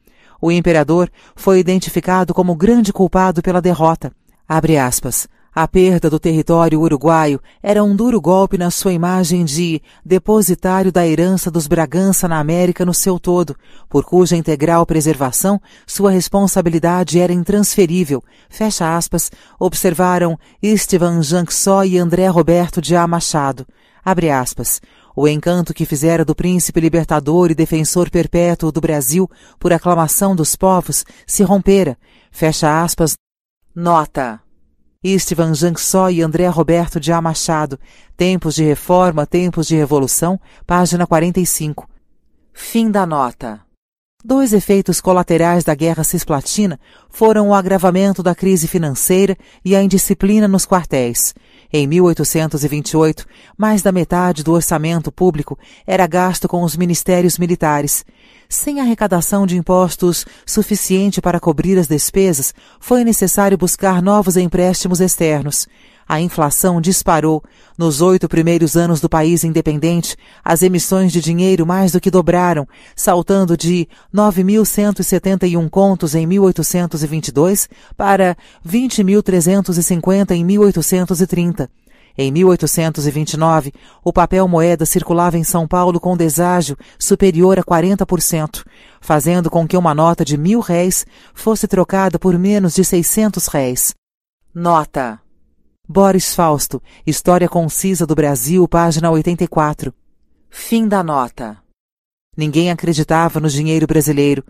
O 0.42 0.52
imperador 0.52 1.10
foi 1.36 1.60
identificado 1.60 2.34
como 2.34 2.56
grande 2.56 2.94
culpado 2.94 3.42
pela 3.42 3.62
derrota. 3.62 4.12
Aspas. 4.48 5.28
A 5.60 5.68
perda 5.68 6.08
do 6.08 6.20
território 6.20 6.80
uruguaio 6.80 7.42
era 7.64 7.84
um 7.84 7.96
duro 7.96 8.22
golpe 8.22 8.60
na 8.60 8.70
sua 8.70 8.94
imagem 8.94 9.44
de 9.44 9.82
depositário 10.06 10.92
da 10.92 11.08
herança 11.08 11.50
dos 11.50 11.66
Bragança 11.66 12.28
na 12.28 12.38
América 12.38 12.86
no 12.86 12.94
seu 12.94 13.20
todo, 13.20 13.56
por 13.90 14.06
cuja 14.06 14.38
integral 14.38 14.86
preservação 14.86 15.60
sua 15.88 16.12
responsabilidade 16.12 17.20
era 17.20 17.34
intransferível. 17.34 18.24
Fecha 18.48 18.96
aspas, 18.96 19.32
observaram 19.60 20.38
Estevan 20.62 21.24
Janksó 21.24 21.84
e 21.84 21.98
André 21.98 22.28
Roberto 22.28 22.80
de 22.80 22.96
A. 22.96 23.08
Machado. 23.08 23.66
Abre 24.06 24.30
aspas. 24.30 24.80
O 25.19 25.27
encanto 25.27 25.73
que 25.73 25.84
fizera 25.84 26.23
do 26.23 26.35
príncipe 26.35 26.80
libertador 26.80 27.49
e 27.49 27.56
defensor 27.56 28.07
perpétuo 28.07 28.72
do 28.72 28.80
Brasil 28.80 29.27
por 29.60 29.73
aclamação 29.73 30.35
dos 30.35 30.56
povos 30.56 31.03
se 31.26 31.41
rompera. 31.41 31.98
Fecha 32.30 32.84
aspas. 32.84 33.15
Nota. 33.73 34.39
Istvan 35.03 35.56
Jansó 35.56 36.11
e 36.11 36.22
André 36.22 36.48
Roberto 36.49 36.99
de 36.99 37.11
A. 37.11 37.19
Machado. 37.19 37.80
Tempos 38.15 38.53
de 38.53 38.64
Reforma, 38.64 39.26
Tempos 39.26 39.65
de 39.65 39.76
Revolução, 39.76 40.39
página 40.68 41.07
45. 41.07 41.89
Fim 42.53 42.91
da 42.91 43.07
nota. 43.07 43.61
Dois 44.23 44.53
efeitos 44.53 45.02
colaterais 45.02 45.64
da 45.64 45.73
Guerra 45.73 46.03
Cisplatina 46.03 46.80
foram 47.10 47.49
o 47.49 47.53
agravamento 47.56 48.22
da 48.22 48.35
crise 48.35 48.68
financeira 48.68 49.35
e 49.65 49.76
a 49.76 49.81
indisciplina 49.81 50.48
nos 50.48 50.64
quartéis. 50.64 51.34
Em 51.72 51.85
1828, 51.85 53.26
mais 53.57 53.81
da 53.81 53.91
metade 53.91 54.44
do 54.44 54.53
orçamento 54.53 55.11
público 55.11 55.57
era 55.85 56.07
gasto 56.07 56.48
com 56.48 56.64
os 56.64 56.77
ministérios 56.77 57.38
militares. 57.38 58.06
Sem 58.49 58.80
arrecadação 58.80 59.45
de 59.45 59.57
impostos 59.57 60.26
suficiente 60.45 61.22
para 61.22 61.39
cobrir 61.39 61.77
as 61.77 61.88
despesas, 61.88 62.53
foi 62.80 63.03
necessário 63.03 63.57
buscar 63.57 64.02
novos 64.02 64.38
empréstimos 64.38 65.02
externos. 65.02 65.68
A 66.08 66.22
inflação 66.22 66.80
disparou. 66.80 67.44
Nos 67.78 68.02
oito 68.02 68.30
primeiros 68.30 68.78
anos 68.78 69.02
do 69.02 69.10
país 69.10 69.44
independente, 69.44 70.16
as 70.44 70.62
emissões 70.62 71.12
de 71.12 71.20
dinheiro 71.20 71.66
mais 71.66 71.92
do 71.92 72.00
que 72.00 72.10
dobraram, 72.10 72.66
saltando 72.96 73.58
de 73.58 73.88
9.171 74.14 75.70
contos 75.70 76.16
em 76.16 76.26
1822 76.26 77.68
para 77.98 78.38
20.350 78.66 80.32
em 80.32 80.46
1830. 80.46 81.70
Em 82.20 82.32
1829, 82.32 83.72
o 84.04 84.12
papel 84.12 84.48
moeda 84.48 84.88
circulava 84.88 85.38
em 85.38 85.44
São 85.44 85.68
Paulo 85.68 86.00
com 86.00 86.18
deságio 86.18 86.76
superior 86.98 87.60
a 87.60 87.64
40%, 87.64 88.64
fazendo 89.00 89.52
com 89.52 89.68
que 89.68 89.78
uma 89.78 89.94
nota 89.94 90.26
de 90.26 90.36
mil 90.36 90.60
réis 90.60 91.06
fosse 91.36 91.68
trocada 91.68 92.18
por 92.18 92.36
menos 92.40 92.74
de 92.74 92.84
600 92.84 93.46
réis. 93.48 93.94
Nota 94.56 95.20
Boris 95.90 96.36
Fausto, 96.36 96.84
História 97.06 97.48
Concisa 97.48 98.06
do 98.06 98.14
Brasil, 98.14 98.68
página 98.68 99.10
84. 99.10 99.94
Fim 100.50 100.86
da 100.86 101.02
nota. 101.02 101.58
Ninguém 102.36 102.70
acreditava 102.70 103.40
no 103.40 103.48
dinheiro 103.48 103.88
brasileiro. 103.88 104.44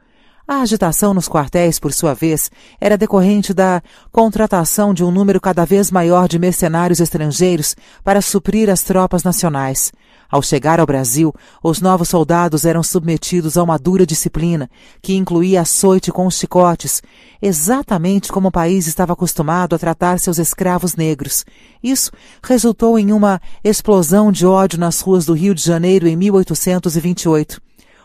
A 0.47 0.61
agitação 0.61 1.13
nos 1.13 1.29
quartéis, 1.29 1.77
por 1.77 1.93
sua 1.93 2.15
vez, 2.15 2.49
era 2.81 2.97
decorrente 2.97 3.53
da 3.53 3.83
contratação 4.11 4.95
de 4.95 5.03
um 5.03 5.11
número 5.11 5.39
cada 5.39 5.63
vez 5.63 5.91
maior 5.91 6.27
de 6.27 6.39
mercenários 6.39 6.99
estrangeiros 6.99 7.75
para 8.03 8.19
suprir 8.19 8.67
as 8.67 8.81
tropas 8.81 9.21
nacionais. 9.21 9.91
Ao 10.29 10.41
chegar 10.41 10.79
ao 10.79 10.85
Brasil, 10.85 11.33
os 11.63 11.79
novos 11.79 12.09
soldados 12.09 12.65
eram 12.65 12.83
submetidos 12.83 13.57
a 13.57 13.63
uma 13.63 13.77
dura 13.77 14.05
disciplina, 14.05 14.69
que 15.01 15.15
incluía 15.15 15.61
açoite 15.61 16.11
com 16.11 16.29
chicotes, 16.29 17.01
exatamente 17.41 18.31
como 18.31 18.49
o 18.49 18.51
país 18.51 18.87
estava 18.87 19.13
acostumado 19.13 19.75
a 19.75 19.79
tratar 19.79 20.19
seus 20.19 20.37
escravos 20.37 20.95
negros. 20.95 21.45
Isso 21.81 22.11
resultou 22.43 22.99
em 22.99 23.13
uma 23.13 23.39
explosão 23.63 24.31
de 24.31 24.45
ódio 24.45 24.79
nas 24.79 24.99
ruas 24.99 25.25
do 25.25 25.33
Rio 25.33 25.55
de 25.55 25.63
Janeiro 25.63 26.07
em 26.07 26.15
1828. 26.15 27.61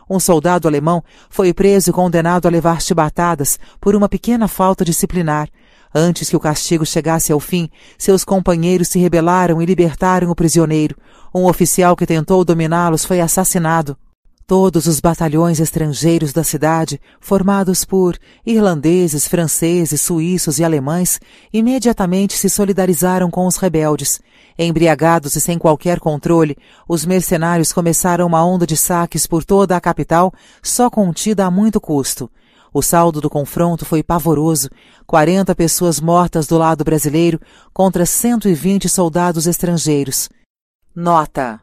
Um 0.08 0.20
soldado 0.20 0.68
alemão 0.68 1.02
foi 1.30 1.52
preso 1.54 1.90
e 1.90 1.92
condenado 1.92 2.46
a 2.46 2.50
levar 2.50 2.82
chibatadas 2.82 3.58
por 3.80 3.96
uma 3.96 4.08
pequena 4.08 4.46
falta 4.46 4.84
disciplinar. 4.84 5.48
Antes 5.94 6.30
que 6.30 6.36
o 6.36 6.40
castigo 6.40 6.86
chegasse 6.86 7.32
ao 7.32 7.40
fim, 7.40 7.68
seus 7.98 8.24
companheiros 8.24 8.88
se 8.88 8.98
rebelaram 8.98 9.60
e 9.60 9.66
libertaram 9.66 10.30
o 10.30 10.34
prisioneiro. 10.34 10.96
Um 11.34 11.46
oficial 11.46 11.96
que 11.96 12.04
tentou 12.04 12.44
dominá-los 12.44 13.06
foi 13.06 13.20
assassinado. 13.20 13.96
Todos 14.46 14.86
os 14.86 15.00
batalhões 15.00 15.60
estrangeiros 15.60 16.30
da 16.30 16.44
cidade, 16.44 17.00
formados 17.20 17.86
por 17.86 18.18
irlandeses, 18.44 19.26
franceses, 19.26 20.02
suíços 20.02 20.58
e 20.58 20.64
alemães, 20.64 21.18
imediatamente 21.50 22.36
se 22.36 22.50
solidarizaram 22.50 23.30
com 23.30 23.46
os 23.46 23.56
rebeldes. 23.56 24.20
Embriagados 24.58 25.36
e 25.36 25.40
sem 25.40 25.56
qualquer 25.56 25.98
controle, 26.00 26.54
os 26.86 27.06
mercenários 27.06 27.72
começaram 27.72 28.26
uma 28.26 28.44
onda 28.44 28.66
de 28.66 28.76
saques 28.76 29.26
por 29.26 29.42
toda 29.42 29.74
a 29.74 29.80
capital, 29.80 30.34
só 30.62 30.90
contida 30.90 31.46
a 31.46 31.50
muito 31.50 31.80
custo. 31.80 32.30
O 32.74 32.82
saldo 32.82 33.22
do 33.22 33.30
confronto 33.30 33.86
foi 33.86 34.02
pavoroso: 34.02 34.68
40 35.06 35.54
pessoas 35.54 35.98
mortas 35.98 36.46
do 36.46 36.58
lado 36.58 36.84
brasileiro 36.84 37.40
contra 37.72 38.04
120 38.04 38.86
soldados 38.86 39.46
estrangeiros. 39.46 40.28
Nota: 40.94 41.58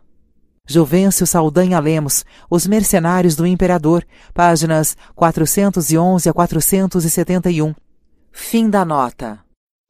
Juvencio 0.68 1.28
Saldanha 1.28 1.80
Lemos, 1.80 2.26
Os 2.50 2.66
Mercenários 2.66 3.36
do 3.36 3.46
Imperador, 3.46 4.04
páginas 4.34 4.98
411 5.14 6.28
a 6.28 6.34
471. 6.34 7.76
Fim 8.32 8.72
da 8.72 8.84
nota. 8.84 9.40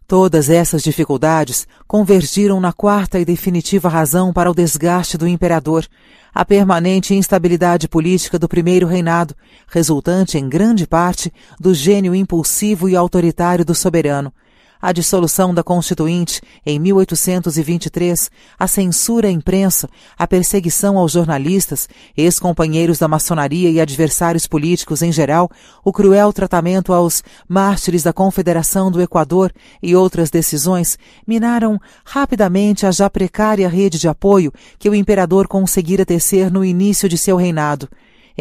Todas 0.05 0.49
essas 0.49 0.83
dificuldades 0.83 1.65
convergiram 1.87 2.59
na 2.59 2.73
quarta 2.73 3.17
e 3.17 3.23
definitiva 3.23 3.87
razão 3.87 4.33
para 4.33 4.51
o 4.51 4.53
desgaste 4.53 5.17
do 5.17 5.25
imperador, 5.25 5.87
a 6.33 6.43
permanente 6.43 7.15
instabilidade 7.15 7.87
política 7.87 8.37
do 8.37 8.49
primeiro 8.49 8.87
reinado, 8.87 9.33
resultante 9.69 10.37
em 10.37 10.49
grande 10.49 10.85
parte 10.85 11.31
do 11.57 11.73
gênio 11.73 12.13
impulsivo 12.13 12.89
e 12.89 12.95
autoritário 12.95 13.63
do 13.63 13.73
soberano, 13.73 14.33
a 14.81 14.91
dissolução 14.91 15.53
da 15.53 15.63
Constituinte 15.63 16.41
em 16.65 16.79
1823, 16.79 18.31
a 18.57 18.67
censura 18.67 19.27
à 19.27 19.31
imprensa, 19.31 19.89
a 20.17 20.25
perseguição 20.25 20.97
aos 20.97 21.11
jornalistas, 21.11 21.89
ex-companheiros 22.15 22.97
da 22.97 23.07
maçonaria 23.07 23.69
e 23.69 23.81
adversários 23.81 24.47
políticos 24.47 25.01
em 25.01 25.11
geral, 25.11 25.49
o 25.83 25.91
cruel 25.91 26.31
tratamento 26.31 26.93
aos 26.93 27.23
mártires 27.47 28.03
da 28.03 28.13
Confederação 28.13 28.89
do 28.89 29.01
Equador 29.01 29.51
e 29.81 29.95
outras 29.95 30.29
decisões 30.29 30.97
minaram 31.27 31.79
rapidamente 32.05 32.85
a 32.85 32.91
já 32.91 33.09
precária 33.09 33.67
rede 33.67 33.99
de 33.99 34.07
apoio 34.07 34.51
que 34.77 34.89
o 34.89 34.95
imperador 34.95 35.47
conseguira 35.47 36.05
tecer 36.05 36.51
no 36.51 36.63
início 36.63 37.09
de 37.09 37.17
seu 37.17 37.35
reinado. 37.35 37.89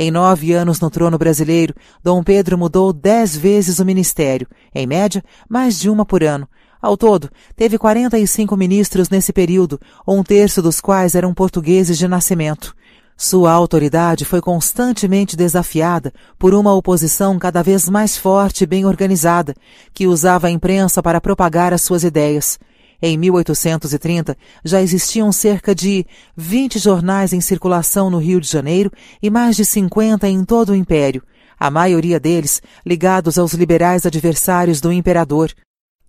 Em 0.01 0.13
nove 0.13 0.53
anos 0.53 0.79
no 0.79 0.89
trono 0.89 1.19
brasileiro, 1.19 1.75
Dom 2.05 2.23
Pedro 2.23 2.57
mudou 2.57 2.93
dez 2.93 3.37
vezes 3.37 3.81
o 3.81 3.85
ministério, 3.85 4.47
em 4.73 4.87
média, 4.87 5.25
mais 5.49 5.77
de 5.77 5.91
uma 5.91 6.07
por 6.07 6.23
ano. 6.23 6.49
Ao 6.81 6.97
todo, 6.97 7.29
teve 7.57 7.77
45 7.77 8.57
ministros 8.57 9.09
nesse 9.09 9.33
período, 9.33 9.81
um 10.07 10.23
terço 10.23 10.63
dos 10.63 10.81
quais 10.81 11.17
eram 11.17 11.35
portugueses 11.35 11.99
de 11.99 12.07
nascimento. 12.07 12.77
Sua 13.17 13.51
autoridade 13.51 14.25
foi 14.25 14.41
constantemente 14.41 15.37
desafiada 15.37 16.13
por 16.39 16.55
uma 16.55 16.73
oposição 16.73 17.37
cada 17.37 17.61
vez 17.61 17.89
mais 17.89 18.17
forte 18.17 18.63
e 18.63 18.67
bem 18.69 18.87
organizada, 18.87 19.53
que 19.93 20.07
usava 20.07 20.47
a 20.47 20.51
imprensa 20.53 21.03
para 21.03 21.21
propagar 21.21 21.75
as 21.75 21.83
suas 21.83 22.05
ideias. 22.05 22.57
Em 23.01 23.17
1830, 23.17 24.37
já 24.65 24.83
existiam 24.83 25.31
cerca 25.31 25.73
de 25.73 26.05
20 26.37 26.81
jornais 26.81 27.33
em 27.33 27.41
circulação 27.41 28.11
no 28.11 28.19
Rio 28.19 28.41
de 28.41 28.49
Janeiro 28.49 28.91
e 29.23 29.31
mais 29.31 29.55
de 29.55 29.65
50 29.65 30.29
em 30.29 30.45
todo 30.45 30.71
o 30.71 30.75
Império, 30.75 31.23
a 31.59 31.71
maioria 31.71 32.19
deles 32.19 32.61
ligados 32.85 33.39
aos 33.39 33.53
liberais 33.53 34.05
adversários 34.05 34.81
do 34.81 34.93
imperador. 34.93 35.53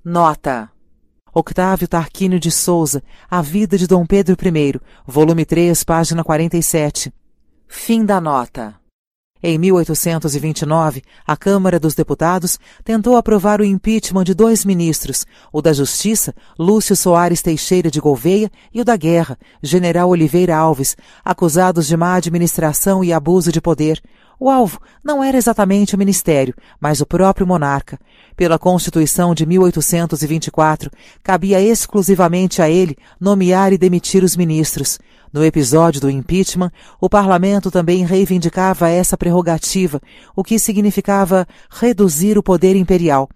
Nota: 0.03 0.71
Octávio 1.31 1.87
Tarquínio 1.87 2.39
de 2.39 2.49
Souza, 2.49 3.03
A 3.29 3.39
Vida 3.41 3.77
de 3.77 3.85
Dom 3.85 4.05
Pedro 4.05 4.35
I, 4.35 4.79
volume 5.05 5.45
3, 5.45 5.83
página 5.83 6.23
47. 6.23 7.13
Fim 7.67 8.03
da 8.03 8.19
nota. 8.19 8.78
Em 9.41 9.57
1829, 9.57 11.01
a 11.25 11.37
Câmara 11.37 11.79
dos 11.79 11.95
Deputados 11.95 12.59
tentou 12.83 13.15
aprovar 13.15 13.61
o 13.61 13.63
impeachment 13.63 14.25
de 14.25 14.33
dois 14.33 14.65
ministros, 14.65 15.25
o 15.53 15.61
da 15.61 15.71
Justiça, 15.71 16.35
Lúcio 16.57 16.93
Soares 16.93 17.41
Teixeira 17.41 17.89
de 17.89 18.01
Gouveia, 18.01 18.51
e 18.73 18.81
o 18.81 18.85
da 18.85 18.97
Guerra, 18.97 19.37
General 19.63 20.09
Oliveira 20.09 20.57
Alves, 20.57 20.97
acusados 21.23 21.87
de 21.87 21.95
má 21.95 22.15
administração 22.15 23.01
e 23.01 23.13
abuso 23.13 23.49
de 23.49 23.61
poder. 23.61 24.01
O 24.39 24.49
alvo 24.49 24.79
não 25.03 25.21
era 25.21 25.37
exatamente 25.37 25.95
o 25.95 25.97
ministério, 25.97 26.55
mas 26.79 27.01
o 27.01 27.05
próprio 27.05 27.45
monarca. 27.45 27.99
Pela 28.37 28.57
Constituição 28.57 29.35
de 29.35 29.45
1824, 29.45 30.89
cabia 31.21 31.61
exclusivamente 31.61 32.61
a 32.61 32.69
ele 32.69 32.95
nomear 33.19 33.73
e 33.73 33.77
demitir 33.77 34.23
os 34.23 34.37
ministros. 34.37 34.97
No 35.33 35.43
episódio 35.43 35.99
do 35.99 36.09
impeachment, 36.09 36.71
o 37.01 37.09
parlamento 37.09 37.69
também 37.69 38.05
reivindicava 38.05 38.89
essa 38.89 39.17
prerrogativa, 39.17 40.01
o 40.33 40.43
que 40.43 40.57
significava 40.57 41.45
reduzir 41.69 42.37
o 42.37 42.43
poder 42.43 42.77
imperial. 42.77 43.29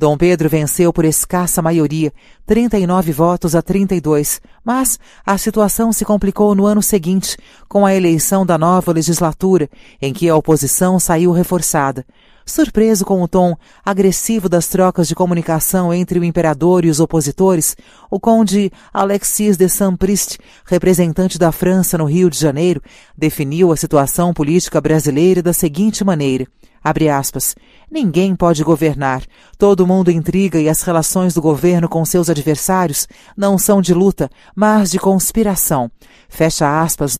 Dom 0.00 0.16
Pedro 0.16 0.48
venceu 0.48 0.94
por 0.94 1.04
escassa 1.04 1.60
maioria, 1.60 2.10
39 2.46 3.12
votos 3.12 3.54
a 3.54 3.60
32, 3.60 4.40
mas 4.64 4.98
a 5.26 5.36
situação 5.36 5.92
se 5.92 6.06
complicou 6.06 6.54
no 6.54 6.64
ano 6.64 6.80
seguinte, 6.80 7.36
com 7.68 7.84
a 7.84 7.94
eleição 7.94 8.46
da 8.46 8.56
nova 8.56 8.92
legislatura, 8.92 9.68
em 10.00 10.10
que 10.10 10.26
a 10.26 10.34
oposição 10.34 10.98
saiu 10.98 11.32
reforçada. 11.32 12.06
Surpreso 12.44 13.04
com 13.04 13.22
o 13.22 13.28
tom 13.28 13.56
agressivo 13.84 14.48
das 14.48 14.66
trocas 14.66 15.06
de 15.06 15.14
comunicação 15.14 15.92
entre 15.92 16.18
o 16.18 16.24
imperador 16.24 16.84
e 16.84 16.90
os 16.90 17.00
opositores, 17.00 17.76
o 18.10 18.18
conde 18.18 18.70
Alexis 18.92 19.56
de 19.56 19.68
Saint-Priest, 19.68 20.38
representante 20.64 21.38
da 21.38 21.52
França 21.52 21.96
no 21.96 22.04
Rio 22.04 22.28
de 22.30 22.38
Janeiro, 22.38 22.82
definiu 23.16 23.72
a 23.72 23.76
situação 23.76 24.32
política 24.32 24.80
brasileira 24.80 25.42
da 25.42 25.52
seguinte 25.52 26.04
maneira: 26.04 26.46
Abre 26.82 27.10
aspas. 27.10 27.54
Ninguém 27.90 28.34
pode 28.34 28.64
governar. 28.64 29.22
Todo 29.58 29.86
mundo 29.86 30.10
intriga 30.10 30.58
e 30.58 30.68
as 30.68 30.82
relações 30.82 31.34
do 31.34 31.42
governo 31.42 31.88
com 31.88 32.04
seus 32.04 32.30
adversários 32.30 33.06
não 33.36 33.58
são 33.58 33.82
de 33.82 33.92
luta, 33.92 34.30
mas 34.56 34.90
de 34.90 34.98
conspiração. 34.98 35.90
Fecha 36.28 36.82
aspas. 36.82 37.16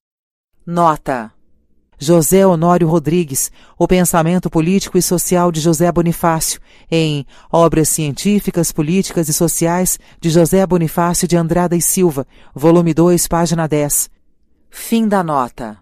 Nota. 0.66 1.30
José 2.02 2.46
Honório 2.46 2.88
Rodrigues, 2.88 3.52
O 3.78 3.86
Pensamento 3.86 4.48
Político 4.48 4.96
e 4.96 5.02
Social 5.02 5.52
de 5.52 5.60
José 5.60 5.92
Bonifácio, 5.92 6.58
em 6.90 7.26
Obras 7.52 7.90
Científicas, 7.90 8.72
Políticas 8.72 9.28
e 9.28 9.34
Sociais 9.34 9.98
de 10.18 10.30
José 10.30 10.66
Bonifácio 10.66 11.28
de 11.28 11.36
Andrada 11.36 11.76
e 11.76 11.82
Silva, 11.82 12.26
volume 12.54 12.94
2, 12.94 13.28
página 13.28 13.68
10. 13.68 14.08
Fim 14.70 15.06
da 15.06 15.22
nota. 15.22 15.76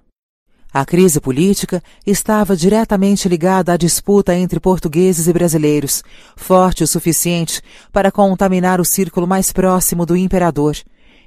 A 0.74 0.84
crise 0.84 1.20
política 1.20 1.82
estava 2.04 2.56
diretamente 2.56 3.28
ligada 3.28 3.72
à 3.72 3.76
disputa 3.76 4.34
entre 4.34 4.58
portugueses 4.58 5.28
e 5.28 5.32
brasileiros, 5.32 6.02
forte 6.36 6.82
o 6.82 6.86
suficiente 6.86 7.62
para 7.92 8.10
contaminar 8.10 8.80
o 8.80 8.84
círculo 8.84 9.26
mais 9.26 9.52
próximo 9.52 10.04
do 10.04 10.16
imperador. 10.16 10.76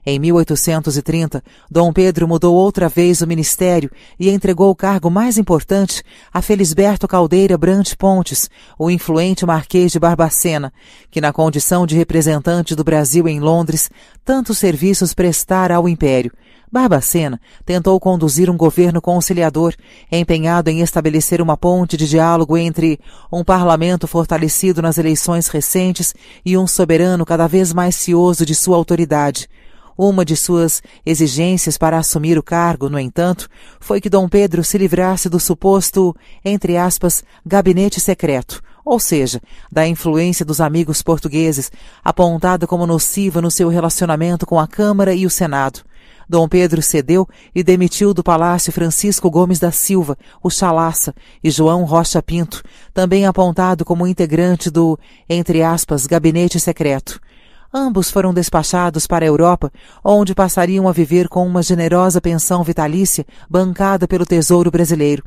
Em 0.03 0.17
1830, 0.17 1.43
Dom 1.69 1.93
Pedro 1.93 2.27
mudou 2.27 2.55
outra 2.55 2.89
vez 2.89 3.21
o 3.21 3.27
ministério 3.27 3.91
e 4.19 4.31
entregou 4.31 4.71
o 4.71 4.75
cargo 4.75 5.11
mais 5.11 5.37
importante 5.37 6.01
a 6.33 6.41
Felisberto 6.41 7.07
Caldeira 7.07 7.55
Brant 7.55 7.93
Pontes, 7.95 8.49
o 8.79 8.89
influente 8.89 9.45
Marquês 9.45 9.91
de 9.91 9.99
Barbacena, 9.99 10.73
que, 11.11 11.21
na 11.21 11.31
condição 11.31 11.85
de 11.85 11.95
representante 11.95 12.75
do 12.75 12.83
Brasil 12.83 13.27
em 13.27 13.39
Londres, 13.39 13.91
tantos 14.25 14.57
serviços 14.57 15.13
prestara 15.13 15.75
ao 15.75 15.87
Império, 15.87 16.31
Barbacena 16.71 17.39
tentou 17.65 17.99
conduzir 17.99 18.49
um 18.49 18.55
governo 18.55 19.01
conciliador, 19.01 19.75
empenhado 20.09 20.69
em 20.69 20.79
estabelecer 20.79 21.41
uma 21.41 21.57
ponte 21.57 21.97
de 21.97 22.07
diálogo 22.07 22.57
entre 22.57 22.97
um 23.31 23.43
parlamento 23.43 24.07
fortalecido 24.07 24.81
nas 24.81 24.97
eleições 24.97 25.47
recentes 25.47 26.15
e 26.45 26.57
um 26.57 26.65
soberano 26.65 27.25
cada 27.25 27.45
vez 27.45 27.73
mais 27.73 27.95
cioso 27.95 28.45
de 28.45 28.55
sua 28.55 28.77
autoridade. 28.77 29.49
Uma 30.03 30.25
de 30.25 30.35
suas 30.35 30.81
exigências 31.05 31.77
para 31.77 31.95
assumir 31.95 32.35
o 32.35 32.41
cargo, 32.41 32.89
no 32.89 32.97
entanto, 32.97 33.47
foi 33.79 34.01
que 34.01 34.09
Dom 34.09 34.27
Pedro 34.27 34.63
se 34.63 34.75
livrasse 34.75 35.29
do 35.29 35.39
suposto, 35.39 36.15
entre 36.43 36.75
aspas, 36.75 37.23
gabinete 37.45 37.99
secreto, 37.99 38.63
ou 38.83 38.99
seja, 38.99 39.39
da 39.71 39.85
influência 39.85 40.43
dos 40.43 40.59
amigos 40.59 41.03
portugueses, 41.03 41.71
apontada 42.03 42.65
como 42.65 42.87
nociva 42.87 43.43
no 43.43 43.51
seu 43.51 43.69
relacionamento 43.69 44.43
com 44.43 44.59
a 44.59 44.67
Câmara 44.67 45.13
e 45.13 45.27
o 45.27 45.29
Senado. 45.29 45.81
Dom 46.27 46.47
Pedro 46.47 46.81
cedeu 46.81 47.27
e 47.53 47.61
demitiu 47.61 48.11
do 48.11 48.23
palácio 48.23 48.73
Francisco 48.73 49.29
Gomes 49.29 49.59
da 49.59 49.71
Silva, 49.71 50.17
o 50.41 50.49
Chalaça, 50.49 51.13
e 51.43 51.51
João 51.51 51.83
Rocha 51.83 52.23
Pinto, 52.23 52.63
também 52.91 53.27
apontado 53.27 53.85
como 53.85 54.07
integrante 54.07 54.71
do, 54.71 54.97
entre 55.29 55.61
aspas, 55.61 56.07
gabinete 56.07 56.59
secreto. 56.59 57.21
Ambos 57.73 58.11
foram 58.11 58.33
despachados 58.33 59.07
para 59.07 59.23
a 59.23 59.27
Europa, 59.27 59.71
onde 60.03 60.35
passariam 60.35 60.89
a 60.89 60.91
viver 60.91 61.29
com 61.29 61.47
uma 61.47 61.63
generosa 61.63 62.19
pensão 62.19 62.63
vitalícia 62.63 63.25
bancada 63.49 64.05
pelo 64.09 64.25
Tesouro 64.25 64.69
Brasileiro. 64.69 65.23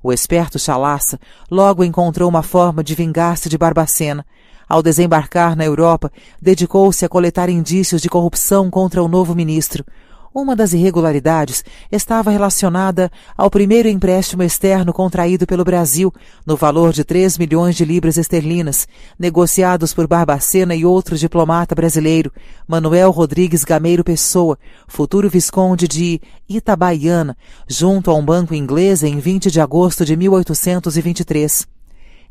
O 0.00 0.12
esperto 0.12 0.60
Chalaça 0.60 1.18
logo 1.50 1.82
encontrou 1.82 2.28
uma 2.28 2.42
forma 2.42 2.84
de 2.84 2.94
vingar-se 2.94 3.48
de 3.48 3.58
Barbacena. 3.58 4.24
Ao 4.68 4.80
desembarcar 4.80 5.56
na 5.56 5.64
Europa, 5.64 6.12
dedicou-se 6.40 7.04
a 7.04 7.08
coletar 7.08 7.48
indícios 7.48 8.00
de 8.00 8.08
corrupção 8.08 8.70
contra 8.70 9.02
o 9.02 9.08
novo 9.08 9.34
ministro. 9.34 9.84
Uma 10.34 10.54
das 10.54 10.74
irregularidades 10.74 11.64
estava 11.90 12.30
relacionada 12.30 13.10
ao 13.36 13.50
primeiro 13.50 13.88
empréstimo 13.88 14.42
externo 14.42 14.92
contraído 14.92 15.46
pelo 15.46 15.64
Brasil, 15.64 16.12
no 16.44 16.54
valor 16.56 16.92
de 16.92 17.02
3 17.02 17.38
milhões 17.38 17.74
de 17.74 17.84
libras 17.84 18.18
esterlinas, 18.18 18.86
negociados 19.18 19.94
por 19.94 20.06
Barbacena 20.06 20.74
e 20.74 20.84
outro 20.84 21.16
diplomata 21.16 21.74
brasileiro, 21.74 22.30
Manuel 22.66 23.10
Rodrigues 23.10 23.64
Gameiro 23.64 24.04
Pessoa, 24.04 24.58
futuro 24.86 25.30
visconde 25.30 25.88
de 25.88 26.20
Itabaiana, 26.48 27.36
junto 27.66 28.10
a 28.10 28.14
um 28.14 28.24
banco 28.24 28.54
inglês 28.54 29.02
em 29.02 29.18
20 29.18 29.50
de 29.50 29.60
agosto 29.60 30.04
de 30.04 30.14
1823 30.14 31.77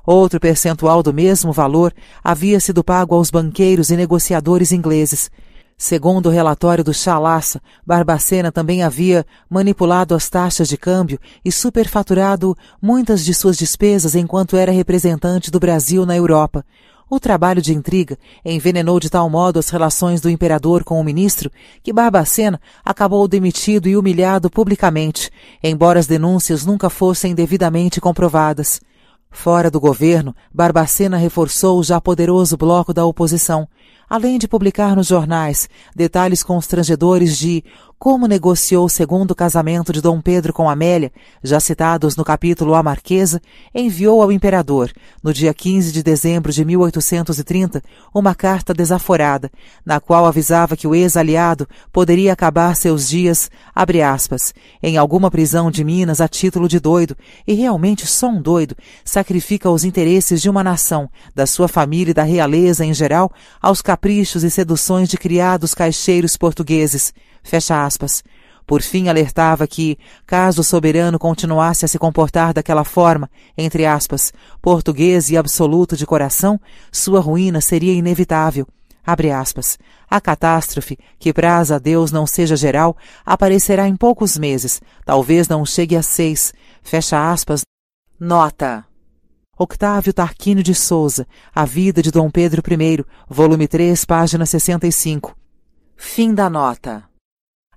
Outro 0.06 0.38
percentual 0.38 1.02
do 1.02 1.12
mesmo 1.12 1.52
valor 1.52 1.92
havia 2.22 2.60
sido 2.60 2.84
pago 2.84 3.16
aos 3.16 3.28
banqueiros 3.28 3.90
e 3.90 3.96
negociadores 3.96 4.70
ingleses. 4.70 5.28
Segundo 5.78 6.26
o 6.26 6.32
relatório 6.32 6.82
do 6.82 6.94
Chalaça, 6.94 7.60
Barbacena 7.86 8.50
também 8.50 8.82
havia 8.82 9.26
manipulado 9.48 10.14
as 10.14 10.26
taxas 10.26 10.68
de 10.68 10.78
câmbio 10.78 11.20
e 11.44 11.52
superfaturado 11.52 12.56
muitas 12.80 13.22
de 13.22 13.34
suas 13.34 13.58
despesas 13.58 14.14
enquanto 14.14 14.56
era 14.56 14.72
representante 14.72 15.50
do 15.50 15.60
Brasil 15.60 16.06
na 16.06 16.16
Europa. 16.16 16.64
O 17.10 17.20
trabalho 17.20 17.60
de 17.60 17.74
intriga 17.74 18.18
envenenou 18.42 18.98
de 18.98 19.10
tal 19.10 19.28
modo 19.28 19.58
as 19.58 19.68
relações 19.68 20.18
do 20.18 20.30
imperador 20.30 20.82
com 20.82 20.98
o 20.98 21.04
ministro 21.04 21.52
que 21.82 21.92
Barbacena 21.92 22.58
acabou 22.82 23.28
demitido 23.28 23.86
e 23.86 23.98
humilhado 23.98 24.48
publicamente, 24.48 25.30
embora 25.62 26.00
as 26.00 26.06
denúncias 26.06 26.64
nunca 26.64 26.88
fossem 26.88 27.34
devidamente 27.34 28.00
comprovadas. 28.00 28.80
Fora 29.30 29.70
do 29.70 29.78
governo, 29.78 30.34
Barbacena 30.52 31.18
reforçou 31.18 31.78
o 31.78 31.84
já 31.84 32.00
poderoso 32.00 32.56
bloco 32.56 32.94
da 32.94 33.04
oposição. 33.04 33.68
Além 34.08 34.38
de 34.38 34.48
publicar 34.48 34.94
nos 34.94 35.08
jornais 35.08 35.68
detalhes 35.94 36.42
constrangedores 36.42 37.36
de 37.36 37.64
como 37.98 38.26
negociou 38.26 38.84
o 38.84 38.90
segundo 38.90 39.34
casamento 39.34 39.90
de 39.90 40.02
Dom 40.02 40.20
Pedro 40.20 40.52
com 40.52 40.68
Amélia, 40.68 41.10
já 41.42 41.58
citados 41.58 42.14
no 42.14 42.24
capítulo 42.24 42.74
A 42.74 42.82
Marquesa, 42.82 43.40
enviou 43.74 44.22
ao 44.22 44.30
imperador, 44.30 44.92
no 45.22 45.32
dia 45.32 45.54
15 45.54 45.92
de 45.92 46.02
dezembro 46.02 46.52
de 46.52 46.62
1830, 46.62 47.82
uma 48.14 48.34
carta 48.34 48.74
desaforada, 48.74 49.50
na 49.84 49.98
qual 49.98 50.26
avisava 50.26 50.76
que 50.76 50.86
o 50.86 50.94
ex-aliado 50.94 51.66
poderia 51.90 52.34
acabar 52.34 52.76
seus 52.76 53.08
dias, 53.08 53.50
abre 53.74 54.02
aspas, 54.02 54.52
em 54.82 54.98
alguma 54.98 55.30
prisão 55.30 55.70
de 55.70 55.82
Minas 55.82 56.20
a 56.20 56.28
título 56.28 56.68
de 56.68 56.78
doido, 56.78 57.16
e 57.46 57.54
realmente 57.54 58.06
só 58.06 58.28
um 58.28 58.42
doido, 58.42 58.76
sacrifica 59.04 59.70
os 59.70 59.84
interesses 59.84 60.42
de 60.42 60.50
uma 60.50 60.62
nação, 60.62 61.08
da 61.34 61.46
sua 61.46 61.66
família 61.66 62.10
e 62.10 62.14
da 62.14 62.24
realeza 62.24 62.84
em 62.84 62.92
geral, 62.92 63.32
aos 63.60 63.80
caprichos 63.80 64.44
e 64.44 64.50
seduções 64.50 65.08
de 65.08 65.16
criados 65.16 65.72
caixeiros 65.72 66.36
portugueses, 66.36 67.14
Fecha 67.46 67.86
aspas. 67.86 68.24
Por 68.66 68.82
fim, 68.82 69.08
alertava 69.08 69.68
que, 69.68 69.96
caso 70.26 70.62
o 70.62 70.64
soberano 70.64 71.16
continuasse 71.16 71.84
a 71.84 71.88
se 71.88 71.96
comportar 71.96 72.52
daquela 72.52 72.82
forma, 72.82 73.30
entre 73.56 73.86
aspas, 73.86 74.32
português 74.60 75.30
e 75.30 75.36
absoluto 75.36 75.96
de 75.96 76.04
coração, 76.04 76.60
sua 76.90 77.20
ruína 77.20 77.60
seria 77.60 77.92
inevitável. 77.92 78.66
Abre 79.06 79.30
aspas. 79.30 79.78
A 80.10 80.20
catástrofe, 80.20 80.98
que 81.20 81.32
praza 81.32 81.76
a 81.76 81.78
Deus 81.78 82.10
não 82.10 82.26
seja 82.26 82.56
geral, 82.56 82.96
aparecerá 83.24 83.86
em 83.86 83.94
poucos 83.94 84.36
meses, 84.36 84.82
talvez 85.04 85.46
não 85.46 85.64
chegue 85.64 85.94
a 85.94 86.02
seis. 86.02 86.52
Fecha 86.82 87.30
aspas. 87.30 87.60
Nota. 88.18 88.84
Octávio 89.56 90.12
Tarquínio 90.12 90.64
de 90.64 90.74
Souza, 90.74 91.28
A 91.54 91.64
Vida 91.64 92.02
de 92.02 92.10
Dom 92.10 92.28
Pedro 92.28 92.60
I, 92.68 93.04
volume 93.28 93.68
3, 93.68 94.04
página 94.04 94.44
65. 94.44 95.36
Fim 95.96 96.34
da 96.34 96.50
nota. 96.50 97.04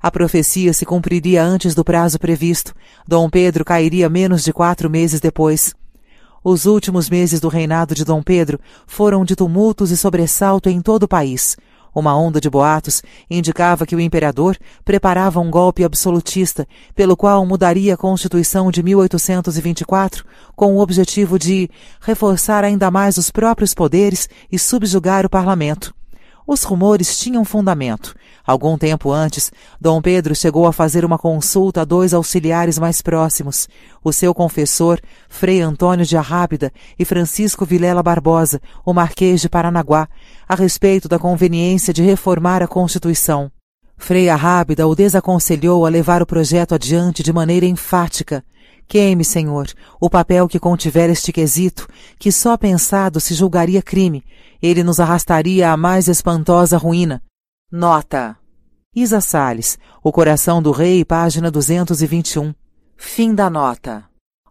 A 0.02 0.10
profecia 0.10 0.72
se 0.72 0.86
cumpriria 0.86 1.44
antes 1.44 1.76
do 1.76 1.84
prazo 1.84 2.18
previsto. 2.18 2.74
Dom 3.06 3.30
Pedro 3.30 3.66
cairia 3.66 4.08
menos 4.08 4.44
de 4.44 4.54
quatro 4.54 4.90
meses 4.90 5.20
depois. 5.20 5.76
Os 6.42 6.66
últimos 6.66 7.10
meses 7.10 7.42
do 7.42 7.50
reinado 7.50 7.94
de 7.94 8.06
Dom 8.06 8.24
Pedro 8.24 8.58
foram 8.88 9.26
de 9.26 9.36
tumultos 9.36 9.92
e 9.92 9.98
sobressalto 9.98 10.70
em 10.70 10.82
todo 10.82 11.04
o 11.04 11.08
país. 11.08 11.58
Uma 11.94 12.18
onda 12.18 12.40
de 12.40 12.50
boatos 12.50 13.04
indicava 13.30 13.86
que 13.86 13.96
o 13.96 14.00
imperador 14.00 14.56
preparava 14.86 15.42
um 15.42 15.52
golpe 15.52 15.84
absolutista, 15.84 16.66
pelo 16.96 17.18
qual 17.18 17.46
mudaria 17.46 17.96
a 17.96 17.98
Constituição 17.98 18.72
de 18.72 18.82
1824 18.82 20.24
com 20.56 20.76
o 20.76 20.80
objetivo 20.80 21.38
de 21.38 21.70
reforçar 22.00 22.64
ainda 22.64 22.90
mais 22.90 23.18
os 23.18 23.30
próprios 23.32 23.74
poderes 23.74 24.30
e 24.50 24.58
subjugar 24.58 25.26
o 25.26 25.30
parlamento. 25.30 25.94
Os 26.52 26.64
rumores 26.64 27.16
tinham 27.20 27.46
fundamento. 27.46 28.16
Algum 28.44 28.76
tempo 28.76 29.12
antes, 29.12 29.52
Dom 29.80 30.02
Pedro 30.02 30.34
chegou 30.34 30.66
a 30.66 30.74
fazer 30.74 31.06
uma 31.06 31.20
consulta 31.20 31.82
a 31.82 31.86
dois 31.86 32.12
auxiliares 32.12 32.80
mais 32.80 33.04
próximos, 33.04 33.70
o 34.04 34.12
seu 34.12 34.34
confessor, 34.34 35.00
Frei 35.30 35.62
Antônio 35.62 36.04
de 36.04 36.18
Arrábida 36.18 36.74
e 36.98 37.06
Francisco 37.06 37.68
Vilela 37.68 38.02
Barbosa, 38.02 38.60
o 38.84 38.92
Marquês 38.94 39.42
de 39.42 39.48
Paranaguá, 39.48 40.10
a 40.48 40.56
respeito 40.56 41.08
da 41.08 41.20
conveniência 41.20 41.94
de 41.94 42.02
reformar 42.02 42.64
a 42.64 42.68
Constituição. 42.68 43.52
Frei 43.96 44.28
Arrábida 44.28 44.88
o 44.88 44.96
desaconselhou 44.96 45.86
a 45.86 45.90
levar 45.90 46.24
o 46.24 46.26
projeto 46.26 46.74
adiante 46.74 47.22
de 47.22 47.32
maneira 47.32 47.68
enfática. 47.68 48.44
Queime, 48.90 49.24
Senhor, 49.24 49.68
o 50.02 50.10
papel 50.10 50.48
que 50.48 50.60
contiver 50.60 51.12
este 51.12 51.32
quesito, 51.32 51.88
que 52.18 52.32
só 52.32 52.58
pensado 52.58 53.20
se 53.20 53.36
julgaria 53.36 53.84
crime, 53.84 54.26
ele 54.60 54.84
nos 54.84 55.00
arrastaria 55.00 55.72
à 55.72 55.78
mais 55.78 56.08
espantosa 56.08 56.76
ruína. 56.76 57.22
Nota. 57.72 58.36
Isa 58.96 59.22
Salles, 59.22 59.78
O 60.04 60.12
Coração 60.12 60.60
do 60.60 60.72
Rei, 60.72 61.06
página 61.06 61.52
221. 61.52 62.52
Fim 62.98 63.36
da 63.36 63.48
nota. 63.48 64.06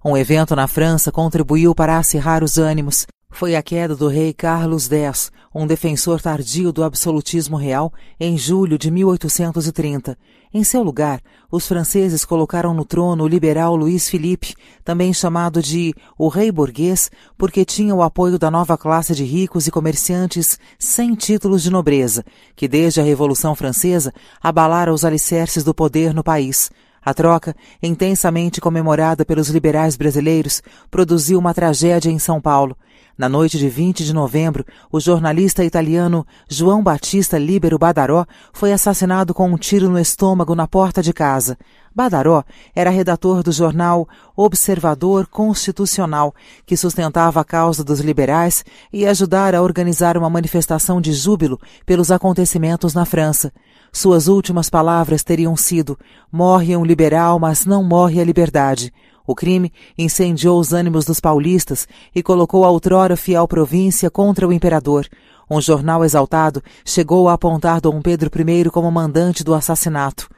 Um 0.04 0.16
evento 0.16 0.54
na 0.54 0.68
França 0.68 1.10
contribuiu 1.10 1.74
para 1.74 1.98
acirrar 1.98 2.44
os 2.44 2.58
ânimos. 2.58 3.08
Foi 3.38 3.54
a 3.54 3.62
queda 3.62 3.94
do 3.94 4.08
rei 4.08 4.32
Carlos 4.32 4.90
X, 4.90 5.30
um 5.54 5.64
defensor 5.64 6.20
tardio 6.20 6.72
do 6.72 6.82
absolutismo 6.82 7.56
real, 7.56 7.92
em 8.18 8.36
julho 8.36 8.76
de 8.76 8.90
1830. 8.90 10.18
Em 10.52 10.64
seu 10.64 10.82
lugar, 10.82 11.20
os 11.48 11.64
franceses 11.64 12.24
colocaram 12.24 12.74
no 12.74 12.84
trono 12.84 13.22
o 13.22 13.28
liberal 13.28 13.76
Luís 13.76 14.10
Filipe, 14.10 14.56
também 14.84 15.14
chamado 15.14 15.62
de 15.62 15.94
o 16.18 16.26
rei 16.26 16.50
burguês, 16.50 17.12
porque 17.36 17.64
tinha 17.64 17.94
o 17.94 18.02
apoio 18.02 18.40
da 18.40 18.50
nova 18.50 18.76
classe 18.76 19.14
de 19.14 19.22
ricos 19.22 19.68
e 19.68 19.70
comerciantes 19.70 20.58
sem 20.76 21.14
títulos 21.14 21.62
de 21.62 21.70
nobreza, 21.70 22.24
que 22.56 22.66
desde 22.66 23.00
a 23.00 23.04
Revolução 23.04 23.54
Francesa 23.54 24.12
abalara 24.42 24.92
os 24.92 25.04
alicerces 25.04 25.62
do 25.62 25.72
poder 25.72 26.12
no 26.12 26.24
país. 26.24 26.72
A 27.04 27.14
troca, 27.14 27.54
intensamente 27.82 28.60
comemorada 28.60 29.24
pelos 29.24 29.48
liberais 29.48 29.96
brasileiros, 29.96 30.60
produziu 30.90 31.38
uma 31.38 31.54
tragédia 31.54 32.10
em 32.10 32.18
São 32.18 32.40
Paulo. 32.40 32.76
Na 33.18 33.28
noite 33.28 33.58
de 33.58 33.68
20 33.68 34.04
de 34.04 34.12
novembro, 34.12 34.64
o 34.92 35.00
jornalista 35.00 35.64
italiano 35.64 36.24
João 36.48 36.84
Batista 36.84 37.36
Libero 37.36 37.76
Badaró 37.76 38.24
foi 38.52 38.72
assassinado 38.72 39.34
com 39.34 39.50
um 39.50 39.56
tiro 39.56 39.88
no 39.88 39.98
estômago 39.98 40.54
na 40.54 40.68
porta 40.68 41.02
de 41.02 41.12
casa. 41.12 41.58
Badaró 41.92 42.44
era 42.76 42.90
redator 42.90 43.42
do 43.42 43.50
jornal 43.50 44.08
Observador 44.36 45.26
Constitucional, 45.26 46.32
que 46.64 46.76
sustentava 46.76 47.40
a 47.40 47.44
causa 47.44 47.82
dos 47.82 47.98
liberais 47.98 48.64
e 48.92 49.04
ajudara 49.04 49.58
a 49.58 49.62
organizar 49.62 50.16
uma 50.16 50.30
manifestação 50.30 51.00
de 51.00 51.12
júbilo 51.12 51.58
pelos 51.84 52.12
acontecimentos 52.12 52.94
na 52.94 53.04
França. 53.04 53.52
Suas 53.92 54.28
últimas 54.28 54.70
palavras 54.70 55.24
teriam 55.24 55.56
sido: 55.56 55.98
Morre 56.30 56.76
um 56.76 56.84
liberal, 56.84 57.40
mas 57.40 57.66
não 57.66 57.82
morre 57.82 58.20
a 58.20 58.24
liberdade. 58.24 58.92
O 59.28 59.34
crime 59.34 59.70
incendiou 59.98 60.58
os 60.58 60.72
ânimos 60.72 61.04
dos 61.04 61.20
paulistas 61.20 61.86
e 62.14 62.22
colocou 62.22 62.64
a 62.64 62.70
outrora 62.70 63.14
fiel 63.14 63.46
província 63.46 64.10
contra 64.10 64.48
o 64.48 64.52
imperador. 64.54 65.06
Um 65.50 65.60
jornal 65.60 66.02
exaltado 66.02 66.62
chegou 66.82 67.28
a 67.28 67.34
apontar 67.34 67.78
Dom 67.78 68.00
Pedro 68.00 68.30
I 68.34 68.70
como 68.70 68.90
mandante 68.90 69.44
do 69.44 69.52
assassinato. 69.52 70.30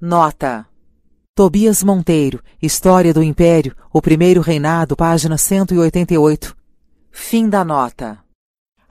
Nota: 0.00 0.66
Tobias 1.36 1.84
Monteiro, 1.84 2.42
História 2.60 3.14
do 3.14 3.22
Império, 3.22 3.76
o 3.92 4.02
Primeiro 4.02 4.40
Reinado, 4.40 4.96
página 4.96 5.38
188. 5.38 6.56
Fim 7.12 7.48
da 7.48 7.64
nota. 7.64 8.18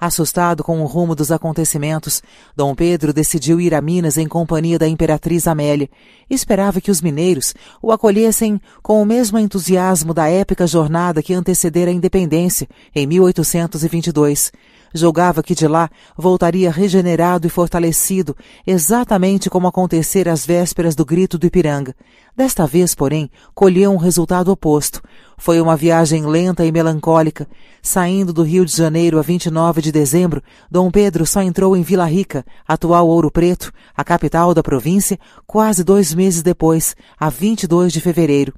Assustado 0.04 0.64
com 0.64 0.82
o 0.82 0.88
rumo 0.88 1.14
dos 1.14 1.32
acontecimentos, 1.32 2.24
Dom 2.56 2.74
Pedro 2.74 3.14
decidiu 3.14 3.62
ir 3.62 3.76
a 3.76 3.80
Minas 3.80 4.18
em 4.18 4.28
companhia 4.28 4.80
da 4.80 4.88
imperatriz 4.88 5.46
Amélia. 5.46 5.88
Esperava 6.28 6.82
que 6.82 6.90
os 6.90 7.04
mineiros 7.04 7.54
o 7.84 7.92
acolhessem 7.92 8.60
com 8.82 9.00
o 9.00 9.06
mesmo 9.06 9.38
entusiasmo 9.38 10.12
da 10.12 10.28
épica 10.28 10.66
jornada 10.66 11.22
que 11.22 11.36
antecedera 11.36 11.92
a 11.92 11.94
independência, 11.94 12.68
em 12.96 13.06
1822. 13.06 14.52
Julgava 14.94 15.42
que 15.42 15.56
de 15.56 15.68
lá 15.68 15.90
voltaria 16.18 16.72
regenerado 16.72 17.48
e 17.48 17.50
fortalecido, 17.50 18.36
exatamente 18.66 19.50
como 19.50 19.68
acontecera 19.68 20.32
às 20.32 20.46
vésperas 20.46 20.96
do 20.96 21.06
grito 21.06 21.38
do 21.38 21.46
Ipiranga. 21.46 21.96
Desta 22.36 22.66
vez, 22.66 22.96
porém, 22.96 23.30
colheu 23.54 23.92
um 23.92 23.98
resultado 23.98 24.52
oposto. 24.52 25.02
Foi 25.38 25.60
uma 25.60 25.76
viagem 25.76 26.26
lenta 26.26 26.66
e 26.66 26.72
melancólica. 26.72 27.48
Saindo 27.82 28.32
do 28.32 28.44
Rio 28.44 28.66
de 28.66 28.76
Janeiro 28.76 29.18
a 29.18 29.22
29 29.22 29.82
de 29.82 29.92
dezembro, 29.92 30.42
Dom 30.70 30.92
Pedro 30.92 31.26
só 31.26 31.42
entrou 31.42 31.76
em 31.76 31.82
Vila 31.82 32.06
Rica, 32.06 32.46
atual 32.68 33.08
Ouro 33.08 33.32
Preto, 33.32 33.72
a 33.96 34.04
capital 34.04 34.54
da 34.54 34.64
província, 34.64 35.20
quase 35.48 35.84
dois 35.84 36.14
meses 36.14 36.42
depois, 36.42 36.96
a 37.20 37.30
22 37.30 37.92
de 37.92 38.02
fevereiro 38.02 38.54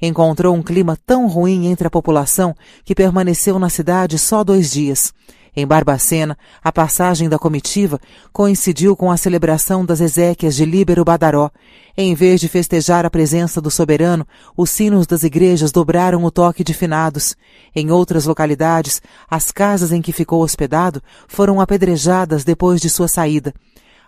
encontrou 0.00 0.54
um 0.54 0.62
clima 0.62 0.96
tão 1.04 1.26
ruim 1.26 1.66
entre 1.66 1.86
a 1.86 1.90
população 1.90 2.54
que 2.84 2.94
permaneceu 2.94 3.58
na 3.58 3.68
cidade 3.68 4.18
só 4.18 4.44
dois 4.44 4.70
dias. 4.70 5.12
Em 5.56 5.66
Barbacena, 5.66 6.36
a 6.62 6.70
passagem 6.70 7.28
da 7.28 7.38
comitiva 7.38 8.00
coincidiu 8.32 8.96
com 8.96 9.10
a 9.10 9.16
celebração 9.16 9.84
das 9.84 10.00
exéquias 10.00 10.54
de 10.54 10.64
Líbero 10.64 11.04
Badaró. 11.04 11.50
Em 11.96 12.14
vez 12.14 12.40
de 12.40 12.48
festejar 12.48 13.04
a 13.04 13.10
presença 13.10 13.60
do 13.60 13.70
soberano, 13.70 14.26
os 14.56 14.70
sinos 14.70 15.06
das 15.06 15.24
igrejas 15.24 15.72
dobraram 15.72 16.22
o 16.24 16.30
toque 16.30 16.62
de 16.62 16.72
finados. 16.72 17.36
Em 17.74 17.90
outras 17.90 18.24
localidades, 18.24 19.02
as 19.28 19.50
casas 19.50 19.92
em 19.92 20.00
que 20.00 20.12
ficou 20.12 20.42
hospedado 20.42 21.02
foram 21.26 21.60
apedrejadas 21.60 22.44
depois 22.44 22.80
de 22.80 22.88
sua 22.88 23.08
saída. 23.08 23.52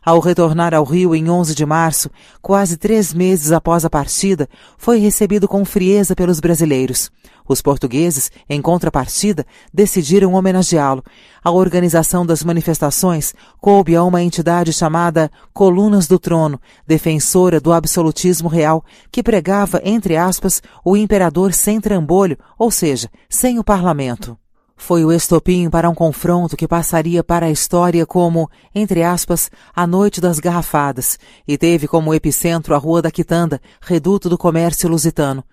Ao 0.05 0.19
retornar 0.19 0.73
ao 0.73 0.83
Rio 0.83 1.15
em 1.15 1.29
11 1.29 1.55
de 1.55 1.67
março, 1.67 2.11
quase 2.41 2.79
três 2.79 3.13
meses 3.13 3.53
após 3.53 3.85
a 3.85 3.91
partida, 3.91 4.49
foi 4.79 4.99
recebido 4.99 5.47
com 5.47 5.65
frieza 5.65 6.17
pelos 6.17 6.41
brasileiros. 6.41 7.11
Os 7.47 7.61
portugueses, 7.61 8.31
em 8.49 8.63
contrapartida, 8.63 9.45
decidiram 9.75 10.35
homenageá-lo. 10.35 11.03
A 11.43 11.51
organização 11.51 12.25
das 12.25 12.45
manifestações 12.45 13.35
coube 13.61 13.95
a 13.95 14.05
uma 14.05 14.23
entidade 14.23 14.73
chamada 14.73 15.31
Colunas 15.53 16.07
do 16.07 16.19
Trono, 16.19 16.61
defensora 16.87 17.61
do 17.61 17.73
absolutismo 17.73 18.49
real, 18.49 18.85
que 19.11 19.23
pregava, 19.23 19.83
entre 19.85 20.17
aspas, 20.17 20.63
o 20.85 20.97
imperador 20.97 21.53
sem 21.53 21.81
trambolho, 21.81 22.39
ou 22.57 22.71
seja, 22.71 23.11
sem 23.29 23.59
o 23.59 23.65
parlamento. 23.65 24.39
Foi 24.81 25.05
o 25.05 25.13
estopim 25.13 25.69
para 25.69 25.91
um 25.91 25.95
confronto 25.95 26.57
que 26.57 26.67
passaria 26.67 27.23
para 27.23 27.47
a 27.47 27.51
história 27.51 28.07
como, 28.07 28.51
entre 28.75 29.03
aspas, 29.03 29.51
a 29.77 29.87
Noite 29.87 30.23
das 30.23 30.41
Garrafadas, 30.41 31.19
e 31.47 31.59
teve 31.59 31.87
como 31.87 32.15
epicentro 32.15 32.75
a 32.75 32.79
Rua 32.79 33.03
da 33.03 33.11
Quitanda, 33.11 33.61
reduto 33.79 34.29
do 34.29 34.39
comércio 34.39 34.89
lusitano. 34.89 35.45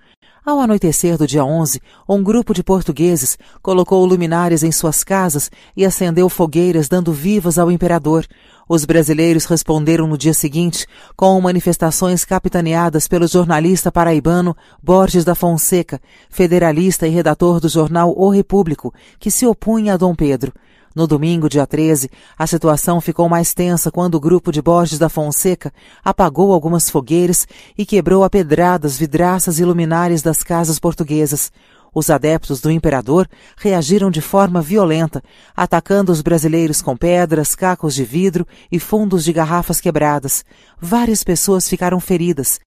Ao 0.46 0.62
anoitecer 0.62 1.18
do 1.18 1.28
dia 1.28 1.44
11, 1.44 1.82
um 2.08 2.24
grupo 2.24 2.54
de 2.54 2.64
portugueses 2.64 3.38
colocou 3.62 4.06
luminares 4.06 4.64
em 4.64 4.72
suas 4.72 5.04
casas 5.04 5.52
e 5.76 5.86
acendeu 5.86 6.30
fogueiras 6.30 6.88
dando 6.88 7.12
vivas 7.12 7.60
ao 7.60 7.70
imperador. 7.70 8.26
Os 8.70 8.84
brasileiros 8.84 9.46
responderam 9.46 10.08
no 10.08 10.18
dia 10.18 10.34
seguinte 10.34 10.86
com 11.16 11.40
manifestações 11.40 12.26
capitaneadas 12.26 13.08
pelo 13.08 13.26
jornalista 13.26 13.92
paraibano 13.92 14.56
Borges 14.84 15.24
da 15.24 15.34
Fonseca, 15.34 16.02
federalista 16.30 17.08
e 17.08 17.10
redator 17.10 17.62
do 17.62 17.70
jornal 17.70 18.14
O 18.18 18.30
Repúblico, 18.30 18.94
que 19.20 19.32
se 19.32 19.46
opunha 19.46 19.94
a 19.94 19.98
Dom 19.98 20.14
Pedro. 20.14 20.52
No 20.98 21.06
domingo, 21.06 21.48
dia 21.48 21.68
13, 21.68 22.10
a 22.36 22.48
situação 22.48 23.00
ficou 23.00 23.30
mais 23.30 23.54
tensa 23.54 23.92
quando 23.92 24.16
o 24.16 24.20
grupo 24.20 24.52
de 24.52 24.64
Borges 24.64 24.98
da 24.98 25.08
Fonseca 25.08 25.72
apagou 26.04 26.52
algumas 26.52 26.90
fogueiras 26.90 27.48
e 27.78 27.86
quebrou 27.86 28.24
a 28.24 28.30
pedradas 28.32 28.98
vidraças 28.98 29.60
e 29.60 29.64
luminares 29.64 30.24
das 30.24 30.42
casas 30.42 30.80
portuguesas. 30.80 31.52
Os 32.00 32.12
adeptos 32.12 32.62
do 32.62 32.70
imperador 32.70 33.28
reagiram 33.58 34.12
de 34.12 34.22
forma 34.22 34.62
violenta, 34.62 35.20
atacando 35.56 36.12
os 36.12 36.22
brasileiros 36.22 36.80
com 36.80 36.96
pedras, 36.96 37.56
cacos 37.56 37.96
de 37.96 38.04
vidro 38.04 38.46
e 38.72 38.80
fundos 38.80 39.24
de 39.24 39.34
garrafas 39.34 39.82
quebradas. 39.82 40.46
Várias 40.80 41.24
pessoas 41.24 41.68
ficaram 41.68 42.00
feridas. 42.00 42.60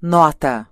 Nota: 0.00 0.66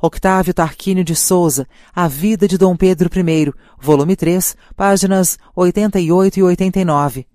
Octávio 0.00 0.54
Tarquínio 0.54 1.04
de 1.04 1.14
Souza, 1.14 1.66
A 1.94 2.08
Vida 2.08 2.48
de 2.48 2.56
Dom 2.56 2.74
Pedro 2.74 3.10
I, 3.14 3.52
volume 3.78 4.16
3, 4.16 4.56
páginas 4.74 5.36
88 5.54 6.38
e 6.38 6.42
89. 6.42 7.26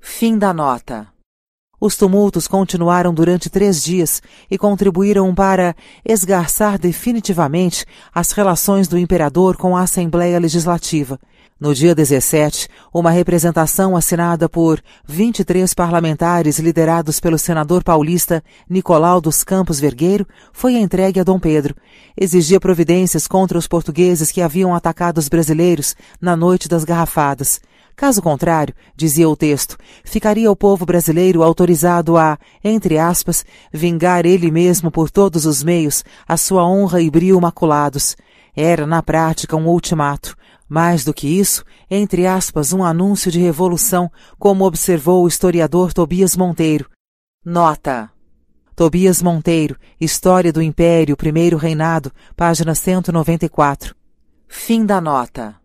Fim 0.00 0.38
da 0.38 0.54
nota. 0.54 1.08
Os 1.80 1.96
tumultos 1.96 2.46
continuaram 2.46 3.14
durante 3.14 3.48
três 3.48 3.82
dias 3.82 4.20
e 4.50 4.58
contribuíram 4.58 5.34
para 5.34 5.74
esgarçar 6.04 6.78
definitivamente 6.78 7.86
as 8.14 8.32
relações 8.32 8.86
do 8.86 8.98
imperador 8.98 9.56
com 9.56 9.74
a 9.74 9.80
Assembleia 9.82 10.38
Legislativa. 10.38 11.18
No 11.58 11.74
dia 11.74 11.94
17, 11.94 12.68
uma 12.92 13.10
representação 13.10 13.96
assinada 13.96 14.48
por 14.48 14.82
23 15.06 15.72
parlamentares 15.74 16.58
liderados 16.58 17.18
pelo 17.20 17.38
senador 17.38 17.82
paulista 17.82 18.42
Nicolau 18.68 19.20
dos 19.20 19.42
Campos 19.44 19.80
Vergueiro 19.80 20.26
foi 20.52 20.76
entregue 20.76 21.20
a 21.20 21.24
Dom 21.24 21.38
Pedro. 21.38 21.74
Exigia 22.18 22.60
providências 22.60 23.26
contra 23.26 23.58
os 23.58 23.66
portugueses 23.66 24.30
que 24.32 24.42
haviam 24.42 24.74
atacado 24.74 25.18
os 25.18 25.28
brasileiros 25.28 25.94
na 26.20 26.34
noite 26.34 26.68
das 26.68 26.84
garrafadas. 26.84 27.60
Caso 27.96 28.22
contrário, 28.22 28.74
dizia 28.96 29.28
o 29.28 29.36
texto, 29.36 29.76
ficaria 30.04 30.50
o 30.50 30.56
povo 30.56 30.86
brasileiro 30.86 31.42
autorizado 31.42 32.16
a, 32.16 32.38
entre 32.64 32.98
aspas, 32.98 33.44
vingar 33.72 34.24
ele 34.24 34.50
mesmo 34.50 34.90
por 34.90 35.10
todos 35.10 35.44
os 35.44 35.62
meios 35.62 36.04
a 36.26 36.36
sua 36.36 36.66
honra 36.66 37.00
e 37.00 37.10
brio 37.10 37.40
maculados. 37.40 38.16
Era, 38.56 38.86
na 38.86 39.02
prática, 39.02 39.56
um 39.56 39.66
ultimato. 39.68 40.34
Mais 40.68 41.04
do 41.04 41.12
que 41.12 41.26
isso, 41.26 41.64
entre 41.90 42.26
aspas, 42.26 42.72
um 42.72 42.84
anúncio 42.84 43.30
de 43.30 43.40
revolução, 43.40 44.10
como 44.38 44.64
observou 44.64 45.24
o 45.24 45.28
historiador 45.28 45.92
Tobias 45.92 46.36
Monteiro. 46.36 46.88
Nota. 47.44 48.10
Tobias 48.76 49.20
Monteiro, 49.20 49.76
História 50.00 50.52
do 50.52 50.62
Império, 50.62 51.16
Primeiro 51.16 51.56
Reinado, 51.56 52.10
página 52.34 52.74
194. 52.74 53.94
Fim 54.48 54.86
da 54.86 55.00
nota. 55.00 55.59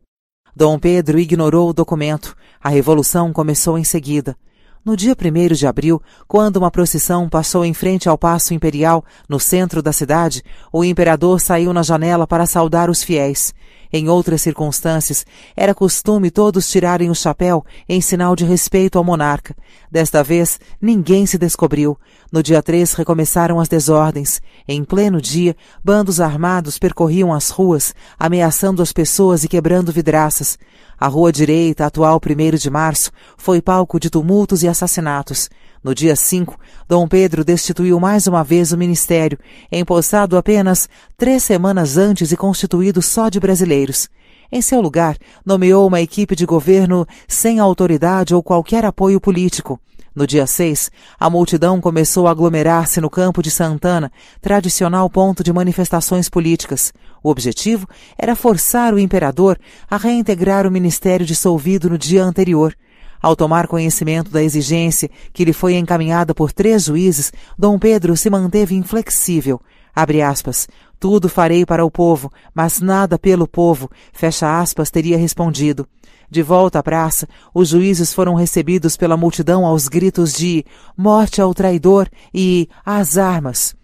Dom 0.57 0.79
Pedro 0.79 1.19
ignorou 1.19 1.69
o 1.69 1.73
documento. 1.73 2.33
A 2.63 2.69
revolução 2.69 3.33
começou 3.33 3.77
em 3.77 3.83
seguida. 3.83 4.37
No 4.85 4.95
dia 4.95 5.13
1 5.13 5.53
de 5.53 5.67
abril, 5.67 6.01
quando 6.29 6.55
uma 6.55 6.71
procissão 6.71 7.27
passou 7.27 7.65
em 7.65 7.73
frente 7.73 8.07
ao 8.07 8.17
Paço 8.17 8.53
Imperial, 8.53 9.03
no 9.27 9.37
centro 9.37 9.81
da 9.81 9.91
cidade, 9.91 10.41
o 10.71 10.85
imperador 10.85 11.41
saiu 11.41 11.73
na 11.73 11.83
janela 11.83 12.25
para 12.25 12.45
saudar 12.45 12.89
os 12.89 13.03
fiéis. 13.03 13.53
Em 13.91 14.09
outras 14.09 14.41
circunstâncias, 14.41 15.25
era 15.55 15.73
costume 15.73 16.31
todos 16.31 16.69
tirarem 16.69 17.09
o 17.09 17.15
chapéu 17.15 17.65
em 17.87 18.01
sinal 18.01 18.35
de 18.35 18.45
respeito 18.45 18.97
ao 18.97 19.03
monarca. 19.03 19.55
Desta 19.91 20.23
vez, 20.23 20.59
ninguém 20.81 21.25
se 21.25 21.37
descobriu. 21.37 21.97
No 22.31 22.43
dia 22.43 22.61
3 22.61 22.93
recomeçaram 22.93 23.59
as 23.59 23.67
desordens. 23.67 24.41
Em 24.67 24.83
pleno 24.83 25.21
dia, 25.21 25.55
bandos 25.83 26.19
armados 26.19 26.77
percorriam 26.77 27.33
as 27.33 27.49
ruas, 27.49 27.93
ameaçando 28.19 28.81
as 28.81 28.91
pessoas 28.91 29.43
e 29.43 29.47
quebrando 29.47 29.91
vidraças. 29.91 30.57
A 30.99 31.07
rua 31.07 31.31
direita, 31.31 31.85
atual 31.85 32.19
1 32.19 32.57
de 32.57 32.69
março, 32.69 33.11
foi 33.37 33.61
palco 33.61 33.99
de 33.99 34.09
tumultos 34.09 34.63
e 34.63 34.67
assassinatos. 34.67 35.49
No 35.83 35.93
dia 35.93 36.15
5, 36.15 36.57
Dom 36.87 37.07
Pedro 37.07 37.43
destituiu 37.43 37.99
mais 37.99 38.27
uma 38.27 38.43
vez 38.43 38.71
o 38.71 38.77
ministério, 38.77 39.37
empossado 39.71 40.37
apenas 40.37 40.89
três 41.17 41.43
semanas 41.43 41.97
antes 41.97 42.31
e 42.31 42.37
constituído 42.37 43.01
só 43.01 43.29
de 43.29 43.39
brasileiros. 43.39 44.09
Em 44.51 44.61
seu 44.61 44.79
lugar, 44.79 45.17
nomeou 45.45 45.87
uma 45.87 46.01
equipe 46.01 46.35
de 46.35 46.45
governo 46.45 47.05
sem 47.27 47.59
autoridade 47.59 48.33
ou 48.33 48.41
qualquer 48.41 48.85
apoio 48.85 49.19
político. 49.19 49.79
No 50.15 50.25
dia 50.25 50.47
6, 50.47 50.89
a 51.19 51.29
multidão 51.29 51.81
começou 51.81 52.25
a 52.25 52.31
aglomerar-se 52.31 53.01
no 53.01 53.09
campo 53.09 53.43
de 53.43 53.51
Santana, 53.51 54.09
tradicional 54.39 55.09
ponto 55.09 55.43
de 55.43 55.51
manifestações 55.51 56.29
políticas. 56.29 56.93
O 57.21 57.29
objetivo 57.29 57.85
era 58.17 58.33
forçar 58.33 58.93
o 58.93 58.99
imperador 58.99 59.59
a 59.89 59.97
reintegrar 59.97 60.65
o 60.65 60.71
ministério 60.71 61.25
dissolvido 61.25 61.89
no 61.89 61.97
dia 61.97 62.23
anterior. 62.23 62.73
Ao 63.21 63.35
tomar 63.35 63.67
conhecimento 63.67 64.31
da 64.31 64.41
exigência 64.41 65.09
que 65.33 65.43
lhe 65.43 65.51
foi 65.51 65.75
encaminhada 65.75 66.33
por 66.33 66.53
três 66.53 66.85
juízes, 66.85 67.33
Dom 67.59 67.77
Pedro 67.77 68.15
se 68.15 68.29
manteve 68.29 68.73
inflexível. 68.73 69.59
Abre 69.93 70.21
aspas. 70.21 70.65
Tudo 70.97 71.27
farei 71.27 71.65
para 71.65 71.83
o 71.83 71.91
povo, 71.91 72.31
mas 72.53 72.79
nada 72.79 73.19
pelo 73.19 73.45
povo, 73.45 73.89
fecha 74.13 74.61
aspas, 74.61 74.89
teria 74.89 75.17
respondido. 75.17 75.85
De 76.29 76.41
volta 76.41 76.79
à 76.79 76.83
praça, 76.83 77.27
os 77.53 77.69
juízes 77.69 78.13
foram 78.13 78.35
recebidos 78.35 78.97
pela 78.97 79.17
multidão 79.17 79.65
aos 79.65 79.87
gritos 79.87 80.33
de 80.33 80.65
morte 80.97 81.41
ao 81.41 81.53
traidor 81.53 82.09
e 82.33 82.67
às 82.85 83.17
armas. 83.17 83.75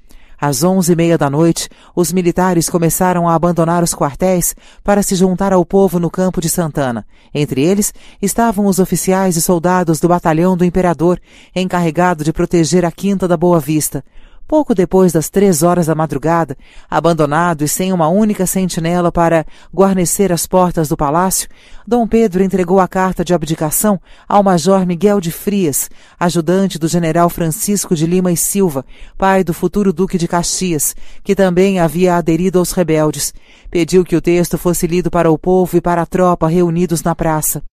Às 0.41 0.63
onze 0.63 0.93
e 0.93 0.95
meia 0.95 1.19
da 1.19 1.30
noite, 1.30 1.69
os 1.95 2.11
militares 2.11 2.68
começaram 2.68 3.30
a 3.30 3.35
abandonar 3.35 3.84
os 3.84 3.93
quartéis 3.93 4.55
para 4.84 5.03
se 5.03 5.13
juntar 5.13 5.53
ao 5.53 5.63
povo 5.63 5.99
no 5.99 6.09
campo 6.09 6.41
de 6.41 6.49
Santana. 6.49 7.05
Entre 7.31 7.61
eles 7.61 7.93
estavam 8.19 8.65
os 8.65 8.80
oficiais 8.80 9.38
e 9.38 9.41
soldados 9.41 9.99
do 9.99 10.07
batalhão 10.07 10.57
do 10.57 10.65
imperador, 10.65 11.22
encarregado 11.55 12.23
de 12.23 12.34
proteger 12.34 12.84
a 12.84 12.91
Quinta 12.91 13.27
da 13.27 13.38
Boa 13.38 13.59
Vista. 13.59 14.03
Pouco 14.52 14.76
depois 14.76 15.14
das 15.14 15.30
três 15.30 15.64
horas 15.64 15.86
da 15.86 15.95
madrugada, 15.95 16.57
abandonado 16.90 17.64
e 17.64 17.69
sem 17.69 17.94
uma 17.94 18.10
única 18.10 18.45
sentinela 18.45 19.10
para 19.10 19.45
guarnecer 19.73 20.30
as 20.30 20.45
portas 20.45 20.90
do 20.90 20.98
palácio, 20.98 21.48
Dom 21.88 22.06
Pedro 22.06 22.44
entregou 22.44 22.82
a 22.82 22.86
carta 22.86 23.23
de 23.23 23.34
abdicação 23.34 23.98
ao 24.28 24.44
Major 24.44 24.86
Miguel 24.86 25.22
de 25.22 25.32
Frias, 25.32 25.90
ajudante 26.19 26.78
do 26.78 26.90
general 26.90 27.30
Francisco 27.30 27.95
de 27.95 28.06
Lima 28.06 28.30
e 28.30 28.36
Silva, 28.36 28.86
pai 29.18 29.41
do 29.41 29.53
futuro 29.53 29.94
Duque 29.94 30.18
de 30.18 30.28
Caxias, 30.28 30.98
que 31.23 31.34
também 31.34 31.80
havia 31.80 32.18
aderido 32.18 32.60
aos 32.60 32.73
rebeldes. 32.73 33.34
Pediu 33.69 34.03
que 34.03 34.18
o 34.18 34.22
texto 34.22 34.57
fosse 34.57 34.86
lido 34.86 35.10
para 35.10 35.32
o 35.32 35.40
povo 35.40 35.78
e 35.78 35.82
para 35.82 36.02
a 36.02 36.06
tropa 36.06 36.49
reunidos 36.49 37.02
na 37.03 37.15
praça. 37.15 37.64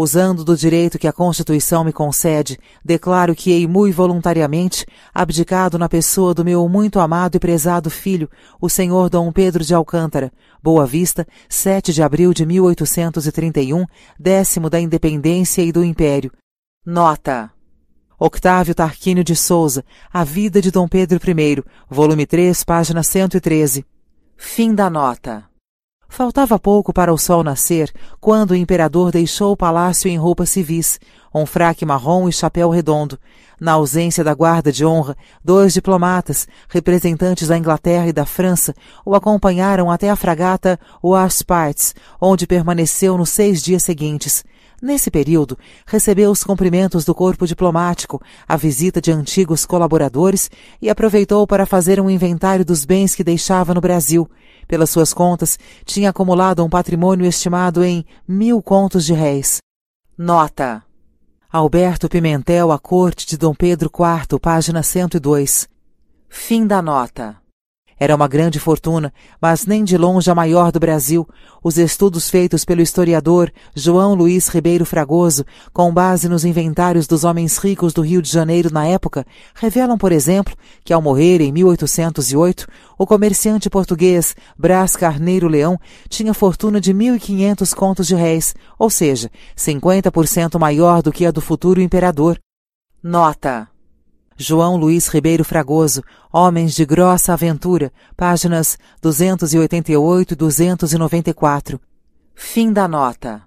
Usando 0.00 0.44
do 0.44 0.56
direito 0.56 0.96
que 0.96 1.08
a 1.08 1.12
Constituição 1.12 1.82
me 1.82 1.92
concede, 1.92 2.56
declaro 2.84 3.34
que 3.34 3.50
hei 3.50 3.66
muito 3.66 3.96
voluntariamente 3.96 4.86
abdicado 5.12 5.76
na 5.76 5.88
pessoa 5.88 6.32
do 6.32 6.44
meu 6.44 6.68
muito 6.68 7.00
amado 7.00 7.34
e 7.34 7.40
prezado 7.40 7.90
filho, 7.90 8.30
o 8.60 8.68
senhor 8.68 9.10
Dom 9.10 9.32
Pedro 9.32 9.64
de 9.64 9.74
Alcântara, 9.74 10.30
Boa 10.62 10.86
Vista, 10.86 11.26
7 11.48 11.92
de 11.92 12.00
abril 12.00 12.32
de 12.32 12.46
1831, 12.46 13.84
décimo 14.16 14.70
da 14.70 14.78
Independência 14.78 15.62
e 15.62 15.72
do 15.72 15.82
Império. 15.82 16.30
Nota. 16.86 17.50
Octávio 18.20 18.76
Tarquínio 18.76 19.24
de 19.24 19.34
Souza, 19.34 19.84
A 20.12 20.22
Vida 20.22 20.62
de 20.62 20.70
Dom 20.70 20.86
Pedro 20.86 21.18
I, 21.28 21.64
volume 21.90 22.24
3, 22.24 22.62
página 22.62 23.02
113. 23.02 23.84
Fim 24.36 24.76
da 24.76 24.88
nota. 24.88 25.47
Faltava 26.08 26.58
pouco 26.58 26.92
para 26.92 27.12
o 27.12 27.18
sol 27.18 27.44
nascer 27.44 27.92
quando 28.20 28.52
o 28.52 28.56
imperador 28.56 29.12
deixou 29.12 29.52
o 29.52 29.56
palácio 29.56 30.08
em 30.08 30.16
roupas 30.16 30.50
civis, 30.50 30.98
um 31.32 31.44
fraque 31.44 31.84
marrom 31.84 32.28
e 32.28 32.32
chapéu 32.32 32.70
redondo. 32.70 33.18
Na 33.60 33.72
ausência 33.72 34.24
da 34.24 34.34
guarda 34.34 34.72
de 34.72 34.84
honra, 34.84 35.16
dois 35.44 35.74
diplomatas, 35.74 36.48
representantes 36.68 37.48
da 37.48 37.58
Inglaterra 37.58 38.08
e 38.08 38.12
da 38.12 38.24
França, 38.24 38.74
o 39.04 39.14
acompanharam 39.14 39.90
até 39.90 40.10
a 40.10 40.16
fragata 40.16 40.78
Wasparts, 41.04 41.94
onde 42.20 42.46
permaneceu 42.46 43.16
nos 43.18 43.30
seis 43.30 43.62
dias 43.62 43.82
seguintes. 43.82 44.44
Nesse 44.80 45.10
período, 45.10 45.58
recebeu 45.86 46.30
os 46.30 46.44
cumprimentos 46.44 47.04
do 47.04 47.12
corpo 47.12 47.46
diplomático, 47.46 48.22
a 48.46 48.56
visita 48.56 49.00
de 49.00 49.10
antigos 49.10 49.66
colaboradores 49.66 50.48
e 50.80 50.88
aproveitou 50.88 51.46
para 51.48 51.66
fazer 51.66 52.00
um 52.00 52.08
inventário 52.08 52.64
dos 52.64 52.84
bens 52.84 53.14
que 53.14 53.24
deixava 53.24 53.74
no 53.74 53.80
Brasil. 53.80 54.28
Pelas 54.68 54.90
suas 54.90 55.12
contas, 55.12 55.58
tinha 55.84 56.10
acumulado 56.10 56.64
um 56.64 56.68
patrimônio 56.68 57.26
estimado 57.26 57.82
em 57.82 58.04
mil 58.28 58.62
contos 58.62 59.04
de 59.04 59.14
réis. 59.14 59.58
Nota. 60.16 60.84
Alberto 61.50 62.08
Pimentel, 62.08 62.70
A 62.70 62.78
Corte 62.78 63.26
de 63.26 63.38
Dom 63.38 63.54
Pedro 63.54 63.90
IV, 63.90 64.38
página 64.38 64.82
102. 64.82 65.66
Fim 66.28 66.66
da 66.66 66.82
nota. 66.82 67.47
Era 68.00 68.14
uma 68.14 68.28
grande 68.28 68.60
fortuna, 68.60 69.12
mas 69.40 69.66
nem 69.66 69.82
de 69.82 69.98
longe 69.98 70.30
a 70.30 70.34
maior 70.34 70.70
do 70.70 70.78
Brasil. 70.78 71.28
Os 71.62 71.76
estudos 71.78 72.30
feitos 72.30 72.64
pelo 72.64 72.80
historiador 72.80 73.52
João 73.74 74.14
Luiz 74.14 74.48
Ribeiro 74.48 74.86
Fragoso, 74.86 75.44
com 75.72 75.92
base 75.92 76.28
nos 76.28 76.44
inventários 76.44 77.06
dos 77.08 77.24
homens 77.24 77.58
ricos 77.58 77.92
do 77.92 78.02
Rio 78.02 78.22
de 78.22 78.30
Janeiro 78.30 78.72
na 78.72 78.86
época, 78.86 79.26
revelam, 79.54 79.98
por 79.98 80.12
exemplo, 80.12 80.54
que 80.84 80.92
ao 80.92 81.02
morrer 81.02 81.40
em 81.40 81.50
1808, 81.50 82.68
o 82.96 83.06
comerciante 83.06 83.68
português 83.68 84.36
Brás 84.56 84.94
Carneiro 84.94 85.48
Leão 85.48 85.78
tinha 86.08 86.32
fortuna 86.32 86.80
de 86.80 86.94
1.500 86.94 87.74
contos 87.74 88.06
de 88.06 88.14
réis, 88.14 88.54
ou 88.78 88.90
seja, 88.90 89.30
50% 89.56 90.58
maior 90.58 91.02
do 91.02 91.10
que 91.10 91.26
a 91.26 91.30
do 91.32 91.40
futuro 91.40 91.80
imperador. 91.80 92.38
Nota 93.02 93.68
João 94.40 94.76
Luiz 94.76 95.08
Ribeiro 95.08 95.44
Fragoso, 95.44 96.00
Homens 96.32 96.72
de 96.72 96.86
Grossa 96.86 97.32
Aventura, 97.32 97.92
páginas 98.16 98.78
288 99.02 100.32
e 100.32 100.36
294. 100.36 101.80
Fim 102.36 102.72
da 102.72 102.86
nota. 102.86 103.42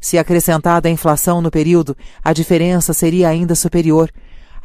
Se 0.00 0.18
acrescentada 0.18 0.88
a 0.88 0.90
inflação 0.90 1.40
no 1.40 1.48
período, 1.48 1.96
a 2.24 2.32
diferença 2.32 2.92
seria 2.92 3.28
ainda 3.28 3.54
superior, 3.54 4.10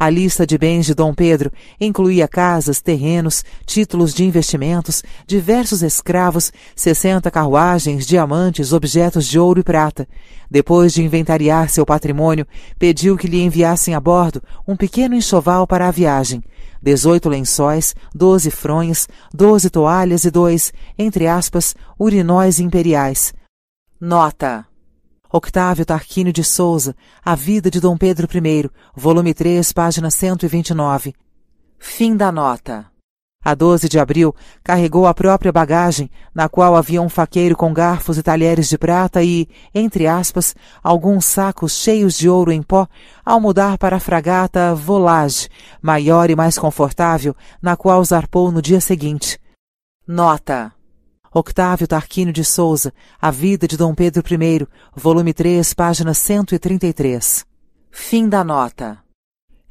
a 0.02 0.10
lista 0.10 0.48
de 0.48 0.58
bens 0.58 0.88
de 0.88 0.96
Dom 0.96 1.14
Pedro 1.14 1.52
incluía 1.80 2.28
casas, 2.28 2.82
terrenos, 2.82 3.46
títulos 3.68 4.16
de 4.16 4.24
investimentos, 4.24 5.04
diversos 5.28 5.84
escravos, 5.84 6.52
sessenta 6.76 7.30
carruagens, 7.30 8.08
diamantes, 8.08 8.74
objetos 8.74 9.28
de 9.28 9.38
ouro 9.38 9.60
e 9.60 9.64
prata. 9.64 10.08
Depois 10.50 10.92
de 10.92 11.04
inventariar 11.04 11.70
seu 11.70 11.86
patrimônio, 11.86 12.48
pediu 12.80 13.16
que 13.16 13.28
lhe 13.28 13.44
enviassem 13.44 13.94
a 13.94 14.00
bordo 14.00 14.42
um 14.68 14.76
pequeno 14.76 15.14
enxoval 15.14 15.68
para 15.68 15.88
a 15.88 15.92
viagem. 15.92 16.44
Dezoito 16.82 17.30
lençóis, 17.30 17.94
doze 18.12 18.50
fronhas, 18.50 19.08
doze 19.32 19.70
toalhas 19.70 20.26
e 20.26 20.32
dois, 20.32 20.74
entre 20.98 21.28
aspas, 21.28 21.76
urinóis 22.00 22.60
imperiais. 22.60 23.36
Nota 24.00 24.66
Octávio 25.32 25.86
Tarquínio 25.86 26.34
de 26.34 26.44
Souza, 26.44 26.94
A 27.24 27.36
Vida 27.36 27.72
de 27.72 27.80
Dom 27.80 27.96
Pedro 27.96 28.28
I, 28.34 28.70
volume 28.94 29.34
3, 29.34 29.72
página 29.72 30.12
129. 30.12 31.14
Fim 31.80 32.18
da 32.18 32.34
nota. 32.34 32.88
A 33.42 33.56
12 33.56 33.88
de 33.88 33.98
abril, 33.98 34.36
carregou 34.62 35.08
a 35.08 35.14
própria 35.14 35.50
bagagem, 35.50 36.12
na 36.36 36.50
qual 36.50 36.76
havia 36.76 37.02
um 37.02 37.08
faqueiro 37.08 37.56
com 37.56 37.74
garfos 37.74 38.18
e 38.18 38.22
talheres 38.22 38.68
de 38.68 38.78
prata 38.78 39.24
e, 39.24 39.48
entre 39.74 40.06
aspas, 40.06 40.54
alguns 40.84 41.26
sacos 41.26 41.72
cheios 41.72 42.18
de 42.18 42.28
ouro 42.28 42.52
em 42.52 42.62
pó, 42.62 42.86
ao 43.26 43.40
mudar 43.40 43.78
para 43.78 43.96
a 43.96 44.02
fragata 44.02 44.76
Volage, 44.76 45.48
maior 45.82 46.30
e 46.30 46.36
mais 46.36 46.58
confortável, 46.60 47.34
na 47.62 47.78
qual 47.78 48.04
zarpou 48.04 48.52
no 48.52 48.62
dia 48.62 48.82
seguinte. 48.82 49.40
Nota. 50.06 50.74
Octávio 51.34 51.88
Tarquínio 51.88 52.34
de 52.34 52.44
Souza, 52.44 52.92
A 53.22 53.32
Vida 53.32 53.66
de 53.66 53.78
Dom 53.78 53.96
Pedro 53.96 54.22
I, 54.22 54.68
volume 54.94 55.34
3, 55.34 55.74
página 55.74 56.14
133. 56.14 57.46
Fim 57.90 58.28
da 58.28 58.44
nota. 58.44 58.98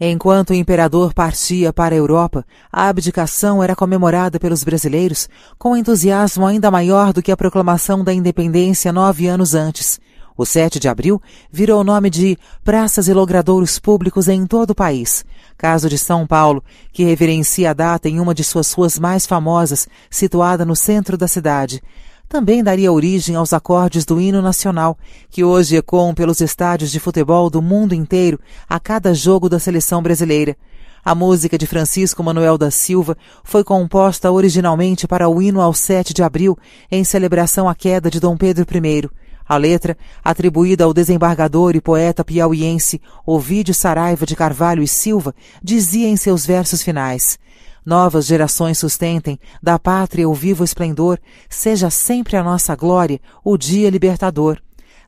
Enquanto 0.01 0.51
o 0.51 0.55
imperador 0.55 1.13
partia 1.13 1.71
para 1.71 1.95
a 1.95 1.99
Europa, 1.99 2.47
a 2.73 2.89
abdicação 2.89 3.63
era 3.63 3.77
comemorada 3.77 4.41
pelos 4.41 4.65
brasileiros 4.65 5.29
com 5.59 5.77
entusiasmo 5.77 6.47
ainda 6.47 6.71
maior 6.71 7.13
do 7.13 7.21
que 7.21 7.31
a 7.31 7.37
proclamação 7.37 8.03
da 8.03 8.15
independência 8.15 8.91
nove 8.91 9.27
anos 9.27 9.55
antes. 9.55 10.01
O 10.35 10.47
7 10.47 10.81
de 10.81 10.89
abril 10.89 11.21
virou 11.53 11.83
o 11.83 11.85
nome 11.85 12.09
de 12.09 12.39
praças 12.65 13.07
e 13.07 13.13
logradouros 13.13 13.79
públicos 13.79 14.29
em 14.29 14.47
todo 14.47 14.71
o 14.71 14.75
país. 14.75 15.27
Caso 15.61 15.91
de 15.91 15.99
São 15.99 16.27
Paulo, 16.27 16.65
que 16.91 17.05
reverencia 17.05 17.71
a 17.71 17.75
data 17.75 18.09
em 18.09 18.19
uma 18.19 18.35
de 18.35 18.43
suas 18.43 18.73
ruas 18.73 18.99
mais 18.99 19.27
famosas, 19.27 19.87
situada 20.09 20.65
no 20.65 20.75
centro 20.75 21.19
da 21.19 21.29
cidade. 21.29 21.83
Também 22.27 22.65
daria 22.65 22.91
origem 22.91 23.37
aos 23.37 23.53
acordes 23.53 24.07
do 24.07 24.19
hino 24.19 24.41
nacional, 24.41 24.97
que 25.29 25.45
hoje 25.45 25.77
ecoam 25.77 26.15
pelos 26.15 26.41
estádios 26.41 26.91
de 26.91 26.99
futebol 26.99 27.51
do 27.51 27.61
mundo 27.61 27.95
inteiro 27.95 28.41
a 28.67 28.81
cada 28.81 29.13
jogo 29.13 29.51
da 29.51 29.59
seleção 29.59 30.03
brasileira. 30.03 30.57
A 31.05 31.15
música 31.15 31.59
de 31.59 31.67
Francisco 31.67 32.25
Manuel 32.25 32.57
da 32.57 32.71
Silva 32.71 33.15
foi 33.45 33.63
composta 33.63 34.33
originalmente 34.33 35.07
para 35.07 35.29
o 35.29 35.43
hino 35.43 35.61
ao 35.61 35.75
7 35.75 36.15
de 36.15 36.23
abril, 36.23 36.57
em 36.91 37.05
celebração 37.05 37.69
à 37.69 37.75
queda 37.75 38.11
de 38.11 38.19
Dom 38.19 38.35
Pedro 38.35 38.65
I. 38.65 39.11
A 39.51 39.57
letra, 39.57 39.99
atribuída 40.23 40.85
ao 40.85 40.95
desembargador 40.95 41.75
e 41.75 41.81
poeta 41.81 42.25
piauiense 42.25 43.03
Ovídio 43.27 43.75
Saraiva 43.75 44.25
de 44.25 44.37
Carvalho 44.37 44.81
e 44.81 44.87
Silva, 44.87 45.35
dizia 45.61 46.07
em 46.07 46.17
seus 46.17 46.47
versos 46.47 46.85
finais: 46.85 47.37
Novas 47.85 48.27
gerações 48.27 48.79
sustentem, 48.79 49.41
da 49.61 49.77
pátria 49.77 50.29
o 50.29 50.33
vivo 50.33 50.63
esplendor, 50.63 51.19
seja 51.49 51.91
sempre 51.91 52.37
a 52.37 52.45
nossa 52.45 52.77
glória, 52.77 53.21
o 53.43 53.59
dia 53.59 53.91
libertador. 53.91 54.57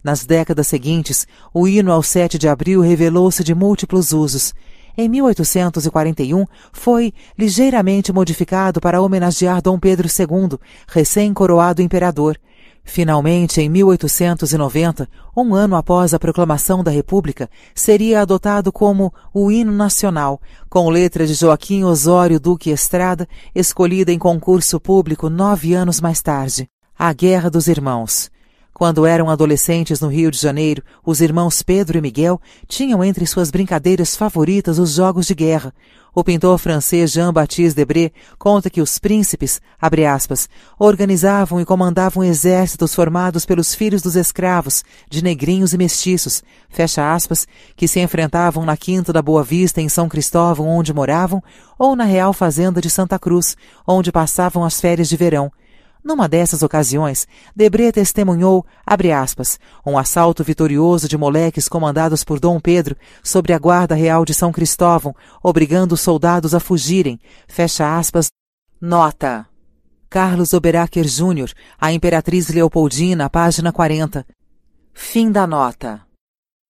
Nas 0.03 0.25
décadas 0.25 0.67
seguintes, 0.67 1.25
o 1.55 1.69
hino 1.69 1.93
ao 1.93 2.03
7 2.03 2.37
de 2.37 2.49
abril 2.49 2.81
revelou-se 2.81 3.45
de 3.45 3.55
múltiplos 3.55 4.11
usos. 4.11 4.53
Em 4.99 5.09
1841, 5.09 6.45
foi 6.73 7.15
ligeiramente 7.39 8.13
modificado 8.13 8.81
para 8.81 9.01
homenagear 9.01 9.63
Dom 9.63 9.79
Pedro 9.79 10.09
II, 10.09 10.59
recém-coroado 10.89 11.81
imperador. 11.81 12.37
Finalmente, 12.85 13.61
em 13.61 13.69
1890, 13.69 15.09
um 15.37 15.55
ano 15.55 15.77
após 15.77 16.13
a 16.13 16.19
proclamação 16.19 16.83
da 16.83 16.91
República, 16.91 17.49
seria 17.75 18.21
adotado 18.21 18.73
como 18.73 19.13
o 19.33 19.51
hino 19.51 19.73
nacional, 19.73 20.41
com 20.69 20.89
letra 20.91 21.27
de 21.27 21.35
Joaquim 21.35 21.85
Osório 21.85 22.41
Duque 22.41 22.71
Estrada, 22.71 23.29
escolhida 23.55 24.13
em 24.13 24.19
concurso 24.19 24.81
público 24.81 25.31
nove 25.31 25.75
anos 25.75 26.01
mais 26.01 26.21
tarde. 26.21 26.69
A 26.99 27.13
Guerra 27.13 27.49
dos 27.49 27.69
Irmãos. 27.69 28.32
Quando 28.83 29.07
eram 29.07 29.31
adolescentes 29.31 30.01
no 30.01 30.09
Rio 30.09 30.29
de 30.29 30.39
Janeiro, 30.39 30.83
os 31.07 31.21
irmãos 31.21 31.63
Pedro 31.63 31.97
e 31.97 32.01
Miguel 32.01 32.41
tinham 32.67 33.05
entre 33.05 33.25
suas 33.29 33.49
brincadeiras 33.49 34.17
favoritas 34.17 34.77
os 34.77 34.95
jogos 34.95 35.25
de 35.25 35.37
guerra. 35.37 35.73
O 36.13 36.25
pintor 36.25 36.59
francês 36.59 37.13
Jean-Baptiste 37.13 37.77
Debré 37.77 38.11
conta 38.41 38.69
que 38.69 38.83
os 38.83 38.99
príncipes, 38.99 39.61
abre 39.81 40.05
aspas, 40.05 40.49
organizavam 40.81 41.61
e 41.61 41.65
comandavam 41.65 42.25
exércitos 42.25 42.93
formados 42.93 43.47
pelos 43.47 43.73
filhos 43.73 44.03
dos 44.03 44.17
escravos, 44.17 44.83
de 45.09 45.23
negrinhos 45.23 45.73
e 45.73 45.79
mestiços, 45.79 46.43
fecha 46.69 47.15
aspas, 47.15 47.47
que 47.77 47.87
se 47.87 48.01
enfrentavam 48.01 48.65
na 48.65 48.77
Quinta 48.77 49.13
da 49.13 49.23
Boa 49.23 49.45
Vista 49.45 49.81
em 49.81 49.89
São 49.89 50.09
Cristóvão, 50.09 50.67
onde 50.67 50.93
moravam, 50.93 51.41
ou 51.79 51.95
na 51.95 52.03
Real 52.03 52.33
Fazenda 52.33 52.81
de 52.81 52.91
Santa 52.91 53.17
Cruz, 53.17 53.57
onde 53.87 54.11
passavam 54.11 54.65
as 54.65 54.81
férias 54.81 55.09
de 55.09 55.17
verão, 55.17 55.53
numa 56.05 56.29
dessas 56.29 56.63
ocasiões, 56.63 57.27
Debré 57.55 57.93
testemunhou, 57.93 58.67
aspas, 58.87 59.59
um 59.87 59.97
assalto 59.97 60.43
vitorioso 60.43 61.09
de 61.09 61.17
moleques 61.17 61.69
comandados 61.69 62.25
por 62.25 62.41
Dom 62.41 62.59
Pedro 62.59 62.97
sobre 63.23 63.53
a 63.53 63.59
guarda 63.59 63.95
real 63.95 64.25
de 64.25 64.35
São 64.35 64.51
Cristóvão, 64.51 65.15
obrigando 65.43 65.95
os 65.95 66.01
soldados 66.01 66.55
a 66.55 66.61
fugirem, 66.61 67.21
fecha 67.47 67.97
aspas, 67.97 68.31
nota. 68.81 69.47
Carlos 70.11 70.53
Oberacker 70.53 71.07
Jr., 71.07 71.55
A 71.81 71.91
Imperatriz 71.91 72.49
Leopoldina, 72.49 73.31
página 73.31 73.73
40. 73.73 74.27
Fim 74.93 75.33
da 75.33 75.47
nota. 75.47 76.03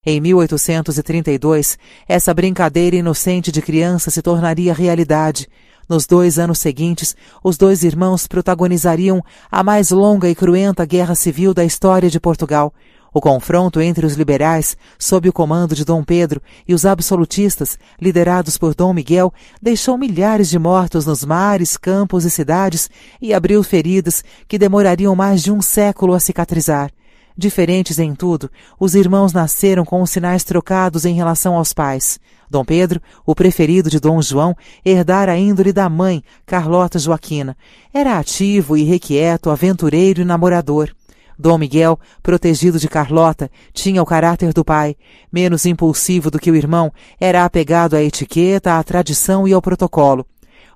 Em 0.04 0.20
1832, 0.20 1.78
essa 2.08 2.34
brincadeira 2.34 2.96
inocente 2.96 3.52
de 3.52 3.62
criança 3.62 4.10
se 4.10 4.20
tornaria 4.20 4.74
realidade, 4.74 5.48
nos 5.88 6.06
dois 6.06 6.38
anos 6.38 6.58
seguintes, 6.58 7.16
os 7.42 7.56
dois 7.56 7.82
irmãos 7.82 8.26
protagonizariam 8.26 9.22
a 9.50 9.62
mais 9.62 9.90
longa 9.90 10.28
e 10.28 10.34
cruenta 10.34 10.84
guerra 10.84 11.14
civil 11.14 11.52
da 11.52 11.64
história 11.64 12.08
de 12.08 12.20
Portugal. 12.20 12.72
O 13.14 13.20
confronto 13.20 13.78
entre 13.78 14.06
os 14.06 14.14
liberais, 14.14 14.74
sob 14.98 15.28
o 15.28 15.32
comando 15.32 15.74
de 15.74 15.84
Dom 15.84 16.02
Pedro, 16.02 16.40
e 16.66 16.72
os 16.72 16.86
absolutistas, 16.86 17.78
liderados 18.00 18.56
por 18.56 18.74
Dom 18.74 18.94
Miguel, 18.94 19.32
deixou 19.60 19.98
milhares 19.98 20.48
de 20.48 20.58
mortos 20.58 21.04
nos 21.04 21.22
mares, 21.22 21.76
campos 21.76 22.24
e 22.24 22.30
cidades 22.30 22.88
e 23.20 23.34
abriu 23.34 23.62
feridas 23.62 24.24
que 24.48 24.58
demorariam 24.58 25.14
mais 25.14 25.42
de 25.42 25.52
um 25.52 25.60
século 25.60 26.14
a 26.14 26.20
cicatrizar. 26.20 26.90
Diferentes 27.36 27.98
em 27.98 28.14
tudo, 28.14 28.50
os 28.78 28.94
irmãos 28.94 29.32
nasceram 29.32 29.84
com 29.84 30.00
os 30.00 30.10
sinais 30.10 30.44
trocados 30.44 31.04
em 31.04 31.14
relação 31.14 31.54
aos 31.56 31.72
pais. 31.72 32.18
Dom 32.52 32.64
Pedro, 32.64 33.00
o 33.26 33.34
preferido 33.34 33.90
de 33.90 33.98
Dom 33.98 34.20
João, 34.22 34.54
herdara 34.84 35.32
a 35.32 35.38
índole 35.38 35.72
da 35.72 35.88
mãe, 35.88 36.22
Carlota 36.46 36.98
Joaquina. 36.98 37.56
Era 37.92 38.18
ativo, 38.18 38.76
irrequieto, 38.76 39.50
aventureiro 39.50 40.20
e 40.20 40.24
namorador. 40.24 40.90
Dom 41.38 41.56
Miguel, 41.56 41.98
protegido 42.22 42.78
de 42.78 42.88
Carlota, 42.88 43.50
tinha 43.72 44.02
o 44.02 44.06
caráter 44.06 44.52
do 44.52 44.64
pai. 44.64 44.94
Menos 45.32 45.64
impulsivo 45.64 46.30
do 46.30 46.38
que 46.38 46.50
o 46.50 46.54
irmão, 46.54 46.92
era 47.18 47.44
apegado 47.44 47.96
à 47.96 48.02
etiqueta, 48.02 48.78
à 48.78 48.84
tradição 48.84 49.48
e 49.48 49.52
ao 49.52 49.62
protocolo. 49.62 50.26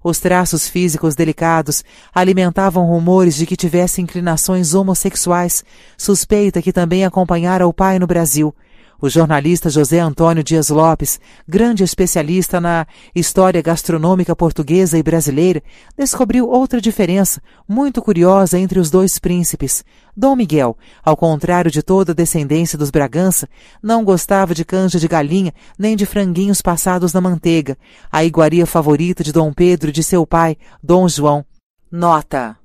Os 0.02 0.18
traços 0.18 0.68
físicos 0.68 1.14
delicados 1.14 1.84
alimentavam 2.14 2.86
rumores 2.86 3.34
de 3.34 3.44
que 3.44 3.56
tivesse 3.56 4.00
inclinações 4.00 4.72
homossexuais, 4.72 5.64
suspeita 5.98 6.62
que 6.62 6.72
também 6.72 7.04
acompanhara 7.04 7.66
o 7.66 7.72
pai 7.72 7.98
no 7.98 8.06
Brasil. 8.06 8.54
O 9.00 9.10
jornalista 9.10 9.68
José 9.68 10.00
Antônio 10.00 10.42
Dias 10.42 10.70
Lopes, 10.70 11.20
grande 11.46 11.84
especialista 11.84 12.60
na 12.60 12.86
história 13.14 13.60
gastronômica 13.60 14.34
portuguesa 14.34 14.96
e 14.96 15.02
brasileira, 15.02 15.62
descobriu 15.96 16.48
outra 16.48 16.80
diferença 16.80 17.42
muito 17.68 18.00
curiosa 18.00 18.58
entre 18.58 18.78
os 18.78 18.90
dois 18.90 19.18
príncipes. 19.18 19.84
Dom 20.16 20.34
Miguel, 20.34 20.78
ao 21.04 21.14
contrário 21.14 21.70
de 21.70 21.82
toda 21.82 22.12
a 22.12 22.14
descendência 22.14 22.78
dos 22.78 22.90
Bragança, 22.90 23.46
não 23.82 24.02
gostava 24.02 24.54
de 24.54 24.64
canja 24.64 24.98
de 24.98 25.06
galinha 25.06 25.52
nem 25.78 25.94
de 25.94 26.06
franguinhos 26.06 26.62
passados 26.62 27.12
na 27.12 27.20
manteiga, 27.20 27.76
a 28.10 28.24
iguaria 28.24 28.64
favorita 28.64 29.22
de 29.22 29.30
Dom 29.30 29.52
Pedro 29.52 29.90
e 29.90 29.92
de 29.92 30.02
seu 30.02 30.26
pai, 30.26 30.56
Dom 30.82 31.06
João. 31.06 31.44
Nota 31.92 32.56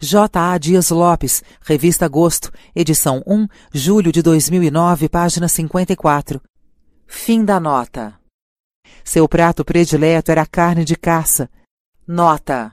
J. 0.00 0.38
A. 0.38 0.56
Dias 0.58 0.90
Lopes, 0.90 1.42
Revista 1.60 2.04
Agosto, 2.04 2.52
edição 2.74 3.20
1, 3.26 3.48
julho 3.74 4.12
de 4.12 4.22
2009, 4.22 5.08
página 5.08 5.48
54. 5.48 6.40
Fim 7.04 7.44
da 7.44 7.58
nota. 7.58 8.14
Seu 9.02 9.28
prato 9.28 9.64
predileto 9.64 10.30
era 10.30 10.42
a 10.42 10.46
carne 10.46 10.84
de 10.84 10.94
caça. 10.94 11.50
Nota. 12.06 12.72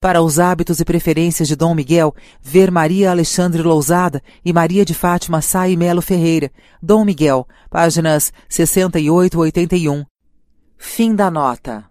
Para 0.00 0.20
os 0.20 0.40
hábitos 0.40 0.80
e 0.80 0.84
preferências 0.84 1.46
de 1.46 1.54
Dom 1.54 1.76
Miguel, 1.76 2.12
ver 2.42 2.72
Maria 2.72 3.12
Alexandre 3.12 3.62
Lousada 3.62 4.20
e 4.44 4.52
Maria 4.52 4.84
de 4.84 4.94
Fátima 4.94 5.40
Sá 5.40 5.68
e 5.68 5.76
Melo 5.76 6.02
Ferreira. 6.02 6.50
Dom 6.82 7.04
Miguel, 7.04 7.46
páginas 7.70 8.32
68 8.48 9.34
e 9.34 9.38
81. 9.38 10.04
Fim 10.76 11.14
da 11.14 11.30
nota. 11.30 11.88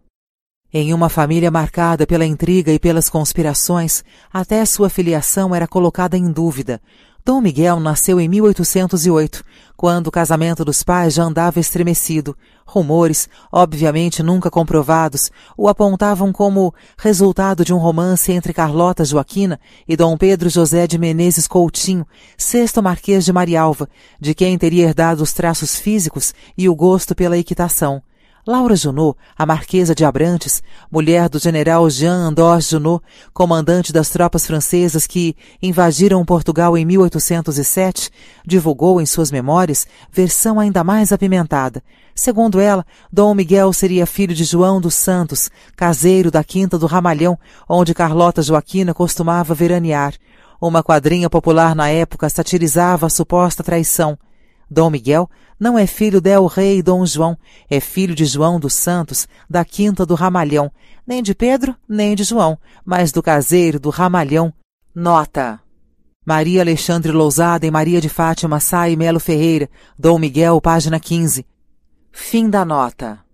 Em 0.73 0.94
uma 0.94 1.07
família 1.07 1.49
marcada 1.49 2.06
pela 2.06 2.26
intriga 2.26 2.73
e 2.73 2.80
pelas 2.80 3.10
conspirações, 3.10 4.03
até 4.31 4.65
sua 4.65 4.89
filiação 4.89 5.56
era 5.56 5.65
colocada 5.65 6.18
em 6.18 6.30
dúvida. 6.30 6.81
Dom 7.23 7.39
Miguel 7.39 7.80
nasceu 7.80 8.19
em 8.19 8.27
1808, 8.27 9.44
quando 9.77 10.07
o 10.07 10.11
casamento 10.11 10.65
dos 10.65 10.84
pais 10.84 11.14
já 11.14 11.23
andava 11.23 11.60
estremecido. 11.60 12.38
Rumores, 12.65 13.30
obviamente 13.49 14.22
nunca 14.22 14.52
comprovados, 14.52 15.31
o 15.57 15.69
apontavam 15.69 16.34
como 16.34 16.73
resultado 16.98 17.64
de 17.64 17.73
um 17.73 17.77
romance 17.77 18.34
entre 18.34 18.53
Carlota 18.53 19.06
Joaquina 19.06 19.60
e 19.88 19.95
Dom 19.95 20.18
Pedro 20.18 20.49
José 20.49 20.85
de 20.85 20.98
Menezes 20.98 21.48
Coutinho, 21.48 22.06
sexto 22.38 22.84
marquês 22.84 23.23
de 23.23 23.31
Marialva, 23.31 23.88
de 24.19 24.34
quem 24.34 24.57
teria 24.57 24.84
herdado 24.84 25.23
os 25.23 25.31
traços 25.31 25.77
físicos 25.77 26.34
e 26.57 26.68
o 26.68 26.76
gosto 26.76 27.15
pela 27.15 27.38
equitação. 27.38 28.02
Laura 28.48 28.78
Junot, 28.78 29.18
a 29.38 29.45
Marquesa 29.45 29.94
de 29.94 30.06
Abrantes, 30.06 30.64
mulher 30.90 31.28
do 31.28 31.38
general 31.38 31.90
Jean 31.90 32.30
Andoche 32.30 32.72
Junot, 32.72 33.03
comandante 33.34 33.91
das 33.91 34.10
tropas 34.10 34.48
francesas 34.48 35.06
que 35.06 35.36
invadiram 35.61 36.24
Portugal 36.24 36.78
em 36.78 36.86
1807, 36.86 38.10
divulgou 38.45 39.02
em 39.02 39.06
suas 39.06 39.32
memórias 39.32 39.86
versão 40.10 40.61
ainda 40.61 40.82
mais 40.82 41.11
apimentada. 41.11 41.84
Segundo 42.15 42.61
ela, 42.61 42.86
Dom 43.11 43.34
Miguel 43.34 43.74
seria 43.74 44.06
filho 44.06 44.34
de 44.34 44.45
João 44.45 44.80
dos 44.80 44.95
Santos, 44.95 45.52
caseiro 45.76 46.32
da 46.32 46.41
Quinta 46.41 46.80
do 46.80 46.86
Ramalhão, 46.86 47.38
onde 47.68 47.94
Carlota 47.94 48.41
Joaquina 48.41 48.94
costumava 48.94 49.53
veranear. 49.53 50.14
Uma 50.61 50.82
quadrinha 50.82 51.30
popular 51.30 51.76
na 51.76 51.90
época 51.90 52.30
satirizava 52.30 53.07
a 53.07 53.10
suposta 53.10 53.61
traição. 53.61 54.18
Dom 54.72 54.90
Miguel 54.90 55.30
não 55.60 55.78
é 55.78 55.88
filho 55.88 56.22
del 56.22 56.46
rei 56.46 56.82
Dom 56.82 57.06
João, 57.06 57.38
é 57.70 57.80
filho 57.80 58.14
de 58.14 58.26
João 58.26 58.60
dos 58.60 58.74
Santos, 58.74 59.28
da 59.50 59.66
Quinta 59.66 60.06
do 60.06 60.16
Ramalhão, 60.16 60.72
nem 61.06 61.24
de 61.24 61.34
Pedro, 61.34 61.76
nem 61.88 62.16
de 62.16 62.24
João, 62.24 62.58
mas 62.86 63.12
do 63.12 63.24
caseiro 63.24 63.80
do 63.80 63.90
Ramalhão. 63.90 64.54
Nota. 64.94 65.60
Maria 66.26 66.62
Alexandre 66.62 67.12
Lousada 67.12 67.66
e 67.66 67.72
Maria 67.72 68.02
de 68.02 68.10
Fátima 68.10 68.60
Sá 68.60 68.90
e 68.90 68.96
Melo 68.96 69.20
Ferreira, 69.20 69.70
Dom 69.98 70.20
Miguel, 70.20 70.60
página 70.60 71.00
15. 71.00 71.46
Fim 72.12 72.50
da 72.50 72.66
nota. 72.66 73.27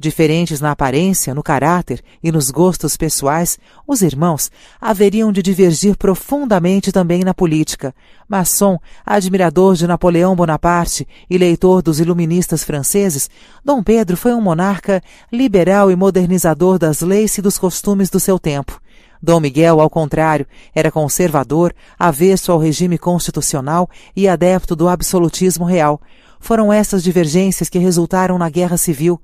Diferentes 0.00 0.60
na 0.60 0.70
aparência, 0.70 1.34
no 1.34 1.42
caráter 1.42 2.00
e 2.22 2.30
nos 2.30 2.52
gostos 2.52 2.96
pessoais, 2.96 3.58
os 3.84 4.00
irmãos 4.00 4.48
haveriam 4.80 5.32
de 5.32 5.42
divergir 5.42 5.96
profundamente 5.96 6.92
também 6.92 7.24
na 7.24 7.34
política. 7.34 7.92
Masson, 8.28 8.78
admirador 9.04 9.74
de 9.74 9.88
Napoleão 9.88 10.36
Bonaparte 10.36 11.06
e 11.28 11.36
leitor 11.36 11.82
dos 11.82 11.98
iluministas 11.98 12.62
franceses, 12.62 13.28
Dom 13.64 13.82
Pedro 13.82 14.16
foi 14.16 14.32
um 14.34 14.40
monarca 14.40 15.02
liberal 15.32 15.90
e 15.90 15.96
modernizador 15.96 16.78
das 16.78 17.00
leis 17.00 17.36
e 17.36 17.42
dos 17.42 17.58
costumes 17.58 18.08
do 18.08 18.20
seu 18.20 18.38
tempo. 18.38 18.80
Dom 19.20 19.40
Miguel, 19.40 19.80
ao 19.80 19.90
contrário, 19.90 20.46
era 20.72 20.92
conservador, 20.92 21.74
avesso 21.98 22.52
ao 22.52 22.58
regime 22.58 22.96
constitucional 22.96 23.90
e 24.14 24.28
adepto 24.28 24.76
do 24.76 24.88
absolutismo 24.88 25.64
real. 25.64 26.00
Foram 26.38 26.72
essas 26.72 27.02
divergências 27.02 27.68
que 27.68 27.80
resultaram 27.80 28.38
na 28.38 28.48
Guerra 28.48 28.76
Civil. 28.76 29.20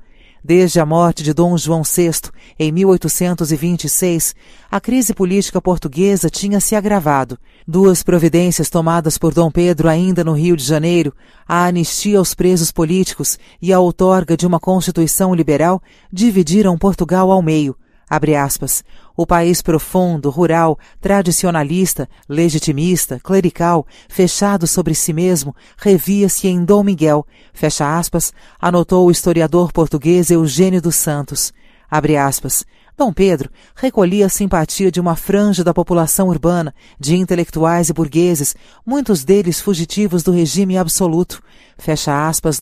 Desde 0.46 0.78
a 0.78 0.84
morte 0.84 1.22
de 1.22 1.32
Dom 1.32 1.56
João 1.56 1.80
VI, 1.82 2.30
em 2.58 2.70
1826, 2.70 4.34
a 4.70 4.78
crise 4.78 5.14
política 5.14 5.58
portuguesa 5.58 6.28
tinha 6.28 6.60
se 6.60 6.76
agravado. 6.76 7.38
Duas 7.66 8.02
providências 8.02 8.68
tomadas 8.68 9.16
por 9.16 9.32
Dom 9.32 9.50
Pedro 9.50 9.88
ainda 9.88 10.22
no 10.22 10.34
Rio 10.34 10.54
de 10.54 10.62
Janeiro, 10.62 11.14
a 11.48 11.64
anistia 11.64 12.18
aos 12.18 12.34
presos 12.34 12.70
políticos 12.70 13.38
e 13.62 13.72
a 13.72 13.80
outorga 13.80 14.36
de 14.36 14.46
uma 14.46 14.60
Constituição 14.60 15.34
liberal, 15.34 15.82
dividiram 16.12 16.76
Portugal 16.76 17.32
ao 17.32 17.40
meio. 17.40 17.74
Aspas, 18.08 18.84
o 19.16 19.26
país 19.26 19.62
profundo, 19.62 20.30
rural, 20.30 20.78
tradicionalista, 21.00 22.08
legitimista, 22.28 23.20
clerical, 23.22 23.86
fechado 24.08 24.66
sobre 24.66 24.94
si 24.94 25.12
mesmo, 25.12 25.54
revia-se 25.76 26.48
em 26.48 26.64
Dom 26.64 26.82
Miguel, 26.82 27.26
fecha 27.52 27.98
aspas, 27.98 28.32
anotou 28.60 29.06
o 29.06 29.10
historiador 29.10 29.72
português 29.72 30.30
Eugênio 30.30 30.82
dos 30.82 30.96
Santos. 30.96 31.52
Abre 31.90 32.16
aspas. 32.16 32.64
Dom 32.96 33.12
Pedro 33.12 33.50
recolhia 33.74 34.26
a 34.26 34.28
simpatia 34.28 34.90
de 34.90 35.00
uma 35.00 35.16
franja 35.16 35.64
da 35.64 35.74
população 35.74 36.28
urbana, 36.28 36.72
de 36.98 37.16
intelectuais 37.16 37.88
e 37.88 37.92
burgueses, 37.92 38.54
muitos 38.86 39.24
deles 39.24 39.60
fugitivos 39.60 40.22
do 40.22 40.30
regime 40.30 40.78
absoluto. 40.78 41.42
Fecha 41.76 42.28
aspas. 42.28 42.58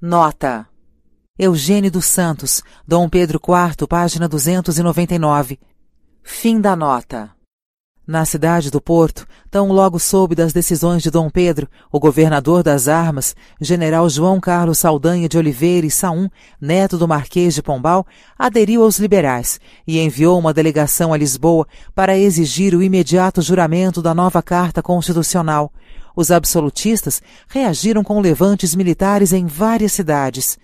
Nota. 0.00 0.66
Eugênio 1.38 1.88
dos 1.88 2.06
Santos, 2.06 2.64
Dom 2.84 3.08
Pedro 3.08 3.40
IV, 3.40 3.86
página 3.86 4.26
299. 4.26 5.56
Fim 6.20 6.60
da 6.60 6.74
nota. 6.74 7.30
Na 8.04 8.24
cidade 8.24 8.72
do 8.72 8.80
Porto, 8.80 9.24
tão 9.48 9.70
logo 9.70 10.00
soube 10.00 10.34
das 10.34 10.52
decisões 10.52 11.00
de 11.00 11.12
Dom 11.12 11.30
Pedro, 11.30 11.68
o 11.92 12.00
governador 12.00 12.64
das 12.64 12.88
armas, 12.88 13.36
general 13.60 14.10
João 14.10 14.40
Carlos 14.40 14.78
Saldanha 14.78 15.28
de 15.28 15.38
Oliveira 15.38 15.86
e 15.86 15.90
Saum, 15.92 16.28
neto 16.60 16.98
do 16.98 17.06
Marquês 17.06 17.54
de 17.54 17.62
Pombal, 17.62 18.04
aderiu 18.36 18.82
aos 18.82 18.98
liberais 18.98 19.60
e 19.86 20.00
enviou 20.00 20.40
uma 20.40 20.52
delegação 20.52 21.12
a 21.12 21.16
Lisboa 21.16 21.68
para 21.94 22.18
exigir 22.18 22.74
o 22.74 22.82
imediato 22.82 23.40
juramento 23.40 24.02
da 24.02 24.12
nova 24.12 24.42
Carta 24.42 24.82
Constitucional. 24.82 25.72
Os 26.16 26.32
absolutistas 26.32 27.22
reagiram 27.46 28.02
com 28.02 28.20
levantes 28.20 28.74
militares 28.74 29.32
em 29.32 29.46
várias 29.46 29.92
cidades. 29.92 30.58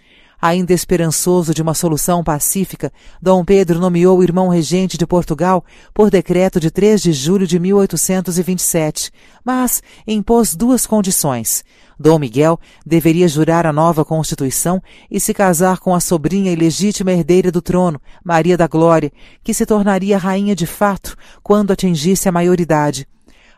Ainda 0.45 0.75
esperançoso 0.75 1.55
de 1.55 1.63
uma 1.63 1.73
solução 1.73 2.23
pacífica, 2.23 2.93
Dom 3.19 3.43
Pedro 3.43 3.81
nomeou 3.81 4.19
o 4.19 4.23
irmão 4.23 4.49
regente 4.49 4.99
de 4.99 5.07
Portugal 5.07 5.65
por 5.95 6.11
decreto 6.11 6.61
de 6.61 6.71
3 6.71 7.01
de 7.01 7.15
julho 7.15 7.47
de 7.47 7.59
1827, 7.59 9.11
mas 9.43 9.83
impôs 10.07 10.55
duas 10.55 10.87
condições. 10.87 11.65
Dom 11.99 12.19
Miguel 12.19 12.61
deveria 12.85 13.27
jurar 13.27 13.65
a 13.65 13.73
nova 13.73 14.05
Constituição 14.05 14.83
e 15.11 15.19
se 15.19 15.33
casar 15.33 15.79
com 15.79 15.95
a 15.95 16.01
sobrinha 16.01 16.53
e 16.53 16.57
legítima 16.57 17.13
herdeira 17.13 17.51
do 17.51 17.63
trono, 17.63 17.99
Maria 18.23 18.59
da 18.59 18.67
Glória, 18.67 19.11
que 19.43 19.55
se 19.55 19.65
tornaria 19.65 20.19
rainha 20.19 20.55
de 20.55 20.67
fato 20.67 21.17
quando 21.43 21.73
atingisse 21.73 22.29
a 22.29 22.33
maioridade. 22.33 23.09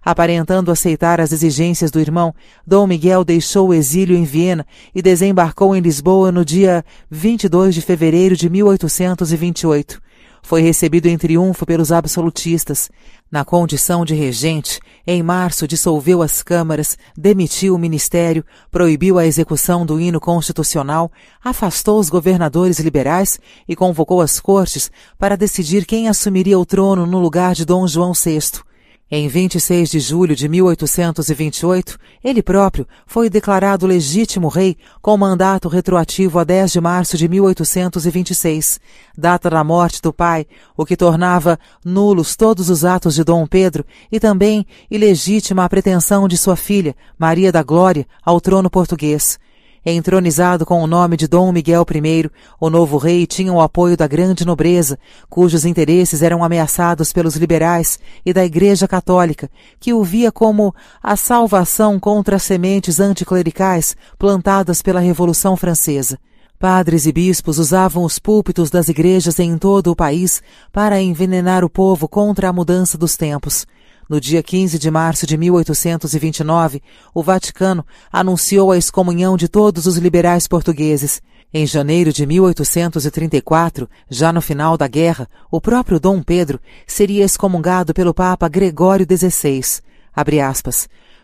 Aparentando 0.07 0.70
aceitar 0.70 1.20
as 1.20 1.33
exigências 1.33 1.91
do 1.91 1.99
irmão, 1.99 2.33
Dom 2.65 2.87
Miguel 2.87 3.24
deixou 3.24 3.70
o 3.70 3.74
exílio 3.74 4.16
em 4.16 4.23
Viena 4.23 4.65
e 4.95 5.03
desembarcou 5.03 5.74
em 5.74 5.81
Lisboa 5.81 6.31
no 6.31 6.45
dia 6.45 6.85
22 7.11 7.74
de 7.74 7.83
fevereiro 7.83 8.37
de 8.37 8.49
1828. 8.49 10.01
Foi 10.45 10.62
recebido 10.62 11.07
em 11.07 11.19
triunfo 11.19 11.66
pelos 11.66 11.91
absolutistas. 11.91 12.89
Na 13.28 13.45
condição 13.45 14.05
de 14.05 14.15
regente, 14.15 14.78
em 15.05 15.24
março 15.24 15.66
dissolveu 15.66 16.23
as 16.23 16.41
câmaras, 16.41 16.97
demitiu 17.19 17.74
o 17.74 17.78
ministério, 17.78 18.45
proibiu 18.70 19.19
a 19.19 19.27
execução 19.27 19.85
do 19.85 20.01
hino 20.01 20.20
constitucional, 20.20 21.11
afastou 21.43 21.99
os 21.99 22.09
governadores 22.09 22.78
liberais 22.78 23.41
e 23.66 23.74
convocou 23.74 24.20
as 24.20 24.39
cortes 24.39 24.89
para 25.19 25.37
decidir 25.37 25.85
quem 25.85 26.07
assumiria 26.07 26.57
o 26.57 26.65
trono 26.65 27.07
no 27.07 27.19
lugar 27.19 27.57
de 27.57 27.65
Dom 27.65 27.89
João 27.89 28.12
VI. 28.12 28.65
Em 29.09 29.28
26 29.28 29.89
de 29.89 30.01
julho 30.01 30.35
de 30.35 30.49
1828, 30.49 31.97
ele 32.24 32.43
próprio 32.43 32.89
foi 33.07 33.31
declarado 33.31 33.87
legítimo 33.87 34.49
rei 34.49 34.77
com 35.01 35.16
mandato 35.16 35.69
retroativo 35.69 36.41
a 36.41 36.45
10 36.45 36.73
de 36.73 36.81
março 36.81 37.16
de 37.16 37.28
1826, 37.28 38.81
data 39.16 39.49
da 39.49 39.62
morte 39.62 40.03
do 40.03 40.12
pai, 40.12 40.45
o 40.77 40.85
que 40.85 40.97
tornava 40.97 41.57
nulos 41.85 42.35
todos 42.35 42.69
os 42.69 42.85
atos 42.85 43.15
de 43.15 43.23
Dom 43.23 43.47
Pedro 43.47 43.87
e 44.11 44.19
também 44.19 44.66
ilegítima 44.91 45.65
a 45.65 45.69
pretensão 45.69 46.27
de 46.27 46.37
sua 46.37 46.57
filha, 46.57 46.97
Maria 47.16 47.53
da 47.53 47.62
Glória, 47.62 48.09
ao 48.24 48.41
trono 48.41 48.69
português. 48.69 49.39
Entronizado 49.88 50.66
com 50.66 50.82
o 50.82 50.86
nome 50.88 51.16
de 51.16 51.28
Dom 51.28 51.52
Miguel 51.52 51.86
I, 51.88 52.28
o 52.60 52.68
novo 52.68 52.98
rei 52.98 53.24
tinha 53.24 53.52
o 53.52 53.60
apoio 53.60 53.96
da 53.96 54.08
grande 54.08 54.44
nobreza, 54.44 54.98
cujos 55.30 55.64
interesses 55.64 56.22
eram 56.22 56.42
ameaçados 56.42 57.12
pelos 57.12 57.36
liberais 57.36 57.96
e 58.24 58.32
da 58.32 58.44
Igreja 58.44 58.88
Católica, 58.88 59.48
que 59.78 59.94
o 59.94 60.02
via 60.02 60.32
como 60.32 60.74
a 61.00 61.14
salvação 61.14 62.00
contra 62.00 62.34
as 62.34 62.42
sementes 62.42 62.98
anticlericais 62.98 63.96
plantadas 64.18 64.82
pela 64.82 64.98
Revolução 64.98 65.56
Francesa. 65.56 66.18
Padres 66.58 67.06
e 67.06 67.12
bispos 67.12 67.56
usavam 67.60 68.02
os 68.02 68.18
púlpitos 68.18 68.70
das 68.70 68.88
igrejas 68.88 69.38
em 69.38 69.56
todo 69.56 69.92
o 69.92 69.94
país 69.94 70.42
para 70.72 71.00
envenenar 71.00 71.62
o 71.62 71.70
povo 71.70 72.08
contra 72.08 72.48
a 72.48 72.52
mudança 72.52 72.98
dos 72.98 73.16
tempos. 73.16 73.64
No 74.09 74.20
dia 74.20 74.41
15 74.41 74.78
de 74.78 74.89
março 74.89 75.27
de 75.27 75.37
1829, 75.37 76.81
o 77.12 77.23
Vaticano 77.23 77.85
anunciou 78.12 78.70
a 78.70 78.78
excomunhão 78.78 79.37
de 79.37 79.49
todos 79.49 79.87
os 79.87 79.97
liberais 79.97 80.47
portugueses. 80.47 81.20
Em 81.53 81.66
janeiro 81.66 82.12
de 82.12 82.24
1834, 82.24 83.89
já 84.09 84.33
no 84.33 84.41
final 84.41 84.77
da 84.77 84.87
guerra, 84.87 85.28
o 85.51 85.61
próprio 85.61 85.99
Dom 85.99 86.23
Pedro 86.23 86.61
seria 86.87 87.24
excomungado 87.24 87.93
pelo 87.93 88.15
Papa 88.15 88.49
Gregório 88.49 89.05
XVI. 89.05 89.83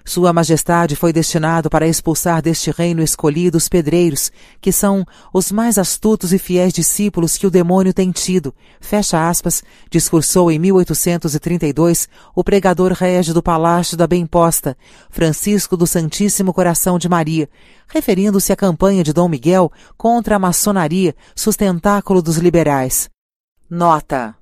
Sua 0.05 0.33
Majestade 0.33 0.97
foi 0.97 1.12
destinado 1.12 1.70
para 1.70 1.87
expulsar 1.87 2.43
deste 2.43 2.70
reino 2.70 3.03
escolhido 3.03 3.57
os 3.57 3.69
pedreiros, 3.69 4.33
que 4.61 4.73
são 4.73 5.07
os 5.33 5.53
mais 5.53 5.79
astutos 5.79 6.33
e 6.33 6.39
fiéis 6.39 6.73
discípulos 6.73 7.37
que 7.39 7.47
o 7.47 7.51
demônio 7.51 7.95
tem 7.95 8.11
tido. 8.11 8.55
Fecha 8.81 9.29
aspas, 9.29 9.62
discursou 9.91 10.51
em 10.51 10.59
1832 10.59 12.09
o 12.35 12.43
pregador 12.43 12.93
régio 12.93 13.33
do 13.33 13.43
Palácio 13.43 13.97
da 13.97 14.07
Bem-Posta, 14.07 14.77
Francisco 15.11 15.77
do 15.77 15.87
Santíssimo 15.87 16.53
Coração 16.53 16.99
de 16.99 17.09
Maria, 17.09 17.49
referindo-se 17.89 18.53
à 18.53 18.57
campanha 18.57 19.05
de 19.05 19.12
Dom 19.12 19.29
Miguel 19.29 19.70
contra 19.97 20.37
a 20.37 20.39
maçonaria, 20.39 21.15
sustentáculo 21.35 22.20
dos 22.20 22.37
liberais. 22.39 23.09
Nota 23.70 24.41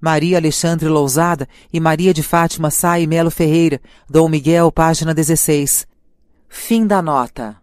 Maria 0.00 0.36
Alexandre 0.36 0.90
Lousada 0.90 1.48
e 1.72 1.80
Maria 1.80 2.12
de 2.12 2.22
Fátima 2.22 2.70
Sá 2.70 3.00
e 3.00 3.06
Melo 3.06 3.30
Ferreira, 3.30 3.80
Dom 4.06 4.28
Miguel, 4.28 4.70
página 4.70 5.14
16. 5.14 5.86
Fim 6.50 6.86
da 6.86 7.00
nota. 7.00 7.56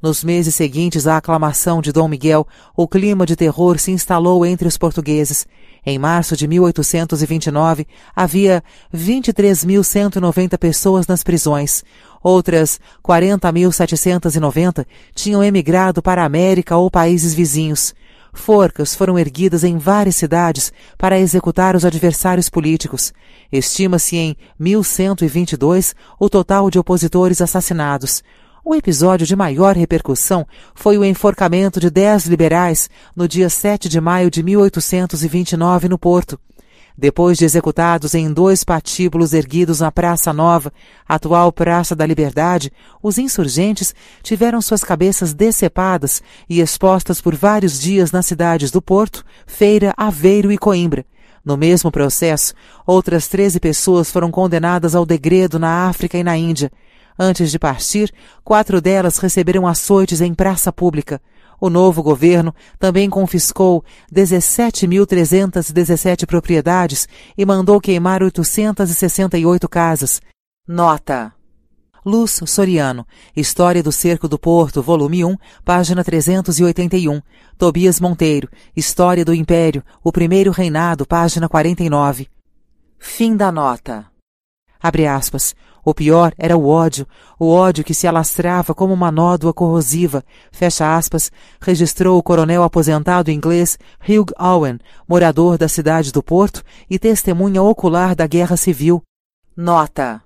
Nos 0.00 0.24
meses 0.24 0.54
seguintes 0.54 1.06
à 1.06 1.18
aclamação 1.18 1.82
de 1.82 1.92
Dom 1.92 2.08
Miguel, 2.08 2.46
o 2.74 2.88
clima 2.88 3.26
de 3.26 3.36
terror 3.36 3.78
se 3.78 3.90
instalou 3.90 4.46
entre 4.46 4.66
os 4.66 4.78
portugueses. 4.78 5.46
Em 5.84 5.98
março 5.98 6.34
de 6.34 6.48
1829, 6.48 7.86
havia 8.16 8.62
23.190 8.94 10.56
pessoas 10.56 11.06
nas 11.06 11.22
prisões. 11.22 11.84
Outras 12.22 12.80
40.790 13.06 14.86
tinham 15.14 15.44
emigrado 15.44 16.00
para 16.00 16.22
a 16.22 16.26
América 16.26 16.78
ou 16.78 16.90
países 16.90 17.34
vizinhos. 17.34 17.94
Forcas 18.38 18.94
foram 18.94 19.18
erguidas 19.18 19.64
em 19.64 19.76
várias 19.76 20.16
cidades 20.16 20.72
para 20.96 21.18
executar 21.18 21.76
os 21.76 21.84
adversários 21.84 22.48
políticos. 22.48 23.12
Estima-se 23.52 24.16
em 24.16 24.36
1122 24.58 25.94
o 26.18 26.30
total 26.30 26.70
de 26.70 26.78
opositores 26.78 27.42
assassinados. 27.42 28.22
O 28.64 28.74
episódio 28.74 29.26
de 29.26 29.36
maior 29.36 29.76
repercussão 29.76 30.46
foi 30.74 30.96
o 30.96 31.04
enforcamento 31.04 31.78
de 31.80 31.90
dez 31.90 32.24
liberais 32.26 32.88
no 33.14 33.28
dia 33.28 33.50
7 33.50 33.88
de 33.88 34.00
maio 34.00 34.30
de 34.30 34.42
1829 34.42 35.88
no 35.88 35.98
Porto. 35.98 36.38
Depois 37.00 37.38
de 37.38 37.44
executados 37.44 38.12
em 38.12 38.32
dois 38.32 38.64
patíbulos 38.64 39.32
erguidos 39.32 39.78
na 39.78 39.92
Praça 39.92 40.32
Nova, 40.32 40.72
atual 41.08 41.52
Praça 41.52 41.94
da 41.94 42.04
Liberdade, 42.04 42.72
os 43.00 43.18
insurgentes 43.18 43.94
tiveram 44.20 44.60
suas 44.60 44.82
cabeças 44.82 45.32
decepadas 45.32 46.20
e 46.50 46.60
expostas 46.60 47.20
por 47.20 47.36
vários 47.36 47.78
dias 47.78 48.10
nas 48.10 48.26
cidades 48.26 48.72
do 48.72 48.82
Porto, 48.82 49.24
Feira, 49.46 49.94
Aveiro 49.96 50.50
e 50.50 50.58
Coimbra. 50.58 51.06
No 51.44 51.56
mesmo 51.56 51.88
processo, 51.92 52.52
outras 52.84 53.28
13 53.28 53.60
pessoas 53.60 54.10
foram 54.10 54.28
condenadas 54.28 54.96
ao 54.96 55.06
degredo 55.06 55.56
na 55.56 55.86
África 55.86 56.18
e 56.18 56.24
na 56.24 56.36
Índia. 56.36 56.68
Antes 57.16 57.52
de 57.52 57.60
partir, 57.60 58.12
quatro 58.42 58.80
delas 58.80 59.18
receberam 59.18 59.68
açoites 59.68 60.20
em 60.20 60.34
praça 60.34 60.72
pública. 60.72 61.20
O 61.60 61.68
novo 61.68 62.02
governo 62.02 62.54
também 62.78 63.10
confiscou 63.10 63.84
17.317 64.12 66.26
propriedades 66.26 67.08
e 67.36 67.44
mandou 67.44 67.80
queimar 67.80 68.22
868 68.22 69.68
casas. 69.68 70.22
Nota. 70.66 71.34
Luz 72.06 72.40
Soriano, 72.46 73.06
História 73.36 73.82
do 73.82 73.92
Cerco 73.92 74.28
do 74.28 74.38
Porto, 74.38 74.82
volume 74.82 75.24
1, 75.24 75.36
página 75.64 76.04
381. 76.04 77.20
Tobias 77.58 78.00
Monteiro, 78.00 78.48
História 78.74 79.24
do 79.24 79.34
Império, 79.34 79.84
o 80.02 80.12
Primeiro 80.12 80.50
Reinado, 80.50 81.06
página 81.06 81.48
49. 81.48 82.28
Fim 82.98 83.36
da 83.36 83.52
nota. 83.52 84.06
O 85.84 85.94
pior 85.94 86.34
era 86.36 86.56
o 86.56 86.68
ódio, 86.68 87.06
o 87.38 87.50
ódio 87.50 87.82
que 87.82 87.94
se 87.94 88.06
alastrava 88.06 88.74
como 88.74 88.92
uma 88.92 89.10
nódoa 89.10 89.54
corrosiva, 89.54 90.22
fecha 90.52 90.94
aspas, 90.94 91.32
registrou 91.60 92.18
o 92.18 92.22
coronel 92.22 92.62
aposentado 92.62 93.30
inglês 93.30 93.78
Hugh 94.06 94.30
Owen, 94.38 94.78
morador 95.08 95.56
da 95.56 95.66
cidade 95.66 96.12
do 96.12 96.22
Porto 96.22 96.62
e 96.90 96.98
testemunha 96.98 97.62
ocular 97.62 98.14
da 98.14 98.26
Guerra 98.26 98.56
Civil. 98.56 99.02
Nota. 99.56 100.22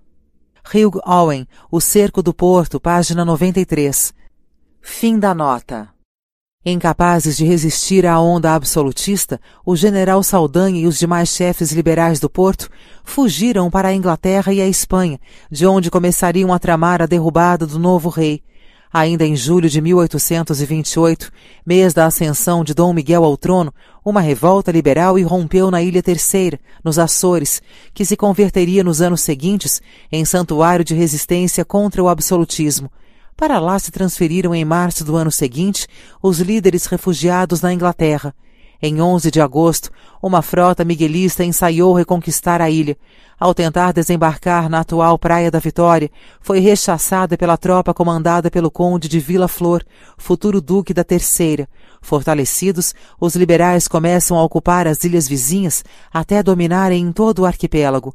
Hugh 0.74 1.00
Owen, 1.06 1.46
O 1.70 1.80
Cerco 1.80 2.22
do 2.22 2.34
Porto, 2.34 2.80
página 2.80 3.24
93. 3.24 4.12
Fim 4.80 5.18
da 5.18 5.34
nota. 5.34 5.88
Incapazes 6.64 7.36
de 7.36 7.44
resistir 7.44 8.06
à 8.06 8.20
onda 8.20 8.54
absolutista, 8.54 9.40
o 9.66 9.74
general 9.74 10.22
Saldanha 10.22 10.80
e 10.80 10.86
os 10.86 10.96
demais 10.96 11.30
chefes 11.30 11.72
liberais 11.72 12.20
do 12.20 12.30
Porto 12.30 12.70
fugiram 13.02 13.68
para 13.68 13.88
a 13.88 13.92
Inglaterra 13.92 14.52
e 14.52 14.60
a 14.60 14.68
Espanha, 14.68 15.18
de 15.50 15.66
onde 15.66 15.90
começariam 15.90 16.52
a 16.52 16.60
tramar 16.60 17.02
a 17.02 17.06
derrubada 17.06 17.66
do 17.66 17.80
novo 17.80 18.08
rei. 18.08 18.44
Ainda 18.92 19.26
em 19.26 19.34
julho 19.34 19.68
de 19.68 19.80
1828, 19.80 21.32
mês 21.66 21.92
da 21.92 22.06
ascensão 22.06 22.62
de 22.62 22.74
Dom 22.74 22.92
Miguel 22.92 23.24
ao 23.24 23.36
trono, 23.36 23.74
uma 24.04 24.20
revolta 24.20 24.70
liberal 24.70 25.18
irrompeu 25.18 25.68
na 25.68 25.82
Ilha 25.82 26.02
Terceira, 26.02 26.60
nos 26.84 26.96
Açores, 26.96 27.60
que 27.92 28.04
se 28.04 28.16
converteria 28.16 28.84
nos 28.84 29.02
anos 29.02 29.22
seguintes 29.22 29.82
em 30.12 30.24
santuário 30.24 30.84
de 30.84 30.94
resistência 30.94 31.64
contra 31.64 32.00
o 32.00 32.08
absolutismo. 32.08 32.88
Para 33.36 33.58
lá 33.58 33.78
se 33.78 33.90
transferiram 33.90 34.54
em 34.54 34.64
março 34.64 35.04
do 35.04 35.16
ano 35.16 35.30
seguinte 35.30 35.86
os 36.22 36.38
líderes 36.40 36.86
refugiados 36.86 37.60
na 37.60 37.72
Inglaterra. 37.72 38.34
Em 38.84 39.00
11 39.00 39.30
de 39.30 39.40
agosto, 39.40 39.90
uma 40.20 40.42
frota 40.42 40.84
miguelista 40.84 41.44
ensaiou 41.44 41.94
reconquistar 41.94 42.60
a 42.60 42.68
ilha. 42.68 42.96
Ao 43.38 43.54
tentar 43.54 43.92
desembarcar 43.92 44.68
na 44.68 44.80
atual 44.80 45.16
Praia 45.18 45.52
da 45.52 45.60
Vitória, 45.60 46.10
foi 46.40 46.58
rechaçada 46.58 47.38
pela 47.38 47.56
tropa 47.56 47.94
comandada 47.94 48.50
pelo 48.50 48.72
conde 48.72 49.08
de 49.08 49.20
Vila 49.20 49.46
Flor, 49.46 49.84
futuro 50.18 50.60
duque 50.60 50.92
da 50.92 51.04
Terceira. 51.04 51.68
Fortalecidos, 52.00 52.92
os 53.20 53.36
liberais 53.36 53.86
começam 53.86 54.36
a 54.36 54.42
ocupar 54.42 54.88
as 54.88 55.04
ilhas 55.04 55.28
vizinhas 55.28 55.84
até 56.12 56.42
dominarem 56.42 57.12
todo 57.12 57.40
o 57.40 57.46
arquipélago. 57.46 58.12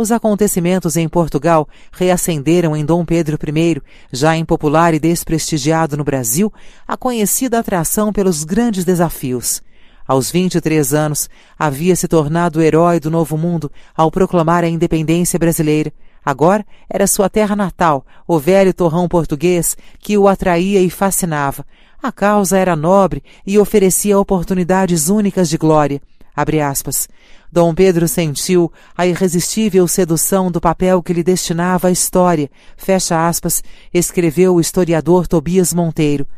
Os 0.00 0.12
acontecimentos 0.12 0.96
em 0.96 1.08
Portugal 1.08 1.68
reacenderam 1.90 2.76
em 2.76 2.84
Dom 2.84 3.04
Pedro 3.04 3.36
I, 3.36 3.82
já 4.12 4.36
impopular 4.36 4.94
e 4.94 5.00
desprestigiado 5.00 5.96
no 5.96 6.04
Brasil, 6.04 6.52
a 6.86 6.96
conhecida 6.96 7.58
atração 7.58 8.12
pelos 8.12 8.44
grandes 8.44 8.84
desafios. 8.84 9.60
Aos 10.06 10.30
23 10.30 10.94
anos, 10.94 11.28
havia 11.58 11.96
se 11.96 12.06
tornado 12.06 12.60
o 12.60 12.62
herói 12.62 13.00
do 13.00 13.10
novo 13.10 13.36
mundo 13.36 13.72
ao 13.92 14.08
proclamar 14.08 14.62
a 14.62 14.68
independência 14.68 15.36
brasileira. 15.36 15.92
Agora 16.24 16.64
era 16.88 17.08
sua 17.08 17.28
terra 17.28 17.56
natal, 17.56 18.06
o 18.24 18.38
velho 18.38 18.72
torrão 18.72 19.08
português, 19.08 19.76
que 19.98 20.16
o 20.16 20.28
atraía 20.28 20.80
e 20.80 20.88
fascinava. 20.88 21.66
A 22.00 22.12
causa 22.12 22.56
era 22.56 22.76
nobre 22.76 23.20
e 23.44 23.58
oferecia 23.58 24.16
oportunidades 24.16 25.08
únicas 25.08 25.48
de 25.48 25.58
glória. 25.58 26.00
Abre 26.38 26.60
aspas. 26.60 27.08
Dom 27.50 27.74
Pedro 27.74 28.06
sentiu 28.06 28.72
a 28.96 29.04
irresistível 29.04 29.88
sedução 29.88 30.52
do 30.52 30.60
papel 30.60 31.02
que 31.02 31.12
lhe 31.12 31.24
destinava 31.24 31.88
a 31.88 31.90
história, 31.90 32.48
fecha 32.76 33.26
aspas, 33.26 33.60
escreveu 33.92 34.54
o 34.54 34.60
historiador 34.60 35.26
Tobias 35.26 35.74
Monteiro. 35.74 36.28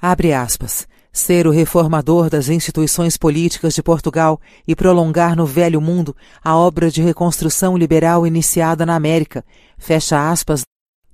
Abre 0.00 0.32
aspas. 0.32 0.88
ser 1.12 1.46
o 1.46 1.50
reformador 1.50 2.30
das 2.30 2.48
instituições 2.48 3.18
políticas 3.18 3.74
de 3.74 3.82
Portugal 3.82 4.40
e 4.66 4.74
prolongar 4.74 5.36
no 5.36 5.44
velho 5.44 5.78
mundo 5.78 6.16
a 6.42 6.56
obra 6.56 6.90
de 6.90 7.02
reconstrução 7.02 7.76
liberal 7.76 8.26
iniciada 8.26 8.86
na 8.86 8.94
América. 8.96 9.44
Fecha 9.76 10.30
aspas. 10.30 10.62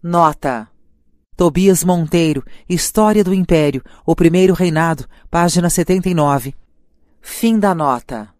Nota. 0.00 0.68
Tobias 1.36 1.82
Monteiro, 1.82 2.44
História 2.68 3.24
do 3.24 3.34
Império, 3.34 3.82
O 4.06 4.14
Primeiro 4.14 4.54
Reinado, 4.54 5.04
página 5.28 5.68
79. 5.68 6.54
Fim 7.20 7.58
da 7.58 7.74
nota. 7.74 8.35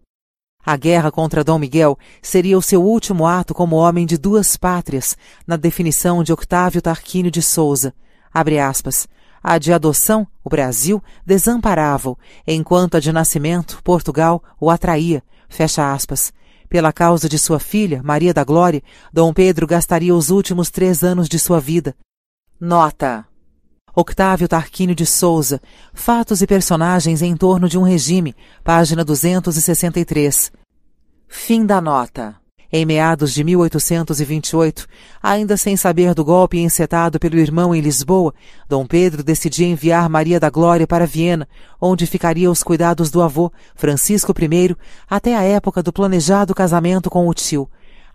A 0.69 0.75
guerra 0.75 1.09
contra 1.09 1.45
Dom 1.45 1.59
Miguel 1.59 1.97
seria 2.21 2.57
o 2.57 2.61
seu 2.61 2.83
último 2.83 3.25
ato 3.25 3.53
como 3.53 3.77
homem 3.77 4.05
de 4.05 4.17
duas 4.17 4.57
pátrias, 4.57 5.15
na 5.47 5.55
definição 5.55 6.21
de 6.25 6.33
Octávio 6.33 6.81
Tarquínio 6.81 7.31
de 7.31 7.41
Souza. 7.41 7.93
Abre 8.33 8.59
aspas. 8.59 9.07
A 9.41 9.57
de 9.57 9.71
adoção, 9.71 10.27
o 10.43 10.49
Brasil, 10.49 11.01
desamparava-o, 11.25 12.17
enquanto 12.45 12.97
a 12.97 12.99
de 12.99 13.13
nascimento, 13.13 13.79
Portugal, 13.81 14.43
o 14.59 14.69
atraía. 14.69 15.23
Fecha 15.47 15.93
aspas. 15.93 16.33
Pela 16.67 16.91
causa 16.91 17.29
de 17.29 17.39
sua 17.39 17.61
filha, 17.61 18.01
Maria 18.03 18.33
da 18.33 18.43
Glória, 18.43 18.83
Dom 19.13 19.31
Pedro 19.31 19.65
gastaria 19.65 20.13
os 20.13 20.29
últimos 20.29 20.69
três 20.69 21.01
anos 21.01 21.29
de 21.29 21.39
sua 21.39 21.61
vida. 21.61 21.95
Nota. 22.59 23.25
Octávio 23.99 24.47
Tarquínio 24.47 24.93
de 24.93 25.07
Souza, 25.07 25.59
Fatos 25.91 26.43
e 26.43 26.45
Personagens 26.45 27.23
em 27.23 27.35
torno 27.35 27.67
de 27.67 27.79
um 27.79 27.81
regime, 27.81 28.35
página 28.63 29.03
263. 29.03 30.51
Fim 31.27 31.65
da 31.65 31.81
nota. 31.81 32.35
Em 32.71 32.85
meados 32.85 33.33
de 33.33 33.43
1828, 33.43 34.85
ainda 35.19 35.57
sem 35.57 35.75
saber 35.75 36.13
do 36.13 36.23
golpe 36.23 36.59
encetado 36.59 37.17
pelo 37.17 37.39
irmão 37.39 37.73
em 37.73 37.81
Lisboa, 37.81 38.35
Dom 38.69 38.85
Pedro 38.85 39.23
decidia 39.23 39.65
enviar 39.65 40.07
Maria 40.07 40.39
da 40.39 40.51
Glória 40.51 40.85
para 40.85 41.07
Viena, 41.07 41.47
onde 41.81 42.05
ficaria 42.05 42.49
aos 42.49 42.61
cuidados 42.61 43.09
do 43.09 43.19
avô, 43.23 43.51
Francisco 43.73 44.31
I, 44.31 44.75
até 45.09 45.35
a 45.35 45.41
época 45.41 45.81
do 45.81 45.91
planejado 45.91 46.53
casamento 46.53 47.09
com 47.09 47.27
o 47.27 47.33
tio. 47.33 47.67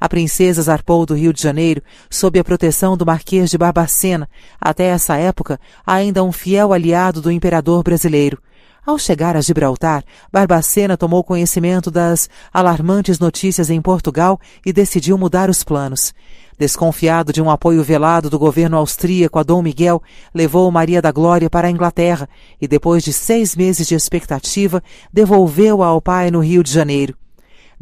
A 0.03 0.09
princesa 0.09 0.61
zarpou 0.62 1.07
do 1.07 1.15
Rio 1.15 1.33
de 1.33 1.41
Janeiro 1.41 1.81
sob 2.11 2.37
a 2.37 2.43
proteção 2.43 2.97
do 2.97 3.07
Marquês 3.07 3.49
de 3.49 3.57
Barbacena, 3.57 4.29
até 4.61 4.87
essa 4.87 5.16
época 5.16 5.61
ainda 5.87 6.24
um 6.24 6.33
fiel 6.33 6.73
aliado 6.73 7.23
do 7.23 7.31
imperador 7.31 7.85
brasileiro. 7.85 8.43
Ao 8.85 8.99
chegar 8.99 9.37
a 9.37 9.41
Gibraltar, 9.41 10.03
Barbacena 10.33 10.97
tomou 10.97 11.23
conhecimento 11.23 11.89
das 11.89 12.29
alarmantes 12.53 13.20
notícias 13.20 13.70
em 13.70 13.81
Portugal 13.81 14.41
e 14.66 14.73
decidiu 14.73 15.16
mudar 15.16 15.49
os 15.49 15.62
planos. 15.62 16.12
Desconfiado 16.59 17.33
de 17.33 17.41
um 17.41 17.49
apoio 17.49 17.85
velado 17.85 18.29
do 18.29 18.41
governo 18.41 18.79
austríaco 18.79 19.39
a 19.39 19.45
Dom 19.45 19.62
Miguel, 19.62 20.03
levou 20.35 20.69
Maria 20.73 21.01
da 21.01 21.12
Glória 21.12 21.49
para 21.49 21.69
a 21.69 21.70
Inglaterra 21.70 22.29
e, 22.61 22.66
depois 22.66 23.05
de 23.05 23.12
seis 23.12 23.55
meses 23.55 23.87
de 23.87 23.95
expectativa, 23.95 24.83
devolveu-a 25.12 25.87
ao 25.87 26.03
pai 26.03 26.29
no 26.29 26.41
Rio 26.41 26.65
de 26.65 26.73
Janeiro. 26.73 27.22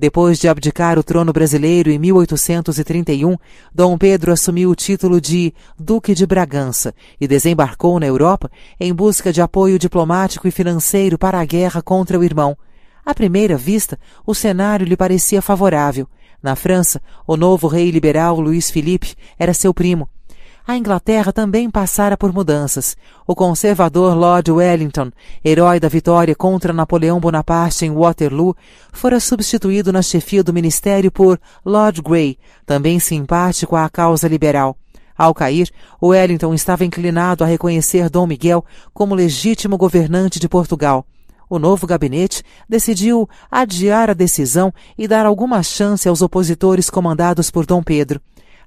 Depois 0.00 0.38
de 0.38 0.48
abdicar 0.48 0.98
o 0.98 1.02
trono 1.02 1.30
brasileiro 1.30 1.90
em 1.90 1.98
1831, 1.98 3.36
Dom 3.70 3.98
Pedro 3.98 4.32
assumiu 4.32 4.70
o 4.70 4.74
título 4.74 5.20
de 5.20 5.52
Duque 5.78 6.14
de 6.14 6.26
Bragança 6.26 6.94
e 7.20 7.28
desembarcou 7.28 8.00
na 8.00 8.06
Europa 8.06 8.50
em 8.80 8.94
busca 8.94 9.30
de 9.30 9.42
apoio 9.42 9.78
diplomático 9.78 10.48
e 10.48 10.50
financeiro 10.50 11.18
para 11.18 11.38
a 11.38 11.44
guerra 11.44 11.82
contra 11.82 12.18
o 12.18 12.24
irmão. 12.24 12.56
À 13.04 13.12
primeira 13.12 13.58
vista, 13.58 14.00
o 14.26 14.34
cenário 14.34 14.86
lhe 14.86 14.96
parecia 14.96 15.42
favorável. 15.42 16.08
Na 16.42 16.56
França, 16.56 17.02
o 17.26 17.36
novo 17.36 17.68
rei 17.68 17.90
liberal 17.90 18.40
Luís 18.40 18.70
Filipe 18.70 19.14
era 19.38 19.52
seu 19.52 19.74
primo 19.74 20.08
a 20.70 20.76
Inglaterra 20.76 21.32
também 21.32 21.68
passara 21.68 22.16
por 22.16 22.32
mudanças. 22.32 22.96
O 23.26 23.34
conservador 23.34 24.14
Lord 24.14 24.52
Wellington, 24.52 25.10
herói 25.44 25.80
da 25.80 25.88
vitória 25.88 26.32
contra 26.32 26.72
Napoleão 26.72 27.18
Bonaparte 27.18 27.84
em 27.84 27.90
Waterloo, 27.90 28.54
fora 28.92 29.18
substituído 29.18 29.92
na 29.92 30.00
chefia 30.00 30.44
do 30.44 30.52
ministério 30.52 31.10
por 31.10 31.40
Lord 31.66 32.00
Grey, 32.00 32.38
também 32.64 33.00
simpático 33.00 33.74
à 33.74 33.90
causa 33.90 34.28
liberal. 34.28 34.76
Ao 35.18 35.34
cair, 35.34 35.68
Wellington 36.00 36.54
estava 36.54 36.84
inclinado 36.84 37.42
a 37.42 37.48
reconhecer 37.48 38.08
Dom 38.08 38.28
Miguel 38.28 38.64
como 38.94 39.16
legítimo 39.16 39.76
governante 39.76 40.38
de 40.38 40.48
Portugal. 40.48 41.04
O 41.48 41.58
novo 41.58 41.84
gabinete 41.84 42.44
decidiu 42.68 43.28
adiar 43.50 44.08
a 44.08 44.14
decisão 44.14 44.72
e 44.96 45.08
dar 45.08 45.26
alguma 45.26 45.64
chance 45.64 46.08
aos 46.08 46.22
opositores 46.22 46.88
comandados 46.88 47.50
por 47.50 47.66
Dom 47.66 47.82
Pedro. 47.82 48.20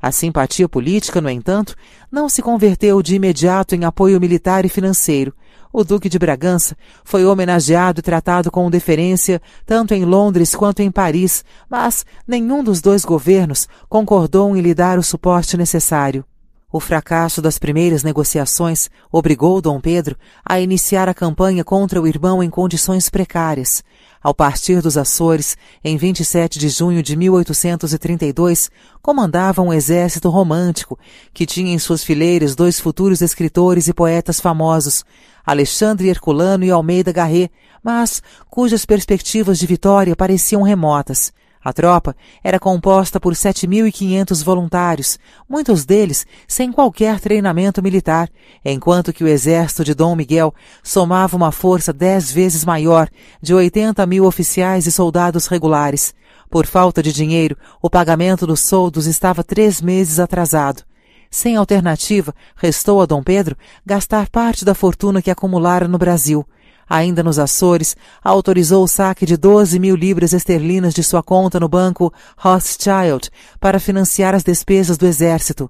A 0.04 0.12
simpatia 0.12 0.68
política, 0.68 1.22
no 1.22 1.30
entanto, 1.30 1.78
não 2.12 2.28
se 2.28 2.42
converteu 2.42 3.02
de 3.02 3.16
imediato 3.16 3.74
em 3.74 3.86
apoio 3.86 4.20
militar 4.20 4.66
e 4.66 4.68
financeiro. 4.68 5.34
O 5.72 5.82
Duque 5.82 6.10
de 6.10 6.20
Bragança 6.20 6.76
foi 7.06 7.24
homenageado 7.24 8.02
e 8.02 8.04
tratado 8.04 8.52
com 8.52 8.70
deferência 8.70 9.42
tanto 9.66 9.94
em 9.94 10.04
Londres 10.04 10.54
quanto 10.54 10.82
em 10.82 10.92
Paris, 10.92 11.46
mas 11.70 12.06
nenhum 12.28 12.62
dos 12.62 12.82
dois 12.82 13.06
governos 13.06 13.66
concordou 13.88 14.54
em 14.58 14.60
lhe 14.60 14.74
dar 14.74 15.00
o 15.00 15.04
suporte 15.04 15.56
necessário. 15.56 16.26
O 16.70 16.82
fracasso 16.82 17.42
das 17.42 17.58
primeiras 17.58 18.04
negociações 18.04 18.90
obrigou 19.10 19.62
Dom 19.62 19.80
Pedro 19.80 20.18
a 20.44 20.60
iniciar 20.60 21.08
a 21.08 21.14
campanha 21.14 21.64
contra 21.64 22.02
o 22.02 22.08
irmão 22.08 22.44
em 22.44 22.50
condições 22.50 23.10
precárias. 23.10 23.82
Ao 24.24 24.34
partir 24.34 24.82
dos 24.82 24.98
Açores, 24.98 25.58
em 25.84 25.98
27 25.98 26.58
de 26.58 26.70
junho 26.70 27.04
de 27.04 27.14
1832, 27.14 28.72
comandava 29.02 29.62
um 29.62 29.74
exército 29.74 30.30
romântico 30.30 30.98
que 31.34 31.46
tinha 31.46 31.74
em 31.74 31.78
suas 31.78 32.06
fileiras 32.06 32.56
dois 32.56 32.80
futuros 32.80 33.22
escritores 33.22 33.90
e 33.90 33.94
poetas 33.94 34.40
famosos, 34.40 35.04
Alexandre 35.46 36.08
Herculano 36.08 36.64
e 36.64 36.72
Almeida 36.72 37.12
Garré, 37.12 37.50
mas 37.84 38.24
cujas 38.50 38.86
perspectivas 38.86 39.60
de 39.60 39.68
vitória 39.68 40.16
pareciam 40.16 40.62
remotas. 40.62 41.34
A 41.64 41.72
tropa 41.72 42.14
era 42.44 42.60
composta 42.60 43.22
por 43.22 43.34
7.500 43.34 44.44
voluntários, 44.44 45.18
muitos 45.48 45.86
deles 45.86 46.28
sem 46.46 46.74
qualquer 46.74 47.22
treinamento 47.22 47.82
militar, 47.82 48.30
enquanto 48.66 49.14
que 49.14 49.24
o 49.24 49.28
exército 49.28 49.86
de 49.86 49.94
Dom 49.94 50.14
Miguel 50.14 50.54
somava 50.84 51.38
uma 51.38 51.54
força 51.54 51.94
dez 51.94 52.30
vezes 52.30 52.66
maior, 52.66 53.10
de 53.42 53.54
80 53.54 54.06
mil 54.06 54.26
oficiais 54.26 54.86
e 54.88 54.92
soldados 54.92 55.48
regulares. 55.48 56.14
Por 56.50 56.66
falta 56.66 57.02
de 57.02 57.14
dinheiro, 57.14 57.58
o 57.82 57.90
pagamento 57.90 58.46
dos 58.46 58.68
soldos 58.68 59.08
estava 59.08 59.42
três 59.42 59.82
meses 59.82 60.20
atrasado. 60.20 60.84
Sem 61.32 61.56
alternativa, 61.56 62.36
restou 62.58 63.02
a 63.02 63.06
Dom 63.06 63.24
Pedro 63.24 63.56
gastar 63.86 64.30
parte 64.30 64.66
da 64.66 64.76
fortuna 64.76 65.22
que 65.22 65.32
acumulara 65.32 65.88
no 65.88 65.98
Brasil 65.98 66.46
ainda 66.90 67.24
nos 67.24 67.40
Açores, 67.40 67.96
autorizou 68.24 68.84
o 68.84 68.88
saque 68.88 69.26
de 69.26 69.38
12 69.38 69.80
mil 69.80 69.96
libras 69.96 70.34
esterlinas 70.34 70.94
de 70.94 71.04
sua 71.04 71.24
conta 71.24 71.60
no 71.60 71.68
banco 71.68 72.14
Rothschild 72.38 73.30
para 73.60 73.80
financiar 73.80 74.36
as 74.36 74.44
despesas 74.44 74.98
do 74.98 75.06
exército. 75.06 75.70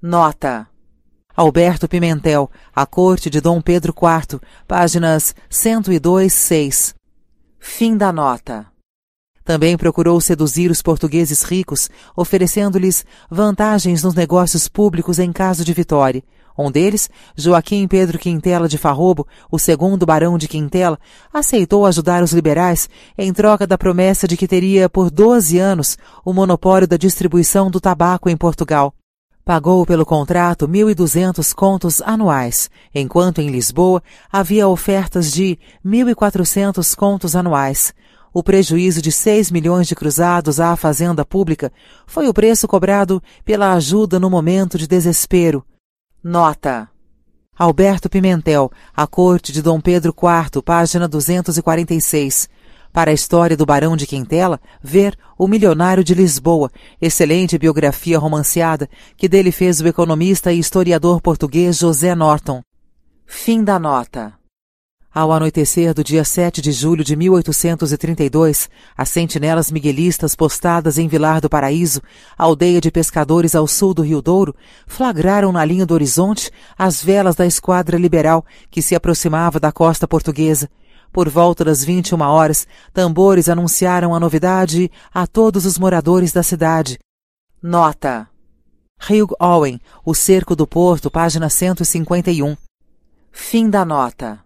Nota. 0.00 0.68
Alberto 1.36 1.86
Pimentel, 1.86 2.50
A 2.74 2.86
Corte 2.86 3.28
de 3.28 3.40
Dom 3.40 3.60
Pedro 3.60 3.92
IV, 3.92 4.40
páginas 4.66 5.34
102 5.50 6.32
6. 6.32 6.94
Fim 7.58 7.96
da 7.96 8.10
nota. 8.10 8.66
Também 9.44 9.76
procurou 9.76 10.20
seduzir 10.20 10.70
os 10.70 10.82
portugueses 10.82 11.42
ricos, 11.42 11.88
oferecendo-lhes 12.16 13.04
vantagens 13.30 14.02
nos 14.02 14.14
negócios 14.14 14.66
públicos 14.66 15.18
em 15.18 15.30
caso 15.30 15.64
de 15.64 15.72
vitória, 15.72 16.24
um 16.58 16.70
deles, 16.70 17.10
Joaquim 17.36 17.86
Pedro 17.86 18.18
Quintela 18.18 18.68
de 18.68 18.78
Farrobo, 18.78 19.26
o 19.50 19.58
segundo 19.58 20.06
barão 20.06 20.38
de 20.38 20.48
Quintela, 20.48 20.98
aceitou 21.32 21.84
ajudar 21.84 22.22
os 22.22 22.32
liberais 22.32 22.88
em 23.18 23.32
troca 23.32 23.66
da 23.66 23.76
promessa 23.76 24.26
de 24.26 24.36
que 24.36 24.48
teria 24.48 24.88
por 24.88 25.10
12 25.10 25.58
anos 25.58 25.98
o 26.24 26.32
monopólio 26.32 26.88
da 26.88 26.96
distribuição 26.96 27.70
do 27.70 27.80
tabaco 27.80 28.30
em 28.30 28.36
Portugal. 28.36 28.94
Pagou 29.44 29.86
pelo 29.86 30.04
contrato 30.04 30.66
1.200 30.66 31.54
contos 31.54 32.02
anuais, 32.02 32.68
enquanto 32.92 33.40
em 33.40 33.48
Lisboa 33.48 34.02
havia 34.32 34.66
ofertas 34.66 35.30
de 35.30 35.56
1.400 35.84 36.96
contos 36.96 37.36
anuais. 37.36 37.94
O 38.34 38.42
prejuízo 38.42 39.00
de 39.00 39.12
6 39.12 39.50
milhões 39.52 39.86
de 39.86 39.94
cruzados 39.94 40.58
à 40.58 40.74
fazenda 40.74 41.24
pública 41.24 41.72
foi 42.06 42.28
o 42.28 42.34
preço 42.34 42.66
cobrado 42.66 43.22
pela 43.44 43.72
ajuda 43.72 44.18
no 44.18 44.28
momento 44.28 44.76
de 44.76 44.86
desespero. 44.86 45.64
Nota. 46.28 46.88
Alberto 47.56 48.10
Pimentel, 48.10 48.68
A 48.92 49.06
Corte 49.06 49.52
de 49.52 49.62
Dom 49.62 49.80
Pedro 49.80 50.12
IV, 50.12 50.60
página 50.60 51.06
246. 51.06 52.48
Para 52.92 53.12
a 53.12 53.14
história 53.14 53.56
do 53.56 53.64
Barão 53.64 53.96
de 53.96 54.08
Quintela, 54.08 54.60
ver 54.82 55.16
O 55.38 55.46
Milionário 55.46 56.02
de 56.02 56.16
Lisboa, 56.16 56.68
excelente 57.00 57.56
biografia 57.56 58.18
romanceada 58.18 58.90
que 59.16 59.28
dele 59.28 59.52
fez 59.52 59.80
o 59.80 59.86
economista 59.86 60.52
e 60.52 60.58
historiador 60.58 61.20
português 61.20 61.78
José 61.78 62.12
Norton. 62.12 62.60
Fim 63.24 63.62
da 63.62 63.78
nota. 63.78 64.34
Ao 65.16 65.32
anoitecer 65.32 65.94
do 65.94 66.04
dia 66.04 66.22
7 66.22 66.60
de 66.60 66.70
julho 66.72 67.02
de 67.02 67.16
1832, 67.16 68.68
as 68.94 69.08
sentinelas 69.08 69.70
miguelistas 69.70 70.34
postadas 70.34 70.98
em 70.98 71.08
Vilar 71.08 71.40
do 71.40 71.48
Paraíso, 71.48 72.02
aldeia 72.36 72.82
de 72.82 72.90
pescadores 72.90 73.54
ao 73.54 73.66
sul 73.66 73.94
do 73.94 74.02
Rio 74.02 74.20
Douro, 74.20 74.54
flagraram 74.86 75.50
na 75.52 75.64
linha 75.64 75.86
do 75.86 75.94
horizonte 75.94 76.50
as 76.76 77.02
velas 77.02 77.34
da 77.34 77.46
esquadra 77.46 77.96
liberal 77.96 78.44
que 78.70 78.82
se 78.82 78.94
aproximava 78.94 79.58
da 79.58 79.72
costa 79.72 80.06
portuguesa. 80.06 80.68
Por 81.10 81.30
volta 81.30 81.64
das 81.64 81.82
21 81.82 82.20
horas, 82.20 82.68
tambores 82.92 83.48
anunciaram 83.48 84.14
a 84.14 84.20
novidade 84.20 84.90
a 85.14 85.26
todos 85.26 85.64
os 85.64 85.78
moradores 85.78 86.30
da 86.30 86.42
cidade. 86.42 86.98
Nota: 87.62 88.28
Hugh 89.08 89.34
Owen, 89.40 89.80
O 90.04 90.14
Cerco 90.14 90.54
do 90.54 90.66
Porto, 90.66 91.10
página 91.10 91.48
151. 91.48 92.54
Fim 93.32 93.70
da 93.70 93.82
nota. 93.82 94.44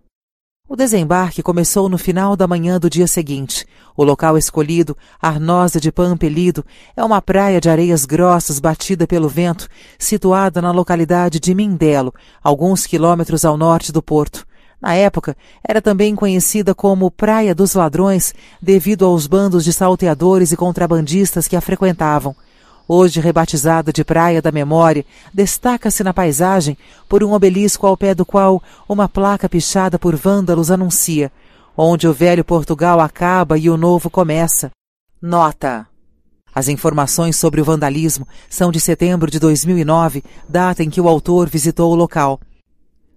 O 0.72 0.76
desembarque 0.76 1.42
começou 1.42 1.88
no 1.88 1.98
final 1.98 2.36
da 2.36 2.46
manhã 2.46 2.78
do 2.78 2.88
dia 2.88 3.08
seguinte. 3.08 3.66
O 3.96 4.04
local 4.04 4.38
escolhido, 4.38 4.96
Arnosa 5.20 5.80
de 5.80 5.90
Pampelido, 5.90 6.64
é 6.96 7.02
uma 7.02 7.20
praia 7.20 7.60
de 7.60 7.68
areias 7.68 8.04
grossas 8.04 8.60
batida 8.60 9.04
pelo 9.04 9.28
vento, 9.28 9.66
situada 9.98 10.62
na 10.62 10.70
localidade 10.70 11.40
de 11.40 11.56
Mindelo, 11.56 12.14
alguns 12.40 12.86
quilômetros 12.86 13.44
ao 13.44 13.56
norte 13.56 13.90
do 13.90 14.00
porto. 14.00 14.46
Na 14.80 14.94
época, 14.94 15.36
era 15.66 15.82
também 15.82 16.14
conhecida 16.14 16.72
como 16.72 17.10
Praia 17.10 17.52
dos 17.52 17.74
Ladrões, 17.74 18.32
devido 18.62 19.04
aos 19.04 19.26
bandos 19.26 19.64
de 19.64 19.72
salteadores 19.72 20.52
e 20.52 20.56
contrabandistas 20.56 21.48
que 21.48 21.56
a 21.56 21.60
frequentavam 21.60 22.32
hoje 22.92 23.20
rebatizada 23.20 23.92
de 23.92 24.04
Praia 24.04 24.42
da 24.42 24.50
Memória, 24.50 25.04
destaca-se 25.32 26.02
na 26.02 26.12
paisagem 26.12 26.76
por 27.08 27.22
um 27.22 27.32
obelisco 27.32 27.86
ao 27.86 27.96
pé 27.96 28.14
do 28.14 28.26
qual 28.26 28.62
uma 28.88 29.08
placa 29.08 29.48
pichada 29.48 29.98
por 29.98 30.16
vândalos 30.16 30.70
anuncia 30.70 31.30
onde 31.82 32.06
o 32.06 32.12
velho 32.12 32.44
Portugal 32.44 33.00
acaba 33.00 33.56
e 33.56 33.70
o 33.70 33.76
novo 33.76 34.10
começa. 34.10 34.70
Nota: 35.20 35.86
as 36.54 36.68
informações 36.68 37.36
sobre 37.36 37.60
o 37.60 37.64
vandalismo 37.64 38.26
são 38.48 38.70
de 38.70 38.80
setembro 38.80 39.30
de 39.30 39.38
2009, 39.38 40.22
data 40.48 40.82
em 40.82 40.90
que 40.90 41.00
o 41.00 41.08
autor 41.08 41.48
visitou 41.48 41.92
o 41.92 41.94
local. 41.94 42.40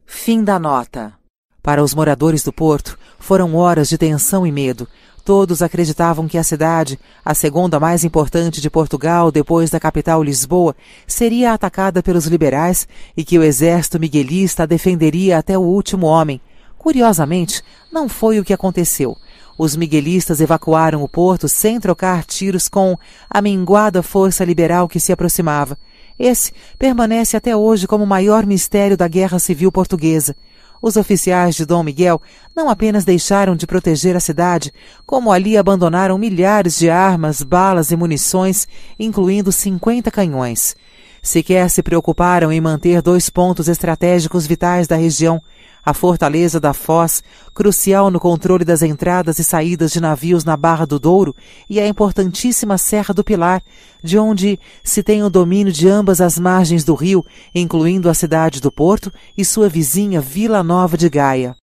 Fim 0.06 0.44
da 0.44 0.58
nota. 0.60 1.14
Para 1.62 1.84
os 1.84 1.94
moradores 1.94 2.44
do 2.44 2.52
porto, 2.52 2.98
foram 3.20 3.56
horas 3.56 3.88
de 3.88 3.98
tensão 3.98 4.46
e 4.46 4.52
medo, 4.52 4.88
Todos 5.26 5.62
acreditavam 5.62 6.28
que 6.28 6.38
a 6.38 6.44
cidade, 6.44 7.00
a 7.24 7.34
segunda 7.34 7.80
mais 7.80 8.04
importante 8.04 8.60
de 8.60 8.70
Portugal 8.70 9.32
depois 9.32 9.70
da 9.70 9.80
capital 9.80 10.22
Lisboa, 10.22 10.76
seria 11.08 11.54
atacada 11.54 12.04
pelos 12.04 12.26
liberais 12.26 12.86
e 13.16 13.24
que 13.24 13.40
o 13.40 13.44
exército 13.44 13.98
miguelista 13.98 14.64
a 14.64 14.66
defenderia 14.66 15.38
até 15.38 15.58
o 15.58 15.62
último 15.62 16.08
homem. 16.08 16.42
Curiosamente, 16.78 17.64
não 17.90 18.10
foi 18.10 18.38
o 18.38 18.44
que 18.44 18.52
aconteceu. 18.52 19.16
Os 19.58 19.78
miguelistas 19.78 20.42
evacuaram 20.42 21.02
o 21.02 21.08
porto 21.08 21.48
sem 21.48 21.80
trocar 21.80 22.26
tiros 22.26 22.68
com 22.68 22.98
a 23.30 23.42
minguada 23.42 24.04
força 24.04 24.44
liberal 24.44 24.90
que 24.90 25.00
se 25.00 25.14
aproximava. 25.14 25.78
Esse 26.20 26.52
permanece 26.78 27.38
até 27.38 27.56
hoje 27.56 27.88
como 27.88 28.04
o 28.04 28.08
maior 28.08 28.46
mistério 28.46 28.98
da 28.98 29.08
Guerra 29.08 29.40
Civil 29.40 29.72
Portuguesa. 29.72 30.36
Os 30.84 30.98
oficiais 30.98 31.56
de 31.56 31.66
Dom 31.66 31.82
Miguel 31.82 32.22
não 32.54 32.70
apenas 32.70 33.06
deixaram 33.06 33.56
de 33.56 33.66
proteger 33.66 34.18
a 34.18 34.20
cidade, 34.20 34.70
como 35.06 35.32
ali 35.32 35.56
abandonaram 35.56 36.18
milhares 36.18 36.78
de 36.78 36.90
armas, 36.90 37.42
balas 37.42 37.90
e 37.92 37.96
munições, 37.96 38.68
incluindo 39.00 39.50
50 39.50 40.12
canhões. 40.12 40.76
Sequer 41.22 41.70
se 41.70 41.82
preocuparam 41.82 42.52
em 42.52 42.60
manter 42.60 43.02
dois 43.02 43.30
pontos 43.30 43.70
estratégicos 43.70 44.46
vitais 44.46 44.86
da 44.86 44.98
região, 44.98 45.42
a 45.86 45.94
fortaleza 45.94 46.60
da 46.60 46.74
Foz, 46.74 47.24
crucial 47.54 48.10
no 48.10 48.20
controle 48.20 48.64
das 48.64 48.82
entradas 48.82 49.40
e 49.40 49.44
saídas 49.44 49.92
de 49.92 50.00
navios 50.00 50.44
na 50.44 50.56
Barra 50.56 50.86
do 50.86 51.00
Douro, 51.00 51.36
e 51.70 51.80
a 51.80 51.88
importantíssima 51.88 52.78
Serra 52.78 53.14
do 53.14 53.24
Pilar, 53.24 53.62
de 54.04 54.18
onde 54.18 54.60
se 54.84 55.04
tem 55.04 55.24
o 55.24 55.30
domínio 55.30 55.74
de 55.74 55.88
ambas 55.90 56.22
as 56.22 56.40
margens 56.40 56.84
do 56.84 56.94
rio, 56.94 57.26
incluindo 57.54 58.10
a 58.10 58.14
cidade 58.14 58.62
do 58.62 58.72
Porto 58.72 59.12
e 59.38 59.44
sua 59.44 59.68
vizinha 59.68 60.22
Vila 60.22 60.64
Nova 60.64 60.98
de 60.98 61.10
Gaia. 61.10 61.56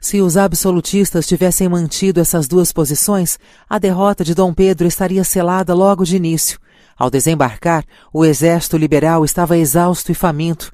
Se 0.00 0.20
os 0.20 0.36
absolutistas 0.36 1.26
tivessem 1.26 1.68
mantido 1.68 2.20
essas 2.20 2.46
duas 2.46 2.70
posições, 2.70 3.38
a 3.68 3.78
derrota 3.78 4.22
de 4.22 4.34
Dom 4.34 4.54
Pedro 4.54 4.86
estaria 4.86 5.24
selada 5.24 5.74
logo 5.74 6.04
de 6.04 6.16
início. 6.16 6.60
Ao 6.98 7.10
desembarcar, 7.10 7.84
o 8.12 8.24
exército 8.24 8.76
liberal 8.76 9.24
estava 9.24 9.58
exausto 9.58 10.12
e 10.12 10.14
faminto, 10.14 10.70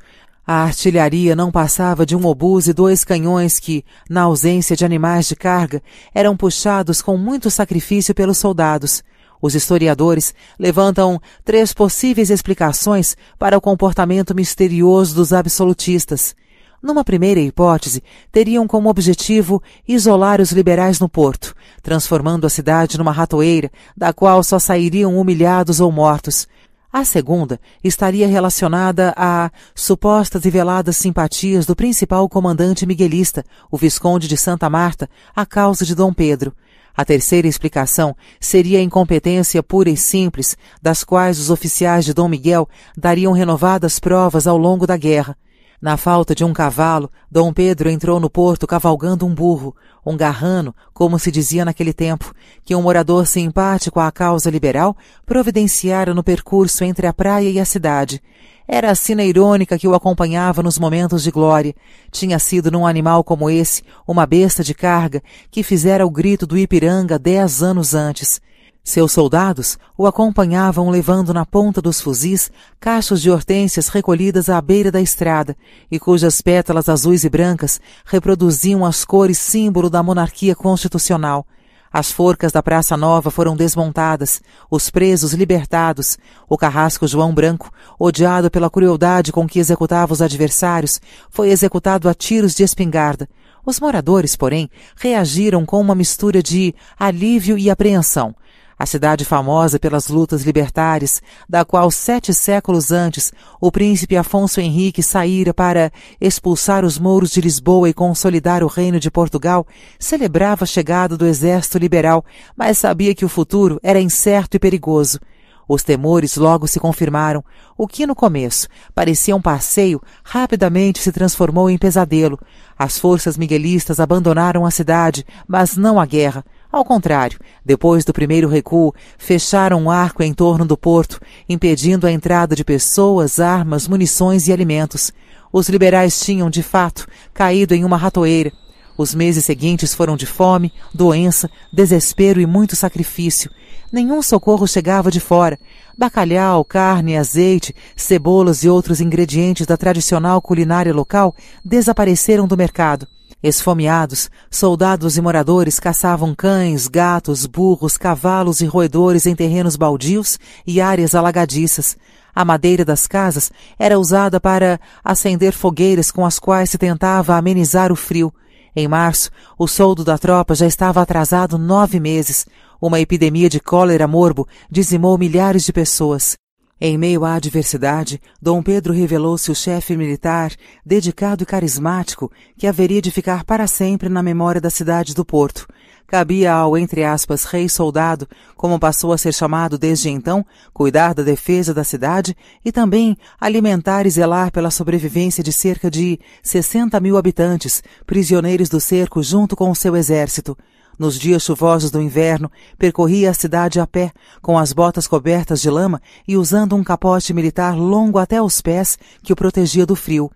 a 0.46 0.64
artilharia 0.64 1.36
não 1.36 1.52
passava 1.52 2.04
de 2.04 2.16
um 2.16 2.26
obus 2.26 2.66
e 2.66 2.72
dois 2.72 3.04
canhões 3.04 3.60
que, 3.60 3.84
na 4.10 4.22
ausência 4.22 4.74
de 4.74 4.84
animais 4.84 5.28
de 5.28 5.36
carga, 5.36 5.80
eram 6.12 6.36
puxados 6.36 7.00
com 7.00 7.16
muito 7.16 7.50
sacrifício 7.50 8.14
pelos 8.14 8.38
soldados. 8.38 9.04
Os 9.40 9.54
historiadores 9.54 10.34
levantam 10.58 11.20
três 11.44 11.72
possíveis 11.72 12.30
explicações 12.30 13.16
para 13.38 13.56
o 13.56 13.60
comportamento 13.60 14.34
misterioso 14.34 15.14
dos 15.14 15.32
absolutistas. 15.32 16.34
Numa 16.82 17.04
primeira 17.04 17.38
hipótese, 17.38 18.02
teriam 18.32 18.66
como 18.66 18.88
objetivo 18.88 19.62
isolar 19.86 20.40
os 20.40 20.50
liberais 20.50 20.98
no 20.98 21.08
porto, 21.08 21.54
transformando 21.80 22.44
a 22.44 22.50
cidade 22.50 22.98
numa 22.98 23.12
ratoeira, 23.12 23.70
da 23.96 24.12
qual 24.12 24.42
só 24.42 24.58
sairiam 24.58 25.16
humilhados 25.16 25.78
ou 25.78 25.92
mortos. 25.92 26.48
A 26.92 27.06
segunda 27.06 27.58
estaria 27.82 28.28
relacionada 28.28 29.14
a 29.16 29.50
supostas 29.74 30.44
e 30.44 30.50
veladas 30.50 30.94
simpatias 30.94 31.64
do 31.64 31.74
principal 31.74 32.28
comandante 32.28 32.84
miguelista, 32.84 33.42
o 33.70 33.78
Visconde 33.78 34.28
de 34.28 34.36
Santa 34.36 34.68
Marta, 34.68 35.08
à 35.34 35.46
causa 35.46 35.86
de 35.86 35.94
Dom 35.94 36.12
Pedro. 36.12 36.54
A 36.94 37.02
terceira 37.02 37.48
explicação 37.48 38.14
seria 38.38 38.78
a 38.78 38.82
incompetência 38.82 39.62
pura 39.62 39.88
e 39.88 39.96
simples, 39.96 40.54
das 40.82 41.02
quais 41.02 41.38
os 41.38 41.48
oficiais 41.48 42.04
de 42.04 42.12
Dom 42.12 42.28
Miguel 42.28 42.68
dariam 42.94 43.32
renovadas 43.32 43.98
provas 43.98 44.46
ao 44.46 44.58
longo 44.58 44.86
da 44.86 44.98
guerra. 44.98 45.34
Na 45.82 45.96
falta 45.96 46.32
de 46.32 46.44
um 46.44 46.52
cavalo, 46.52 47.10
Dom 47.28 47.52
Pedro 47.52 47.90
entrou 47.90 48.20
no 48.20 48.30
porto 48.30 48.68
cavalgando 48.68 49.26
um 49.26 49.34
burro, 49.34 49.74
um 50.06 50.16
garrano, 50.16 50.72
como 50.94 51.18
se 51.18 51.32
dizia 51.32 51.64
naquele 51.64 51.92
tempo, 51.92 52.32
que 52.64 52.72
um 52.76 52.82
morador 52.82 53.26
simpático 53.26 53.98
à 53.98 54.12
causa 54.12 54.48
liberal 54.48 54.96
providenciara 55.26 56.14
no 56.14 56.22
percurso 56.22 56.84
entre 56.84 57.08
a 57.08 57.12
praia 57.12 57.50
e 57.50 57.58
a 57.58 57.64
cidade. 57.64 58.22
Era 58.68 58.92
a 58.92 58.94
sina 58.94 59.24
irônica 59.24 59.76
que 59.76 59.88
o 59.88 59.94
acompanhava 59.94 60.62
nos 60.62 60.78
momentos 60.78 61.20
de 61.24 61.32
glória. 61.32 61.74
Tinha 62.12 62.38
sido 62.38 62.70
num 62.70 62.86
animal 62.86 63.24
como 63.24 63.50
esse, 63.50 63.82
uma 64.06 64.24
besta 64.24 64.62
de 64.62 64.74
carga, 64.74 65.20
que 65.50 65.64
fizera 65.64 66.06
o 66.06 66.10
grito 66.10 66.46
do 66.46 66.56
Ipiranga 66.56 67.18
dez 67.18 67.60
anos 67.60 67.92
antes. 67.92 68.40
Seus 68.84 69.12
soldados 69.12 69.78
o 69.96 70.08
acompanhavam 70.08 70.90
levando 70.90 71.32
na 71.32 71.46
ponta 71.46 71.80
dos 71.80 72.00
fuzis 72.00 72.50
cachos 72.80 73.22
de 73.22 73.30
hortênsias 73.30 73.86
recolhidas 73.86 74.48
à 74.48 74.60
beira 74.60 74.90
da 74.90 75.00
estrada 75.00 75.56
e 75.88 76.00
cujas 76.00 76.40
pétalas 76.40 76.88
azuis 76.88 77.22
e 77.22 77.30
brancas 77.30 77.80
reproduziam 78.04 78.84
as 78.84 79.04
cores 79.04 79.38
símbolo 79.38 79.88
da 79.88 80.02
monarquia 80.02 80.56
constitucional. 80.56 81.46
As 81.92 82.10
forcas 82.10 82.50
da 82.50 82.60
Praça 82.60 82.96
Nova 82.96 83.30
foram 83.30 83.54
desmontadas, 83.54 84.42
os 84.68 84.90
presos 84.90 85.32
libertados, 85.32 86.18
o 86.48 86.58
carrasco 86.58 87.06
João 87.06 87.32
Branco, 87.32 87.70
odiado 88.00 88.50
pela 88.50 88.70
crueldade 88.70 89.30
com 89.30 89.46
que 89.46 89.60
executava 89.60 90.12
os 90.12 90.22
adversários, 90.22 91.00
foi 91.30 91.50
executado 91.50 92.08
a 92.08 92.14
tiros 92.14 92.54
de 92.54 92.64
espingarda. 92.64 93.28
Os 93.64 93.78
moradores, 93.78 94.34
porém, 94.34 94.68
reagiram 94.96 95.64
com 95.64 95.80
uma 95.80 95.94
mistura 95.94 96.42
de 96.42 96.74
alívio 96.98 97.56
e 97.56 97.70
apreensão 97.70 98.34
a 98.82 98.86
cidade 98.86 99.24
famosa 99.24 99.78
pelas 99.78 100.08
lutas 100.08 100.42
libertárias, 100.42 101.22
da 101.48 101.64
qual 101.64 101.88
sete 101.88 102.34
séculos 102.34 102.90
antes 102.90 103.32
o 103.60 103.70
príncipe 103.70 104.16
Afonso 104.16 104.60
Henrique 104.60 105.04
saíra 105.04 105.54
para 105.54 105.92
expulsar 106.20 106.84
os 106.84 106.98
mouros 106.98 107.30
de 107.30 107.40
Lisboa 107.40 107.88
e 107.88 107.94
consolidar 107.94 108.64
o 108.64 108.66
reino 108.66 108.98
de 108.98 109.08
Portugal, 109.08 109.64
celebrava 110.00 110.64
a 110.64 110.66
chegada 110.66 111.16
do 111.16 111.24
exército 111.24 111.78
liberal, 111.78 112.24
mas 112.56 112.76
sabia 112.76 113.14
que 113.14 113.24
o 113.24 113.28
futuro 113.28 113.78
era 113.84 114.00
incerto 114.00 114.56
e 114.56 114.58
perigoso. 114.58 115.20
Os 115.68 115.84
temores 115.84 116.36
logo 116.36 116.66
se 116.66 116.80
confirmaram. 116.80 117.44
O 117.78 117.86
que 117.86 118.04
no 118.04 118.16
começo 118.16 118.66
parecia 118.92 119.36
um 119.36 119.40
passeio, 119.40 120.02
rapidamente 120.24 120.98
se 120.98 121.12
transformou 121.12 121.70
em 121.70 121.78
pesadelo. 121.78 122.36
As 122.76 122.98
forças 122.98 123.36
miguelistas 123.38 124.00
abandonaram 124.00 124.66
a 124.66 124.72
cidade, 124.72 125.24
mas 125.46 125.76
não 125.76 126.00
a 126.00 126.04
guerra. 126.04 126.44
Ao 126.72 126.86
contrário, 126.86 127.38
depois 127.62 128.02
do 128.02 128.14
primeiro 128.14 128.48
recuo, 128.48 128.94
fecharam 129.18 129.82
um 129.82 129.90
arco 129.90 130.22
em 130.22 130.32
torno 130.32 130.64
do 130.64 130.74
porto, 130.74 131.20
impedindo 131.46 132.06
a 132.06 132.10
entrada 132.10 132.56
de 132.56 132.64
pessoas, 132.64 133.38
armas, 133.38 133.86
munições 133.86 134.48
e 134.48 134.52
alimentos. 134.54 135.12
Os 135.52 135.68
liberais 135.68 136.18
tinham, 136.18 136.48
de 136.48 136.62
fato, 136.62 137.06
caído 137.34 137.74
em 137.74 137.84
uma 137.84 137.98
ratoeira. 137.98 138.50
Os 138.96 139.14
meses 139.14 139.44
seguintes 139.44 139.94
foram 139.94 140.16
de 140.16 140.24
fome, 140.24 140.72
doença, 140.94 141.50
desespero 141.70 142.40
e 142.40 142.46
muito 142.46 142.74
sacrifício. 142.74 143.50
Nenhum 143.92 144.22
socorro 144.22 144.66
chegava 144.66 145.10
de 145.10 145.20
fora. 145.20 145.58
Bacalhau, 145.98 146.64
carne, 146.64 147.18
azeite, 147.18 147.74
cebolas 147.94 148.64
e 148.64 148.68
outros 148.70 148.98
ingredientes 148.98 149.66
da 149.66 149.76
tradicional 149.76 150.40
culinária 150.40 150.94
local 150.94 151.34
desapareceram 151.62 152.46
do 152.46 152.56
mercado. 152.56 153.06
Esfomeados, 153.42 154.30
soldados 154.48 155.16
e 155.16 155.20
moradores 155.20 155.80
caçavam 155.80 156.32
cães, 156.32 156.86
gatos, 156.86 157.44
burros, 157.44 157.96
cavalos 157.96 158.60
e 158.60 158.66
roedores 158.66 159.26
em 159.26 159.34
terrenos 159.34 159.74
baldios 159.74 160.38
e 160.64 160.80
áreas 160.80 161.12
alagadiças. 161.12 161.96
A 162.32 162.44
madeira 162.44 162.84
das 162.84 163.08
casas 163.08 163.50
era 163.76 163.98
usada 163.98 164.40
para 164.40 164.78
acender 165.02 165.52
fogueiras 165.52 166.12
com 166.12 166.24
as 166.24 166.38
quais 166.38 166.70
se 166.70 166.78
tentava 166.78 167.36
amenizar 167.36 167.90
o 167.90 167.96
frio. 167.96 168.32
Em 168.76 168.86
março, 168.86 169.28
o 169.58 169.66
soldo 169.66 170.04
da 170.04 170.16
tropa 170.16 170.54
já 170.54 170.66
estava 170.66 171.02
atrasado 171.02 171.58
nove 171.58 171.98
meses. 171.98 172.46
Uma 172.80 173.00
epidemia 173.00 173.48
de 173.48 173.58
cólera 173.58 174.06
morbo 174.06 174.46
dizimou 174.70 175.18
milhares 175.18 175.64
de 175.64 175.72
pessoas. 175.72 176.36
Em 176.84 176.98
meio 176.98 177.24
à 177.24 177.34
adversidade, 177.34 178.20
Dom 178.42 178.60
Pedro 178.60 178.92
revelou-se 178.92 179.48
o 179.52 179.54
chefe 179.54 179.96
militar, 179.96 180.50
dedicado 180.84 181.44
e 181.44 181.46
carismático, 181.46 182.28
que 182.58 182.66
haveria 182.66 183.00
de 183.00 183.08
ficar 183.08 183.44
para 183.44 183.68
sempre 183.68 184.08
na 184.08 184.20
memória 184.20 184.60
da 184.60 184.68
cidade 184.68 185.14
do 185.14 185.24
Porto. 185.24 185.68
Cabia 186.08 186.52
ao, 186.52 186.76
entre 186.76 187.04
aspas, 187.04 187.44
rei 187.44 187.68
soldado, 187.68 188.28
como 188.56 188.80
passou 188.80 189.12
a 189.12 189.16
ser 189.16 189.32
chamado 189.32 189.78
desde 189.78 190.10
então, 190.10 190.44
cuidar 190.74 191.14
da 191.14 191.22
defesa 191.22 191.72
da 191.72 191.84
cidade 191.84 192.36
e 192.64 192.72
também 192.72 193.16
alimentar 193.40 194.04
e 194.04 194.10
zelar 194.10 194.50
pela 194.50 194.68
sobrevivência 194.68 195.40
de 195.40 195.52
cerca 195.52 195.88
de 195.88 196.18
60 196.42 196.98
mil 196.98 197.16
habitantes, 197.16 197.80
prisioneiros 198.04 198.68
do 198.68 198.80
cerco 198.80 199.22
junto 199.22 199.54
com 199.54 199.70
o 199.70 199.76
seu 199.76 199.94
exército. 199.94 200.58
Nos 200.98 201.18
dias 201.18 201.42
chuvosos 201.42 201.90
do 201.90 202.00
inverno, 202.00 202.50
percorria 202.78 203.30
a 203.30 203.34
cidade 203.34 203.80
a 203.80 203.86
pé, 203.86 204.12
com 204.40 204.58
as 204.58 204.72
botas 204.72 205.06
cobertas 205.06 205.60
de 205.60 205.70
lama 205.70 206.00
e 206.26 206.36
usando 206.36 206.76
um 206.76 206.84
capote 206.84 207.32
militar 207.32 207.76
longo 207.76 208.18
até 208.18 208.40
os 208.40 208.60
pés 208.60 208.98
que 209.22 209.32
o 209.32 209.36
protegia 209.36 209.86
do 209.86 209.96
frio. 209.96 210.30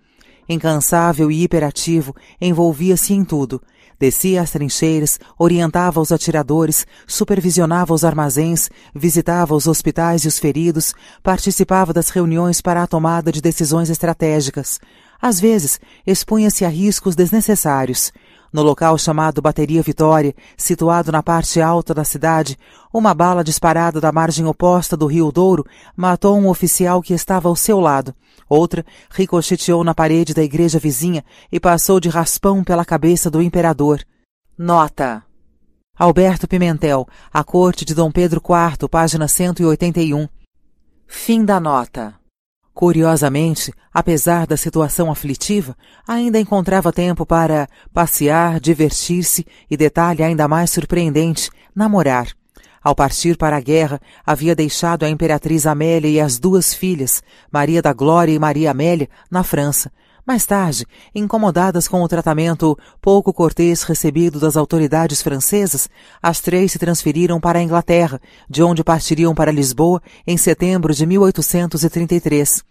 Incansável 0.49 1.31
e 1.31 1.43
hiperativo, 1.43 2.15
envolvia-se 2.41 3.13
em 3.13 3.25
tudo. 3.25 3.61
Descia 3.99 4.43
as 4.43 4.51
trincheiras, 4.51 5.19
orientava 5.39 6.01
os 6.01 6.13
atiradores, 6.13 6.87
supervisionava 7.07 7.95
os 7.95 8.05
armazéns, 8.05 8.69
visitava 8.95 9.55
os 9.55 9.67
hospitais 9.67 10.25
e 10.25 10.29
os 10.29 10.39
feridos, 10.39 10.95
participava 11.23 11.95
das 11.95 12.11
reuniões 12.11 12.61
para 12.61 12.83
a 12.83 12.87
tomada 12.87 13.33
de 13.33 13.41
decisões 13.41 13.89
estratégicas. 13.89 14.79
Às 15.21 15.41
vezes, 15.41 15.81
expunha-se 16.07 16.65
a 16.65 16.69
riscos 16.69 17.17
desnecessários. 17.17 18.13
No 18.53 18.63
local 18.63 18.97
chamado 18.97 19.43
Bateria 19.43 19.83
Vitória, 19.83 20.35
situado 20.57 21.13
na 21.13 21.23
parte 21.23 21.61
alta 21.61 21.93
da 21.93 22.05
cidade, 22.05 22.59
uma 22.93 23.13
bala 23.13 23.45
disparada 23.45 24.01
da 24.01 24.13
margem 24.13 24.47
oposta 24.47 24.97
do 24.97 25.07
Rio 25.07 25.31
Douro 25.31 25.67
matou 25.97 26.39
um 26.39 26.49
oficial 26.49 27.03
que 27.03 27.13
estava 27.13 27.49
ao 27.49 27.57
seu 27.57 27.81
lado. 27.81 28.15
Outra 28.49 28.85
ricocheteou 29.11 29.83
na 29.83 29.95
parede 29.95 30.33
da 30.33 30.43
igreja 30.43 30.79
vizinha 30.79 31.25
e 31.51 31.59
passou 31.59 31.99
de 31.99 32.09
raspão 32.09 32.63
pela 32.63 32.85
cabeça 32.85 33.31
do 33.31 33.43
imperador. 33.43 34.01
Nota. 34.57 35.23
Alberto 35.99 36.47
Pimentel, 36.47 37.07
A 37.33 37.43
Corte 37.43 37.85
de 37.85 37.95
Dom 37.95 38.11
Pedro 38.11 38.41
IV, 38.41 38.89
página 38.89 39.27
181. 39.27 40.29
Fim 41.07 41.45
da 41.45 41.59
nota. 41.59 42.15
Curiosamente, 42.77 43.73
apesar 43.91 44.47
da 44.47 44.55
situação 44.55 45.11
aflitiva, 45.11 45.75
ainda 46.07 46.39
encontrava 46.39 46.93
tempo 46.93 47.25
para 47.25 47.67
passear, 47.91 48.61
divertir-se 48.61 49.47
e, 49.71 49.79
detalhe 49.79 50.23
ainda 50.23 50.47
mais 50.47 50.73
surpreendente, 50.73 51.49
namorar. 51.75 52.29
Ao 52.85 52.95
partir 52.95 53.39
para 53.39 53.57
a 53.57 53.61
guerra, 53.61 53.99
havia 54.27 54.55
deixado 54.55 55.05
a 55.05 55.09
imperatriz 55.09 55.67
Amélia 55.67 56.11
e 56.11 56.21
as 56.21 56.39
duas 56.39 56.75
filhas, 56.75 57.23
Maria 57.51 57.81
da 57.81 57.95
Glória 57.95 58.35
e 58.35 58.39
Maria 58.39 58.73
Amélia, 58.73 59.09
na 59.31 59.43
França. 59.43 59.91
Mais 60.27 60.45
tarde, 60.45 60.85
incomodadas 61.15 61.87
com 61.87 62.03
o 62.03 62.09
tratamento 62.09 62.77
pouco 63.01 63.33
cortês 63.33 63.85
recebido 63.85 64.41
das 64.41 64.57
autoridades 64.57 65.23
francesas, 65.23 65.89
as 66.21 66.41
três 66.41 66.73
se 66.73 66.81
transferiram 66.81 67.41
para 67.41 67.61
a 67.61 67.63
Inglaterra, 67.63 68.21
de 68.51 68.61
onde 68.61 68.83
partiriam 68.83 69.37
para 69.37 69.53
Lisboa 69.53 70.03
em 70.27 70.37
setembro 70.37 70.93
de 70.93 71.07
1833. 71.07 72.65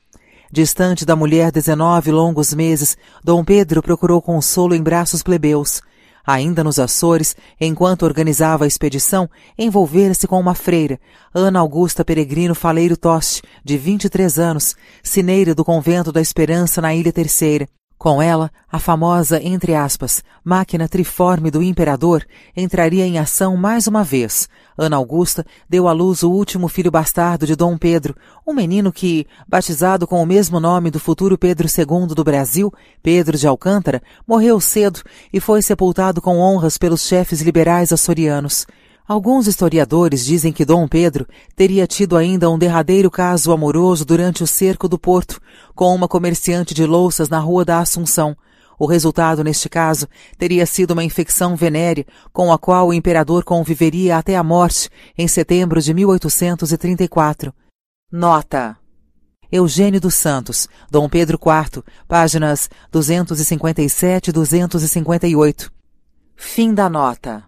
Distante 0.52 1.06
da 1.06 1.15
mulher 1.15 1.49
dezenove 1.49 2.11
longos 2.11 2.53
meses, 2.53 2.98
Dom 3.23 3.41
Pedro 3.41 3.82
procurou 3.82 4.22
consolo 4.22 4.76
em 4.76 4.84
braços 4.84 5.23
plebeus. 5.23 5.82
Ainda 6.26 6.64
nos 6.64 6.80
Açores, 6.80 7.36
enquanto 7.60 8.04
organizava 8.04 8.64
a 8.64 8.68
expedição, 8.68 9.30
envolvera-se 9.58 10.28
com 10.28 10.40
uma 10.40 10.56
freira, 10.56 11.00
Ana 11.34 11.60
Augusta 11.60 12.04
Peregrino 12.04 12.56
Faleiro 12.56 12.98
Toste, 12.98 13.44
de 13.64 13.78
23 13.78 14.40
anos, 14.40 14.76
sineira 15.04 15.54
do 15.54 15.64
Convento 15.64 16.12
da 16.12 16.22
Esperança 16.22 16.82
na 16.82 16.96
Ilha 16.96 17.14
Terceira. 17.14 17.68
Com 17.98 18.22
ela, 18.22 18.52
a 18.70 18.78
famosa, 18.78 19.42
entre 19.42 19.74
aspas, 19.74 20.22
máquina 20.44 20.88
triforme 20.88 21.50
do 21.50 21.64
imperador 21.64 22.26
entraria 22.56 23.06
em 23.06 23.18
ação 23.18 23.56
mais 23.56 23.88
uma 23.88 24.04
vez. 24.04 24.50
Ana 24.78 24.98
Augusta 24.98 25.46
deu 25.70 25.88
à 25.88 25.94
luz 25.94 26.22
o 26.22 26.30
último 26.30 26.68
filho 26.68 26.92
bastardo 26.92 27.48
de 27.48 27.56
Dom 27.56 27.78
Pedro, 27.78 28.14
um 28.46 28.54
menino 28.54 28.92
que, 28.92 29.26
batizado 29.48 30.06
com 30.06 30.22
o 30.22 30.26
mesmo 30.26 30.60
nome 30.60 30.92
do 30.92 31.00
futuro 31.00 31.38
Pedro 31.38 31.68
II 31.68 32.08
do 32.08 32.24
Brasil, 32.24 32.72
Pedro 33.02 33.38
de 33.38 33.48
Alcântara, 33.48 34.04
morreu 34.28 34.60
cedo 34.60 35.02
e 35.32 35.40
foi 35.40 35.62
sepultado 35.62 36.22
com 36.22 36.38
honras 36.38 36.78
pelos 36.78 37.02
chefes 37.02 37.42
liberais 37.42 37.94
açorianos. 37.94 38.68
Alguns 39.07 39.45
historiadores 39.45 40.26
dizem 40.26 40.52
que 40.52 40.65
Dom 40.65 40.88
Pedro 40.88 41.27
teria 41.56 41.86
tido 41.86 42.18
ainda 42.18 42.49
um 42.49 42.57
derradeiro 42.57 43.11
caso 43.11 43.52
amoroso 43.52 44.03
durante 44.03 44.41
o 44.41 44.48
cerco 44.48 44.90
do 44.90 44.98
Porto, 44.98 45.40
com 45.76 45.94
uma 45.94 46.07
comerciante 46.07 46.73
de 46.73 46.88
louças 46.88 47.30
na 47.30 47.38
Rua 47.38 47.64
da 47.64 47.77
Assunção. 47.80 48.36
O 48.80 48.88
resultado, 48.88 49.44
neste 49.44 49.69
caso, 49.69 50.07
teria 50.40 50.65
sido 50.65 50.91
uma 50.91 51.03
infecção 51.03 51.56
venérea 51.56 52.03
com 52.34 52.52
a 52.52 52.57
qual 52.57 52.88
o 52.88 52.94
imperador 52.94 53.44
conviveria 53.44 54.18
até 54.18 54.36
a 54.36 54.44
morte 54.44 54.90
em 55.15 55.27
setembro 55.27 55.80
de 55.80 55.94
1834. 55.94 57.53
Nota. 58.11 58.76
Eugênio 59.52 60.02
dos 60.02 60.15
Santos, 60.15 60.68
Dom 60.90 61.07
Pedro 61.07 61.38
IV, 61.40 61.84
páginas 62.07 62.68
257 62.91 64.30
e 64.30 64.34
258. 64.34 65.72
Fim 66.36 66.73
da 66.73 66.90
nota. 66.90 67.44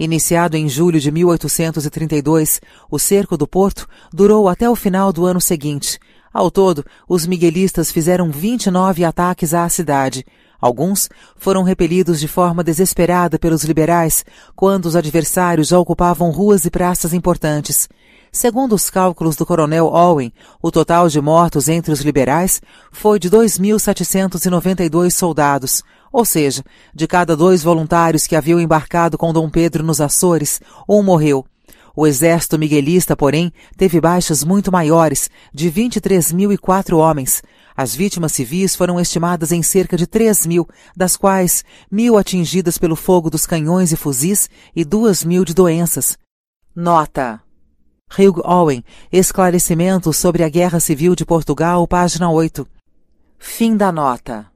Iniciado 0.00 0.56
em 0.56 0.66
julho 0.66 0.98
de 0.98 1.12
1832, 1.12 2.58
o 2.90 2.98
cerco 2.98 3.36
do 3.36 3.46
porto 3.46 3.86
durou 4.10 4.48
até 4.48 4.68
o 4.70 4.74
final 4.74 5.12
do 5.12 5.26
ano 5.26 5.42
seguinte. 5.42 5.98
Ao 6.32 6.50
todo, 6.50 6.82
os 7.06 7.26
miguelistas 7.26 7.92
fizeram 7.92 8.30
29 8.30 9.04
ataques 9.04 9.52
à 9.52 9.68
cidade. 9.68 10.24
Alguns 10.58 11.10
foram 11.36 11.62
repelidos 11.62 12.18
de 12.18 12.26
forma 12.26 12.64
desesperada 12.64 13.38
pelos 13.38 13.62
liberais, 13.62 14.24
quando 14.56 14.86
os 14.86 14.96
adversários 14.96 15.68
já 15.68 15.78
ocupavam 15.78 16.30
ruas 16.30 16.64
e 16.64 16.70
praças 16.70 17.12
importantes. 17.12 17.86
Segundo 18.32 18.74
os 18.74 18.88
cálculos 18.88 19.36
do 19.36 19.44
coronel 19.44 19.86
Owen, 19.86 20.32
o 20.62 20.70
total 20.70 21.10
de 21.10 21.20
mortos 21.20 21.68
entre 21.68 21.92
os 21.92 22.00
liberais 22.00 22.62
foi 22.90 23.18
de 23.18 23.28
2.792 23.28 25.10
soldados, 25.10 25.82
ou 26.12 26.24
seja, 26.24 26.62
de 26.94 27.06
cada 27.06 27.36
dois 27.36 27.62
voluntários 27.62 28.26
que 28.26 28.36
haviam 28.36 28.60
embarcado 28.60 29.16
com 29.16 29.32
Dom 29.32 29.48
Pedro 29.48 29.82
nos 29.82 30.00
Açores, 30.00 30.60
um 30.88 31.02
morreu. 31.02 31.44
O 31.94 32.06
exército 32.06 32.58
miguelista, 32.58 33.16
porém, 33.16 33.52
teve 33.76 34.00
baixas 34.00 34.44
muito 34.44 34.70
maiores, 34.70 35.28
de 35.52 35.70
23.004 35.70 36.96
homens. 36.96 37.42
As 37.76 37.94
vítimas 37.94 38.32
civis 38.32 38.76
foram 38.76 39.00
estimadas 39.00 39.52
em 39.52 39.62
cerca 39.62 39.96
de 39.96 40.06
3 40.06 40.46
mil, 40.46 40.68
das 40.96 41.16
quais 41.16 41.64
mil 41.90 42.16
atingidas 42.16 42.78
pelo 42.78 42.96
fogo 42.96 43.30
dos 43.30 43.46
canhões 43.46 43.92
e 43.92 43.96
fuzis 43.96 44.48
e 44.74 44.84
duas 44.84 45.24
mil 45.24 45.44
de 45.44 45.54
doenças. 45.54 46.16
Nota. 46.74 47.40
Hugh 48.18 48.40
Owen, 48.44 48.84
Esclarecimentos 49.12 50.16
sobre 50.16 50.42
a 50.42 50.48
Guerra 50.48 50.80
Civil 50.80 51.14
de 51.14 51.24
Portugal, 51.24 51.86
página 51.86 52.30
8. 52.30 52.66
Fim 53.38 53.76
da 53.76 53.92
nota. 53.92 54.49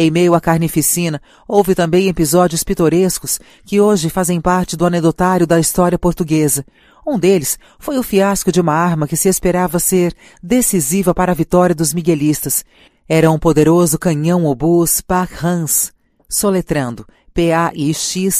Em 0.00 0.12
meio 0.12 0.32
à 0.32 0.40
carnificina, 0.40 1.20
houve 1.48 1.74
também 1.74 2.06
episódios 2.06 2.62
pitorescos 2.62 3.40
que 3.64 3.80
hoje 3.80 4.08
fazem 4.08 4.40
parte 4.40 4.76
do 4.76 4.86
anedotário 4.86 5.44
da 5.44 5.58
história 5.58 5.98
portuguesa. 5.98 6.64
Um 7.04 7.18
deles 7.18 7.58
foi 7.80 7.98
o 7.98 8.02
fiasco 8.04 8.52
de 8.52 8.60
uma 8.60 8.74
arma 8.74 9.08
que 9.08 9.16
se 9.16 9.28
esperava 9.28 9.80
ser 9.80 10.14
decisiva 10.40 11.12
para 11.12 11.32
a 11.32 11.34
vitória 11.34 11.74
dos 11.74 11.92
miguelistas. 11.92 12.64
Era 13.08 13.28
um 13.28 13.40
poderoso 13.40 13.98
canhão 13.98 14.44
obus 14.46 15.00
Pac-Hans, 15.00 15.90
soletrando 16.28 17.04
P-A-I-X-H-A-N-S, 17.34 18.34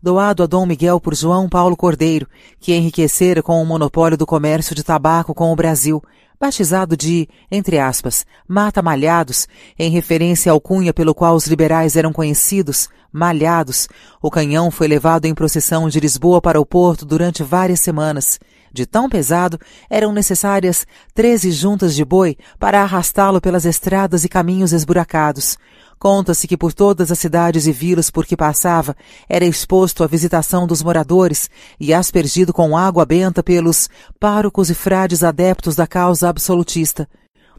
doado 0.00 0.44
a 0.44 0.46
Dom 0.46 0.66
Miguel 0.66 1.00
por 1.00 1.16
João 1.16 1.48
Paulo 1.48 1.76
Cordeiro, 1.76 2.28
que 2.60 2.72
enriquecera 2.76 3.42
com 3.42 3.60
o 3.60 3.66
monopólio 3.66 4.16
do 4.16 4.24
comércio 4.24 4.72
de 4.72 4.84
tabaco 4.84 5.34
com 5.34 5.52
o 5.52 5.56
Brasil, 5.56 6.00
batizado 6.44 6.94
de, 6.94 7.26
entre 7.50 7.78
aspas, 7.78 8.26
mata-malhados, 8.46 9.48
em 9.78 9.90
referência 9.90 10.52
ao 10.52 10.60
cunha 10.60 10.92
pelo 10.92 11.14
qual 11.14 11.34
os 11.34 11.46
liberais 11.46 11.96
eram 11.96 12.12
conhecidos, 12.12 12.86
malhados, 13.10 13.88
o 14.20 14.30
canhão 14.30 14.70
foi 14.70 14.86
levado 14.86 15.24
em 15.24 15.34
procissão 15.34 15.88
de 15.88 15.98
Lisboa 15.98 16.42
para 16.42 16.60
o 16.60 16.66
porto 16.66 17.06
durante 17.06 17.42
várias 17.42 17.80
semanas. 17.80 18.38
De 18.70 18.84
tão 18.84 19.08
pesado, 19.08 19.58
eram 19.88 20.12
necessárias 20.12 20.86
treze 21.14 21.50
juntas 21.50 21.94
de 21.94 22.04
boi 22.04 22.36
para 22.58 22.82
arrastá-lo 22.82 23.40
pelas 23.40 23.64
estradas 23.64 24.22
e 24.24 24.28
caminhos 24.28 24.74
esburacados. 24.74 25.56
Conta-se 25.98 26.46
que 26.46 26.56
por 26.56 26.72
todas 26.72 27.10
as 27.10 27.18
cidades 27.18 27.66
e 27.66 27.72
vilas 27.72 28.10
por 28.10 28.26
que 28.26 28.36
passava 28.36 28.96
era 29.28 29.44
exposto 29.44 30.04
à 30.04 30.06
visitação 30.06 30.66
dos 30.66 30.82
moradores 30.82 31.48
e 31.80 31.94
aspergido 31.94 32.52
com 32.52 32.76
água 32.76 33.04
benta 33.04 33.42
pelos 33.42 33.88
párocos 34.20 34.70
e 34.70 34.74
frades 34.74 35.22
adeptos 35.22 35.76
da 35.76 35.86
causa 35.86 36.28
absolutista 36.28 37.08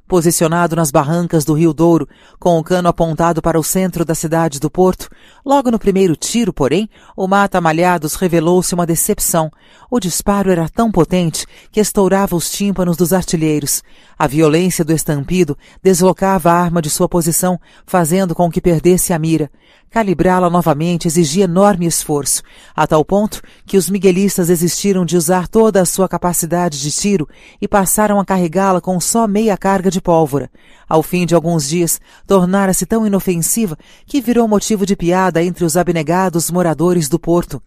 posicionado 0.08 0.76
nas 0.76 0.92
barrancas 0.92 1.44
do 1.44 1.54
Rio 1.54 1.74
Douro, 1.74 2.08
com 2.40 2.60
o 2.60 2.64
cano 2.64 2.88
apontado 2.88 3.42
para 3.42 3.60
o 3.60 3.64
centro 3.64 4.06
da 4.06 4.14
cidade 4.14 4.60
do 4.60 4.70
Porto, 4.70 5.10
logo 5.46 5.72
no 5.72 5.80
primeiro 5.80 6.16
tiro, 6.16 6.54
porém, 6.54 6.90
o 7.16 7.28
mata-malhados 7.28 8.16
revelou-se 8.16 8.74
uma 8.74 8.86
decepção. 8.86 9.52
O 9.90 10.00
disparo 10.00 10.52
era 10.52 10.70
tão 10.70 10.92
potente 10.92 11.46
que 11.72 11.80
estourava 11.80 12.36
os 12.36 12.52
tímpanos 12.52 12.98
dos 12.98 13.14
artilheiros. 13.14 13.84
A 14.18 14.28
violência 14.28 14.86
do 14.86 14.94
estampido 14.94 15.58
deslocava 15.84 16.50
a 16.50 16.54
arma 16.54 16.82
de 16.82 16.90
sua 16.90 17.10
posição, 17.10 17.60
fazendo 17.86 18.34
com 18.34 18.50
que 18.50 18.62
perdesse 18.62 19.12
a 19.12 19.20
mira. 19.20 19.52
Calibrá-la 19.90 20.50
novamente 20.50 21.08
exigia 21.08 21.44
enorme 21.44 21.86
esforço, 21.86 22.42
a 22.74 22.88
tal 22.88 23.04
ponto 23.04 23.42
que 23.66 23.78
os 23.78 23.90
miguelistas 23.90 24.48
desistiram 24.48 25.06
de 25.06 25.18
usar 25.18 25.48
toda 25.50 25.82
a 25.82 25.86
sua 25.86 26.08
capacidade 26.08 26.82
de 26.82 26.92
tiro 26.92 27.28
e 27.62 27.68
passaram 27.68 28.20
a 28.20 28.26
carregá-la 28.26 28.80
com 28.80 29.00
só 29.00 29.28
meia 29.28 29.58
carga 29.58 29.92
de 29.92 30.02
pólvora. 30.02 30.50
Ao 30.88 31.04
fim 31.04 31.26
de 31.26 31.36
alguns 31.36 31.68
dias, 31.68 32.00
tornara-se 32.26 32.86
tão 32.86 33.06
inofensiva 33.06 33.78
que 34.06 34.22
virou 34.22 34.48
motivo 34.48 34.86
de 34.86 34.96
piada 34.96 35.44
entre 35.44 35.66
os 35.66 35.76
abnegados 35.76 36.50
moradores 36.50 37.10
do 37.10 37.20
porto. 37.20 37.62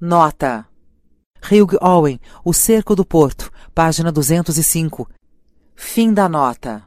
Nota: 0.00 0.66
Hugh 1.50 1.78
Owen, 1.80 2.20
O 2.44 2.52
Cerco 2.52 2.96
do 2.96 3.04
Porto, 3.04 3.50
página 3.74 4.10
205. 4.10 5.08
Fim 5.76 6.12
da 6.12 6.28
nota. 6.28 6.82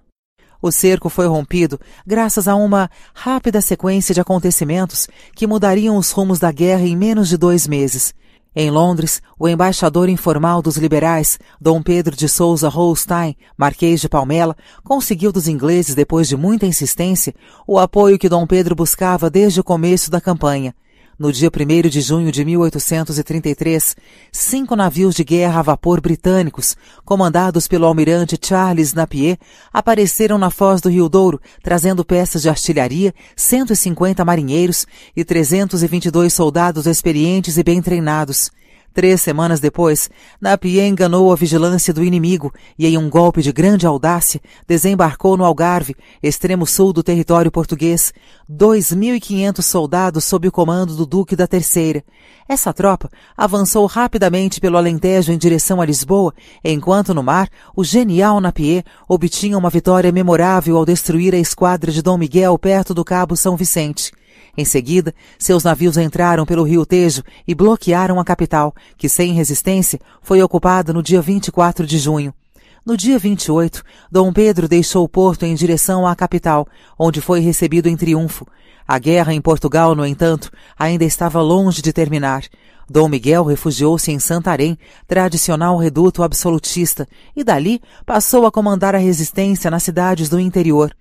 O 0.61 0.71
cerco 0.71 1.09
foi 1.09 1.27
rompido 1.27 1.79
graças 2.05 2.47
a 2.47 2.55
uma 2.55 2.89
rápida 3.13 3.61
sequência 3.61 4.13
de 4.13 4.21
acontecimentos 4.21 5.07
que 5.35 5.45
mudariam 5.45 5.97
os 5.97 6.11
rumos 6.11 6.39
da 6.39 6.51
guerra 6.51 6.85
em 6.85 6.95
menos 6.95 7.29
de 7.29 7.37
dois 7.37 7.67
meses. 7.67 8.13
Em 8.55 8.71
Londres, 8.71 9.21
o 9.37 9.47
embaixador 9.47 10.09
informal 10.09 10.61
dos 10.63 10.77
liberais, 10.77 11.37
Dom 11.61 11.83
Pedro 11.83 12.15
de 12.15 12.27
Souza 12.27 12.69
Holstein, 12.69 13.35
Marquês 13.55 14.01
de 14.01 14.09
Palmela, 14.09 14.55
conseguiu 14.83 15.31
dos 15.31 15.47
ingleses, 15.47 15.93
depois 15.93 16.27
de 16.27 16.35
muita 16.35 16.65
insistência, 16.65 17.35
o 17.67 17.77
apoio 17.77 18.17
que 18.17 18.29
Dom 18.29 18.47
Pedro 18.47 18.73
buscava 18.73 19.29
desde 19.29 19.59
o 19.59 19.63
começo 19.63 20.09
da 20.09 20.19
campanha– 20.19 20.73
no 21.17 21.31
dia 21.31 21.49
1 21.49 21.89
de 21.89 22.01
junho 22.01 22.31
de 22.31 22.45
1833, 22.45 23.95
cinco 24.31 24.75
navios 24.75 25.15
de 25.15 25.23
guerra 25.23 25.59
a 25.59 25.63
vapor 25.63 25.99
britânicos, 25.99 26.77
comandados 27.03 27.67
pelo 27.67 27.85
almirante 27.85 28.37
Charles 28.39 28.93
Napier, 28.93 29.37
apareceram 29.73 30.37
na 30.37 30.49
foz 30.49 30.79
do 30.79 30.89
Rio 30.89 31.09
Douro, 31.09 31.41
trazendo 31.63 32.05
peças 32.05 32.41
de 32.41 32.49
artilharia, 32.49 33.13
150 33.35 34.23
marinheiros 34.23 34.85
e 35.15 35.23
322 35.23 36.33
soldados 36.33 36.85
experientes 36.85 37.57
e 37.57 37.63
bem 37.63 37.81
treinados. 37.81 38.51
Três 38.97 39.21
semanas 39.21 39.59
depois, 39.59 40.09
Napier 40.41 40.87
enganou 40.87 41.31
a 41.31 41.35
vigilância 41.35 41.93
do 41.93 42.03
inimigo 42.03 42.51
e, 42.79 42.87
em 42.87 42.97
um 42.97 43.11
golpe 43.11 43.43
de 43.43 43.51
grande 43.51 43.85
audácia, 43.85 44.41
desembarcou 44.67 45.37
no 45.37 45.45
Algarve, 45.45 45.95
extremo 46.23 46.65
sul 46.65 46.91
do 46.91 47.03
território 47.03 47.51
português, 47.51 48.11
2.500 48.51 49.61
soldados 49.61 50.23
sob 50.23 50.47
o 50.47 50.51
comando 50.51 50.95
do 50.95 51.05
Duque 51.05 51.35
da 51.35 51.45
Terceira. 51.45 52.03
Essa 52.49 52.73
tropa 52.73 53.07
avançou 53.37 53.85
rapidamente 53.85 54.59
pelo 54.59 54.77
Alentejo 54.77 55.31
em 55.31 55.37
direção 55.37 55.79
a 55.79 55.85
Lisboa, 55.85 56.33
enquanto 56.63 57.13
no 57.13 57.21
mar, 57.21 57.49
o 57.75 57.83
genial 57.83 58.41
Napier 58.41 58.83
obtinha 59.07 59.59
uma 59.59 59.69
vitória 59.69 60.11
memorável 60.11 60.75
ao 60.75 60.83
destruir 60.83 61.35
a 61.35 61.37
esquadra 61.37 61.91
de 61.91 62.01
Dom 62.01 62.17
Miguel 62.17 62.57
perto 62.57 62.95
do 62.95 63.05
Cabo 63.05 63.35
São 63.35 63.55
Vicente. 63.55 64.11
Em 64.57 64.65
seguida, 64.65 65.13
seus 65.37 65.63
navios 65.63 65.97
entraram 65.97 66.43
pelo 66.43 66.63
rio 66.63 66.83
Tejo 66.83 67.21
e 67.47 67.53
bloquearam 67.53 68.19
a 68.19 68.25
capital, 68.25 68.73
que 68.97 69.07
sem 69.07 69.33
resistência 69.33 69.99
foi 70.19 70.41
ocupada 70.41 70.91
no 70.91 71.03
dia 71.03 71.21
24 71.21 71.85
de 71.85 71.99
junho. 71.99 72.33
No 72.83 72.97
dia 72.97 73.19
28, 73.19 73.83
Dom 74.11 74.33
Pedro 74.33 74.67
deixou 74.67 75.03
o 75.03 75.09
porto 75.09 75.43
em 75.43 75.53
direção 75.53 76.07
à 76.07 76.15
capital, 76.15 76.65
onde 76.97 77.21
foi 77.21 77.39
recebido 77.39 77.87
em 77.87 77.95
triunfo. 77.95 78.47
A 78.87 78.97
guerra 78.97 79.33
em 79.33 79.41
Portugal, 79.41 79.93
no 79.93 80.05
entanto, 80.05 80.49
ainda 80.79 81.03
estava 81.03 81.39
longe 81.41 81.81
de 81.81 81.93
terminar. 81.93 82.43
Dom 82.89 83.09
Miguel 83.09 83.43
refugiou-se 83.43 84.09
em 84.09 84.17
Santarém, 84.17 84.77
tradicional 85.05 85.77
reduto 85.77 86.23
absolutista, 86.23 87.05
e 87.35 87.43
dali 87.43 87.81
passou 88.05 88.45
a 88.45 88.51
comandar 88.51 88.95
a 88.95 88.97
resistência 88.97 89.69
nas 89.69 89.83
cidades 89.83 90.29
do 90.29 90.39
interior. 90.39 90.95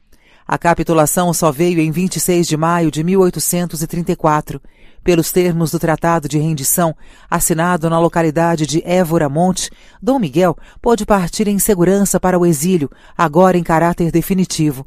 A 0.49 0.57
capitulação 0.57 1.33
só 1.33 1.51
veio 1.51 1.81
em 1.81 1.91
26 1.91 2.47
de 2.47 2.57
maio 2.57 2.89
de 2.89 3.03
1834, 3.03 4.61
pelos 5.03 5.33
termos 5.33 5.73
do 5.73 5.79
Tratado 5.79 6.29
de 6.29 6.39
Rendição, 6.39 6.95
assinado 7.29 7.91
na 7.91 7.99
localidade 7.99 8.65
de 8.65 8.81
Évora 8.85 9.29
Monte, 9.29 9.71
Dom 10.01 10.21
Miguel 10.21 10.57
pôde 10.81 11.05
partir 11.05 11.49
em 11.49 11.59
segurança 11.59 12.21
para 12.21 12.39
o 12.39 12.47
exílio, 12.47 12.89
agora 13.19 13.59
em 13.59 13.63
caráter 13.63 14.13
definitivo. 14.13 14.87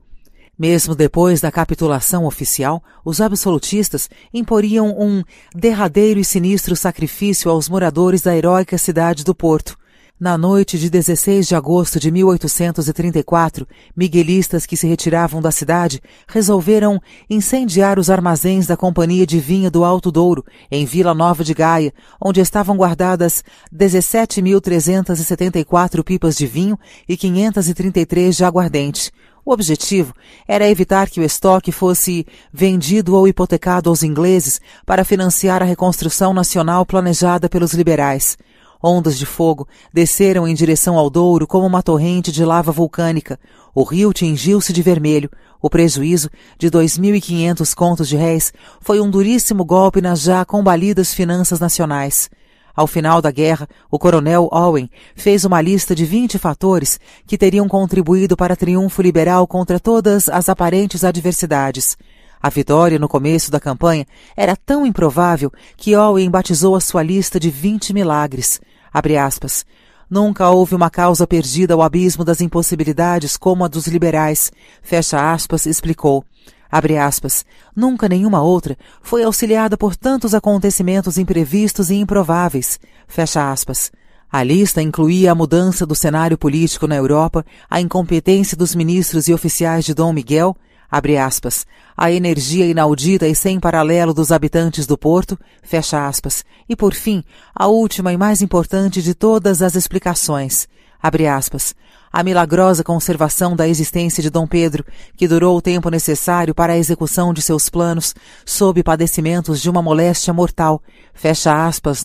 Mesmo 0.57 0.95
depois 0.95 1.41
da 1.41 1.51
capitulação 1.51 2.25
oficial, 2.25 2.81
os 3.03 3.19
absolutistas 3.19 4.09
imporiam 4.33 4.93
um 4.97 5.23
derradeiro 5.53 6.21
e 6.21 6.25
sinistro 6.25 6.75
sacrifício 6.75 7.51
aos 7.51 7.67
moradores 7.67 8.21
da 8.21 8.35
heróica 8.35 8.77
cidade 8.77 9.25
do 9.25 9.35
Porto. 9.35 9.77
Na 10.19 10.37
noite 10.37 10.77
de 10.77 10.89
16 10.89 11.47
de 11.47 11.55
agosto 11.55 11.97
de 11.97 12.11
1834, 12.11 13.65
miguelistas 13.95 14.65
que 14.65 14.75
se 14.75 14.85
retiravam 14.85 15.41
da 15.41 15.49
cidade 15.49 16.01
resolveram 16.27 17.01
incendiar 17.29 17.97
os 17.97 18.09
armazéns 18.09 18.67
da 18.67 18.75
Companhia 18.75 19.25
de 19.25 19.39
Vinha 19.39 19.71
do 19.71 19.85
Alto 19.85 20.11
Douro, 20.11 20.43
em 20.69 20.85
Vila 20.85 21.13
Nova 21.13 21.41
de 21.41 21.53
Gaia, 21.53 21.93
onde 22.19 22.41
estavam 22.41 22.75
guardadas 22.75 23.45
17.374 23.73 26.03
pipas 26.03 26.35
de 26.35 26.45
vinho 26.45 26.77
e 27.07 27.15
533 27.15 28.35
de 28.35 28.43
aguardente. 28.43 29.13
O 29.45 29.53
objetivo 29.53 30.13
era 30.45 30.67
evitar 30.67 31.09
que 31.09 31.21
o 31.21 31.23
estoque 31.23 31.71
fosse 31.71 32.27
vendido 32.51 33.15
ou 33.15 33.25
hipotecado 33.25 33.89
aos 33.89 34.03
ingleses 34.03 34.59
para 34.85 35.05
financiar 35.05 35.63
a 35.63 35.65
reconstrução 35.65 36.33
nacional 36.33 36.85
planejada 36.85 37.47
pelos 37.47 37.71
liberais. 37.71 38.37
Ondas 38.81 39.17
de 39.17 39.25
fogo 39.25 39.67
desceram 39.93 40.47
em 40.47 40.53
direção 40.53 40.97
ao 40.97 41.09
Douro 41.09 41.45
como 41.45 41.65
uma 41.65 41.83
torrente 41.83 42.31
de 42.31 42.45
lava 42.45 42.71
vulcânica. 42.71 43.37
O 43.75 43.83
rio 43.83 44.13
tingiu-se 44.13 44.71
de 44.71 44.81
vermelho. 44.81 45.29
O 45.61 45.69
prejuízo 45.69 46.29
de 46.57 46.71
2.500 46.71 47.73
contos 47.73 48.07
de 48.07 48.15
réis 48.15 48.53
foi 48.79 49.01
um 49.01 49.09
duríssimo 49.09 49.65
golpe 49.65 50.01
nas 50.01 50.21
já 50.21 50.45
combalidas 50.45 51.13
finanças 51.13 51.59
nacionais. 51.59 52.29
Ao 52.73 52.87
final 52.87 53.21
da 53.21 53.29
guerra, 53.29 53.67
o 53.91 53.99
coronel 53.99 54.47
Owen 54.53 54.89
fez 55.13 55.43
uma 55.43 55.59
lista 55.59 55.93
de 55.93 56.05
20 56.05 56.39
fatores 56.39 56.97
que 57.27 57.37
teriam 57.37 57.67
contribuído 57.67 58.37
para 58.37 58.55
triunfo 58.55 59.01
liberal 59.01 59.45
contra 59.45 59.77
todas 59.77 60.29
as 60.29 60.47
aparentes 60.47 61.03
adversidades. 61.03 61.97
A 62.41 62.49
vitória 62.49 62.97
no 62.97 63.09
começo 63.09 63.51
da 63.51 63.59
campanha 63.59 64.07
era 64.37 64.55
tão 64.55 64.85
improvável 64.85 65.51
que 65.75 65.93
Owen 65.93 66.29
batizou 66.29 66.73
a 66.73 66.79
sua 66.79 67.03
lista 67.03 67.37
de 67.37 67.49
20 67.49 67.93
milagres. 67.93 68.61
Aspas, 68.93 69.65
Nunca 70.09 70.49
houve 70.49 70.73
uma 70.73 70.89
causa 70.89 71.27
perdida 71.27 71.75
ao 71.75 71.83
abismo 71.83 72.25
das 72.25 72.41
impossibilidades 72.41 73.37
como 73.37 73.63
a 73.63 73.67
dos 73.67 73.85
liberais. 73.85 74.51
Fecha 74.81 75.31
aspas, 75.31 75.67
explicou. 75.67 76.25
Abre 76.71 76.97
aspas. 76.97 77.45
Nunca 77.75 78.09
nenhuma 78.09 78.41
outra 78.41 78.75
foi 79.03 79.23
auxiliada 79.23 79.77
por 79.77 79.95
tantos 79.95 80.33
acontecimentos 80.33 81.19
imprevistos 81.19 81.91
e 81.91 81.95
improváveis. 81.95 82.79
Fecha 83.07 83.51
aspas. 83.51 83.91
A 84.31 84.41
lista 84.43 84.81
incluía 84.81 85.31
a 85.31 85.35
mudança 85.35 85.85
do 85.85 85.93
cenário 85.95 86.37
político 86.37 86.87
na 86.87 86.95
Europa, 86.95 87.45
a 87.69 87.79
incompetência 87.79 88.57
dos 88.57 88.73
ministros 88.73 89.27
e 89.27 89.33
oficiais 89.33 89.85
de 89.85 89.93
Dom 89.93 90.13
Miguel, 90.13 90.55
abre 90.89 91.17
aspas, 91.17 91.65
a 91.95 92.11
energia 92.11 92.65
inaudita 92.65 93.27
e 93.27 93.35
sem 93.35 93.59
paralelo 93.59 94.13
dos 94.13 94.31
habitantes 94.31 94.87
do 94.87 94.97
porto, 94.97 95.37
fecha 95.61 96.07
aspas, 96.07 96.43
e 96.67 96.75
por 96.75 96.93
fim, 96.93 97.23
a 97.53 97.67
última 97.67 98.11
e 98.11 98.17
mais 98.17 98.41
importante 98.41 99.01
de 99.01 99.13
todas 99.13 99.61
as 99.61 99.75
explicações, 99.75 100.67
abre 101.01 101.27
aspas, 101.27 101.75
a 102.11 102.23
milagrosa 102.23 102.83
conservação 102.83 103.55
da 103.55 103.67
existência 103.67 104.21
de 104.23 104.29
Dom 104.29 104.47
Pedro, 104.47 104.83
que 105.15 105.27
durou 105.27 105.57
o 105.57 105.61
tempo 105.61 105.89
necessário 105.89 106.55
para 106.55 106.73
a 106.73 106.77
execução 106.77 107.33
de 107.33 107.41
seus 107.41 107.69
planos, 107.69 108.15
sob 108.45 108.81
padecimentos 108.81 109.61
de 109.61 109.69
uma 109.69 109.81
moléstia 109.81 110.33
mortal, 110.33 110.81
fecha 111.13 111.67
aspas, 111.67 112.01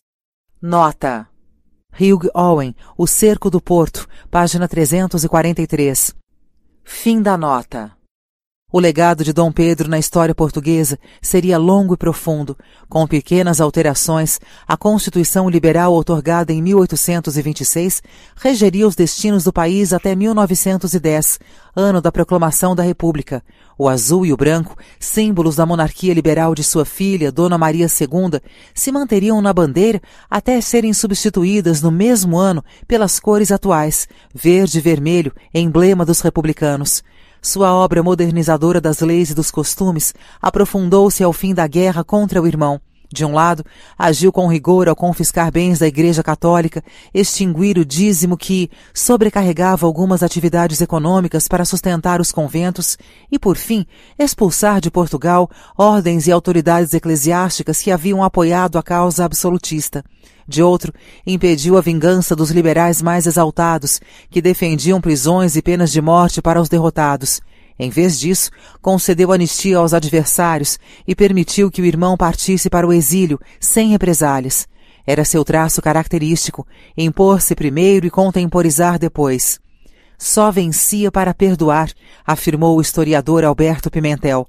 nota. 0.61 1.27
Hugh 1.99 2.29
Owen, 2.35 2.75
O 2.99 3.07
Cerco 3.07 3.49
do 3.49 3.61
Porto, 3.61 4.09
página 4.31 4.67
343. 4.67 6.15
Fim 6.83 7.23
da 7.23 7.39
nota. 7.39 7.93
O 8.77 8.81
legado 8.81 9.23
de 9.23 9.33
Dom 9.33 9.53
Pedro 9.53 9.89
na 9.89 10.01
história 10.01 10.35
portuguesa 10.35 10.99
seria 11.23 11.57
longo 11.59 11.95
e 11.95 11.97
profundo. 11.97 12.59
Com 12.89 13.07
pequenas 13.07 13.61
alterações, 13.61 14.41
a 14.67 14.77
Constituição 14.77 15.49
Liberal 15.49 15.93
outorgada 15.93 16.53
em 16.53 16.61
1826 16.61 18.03
regeria 18.35 18.89
os 18.89 18.97
destinos 18.97 19.45
do 19.45 19.53
país 19.53 19.93
até 19.93 20.17
1910, 20.17 21.39
ano 21.77 22.01
da 22.01 22.11
proclamação 22.11 22.75
da 22.75 22.83
República. 22.83 23.45
O 23.79 23.89
azul 23.89 24.27
e 24.27 24.33
o 24.33 24.37
branco, 24.37 24.77
símbolos 24.99 25.55
da 25.55 25.65
monarquia 25.65 26.13
liberal 26.13 26.53
de 26.53 26.65
sua 26.65 26.85
filha, 26.85 27.31
Dona 27.31 27.57
Maria 27.57 27.87
II, 27.87 28.41
se 28.75 28.91
manteriam 28.91 29.41
na 29.41 29.53
bandeira 29.53 30.03
até 30.29 30.61
serem 30.61 30.93
substituídas 30.93 31.81
no 31.81 31.93
mesmo 31.93 32.37
ano 32.37 32.65
pelas 32.89 33.21
cores 33.21 33.53
atuais, 33.53 34.09
verde 34.35 34.79
e 34.79 34.81
vermelho, 34.81 35.33
emblema 35.55 36.05
dos 36.05 36.21
republicanos. 36.21 37.05
Sua 37.45 37.75
obra 37.75 38.03
modernizadora 38.03 38.81
das 38.81 39.01
leis 39.01 39.29
e 39.29 39.35
dos 39.35 39.51
costumes 39.51 40.15
aprofundou-se 40.41 41.23
ao 41.23 41.31
fim 41.31 41.53
da 41.53 41.67
guerra 41.67 42.03
contra 42.03 42.41
o 42.41 42.47
irmão. 42.47 42.81
De 43.13 43.23
um 43.23 43.35
lado, 43.35 43.63
agiu 43.99 44.33
com 44.33 44.49
rigor 44.49 44.89
ao 44.89 44.97
confiscar 44.97 45.53
bens 45.53 45.79
da 45.79 45.87
Igreja 45.87 46.23
Católica, 46.23 46.83
extinguir 47.13 47.77
o 47.77 47.85
dízimo 47.85 48.35
que 48.35 48.71
sobrecarregava 48.95 49.85
algumas 49.85 50.23
atividades 50.23 50.81
econômicas 50.81 51.47
para 51.47 51.67
sustentar 51.67 52.19
os 52.19 52.33
conventos 52.33 52.97
e, 53.31 53.39
por 53.39 53.59
fim, 53.59 53.85
expulsar 54.19 54.81
de 54.81 54.91
Portugal 54.91 55.51
ordens 55.77 56.27
e 56.27 56.33
autoridades 56.33 56.95
eclesiásticas 56.95 57.83
que 57.83 57.91
haviam 57.91 58.25
apoiado 58.25 58.79
a 58.79 58.83
causa 58.83 59.23
absolutista. 59.23 60.03
De 60.47 60.63
outro, 60.63 60.93
impediu 61.27 61.79
a 61.79 61.81
vingança 61.81 62.37
dos 62.37 62.51
liberais 62.51 63.01
mais 63.01 63.27
exaltados, 63.27 64.01
que 64.31 64.43
defendiam 64.43 65.01
prisões 65.01 65.57
e 65.57 65.63
penas 65.63 65.91
de 65.91 66.01
morte 66.01 66.43
para 66.43 66.61
os 66.61 66.69
derrotados. 66.69 67.41
Em 67.79 67.91
vez 67.91 68.19
disso, 68.19 68.51
concedeu 68.81 69.33
anistia 69.33 69.79
aos 69.79 69.93
adversários 69.93 70.79
e 71.09 71.15
permitiu 71.15 71.71
que 71.71 71.83
o 71.83 71.85
irmão 71.85 72.17
partisse 72.17 72.71
para 72.71 72.87
o 72.87 72.93
exílio, 72.93 73.41
sem 73.59 73.89
represálias. 73.89 74.69
Era 75.07 75.25
seu 75.25 75.45
traço 75.45 75.83
característico, 75.83 76.67
impor-se 76.97 77.55
primeiro 77.55 78.07
e 78.07 78.11
contemporizar 78.11 78.99
depois. 78.99 79.59
Só 80.17 80.51
vencia 80.51 81.11
para 81.11 81.35
perdoar, 81.35 81.91
afirmou 82.25 82.79
o 82.79 82.81
historiador 82.81 83.45
Alberto 83.45 83.91
Pimentel. 83.91 84.47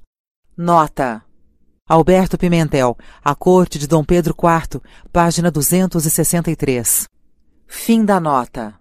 Nota. 0.56 1.25
Alberto 1.88 2.36
Pimentel, 2.36 2.98
A 3.24 3.32
Corte 3.32 3.78
de 3.78 3.86
Dom 3.86 4.02
Pedro 4.02 4.34
IV, 4.36 4.82
página 5.12 5.52
263. 5.52 7.06
Fim 7.64 8.04
da 8.04 8.18
nota. 8.18 8.74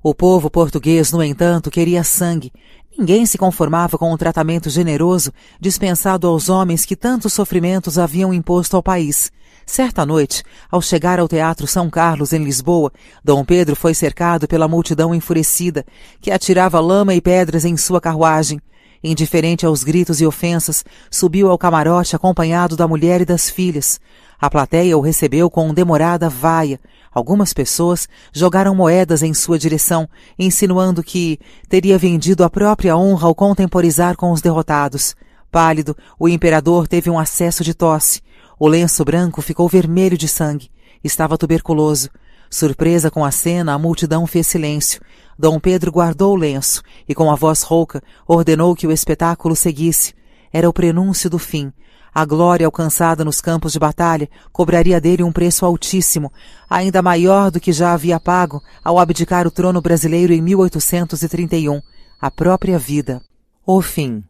O 0.00 0.14
povo 0.14 0.48
português, 0.48 1.10
no 1.10 1.24
entanto, 1.24 1.72
queria 1.72 2.04
sangue. 2.04 2.52
Ninguém 2.96 3.26
se 3.26 3.36
conformava 3.36 3.98
com 3.98 4.12
o 4.12 4.16
tratamento 4.16 4.70
generoso 4.70 5.32
dispensado 5.60 6.28
aos 6.28 6.48
homens 6.48 6.84
que 6.84 6.94
tantos 6.94 7.32
sofrimentos 7.32 7.98
haviam 7.98 8.32
imposto 8.32 8.76
ao 8.76 8.82
país. 8.82 9.32
Certa 9.66 10.06
noite, 10.06 10.44
ao 10.70 10.80
chegar 10.80 11.18
ao 11.18 11.26
Teatro 11.26 11.66
São 11.66 11.90
Carlos, 11.90 12.32
em 12.32 12.44
Lisboa, 12.44 12.92
Dom 13.24 13.44
Pedro 13.44 13.74
foi 13.74 13.92
cercado 13.92 14.46
pela 14.46 14.68
multidão 14.68 15.12
enfurecida, 15.12 15.84
que 16.20 16.30
atirava 16.30 16.78
lama 16.78 17.12
e 17.12 17.20
pedras 17.20 17.64
em 17.64 17.76
sua 17.76 18.00
carruagem. 18.00 18.60
Indiferente 19.08 19.64
aos 19.64 19.84
gritos 19.84 20.20
e 20.20 20.26
ofensas, 20.26 20.84
subiu 21.08 21.48
ao 21.48 21.56
camarote 21.56 22.16
acompanhado 22.16 22.76
da 22.76 22.88
mulher 22.88 23.20
e 23.20 23.24
das 23.24 23.48
filhas. 23.48 24.00
A 24.36 24.50
plateia 24.50 24.98
o 24.98 25.00
recebeu 25.00 25.48
com 25.48 25.72
demorada 25.72 26.28
vaia. 26.28 26.80
Algumas 27.12 27.52
pessoas 27.52 28.08
jogaram 28.32 28.74
moedas 28.74 29.22
em 29.22 29.32
sua 29.32 29.60
direção, 29.60 30.08
insinuando 30.36 31.04
que 31.04 31.38
teria 31.68 31.96
vendido 31.96 32.42
a 32.42 32.50
própria 32.50 32.96
honra 32.96 33.28
ao 33.28 33.34
contemporizar 33.34 34.16
com 34.16 34.32
os 34.32 34.40
derrotados. 34.40 35.14
Pálido, 35.52 35.96
o 36.18 36.28
imperador 36.28 36.88
teve 36.88 37.08
um 37.08 37.16
acesso 37.16 37.62
de 37.62 37.74
tosse. 37.74 38.20
O 38.58 38.66
lenço 38.66 39.04
branco 39.04 39.40
ficou 39.40 39.68
vermelho 39.68 40.18
de 40.18 40.26
sangue. 40.26 40.68
Estava 41.04 41.38
tuberculoso. 41.38 42.10
Surpresa 42.50 43.08
com 43.08 43.24
a 43.24 43.30
cena, 43.30 43.72
a 43.72 43.78
multidão 43.78 44.26
fez 44.26 44.48
silêncio. 44.48 45.00
Dom 45.38 45.60
Pedro 45.60 45.92
guardou 45.92 46.32
o 46.32 46.36
lenço 46.36 46.82
e, 47.06 47.14
com 47.14 47.30
a 47.30 47.34
voz 47.34 47.62
rouca, 47.62 48.02
ordenou 48.26 48.74
que 48.74 48.86
o 48.86 48.92
espetáculo 48.92 49.54
seguisse. 49.54 50.14
Era 50.52 50.68
o 50.68 50.72
prenúncio 50.72 51.28
do 51.28 51.38
fim. 51.38 51.72
A 52.14 52.24
glória 52.24 52.64
alcançada 52.64 53.22
nos 53.22 53.42
campos 53.42 53.72
de 53.72 53.78
batalha 53.78 54.26
cobraria 54.50 54.98
dele 54.98 55.22
um 55.22 55.30
preço 55.30 55.66
altíssimo, 55.66 56.32
ainda 56.68 57.02
maior 57.02 57.50
do 57.50 57.60
que 57.60 57.72
já 57.72 57.92
havia 57.92 58.18
pago 58.18 58.62
ao 58.82 58.98
abdicar 58.98 59.46
o 59.46 59.50
trono 59.50 59.82
brasileiro 59.82 60.32
em 60.32 60.40
1831, 60.40 61.82
a 62.18 62.30
própria 62.30 62.78
vida. 62.78 63.20
O 63.66 63.82
fim. 63.82 64.24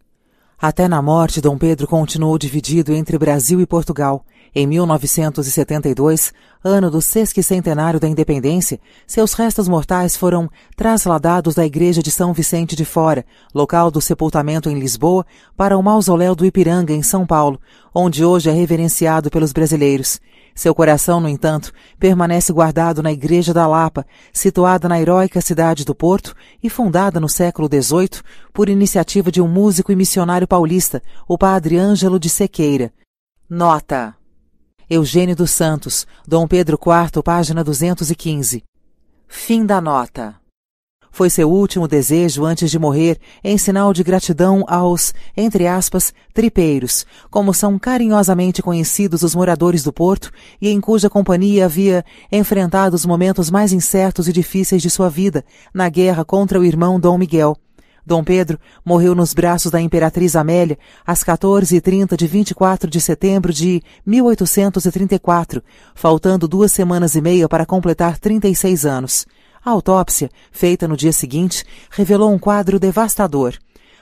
Até 0.60 0.88
na 0.88 1.00
morte, 1.00 1.40
Dom 1.40 1.56
Pedro 1.56 1.86
continuou 1.86 2.36
dividido 2.36 2.92
entre 2.92 3.16
Brasil 3.18 3.60
e 3.60 3.66
Portugal. 3.66 4.24
Em 4.58 4.66
1972, 4.66 6.32
ano 6.64 6.90
do 6.90 7.02
sesquicentenário 7.02 8.00
da 8.00 8.08
independência, 8.08 8.80
seus 9.06 9.34
restos 9.34 9.68
mortais 9.68 10.16
foram 10.16 10.48
trasladados 10.74 11.54
da 11.54 11.66
igreja 11.66 12.02
de 12.02 12.10
São 12.10 12.32
Vicente 12.32 12.74
de 12.74 12.82
Fora, 12.82 13.22
local 13.54 13.90
do 13.90 14.00
sepultamento 14.00 14.70
em 14.70 14.78
Lisboa, 14.78 15.26
para 15.54 15.76
o 15.76 15.82
mausoléu 15.82 16.34
do 16.34 16.46
Ipiranga, 16.46 16.94
em 16.94 17.02
São 17.02 17.26
Paulo, 17.26 17.60
onde 17.94 18.24
hoje 18.24 18.48
é 18.48 18.52
reverenciado 18.54 19.28
pelos 19.28 19.52
brasileiros. 19.52 20.22
Seu 20.54 20.74
coração, 20.74 21.20
no 21.20 21.28
entanto, 21.28 21.70
permanece 21.98 22.50
guardado 22.50 23.02
na 23.02 23.12
Igreja 23.12 23.52
da 23.52 23.66
Lapa, 23.66 24.06
situada 24.32 24.88
na 24.88 24.98
heróica 24.98 25.42
cidade 25.42 25.84
do 25.84 25.94
Porto 25.94 26.34
e 26.62 26.70
fundada 26.70 27.20
no 27.20 27.28
século 27.28 27.68
XVIII 27.68 28.22
por 28.54 28.70
iniciativa 28.70 29.30
de 29.30 29.42
um 29.42 29.48
músico 29.48 29.92
e 29.92 29.94
missionário 29.94 30.48
paulista, 30.48 31.02
o 31.28 31.36
padre 31.36 31.76
Ângelo 31.76 32.18
de 32.18 32.30
Sequeira. 32.30 32.90
Nota 33.50 34.15
Eugênio 34.88 35.34
dos 35.34 35.50
Santos, 35.50 36.06
Dom 36.28 36.46
Pedro 36.46 36.78
IV, 36.80 37.20
página 37.20 37.64
215. 37.64 38.62
Fim 39.26 39.66
da 39.66 39.80
nota. 39.80 40.36
Foi 41.10 41.28
seu 41.28 41.50
último 41.50 41.88
desejo 41.88 42.44
antes 42.44 42.70
de 42.70 42.78
morrer, 42.78 43.18
em 43.42 43.58
sinal 43.58 43.92
de 43.92 44.04
gratidão 44.04 44.64
aos, 44.68 45.12
entre 45.36 45.66
aspas, 45.66 46.14
tripeiros, 46.32 47.04
como 47.28 47.52
são 47.52 47.80
carinhosamente 47.80 48.62
conhecidos 48.62 49.24
os 49.24 49.34
moradores 49.34 49.82
do 49.82 49.92
porto 49.92 50.30
e 50.60 50.68
em 50.68 50.80
cuja 50.80 51.10
companhia 51.10 51.64
havia 51.64 52.04
enfrentado 52.30 52.94
os 52.94 53.04
momentos 53.04 53.50
mais 53.50 53.72
incertos 53.72 54.28
e 54.28 54.32
difíceis 54.32 54.80
de 54.80 54.88
sua 54.88 55.10
vida, 55.10 55.44
na 55.74 55.88
guerra 55.88 56.24
contra 56.24 56.60
o 56.60 56.64
irmão 56.64 57.00
Dom 57.00 57.18
Miguel. 57.18 57.56
Dom 58.06 58.22
Pedro 58.22 58.56
morreu 58.84 59.16
nos 59.16 59.34
braços 59.34 59.72
da 59.72 59.80
Imperatriz 59.80 60.36
Amélia 60.36 60.78
às 61.04 61.24
14h30 61.24 62.16
de 62.16 62.26
24 62.28 62.88
de 62.88 63.00
setembro 63.00 63.52
de 63.52 63.82
1834, 64.06 65.60
faltando 65.92 66.46
duas 66.46 66.70
semanas 66.70 67.16
e 67.16 67.20
meia 67.20 67.48
para 67.48 67.66
completar 67.66 68.16
36 68.16 68.86
anos. 68.86 69.26
A 69.64 69.70
autópsia, 69.70 70.30
feita 70.52 70.86
no 70.86 70.96
dia 70.96 71.12
seguinte, 71.12 71.64
revelou 71.90 72.32
um 72.32 72.38
quadro 72.38 72.78
devastador. 72.78 73.54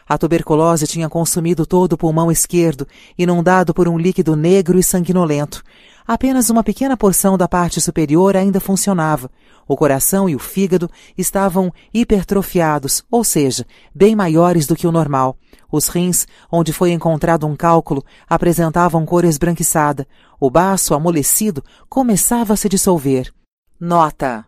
A 0.07 0.19
tuberculose 0.19 0.87
tinha 0.87 1.09
consumido 1.09 1.65
todo 1.65 1.95
o 1.95 1.97
pulmão 1.97 2.31
esquerdo, 2.31 2.87
inundado 3.17 3.73
por 3.73 3.89
um 3.89 3.97
líquido 3.97 4.37
negro 4.37 4.79
e 4.79 4.83
sanguinolento. 4.83 5.63
Apenas 6.07 6.51
uma 6.51 6.63
pequena 6.63 6.95
porção 6.95 7.39
da 7.39 7.49
parte 7.49 7.81
superior 7.81 8.37
ainda 8.37 8.61
funcionava. 8.61 9.31
O 9.67 9.77
coração 9.77 10.29
e 10.29 10.35
o 10.35 10.39
fígado 10.39 10.91
estavam 11.17 11.73
hipertrofiados, 11.93 13.05
ou 13.11 13.25
seja, 13.25 13.67
bem 13.95 14.15
maiores 14.15 14.67
do 14.67 14.77
que 14.77 14.87
o 14.87 14.93
normal. 14.93 15.37
Os 15.71 15.89
rins, 15.89 16.27
onde 16.51 16.73
foi 16.73 16.93
encontrado 16.93 17.47
um 17.47 17.57
cálculo, 17.57 18.05
apresentavam 18.29 19.05
cor 19.05 19.25
esbranquiçada. 19.25 20.07
O 20.39 20.51
baço, 20.51 20.95
amolecido, 20.95 21.65
começava 21.89 22.53
a 22.53 22.57
se 22.57 22.69
dissolver. 22.69 23.33
Nota: 23.81 24.47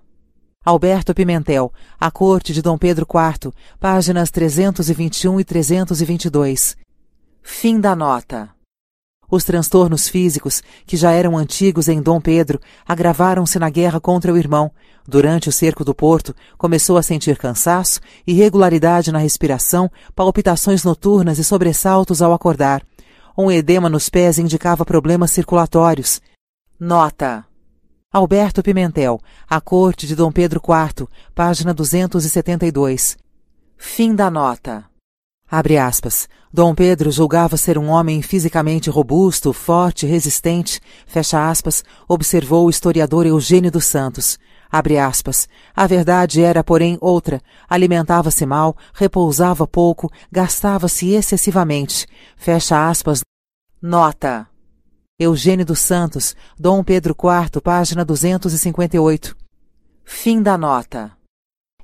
Alberto 0.65 1.15
Pimentel, 1.15 1.73
A 1.99 2.11
Corte 2.11 2.53
de 2.53 2.61
Dom 2.61 2.77
Pedro 2.77 3.07
IV, 3.09 3.53
páginas 3.79 4.31
321 4.31 5.41
e 5.41 5.45
322. 5.45 6.77
Fim 7.43 7.81
da 7.81 7.95
nota. 7.95 8.56
Os 9.31 9.45
transtornos 9.45 10.09
físicos, 10.09 10.63
que 10.87 10.97
já 10.97 11.11
eram 11.11 11.37
antigos 11.37 11.89
em 11.89 12.01
Dom 12.01 12.21
Pedro, 12.21 12.61
agravaram-se 12.87 13.59
na 13.59 13.69
guerra 13.69 14.01
contra 14.01 14.33
o 14.33 14.37
irmão. 14.37 14.71
Durante 15.07 15.49
o 15.49 15.53
cerco 15.53 15.85
do 15.85 15.95
porto, 15.95 16.35
começou 16.57 16.97
a 16.97 17.03
sentir 17.03 17.37
cansaço, 17.37 18.01
irregularidade 18.27 19.11
na 19.11 19.19
respiração, 19.19 19.91
palpitações 20.15 20.85
noturnas 20.85 21.39
e 21.39 21.45
sobressaltos 21.45 22.23
ao 22.23 22.33
acordar. 22.33 22.83
Um 23.37 23.51
edema 23.51 23.89
nos 23.89 24.09
pés 24.09 24.39
indicava 24.39 24.85
problemas 24.85 25.31
circulatórios. 25.31 26.21
Nota: 26.79 27.45
Alberto 28.13 28.63
Pimentel, 28.63 29.21
A 29.49 29.61
Corte 29.61 30.07
de 30.07 30.15
Dom 30.15 30.33
Pedro 30.33 30.61
IV, 30.61 31.07
página 31.35 31.75
272. 31.75 33.17
Fim 33.77 34.15
da 34.15 34.31
nota. 34.31 34.96
Abre 35.49 35.79
aspas. 35.79 36.29
Dom 36.53 36.75
Pedro 36.75 37.11
julgava 37.11 37.57
ser 37.57 37.79
um 37.79 37.89
homem 37.89 38.21
fisicamente 38.23 38.91
robusto, 38.91 39.53
forte, 39.53 40.07
resistente, 40.07 40.81
fecha 41.07 41.49
aspas, 41.49 41.85
observou 42.09 42.67
o 42.67 42.71
historiador 42.71 43.27
Eugênio 43.27 43.71
dos 43.71 43.85
Santos. 43.85 44.39
Abre 44.71 44.99
aspas. 44.99 45.49
A 45.75 45.87
verdade 45.87 46.43
era, 46.43 46.65
porém, 46.65 46.99
outra. 47.01 47.41
Alimentava-se 47.69 48.45
mal, 48.45 48.77
repousava 48.93 49.67
pouco, 49.67 50.11
gastava-se 50.31 51.11
excessivamente. 51.11 52.07
Fecha 52.37 52.89
aspas. 52.89 53.21
Nota. 53.81 54.49
Eugênio 55.19 55.65
dos 55.65 55.79
Santos, 55.79 56.35
Dom 56.59 56.83
Pedro 56.83 57.15
IV, 57.15 57.61
página 57.63 58.05
258. 58.05 59.37
Fim 60.05 60.43
da 60.43 60.59
nota. 60.59 61.17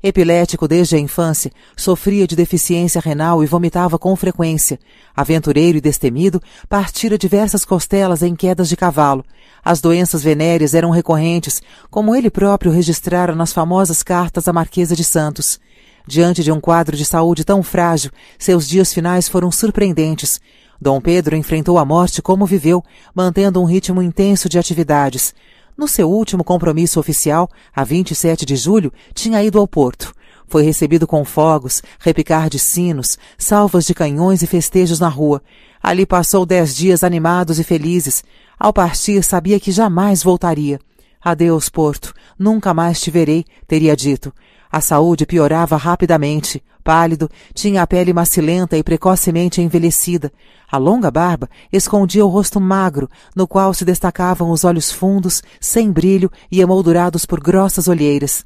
Epilético 0.03 0.67
desde 0.67 0.97
a 0.97 0.99
infância, 0.99 1.53
sofria 1.77 2.27
de 2.27 2.35
deficiência 2.35 3.01
renal 3.01 3.45
e 3.45 3.47
vomitava 3.47 3.97
com 3.99 4.17
frequência. 4.17 4.81
Aventureiro 5.15 5.79
e 5.79 5.81
destemido, 5.81 6.43
partira 6.69 7.17
diversas 7.17 7.65
costelas 7.65 8.21
em 8.21 8.35
quedas 8.35 8.69
de 8.69 8.77
cavalo. 8.77 9.25
As 9.65 9.81
doenças 9.81 10.25
venéreas 10.25 10.75
eram 10.75 10.91
recorrentes, 10.91 11.63
como 11.89 12.17
ele 12.17 12.31
próprio 12.31 12.73
registrara 12.73 13.33
nas 13.37 13.53
famosas 13.53 14.03
cartas 14.03 14.49
à 14.49 14.53
Marquesa 14.53 14.97
de 14.97 15.05
Santos. 15.05 15.61
Diante 16.05 16.43
de 16.43 16.51
um 16.51 16.61
quadro 16.61 16.97
de 16.97 17.05
saúde 17.05 17.45
tão 17.45 17.63
frágil, 17.63 18.11
seus 18.37 18.69
dias 18.69 18.93
finais 18.93 19.29
foram 19.29 19.53
surpreendentes. 19.53 20.41
Dom 20.81 21.01
Pedro 21.01 21.37
enfrentou 21.37 21.79
a 21.79 21.85
morte 21.85 22.21
como 22.21 22.45
viveu, 22.45 22.83
mantendo 23.15 23.63
um 23.63 23.65
ritmo 23.65 24.03
intenso 24.03 24.49
de 24.49 24.59
atividades. 24.59 25.33
No 25.77 25.89
seu 25.89 26.11
último 26.11 26.45
compromisso 26.45 27.01
oficial, 27.01 27.49
a 27.75 27.83
27 27.83 28.45
de 28.45 28.57
julho, 28.57 28.93
tinha 29.15 29.43
ido 29.43 29.59
ao 29.59 29.67
porto. 29.67 30.13
Foi 30.47 30.63
recebido 30.63 31.07
com 31.07 31.25
fogos, 31.25 31.83
repicar 31.99 32.51
de 32.51 32.59
sinos, 32.59 33.19
salvas 33.39 33.87
de 33.87 33.95
canhões 33.95 34.43
e 34.43 34.47
festejos 34.47 35.01
na 35.01 35.09
rua. 35.09 35.43
Ali 35.83 36.05
passou 36.05 36.45
dez 36.45 36.77
dias 36.77 37.03
animados 37.03 37.59
e 37.59 37.65
felizes. 37.65 38.23
Ao 38.59 38.73
partir, 38.73 39.23
sabia 39.25 39.59
que 39.59 39.73
jamais 39.73 40.23
voltaria. 40.23 40.79
Adeus, 41.25 41.69
Porto. 41.69 42.13
Nunca 42.39 42.75
mais 42.75 43.01
te 43.01 43.11
verei, 43.11 43.45
teria 43.67 43.97
dito. 43.97 44.33
A 44.71 44.81
saúde 44.81 45.25
piorava 45.25 45.77
rapidamente. 45.77 46.63
Pálido, 46.83 47.31
tinha 47.55 47.83
a 47.83 47.87
pele 47.87 48.13
macilenta 48.13 48.77
e 48.77 48.83
precocemente 48.83 49.63
envelhecida. 49.63 50.33
A 50.71 50.77
longa 50.77 51.11
barba 51.11 51.49
escondia 51.73 52.25
o 52.25 52.29
rosto 52.29 52.61
magro, 52.61 53.09
no 53.37 53.47
qual 53.47 53.73
se 53.73 53.85
destacavam 53.85 54.51
os 54.51 54.65
olhos 54.65 54.91
fundos, 54.91 55.43
sem 55.61 55.91
brilho 55.91 56.31
e 56.51 56.61
emoldurados 56.61 57.25
por 57.25 57.41
grossas 57.41 57.89
olheiras. 57.89 58.45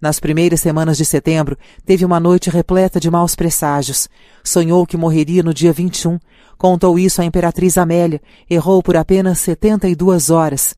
Nas 0.00 0.20
primeiras 0.20 0.60
semanas 0.60 0.96
de 0.96 1.04
setembro, 1.04 1.56
teve 1.84 2.04
uma 2.04 2.20
noite 2.20 2.50
repleta 2.50 3.00
de 3.00 3.10
maus 3.10 3.34
presságios. 3.34 4.08
Sonhou 4.42 4.86
que 4.86 4.96
morreria 4.96 5.42
no 5.42 5.54
dia 5.54 5.72
21. 5.72 6.18
Contou 6.58 6.98
isso 6.98 7.22
à 7.22 7.24
imperatriz 7.24 7.78
Amélia. 7.78 8.20
Errou 8.48 8.82
por 8.82 8.96
apenas 8.96 9.38
setenta 9.38 9.88
e 9.88 9.94
duas 9.94 10.30
horas. 10.30 10.74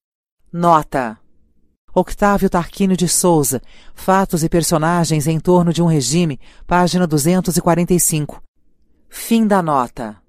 Nota. 0.52 1.18
Octávio 1.98 2.50
Tarquínio 2.50 2.94
de 2.94 3.08
Souza, 3.08 3.62
Fatos 3.94 4.44
e 4.44 4.50
Personagens 4.50 5.26
em 5.26 5.40
torno 5.40 5.72
de 5.72 5.82
um 5.82 5.86
regime, 5.86 6.38
página 6.66 7.06
245. 7.06 8.42
Fim 9.08 9.46
da 9.46 9.62
nota. 9.62 10.25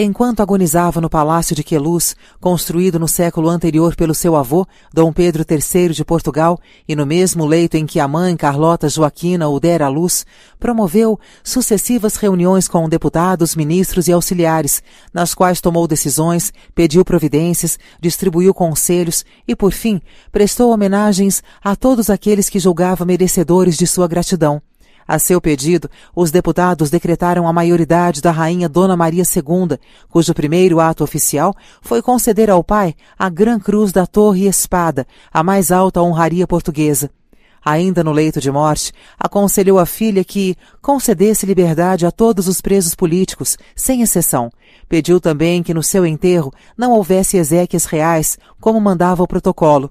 Enquanto 0.00 0.38
agonizava 0.38 1.00
no 1.00 1.10
palácio 1.10 1.56
de 1.56 1.64
Queluz, 1.64 2.14
construído 2.38 3.00
no 3.00 3.08
século 3.08 3.48
anterior 3.48 3.96
pelo 3.96 4.14
seu 4.14 4.36
avô, 4.36 4.64
Dom 4.94 5.12
Pedro 5.12 5.44
III 5.44 5.88
de 5.88 6.04
Portugal, 6.04 6.56
e 6.86 6.94
no 6.94 7.04
mesmo 7.04 7.44
leito 7.44 7.76
em 7.76 7.84
que 7.84 7.98
a 7.98 8.06
mãe 8.06 8.36
Carlota 8.36 8.88
Joaquina 8.88 9.48
o 9.48 9.58
dera 9.58 9.86
à 9.86 9.88
luz, 9.88 10.24
promoveu 10.56 11.18
sucessivas 11.42 12.14
reuniões 12.14 12.68
com 12.68 12.88
deputados, 12.88 13.56
ministros 13.56 14.06
e 14.06 14.12
auxiliares, 14.12 14.84
nas 15.12 15.34
quais 15.34 15.60
tomou 15.60 15.88
decisões, 15.88 16.52
pediu 16.76 17.04
providências, 17.04 17.76
distribuiu 18.00 18.54
conselhos 18.54 19.24
e, 19.48 19.56
por 19.56 19.72
fim, 19.72 20.00
prestou 20.30 20.72
homenagens 20.72 21.42
a 21.60 21.74
todos 21.74 22.08
aqueles 22.08 22.48
que 22.48 22.60
julgava 22.60 23.04
merecedores 23.04 23.76
de 23.76 23.84
sua 23.84 24.06
gratidão. 24.06 24.62
A 25.08 25.18
seu 25.18 25.40
pedido, 25.40 25.88
os 26.14 26.30
deputados 26.30 26.90
decretaram 26.90 27.48
a 27.48 27.52
maioridade 27.52 28.20
da 28.20 28.30
rainha 28.30 28.68
Dona 28.68 28.94
Maria 28.94 29.22
II, 29.22 29.78
cujo 30.10 30.34
primeiro 30.34 30.80
ato 30.80 31.02
oficial 31.02 31.54
foi 31.80 32.02
conceder 32.02 32.50
ao 32.50 32.62
pai 32.62 32.94
a 33.18 33.30
Gran 33.30 33.58
Cruz 33.58 33.90
da 33.90 34.06
Torre 34.06 34.46
Espada, 34.46 35.06
a 35.32 35.42
mais 35.42 35.72
alta 35.72 36.02
honraria 36.02 36.46
portuguesa. 36.46 37.10
Ainda 37.64 38.04
no 38.04 38.12
leito 38.12 38.38
de 38.38 38.50
morte, 38.50 38.92
aconselhou 39.18 39.78
a 39.78 39.86
filha 39.86 40.22
que 40.22 40.54
concedesse 40.82 41.46
liberdade 41.46 42.04
a 42.04 42.10
todos 42.10 42.46
os 42.46 42.60
presos 42.60 42.94
políticos, 42.94 43.56
sem 43.74 44.02
exceção. 44.02 44.52
Pediu 44.90 45.18
também 45.18 45.62
que 45.62 45.72
no 45.72 45.82
seu 45.82 46.04
enterro 46.04 46.52
não 46.76 46.92
houvesse 46.92 47.38
exéquias 47.38 47.86
reais, 47.86 48.36
como 48.60 48.78
mandava 48.78 49.22
o 49.22 49.26
protocolo. 49.26 49.90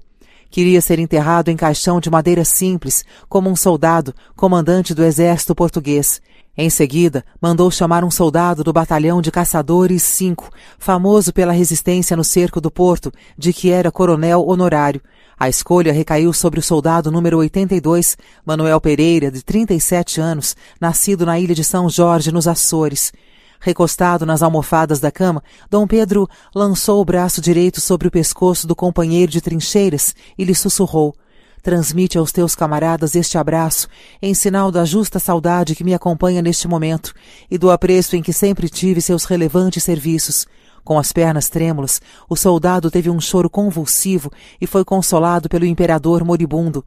Queria 0.50 0.80
ser 0.80 0.98
enterrado 0.98 1.50
em 1.50 1.56
caixão 1.56 2.00
de 2.00 2.10
madeira 2.10 2.44
simples, 2.44 3.04
como 3.28 3.50
um 3.50 3.56
soldado, 3.56 4.14
comandante 4.34 4.94
do 4.94 5.04
exército 5.04 5.54
português. 5.54 6.20
Em 6.56 6.68
seguida, 6.70 7.24
mandou 7.40 7.70
chamar 7.70 8.02
um 8.02 8.10
soldado 8.10 8.64
do 8.64 8.72
batalhão 8.72 9.22
de 9.22 9.30
caçadores 9.30 10.02
5, 10.02 10.50
famoso 10.76 11.32
pela 11.32 11.52
resistência 11.52 12.16
no 12.16 12.24
cerco 12.24 12.60
do 12.60 12.70
porto, 12.70 13.12
de 13.36 13.52
que 13.52 13.70
era 13.70 13.92
coronel 13.92 14.44
honorário. 14.44 15.00
A 15.38 15.48
escolha 15.48 15.92
recaiu 15.92 16.32
sobre 16.32 16.58
o 16.58 16.62
soldado 16.62 17.12
número 17.12 17.38
82, 17.38 18.16
Manuel 18.44 18.80
Pereira, 18.80 19.30
de 19.30 19.40
37 19.44 20.20
anos, 20.20 20.56
nascido 20.80 21.24
na 21.24 21.38
ilha 21.38 21.54
de 21.54 21.62
São 21.62 21.88
Jorge, 21.88 22.32
nos 22.32 22.48
Açores. 22.48 23.12
Recostado 23.60 24.24
nas 24.24 24.42
almofadas 24.42 25.00
da 25.00 25.10
cama, 25.10 25.42
Dom 25.70 25.86
Pedro 25.86 26.28
lançou 26.54 27.00
o 27.00 27.04
braço 27.04 27.40
direito 27.40 27.80
sobre 27.80 28.06
o 28.06 28.10
pescoço 28.10 28.66
do 28.66 28.76
companheiro 28.76 29.30
de 29.30 29.40
trincheiras 29.40 30.14
e 30.36 30.44
lhe 30.44 30.54
sussurrou: 30.54 31.14
Transmite 31.62 32.16
aos 32.16 32.30
teus 32.30 32.54
camaradas 32.54 33.14
este 33.14 33.36
abraço, 33.36 33.88
em 34.22 34.32
sinal 34.32 34.70
da 34.70 34.84
justa 34.84 35.18
saudade 35.18 35.74
que 35.74 35.84
me 35.84 35.92
acompanha 35.92 36.40
neste 36.40 36.68
momento 36.68 37.12
e 37.50 37.58
do 37.58 37.70
apreço 37.70 38.16
em 38.16 38.22
que 38.22 38.32
sempre 38.32 38.68
tive 38.68 39.00
seus 39.00 39.24
relevantes 39.24 39.82
serviços. 39.82 40.46
Com 40.84 40.98
as 40.98 41.12
pernas 41.12 41.50
trêmulas, 41.50 42.00
o 42.28 42.36
soldado 42.36 42.90
teve 42.90 43.10
um 43.10 43.20
choro 43.20 43.50
convulsivo 43.50 44.30
e 44.60 44.66
foi 44.66 44.84
consolado 44.84 45.48
pelo 45.48 45.66
imperador 45.66 46.24
moribundo. 46.24 46.84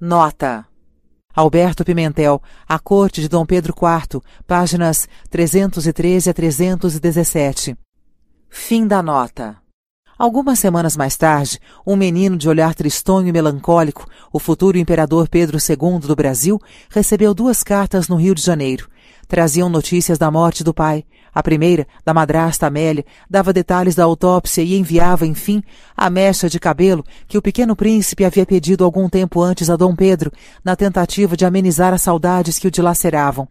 Nota: 0.00 0.67
Alberto 1.38 1.84
Pimentel, 1.84 2.42
A 2.68 2.80
Corte 2.80 3.20
de 3.20 3.28
Dom 3.28 3.46
Pedro 3.46 3.72
IV, 3.72 4.20
páginas 4.44 5.08
313 5.30 6.30
a 6.30 6.34
317. 6.34 7.76
Fim 8.50 8.88
da 8.88 9.00
nota. 9.00 9.56
Algumas 10.18 10.58
semanas 10.58 10.96
mais 10.96 11.16
tarde, 11.16 11.60
um 11.86 11.94
menino 11.94 12.36
de 12.36 12.48
olhar 12.48 12.74
tristonho 12.74 13.28
e 13.28 13.32
melancólico, 13.32 14.04
o 14.32 14.40
futuro 14.40 14.78
imperador 14.78 15.28
Pedro 15.28 15.58
II 15.58 16.00
do 16.00 16.16
Brasil, 16.16 16.60
recebeu 16.90 17.32
duas 17.32 17.62
cartas 17.62 18.08
no 18.08 18.16
Rio 18.16 18.34
de 18.34 18.42
Janeiro. 18.42 18.88
Traziam 19.28 19.68
notícias 19.68 20.18
da 20.18 20.32
morte 20.32 20.64
do 20.64 20.74
pai. 20.74 21.04
A 21.38 21.42
primeira, 21.42 21.86
da 22.04 22.12
madrasta 22.12 22.66
Amélia, 22.66 23.04
dava 23.30 23.52
detalhes 23.52 23.94
da 23.94 24.02
autópsia 24.02 24.60
e 24.60 24.76
enviava, 24.76 25.24
enfim, 25.24 25.62
a 25.96 26.10
mecha 26.10 26.48
de 26.48 26.58
cabelo 26.58 27.04
que 27.28 27.38
o 27.38 27.40
pequeno 27.40 27.76
príncipe 27.76 28.24
havia 28.24 28.44
pedido 28.44 28.84
algum 28.84 29.08
tempo 29.08 29.40
antes 29.40 29.70
a 29.70 29.76
Dom 29.76 29.94
Pedro, 29.94 30.32
na 30.64 30.74
tentativa 30.74 31.36
de 31.36 31.44
amenizar 31.44 31.94
as 31.94 32.02
saudades 32.02 32.58
que 32.58 32.66
o 32.66 32.70
dilaceravam. 32.72 33.46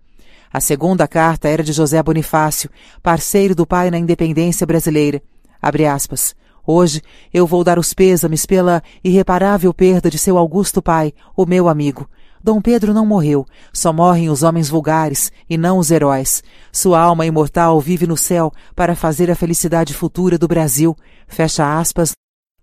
A 0.52 0.60
segunda 0.60 1.08
carta 1.08 1.48
era 1.48 1.64
de 1.64 1.72
José 1.72 2.04
Bonifácio, 2.04 2.70
parceiro 3.02 3.56
do 3.56 3.66
pai 3.66 3.90
na 3.90 3.98
independência 3.98 4.68
brasileira. 4.68 5.22
Abre 5.62 5.86
aspas. 5.86 6.36
Hoje 6.66 7.02
eu 7.34 7.48
vou 7.48 7.64
dar 7.64 7.80
os 7.80 7.94
pêsames 7.94 8.46
pela 8.46 8.84
irreparável 9.02 9.74
perda 9.74 10.10
de 10.10 10.18
seu 10.18 10.38
augusto 10.38 10.82
pai, 10.82 11.14
o 11.38 11.46
meu 11.46 11.70
amigo. 11.70 12.06
Dom 12.48 12.62
Pedro 12.62 12.94
não 12.94 13.06
morreu, 13.06 13.46
só 13.74 13.92
morrem 13.92 14.30
os 14.30 14.42
homens 14.42 14.70
vulgares 14.70 15.34
e 15.50 15.58
não 15.58 15.80
os 15.80 15.92
heróis. 15.92 16.42
Sua 16.72 16.98
alma 16.98 17.26
imortal 17.26 17.78
vive 17.82 18.08
no 18.08 18.16
céu 18.16 18.54
para 18.74 18.96
fazer 18.96 19.30
a 19.30 19.36
felicidade 19.36 19.94
futura 19.94 20.38
do 20.38 20.48
Brasil. 20.48 20.96
Fecha 21.28 21.78
aspas. 21.78 22.14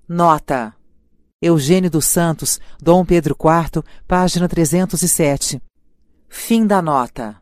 Nota. 0.08 0.74
Eugênio 1.38 1.90
dos 1.90 2.06
Santos, 2.06 2.58
Dom 2.80 3.04
Pedro 3.04 3.36
IV, 3.38 3.84
página 4.08 4.48
307. 4.48 5.60
Fim 6.30 6.66
da 6.66 6.80
nota. 6.80 7.36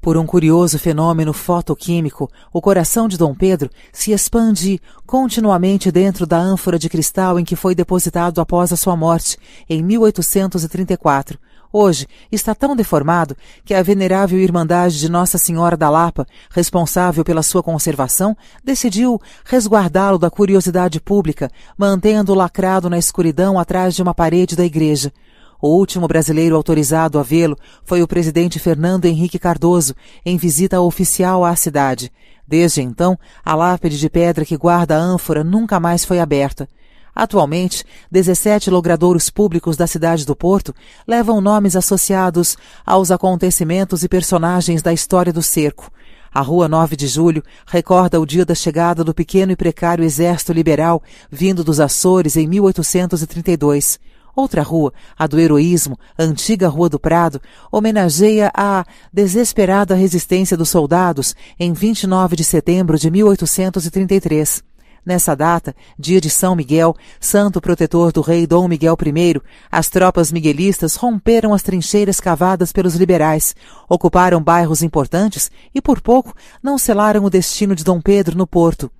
Por 0.00 0.16
um 0.16 0.24
curioso 0.24 0.78
fenômeno 0.78 1.34
fotoquímico, 1.34 2.30
o 2.50 2.62
coração 2.62 3.08
de 3.08 3.18
Dom 3.18 3.34
Pedro 3.34 3.68
se 3.92 4.12
expande 4.12 4.80
continuamente 5.06 5.90
dentro 5.90 6.26
da 6.26 6.38
ânfora 6.38 6.78
de 6.78 6.88
cristal 6.88 7.38
em 7.38 7.44
que 7.44 7.56
foi 7.56 7.74
depositado 7.74 8.40
após 8.40 8.72
a 8.72 8.76
sua 8.76 8.96
morte, 8.96 9.36
em 9.68 9.82
1834. 9.82 11.38
Hoje 11.76 12.06
está 12.30 12.54
tão 12.54 12.76
deformado 12.76 13.36
que 13.64 13.74
a 13.74 13.82
venerável 13.82 14.38
Irmandade 14.38 15.00
de 15.00 15.08
Nossa 15.08 15.38
Senhora 15.38 15.76
da 15.76 15.90
Lapa, 15.90 16.24
responsável 16.50 17.24
pela 17.24 17.42
sua 17.42 17.64
conservação, 17.64 18.36
decidiu 18.62 19.20
resguardá-lo 19.44 20.16
da 20.16 20.30
curiosidade 20.30 21.00
pública, 21.00 21.50
mantendo-o 21.76 22.36
lacrado 22.36 22.88
na 22.88 22.96
escuridão 22.96 23.58
atrás 23.58 23.92
de 23.92 24.00
uma 24.00 24.14
parede 24.14 24.54
da 24.54 24.64
igreja. 24.64 25.12
O 25.60 25.66
último 25.76 26.06
brasileiro 26.06 26.54
autorizado 26.54 27.18
a 27.18 27.24
vê-lo 27.24 27.58
foi 27.84 28.04
o 28.04 28.06
presidente 28.06 28.60
Fernando 28.60 29.06
Henrique 29.06 29.36
Cardoso, 29.36 29.96
em 30.24 30.36
visita 30.36 30.80
oficial 30.80 31.44
à 31.44 31.56
cidade. 31.56 32.12
Desde 32.46 32.82
então, 32.82 33.18
a 33.44 33.56
lápide 33.56 33.98
de 33.98 34.08
pedra 34.08 34.44
que 34.44 34.56
guarda 34.56 34.94
a 34.94 35.00
ânfora 35.00 35.42
nunca 35.42 35.80
mais 35.80 36.04
foi 36.04 36.20
aberta. 36.20 36.68
Atualmente, 37.14 37.84
17 38.10 38.70
logradouros 38.70 39.30
públicos 39.30 39.76
da 39.76 39.86
cidade 39.86 40.26
do 40.26 40.34
Porto 40.34 40.74
levam 41.06 41.40
nomes 41.40 41.76
associados 41.76 42.56
aos 42.84 43.10
acontecimentos 43.10 44.02
e 44.02 44.08
personagens 44.08 44.82
da 44.82 44.92
história 44.92 45.32
do 45.32 45.42
cerco. 45.42 45.92
A 46.32 46.40
Rua 46.40 46.66
9 46.66 46.96
de 46.96 47.06
Julho 47.06 47.44
recorda 47.64 48.20
o 48.20 48.26
dia 48.26 48.44
da 48.44 48.56
chegada 48.56 49.04
do 49.04 49.14
pequeno 49.14 49.52
e 49.52 49.56
precário 49.56 50.04
exército 50.04 50.52
liberal 50.52 51.00
vindo 51.30 51.62
dos 51.62 51.78
Açores 51.78 52.36
em 52.36 52.48
1832. 52.48 54.00
Outra 54.34 54.62
rua, 54.62 54.92
a 55.16 55.28
do 55.28 55.38
heroísmo, 55.38 55.96
a 56.18 56.24
antiga 56.24 56.68
Rua 56.68 56.88
do 56.88 56.98
Prado, 56.98 57.40
homenageia 57.70 58.50
a 58.52 58.84
desesperada 59.12 59.94
resistência 59.94 60.56
dos 60.56 60.70
soldados 60.70 61.36
em 61.56 61.72
29 61.72 62.34
de 62.34 62.42
setembro 62.42 62.98
de 62.98 63.12
1833. 63.12 64.73
Nessa 65.06 65.36
data, 65.36 65.76
dia 65.98 66.18
de 66.18 66.30
São 66.30 66.56
Miguel, 66.56 66.96
santo 67.20 67.60
protetor 67.60 68.10
do 68.10 68.22
rei 68.22 68.46
Dom 68.46 68.66
Miguel 68.66 68.96
I, 69.04 69.40
as 69.70 69.90
tropas 69.90 70.32
miguelistas 70.32 70.96
romperam 70.96 71.52
as 71.52 71.62
trincheiras 71.62 72.20
cavadas 72.20 72.72
pelos 72.72 72.94
liberais, 72.94 73.54
ocuparam 73.86 74.42
bairros 74.42 74.82
importantes 74.82 75.50
e, 75.74 75.82
por 75.82 76.00
pouco, 76.00 76.32
não 76.62 76.78
selaram 76.78 77.22
o 77.24 77.30
destino 77.30 77.74
de 77.74 77.84
Dom 77.84 78.00
Pedro 78.00 78.38
no 78.38 78.46
Porto. 78.46 78.90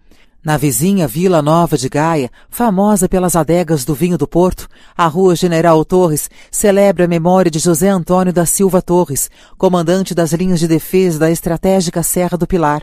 Na 0.45 0.59
vizinha 0.59 1.09
Vila 1.09 1.41
Nova 1.41 1.79
de 1.79 1.89
Gaia, 1.89 2.31
famosa 2.51 3.09
pelas 3.09 3.35
adegas 3.35 3.83
do 3.83 3.95
vinho 3.95 4.19
do 4.19 4.29
Porto, 4.29 4.69
a 4.95 5.07
Rua 5.07 5.35
General 5.35 5.83
Torres 5.87 6.29
celebra 6.51 7.07
a 7.07 7.09
memória 7.09 7.51
de 7.51 7.59
José 7.59 7.89
Antônio 7.89 8.31
da 8.31 8.45
Silva 8.45 8.83
Torres, 8.83 9.31
comandante 9.57 10.15
das 10.15 10.35
linhas 10.35 10.61
de 10.61 10.69
defesa 10.69 11.19
da 11.19 11.31
estratégica 11.31 12.03
Serra 12.03 12.37
do 12.37 12.47
Pilar. 12.47 12.83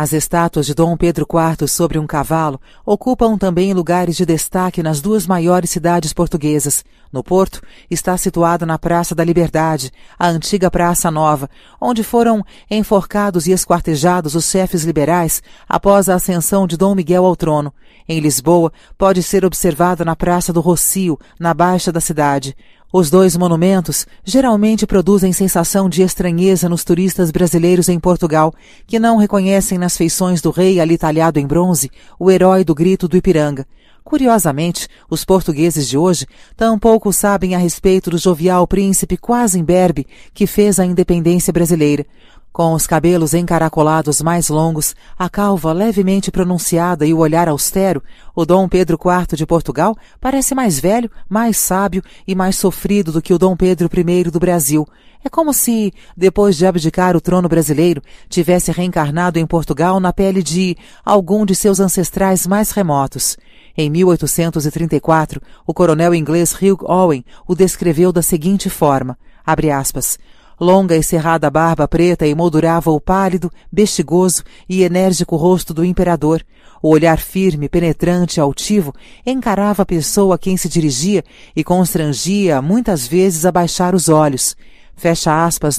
As 0.00 0.12
estátuas 0.12 0.64
de 0.64 0.74
Dom 0.74 0.96
Pedro 0.96 1.26
IV 1.28 1.66
sobre 1.66 1.98
um 1.98 2.06
cavalo 2.06 2.60
ocupam 2.86 3.36
também 3.36 3.74
lugares 3.74 4.16
de 4.16 4.24
destaque 4.24 4.80
nas 4.80 5.00
duas 5.00 5.26
maiores 5.26 5.70
cidades 5.70 6.12
portuguesas. 6.12 6.84
No 7.12 7.20
Porto, 7.20 7.60
está 7.90 8.16
situada 8.16 8.64
na 8.64 8.78
Praça 8.78 9.12
da 9.12 9.24
Liberdade, 9.24 9.90
a 10.16 10.28
antiga 10.28 10.70
Praça 10.70 11.10
Nova, 11.10 11.50
onde 11.80 12.04
foram 12.04 12.44
enforcados 12.70 13.48
e 13.48 13.50
esquartejados 13.50 14.36
os 14.36 14.48
chefes 14.48 14.84
liberais 14.84 15.42
após 15.68 16.08
a 16.08 16.14
ascensão 16.14 16.64
de 16.64 16.76
Dom 16.76 16.94
Miguel 16.94 17.24
ao 17.24 17.34
trono. 17.34 17.74
Em 18.08 18.20
Lisboa, 18.20 18.72
pode 18.96 19.22
ser 19.22 19.44
observada 19.44 20.02
na 20.02 20.16
Praça 20.16 20.50
do 20.50 20.60
Rocio, 20.60 21.18
na 21.38 21.52
Baixa 21.52 21.92
da 21.92 22.00
cidade. 22.00 22.56
Os 22.90 23.10
dois 23.10 23.36
monumentos 23.36 24.06
geralmente 24.24 24.86
produzem 24.86 25.30
sensação 25.30 25.90
de 25.90 26.00
estranheza 26.00 26.70
nos 26.70 26.84
turistas 26.84 27.30
brasileiros 27.30 27.86
em 27.90 28.00
Portugal, 28.00 28.54
que 28.86 28.98
não 28.98 29.18
reconhecem 29.18 29.76
nas 29.76 29.94
feições 29.94 30.40
do 30.40 30.50
rei 30.50 30.80
ali 30.80 30.96
talhado 30.96 31.38
em 31.38 31.46
bronze 31.46 31.90
o 32.18 32.30
herói 32.30 32.64
do 32.64 32.74
grito 32.74 33.06
do 33.06 33.14
Ipiranga. 33.18 33.66
Curiosamente, 34.02 34.88
os 35.10 35.22
portugueses 35.22 35.86
de 35.86 35.98
hoje 35.98 36.24
tampouco 36.56 37.12
sabem 37.12 37.54
a 37.54 37.58
respeito 37.58 38.08
do 38.08 38.16
jovial 38.16 38.66
príncipe 38.66 39.18
quase 39.18 39.58
imberbe 39.58 40.06
que 40.32 40.46
fez 40.46 40.80
a 40.80 40.86
independência 40.86 41.52
brasileira. 41.52 42.06
Com 42.52 42.72
os 42.72 42.86
cabelos 42.86 43.34
encaracolados 43.34 44.20
mais 44.20 44.48
longos, 44.48 44.96
a 45.16 45.28
calva 45.28 45.72
levemente 45.72 46.30
pronunciada 46.30 47.06
e 47.06 47.14
o 47.14 47.18
olhar 47.18 47.48
austero, 47.48 48.02
o 48.34 48.44
Dom 48.44 48.68
Pedro 48.68 48.98
IV 48.98 49.36
de 49.36 49.46
Portugal 49.46 49.96
parece 50.20 50.54
mais 50.54 50.80
velho, 50.80 51.10
mais 51.28 51.56
sábio 51.56 52.02
e 52.26 52.34
mais 52.34 52.56
sofrido 52.56 53.12
do 53.12 53.22
que 53.22 53.32
o 53.32 53.38
Dom 53.38 53.56
Pedro 53.56 53.88
I 53.94 54.24
do 54.24 54.40
Brasil. 54.40 54.86
É 55.24 55.28
como 55.28 55.52
se, 55.52 55.92
depois 56.16 56.56
de 56.56 56.66
abdicar 56.66 57.16
o 57.16 57.20
trono 57.20 57.48
brasileiro, 57.48 58.02
tivesse 58.28 58.72
reencarnado 58.72 59.38
em 59.38 59.46
Portugal 59.46 60.00
na 60.00 60.12
pele 60.12 60.42
de 60.42 60.76
algum 61.04 61.44
de 61.44 61.54
seus 61.54 61.80
ancestrais 61.80 62.46
mais 62.46 62.70
remotos. 62.70 63.36
Em 63.76 63.90
1834, 63.90 65.40
o 65.66 65.74
coronel 65.74 66.14
inglês 66.14 66.52
Hugh 66.54 66.84
Owen 66.84 67.24
o 67.46 67.54
descreveu 67.54 68.12
da 68.12 68.22
seguinte 68.22 68.68
forma, 68.68 69.18
abre 69.44 69.70
aspas, 69.70 70.18
Longa 70.60 70.96
e 70.96 71.02
cerrada 71.02 71.48
barba 71.48 71.86
preta 71.86 72.26
emoldurava 72.26 72.90
o 72.90 73.00
pálido, 73.00 73.50
bexigoso 73.70 74.42
e 74.68 74.82
enérgico 74.82 75.36
rosto 75.36 75.72
do 75.72 75.84
imperador. 75.84 76.44
O 76.82 76.88
olhar 76.88 77.18
firme, 77.18 77.68
penetrante, 77.68 78.40
altivo, 78.40 78.92
encarava 79.24 79.82
a 79.82 79.86
pessoa 79.86 80.34
a 80.34 80.38
quem 80.38 80.56
se 80.56 80.68
dirigia 80.68 81.24
e 81.54 81.62
constrangia 81.62 82.60
muitas 82.60 83.06
vezes 83.06 83.46
a 83.46 83.52
baixar 83.52 83.94
os 83.94 84.08
olhos. 84.08 84.56
Fecha 84.96 85.44
aspas. 85.44 85.78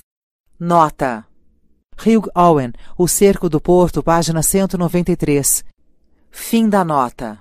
Nota. 0.58 1.25
Hugh 1.98 2.30
Owen, 2.33 2.72
O 2.98 3.08
Cerco 3.08 3.49
do 3.49 3.59
Porto, 3.59 4.01
página 4.01 4.41
193. 4.41 5.66
Fim 6.32 6.69
da 6.69 6.85
nota. 6.85 7.40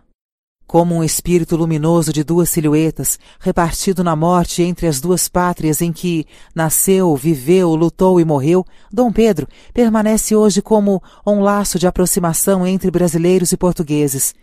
Como 0.69 0.95
um 0.95 1.03
espírito 1.03 1.57
luminoso 1.57 2.13
de 2.13 2.23
duas 2.23 2.51
silhuetas, 2.51 3.19
repartido 3.41 4.05
na 4.05 4.15
morte 4.15 4.63
entre 4.63 4.87
as 4.87 5.01
duas 5.01 5.27
pátrias 5.27 5.81
em 5.81 5.91
que 5.91 6.27
nasceu, 6.55 7.17
viveu, 7.17 7.75
lutou 7.75 8.21
e 8.21 8.25
morreu, 8.25 8.67
Dom 8.93 9.11
Pedro 9.11 9.49
permanece 9.73 10.37
hoje 10.37 10.61
como 10.61 11.03
um 11.27 11.41
laço 11.41 11.79
de 11.79 11.87
aproximação 11.87 12.67
entre 12.67 12.91
brasileiros 12.91 13.51
e 13.51 13.57
portugueses. 13.57 14.35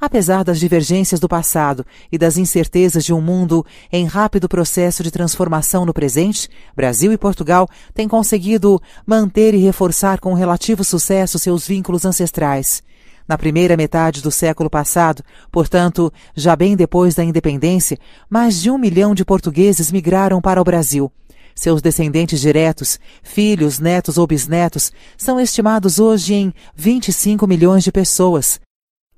Apesar 0.00 0.42
das 0.42 0.58
divergências 0.58 1.20
do 1.20 1.28
passado 1.28 1.86
e 2.10 2.18
das 2.18 2.36
incertezas 2.36 3.04
de 3.04 3.14
um 3.14 3.20
mundo 3.20 3.64
em 3.92 4.04
rápido 4.04 4.48
processo 4.48 5.04
de 5.04 5.12
transformação 5.12 5.86
no 5.86 5.94
presente, 5.94 6.50
Brasil 6.74 7.12
e 7.12 7.16
Portugal 7.16 7.68
têm 7.94 8.08
conseguido 8.08 8.82
manter 9.06 9.54
e 9.54 9.58
reforçar 9.58 10.18
com 10.18 10.34
relativo 10.34 10.82
sucesso 10.82 11.38
seus 11.38 11.68
vínculos 11.68 12.04
ancestrais. 12.04 12.82
Na 13.28 13.36
primeira 13.36 13.76
metade 13.76 14.22
do 14.22 14.30
século 14.30 14.70
passado, 14.70 15.22
portanto, 15.52 16.10
já 16.34 16.56
bem 16.56 16.74
depois 16.74 17.14
da 17.14 17.22
independência, 17.22 17.98
mais 18.30 18.62
de 18.62 18.70
um 18.70 18.78
milhão 18.78 19.14
de 19.14 19.22
portugueses 19.22 19.92
migraram 19.92 20.40
para 20.40 20.58
o 20.58 20.64
Brasil. 20.64 21.12
Seus 21.54 21.82
descendentes 21.82 22.40
diretos, 22.40 22.98
filhos, 23.22 23.78
netos 23.78 24.16
ou 24.16 24.26
bisnetos, 24.26 24.90
são 25.16 25.38
estimados 25.38 25.98
hoje 25.98 26.32
em 26.32 26.54
25 26.74 27.46
milhões 27.46 27.84
de 27.84 27.92
pessoas. 27.92 28.58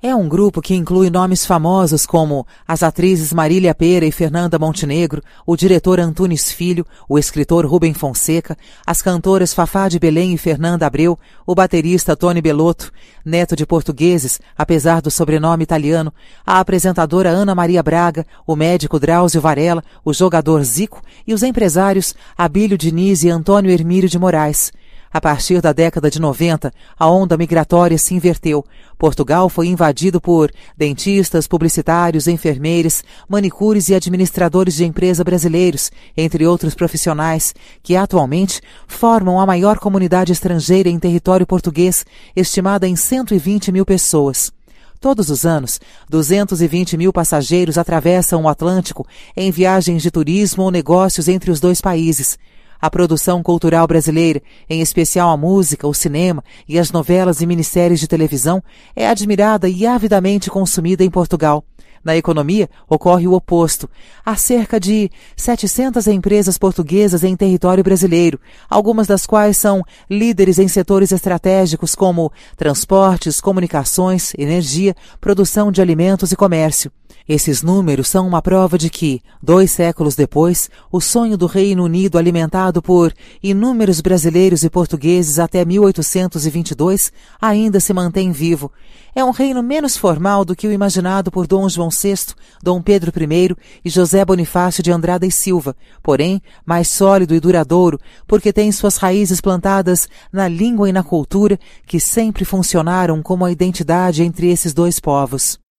É 0.00 0.14
um 0.14 0.28
grupo 0.28 0.62
que 0.62 0.76
inclui 0.76 1.10
nomes 1.10 1.44
famosos 1.44 2.06
como 2.06 2.46
as 2.68 2.84
atrizes 2.84 3.32
Marília 3.32 3.74
Pera 3.74 4.06
e 4.06 4.12
Fernanda 4.12 4.56
Montenegro, 4.56 5.20
o 5.44 5.56
diretor 5.56 5.98
Antunes 5.98 6.52
Filho, 6.52 6.86
o 7.08 7.18
escritor 7.18 7.66
Rubem 7.66 7.92
Fonseca, 7.92 8.56
as 8.86 9.02
cantoras 9.02 9.52
Fafá 9.52 9.88
de 9.88 9.98
Belém 9.98 10.32
e 10.32 10.38
Fernanda 10.38 10.86
Abreu, 10.86 11.18
o 11.44 11.52
baterista 11.52 12.14
Tony 12.14 12.40
Belotto, 12.40 12.92
neto 13.24 13.56
de 13.56 13.66
portugueses, 13.66 14.40
apesar 14.56 15.02
do 15.02 15.10
sobrenome 15.10 15.64
italiano, 15.64 16.14
a 16.46 16.60
apresentadora 16.60 17.30
Ana 17.30 17.52
Maria 17.52 17.82
Braga, 17.82 18.24
o 18.46 18.54
médico 18.54 19.00
Drauzio 19.00 19.40
Varela, 19.40 19.82
o 20.04 20.14
jogador 20.14 20.62
Zico 20.62 21.02
e 21.26 21.34
os 21.34 21.42
empresários 21.42 22.14
Abílio 22.36 22.78
Diniz 22.78 23.24
e 23.24 23.30
Antônio 23.30 23.72
Hermílio 23.72 24.08
de 24.08 24.16
Moraes. 24.16 24.70
A 25.10 25.20
partir 25.20 25.60
da 25.62 25.72
década 25.72 26.10
de 26.10 26.20
90, 26.20 26.72
a 26.98 27.10
onda 27.10 27.36
migratória 27.36 27.96
se 27.96 28.14
inverteu. 28.14 28.64
Portugal 28.98 29.48
foi 29.48 29.68
invadido 29.68 30.20
por 30.20 30.50
dentistas, 30.76 31.46
publicitários, 31.46 32.28
enfermeiros, 32.28 33.02
manicures 33.28 33.88
e 33.88 33.94
administradores 33.94 34.74
de 34.74 34.84
empresa 34.84 35.24
brasileiros, 35.24 35.90
entre 36.16 36.46
outros 36.46 36.74
profissionais, 36.74 37.54
que 37.82 37.96
atualmente 37.96 38.60
formam 38.86 39.40
a 39.40 39.46
maior 39.46 39.78
comunidade 39.78 40.32
estrangeira 40.32 40.88
em 40.88 40.98
território 40.98 41.46
português, 41.46 42.04
estimada 42.36 42.86
em 42.86 42.94
120 42.94 43.72
mil 43.72 43.86
pessoas. 43.86 44.52
Todos 45.00 45.30
os 45.30 45.46
anos, 45.46 45.80
220 46.10 46.96
mil 46.96 47.12
passageiros 47.12 47.78
atravessam 47.78 48.42
o 48.42 48.48
Atlântico 48.48 49.06
em 49.36 49.48
viagens 49.52 50.02
de 50.02 50.10
turismo 50.10 50.64
ou 50.64 50.72
negócios 50.72 51.28
entre 51.28 51.52
os 51.52 51.60
dois 51.60 51.80
países. 51.80 52.36
A 52.80 52.88
produção 52.88 53.42
cultural 53.42 53.86
brasileira, 53.86 54.40
em 54.68 54.80
especial 54.80 55.30
a 55.30 55.36
música, 55.36 55.86
o 55.86 55.94
cinema 55.94 56.44
e 56.68 56.78
as 56.78 56.92
novelas 56.92 57.40
e 57.40 57.46
minisséries 57.46 57.98
de 57.98 58.06
televisão, 58.06 58.62
é 58.94 59.08
admirada 59.08 59.68
e 59.68 59.86
avidamente 59.86 60.48
consumida 60.48 61.02
em 61.02 61.10
Portugal. 61.10 61.64
Na 62.08 62.16
economia, 62.16 62.70
ocorre 62.88 63.28
o 63.28 63.34
oposto. 63.34 63.86
Há 64.24 64.34
cerca 64.34 64.80
de 64.80 65.10
700 65.36 66.06
empresas 66.06 66.56
portuguesas 66.56 67.22
em 67.22 67.36
território 67.36 67.84
brasileiro, 67.84 68.40
algumas 68.66 69.06
das 69.06 69.26
quais 69.26 69.58
são 69.58 69.84
líderes 70.08 70.58
em 70.58 70.66
setores 70.68 71.12
estratégicos 71.12 71.94
como 71.94 72.32
transportes, 72.56 73.42
comunicações, 73.42 74.32
energia, 74.38 74.96
produção 75.20 75.70
de 75.70 75.82
alimentos 75.82 76.32
e 76.32 76.36
comércio. 76.36 76.90
Esses 77.28 77.62
números 77.62 78.08
são 78.08 78.26
uma 78.26 78.40
prova 78.40 78.78
de 78.78 78.88
que, 78.88 79.20
dois 79.42 79.70
séculos 79.70 80.16
depois, 80.16 80.70
o 80.90 80.98
sonho 80.98 81.36
do 81.36 81.44
Reino 81.44 81.84
Unido 81.84 82.16
alimentado 82.16 82.80
por 82.80 83.12
inúmeros 83.42 84.00
brasileiros 84.00 84.62
e 84.62 84.70
portugueses 84.70 85.38
até 85.38 85.62
1822 85.62 87.12
ainda 87.38 87.80
se 87.80 87.92
mantém 87.92 88.32
vivo. 88.32 88.72
É 89.18 89.24
um 89.24 89.32
reino 89.32 89.64
menos 89.64 89.96
formal 89.96 90.44
do 90.44 90.54
que 90.54 90.68
o 90.68 90.70
imaginado 90.70 91.28
por 91.28 91.44
Dom 91.44 91.68
João 91.68 91.88
VI, 91.90 92.36
Dom 92.62 92.80
Pedro 92.80 93.12
I 93.20 93.56
e 93.84 93.90
José 93.90 94.24
Bonifácio 94.24 94.80
de 94.80 94.92
Andrada 94.92 95.26
e 95.26 95.32
Silva, 95.32 95.74
porém 96.04 96.40
mais 96.64 96.86
sólido 96.86 97.34
e 97.34 97.40
duradouro, 97.40 97.98
porque 98.28 98.52
tem 98.52 98.70
suas 98.70 98.96
raízes 98.96 99.40
plantadas 99.40 100.08
na 100.32 100.46
língua 100.46 100.88
e 100.88 100.92
na 100.92 101.02
cultura 101.02 101.58
que 101.84 101.98
sempre 101.98 102.44
funcionaram 102.44 103.20
como 103.20 103.44
a 103.44 103.50
identidade 103.50 104.22
entre 104.22 104.52
esses 104.52 104.72
dois 104.72 105.00
povos. 105.00 105.58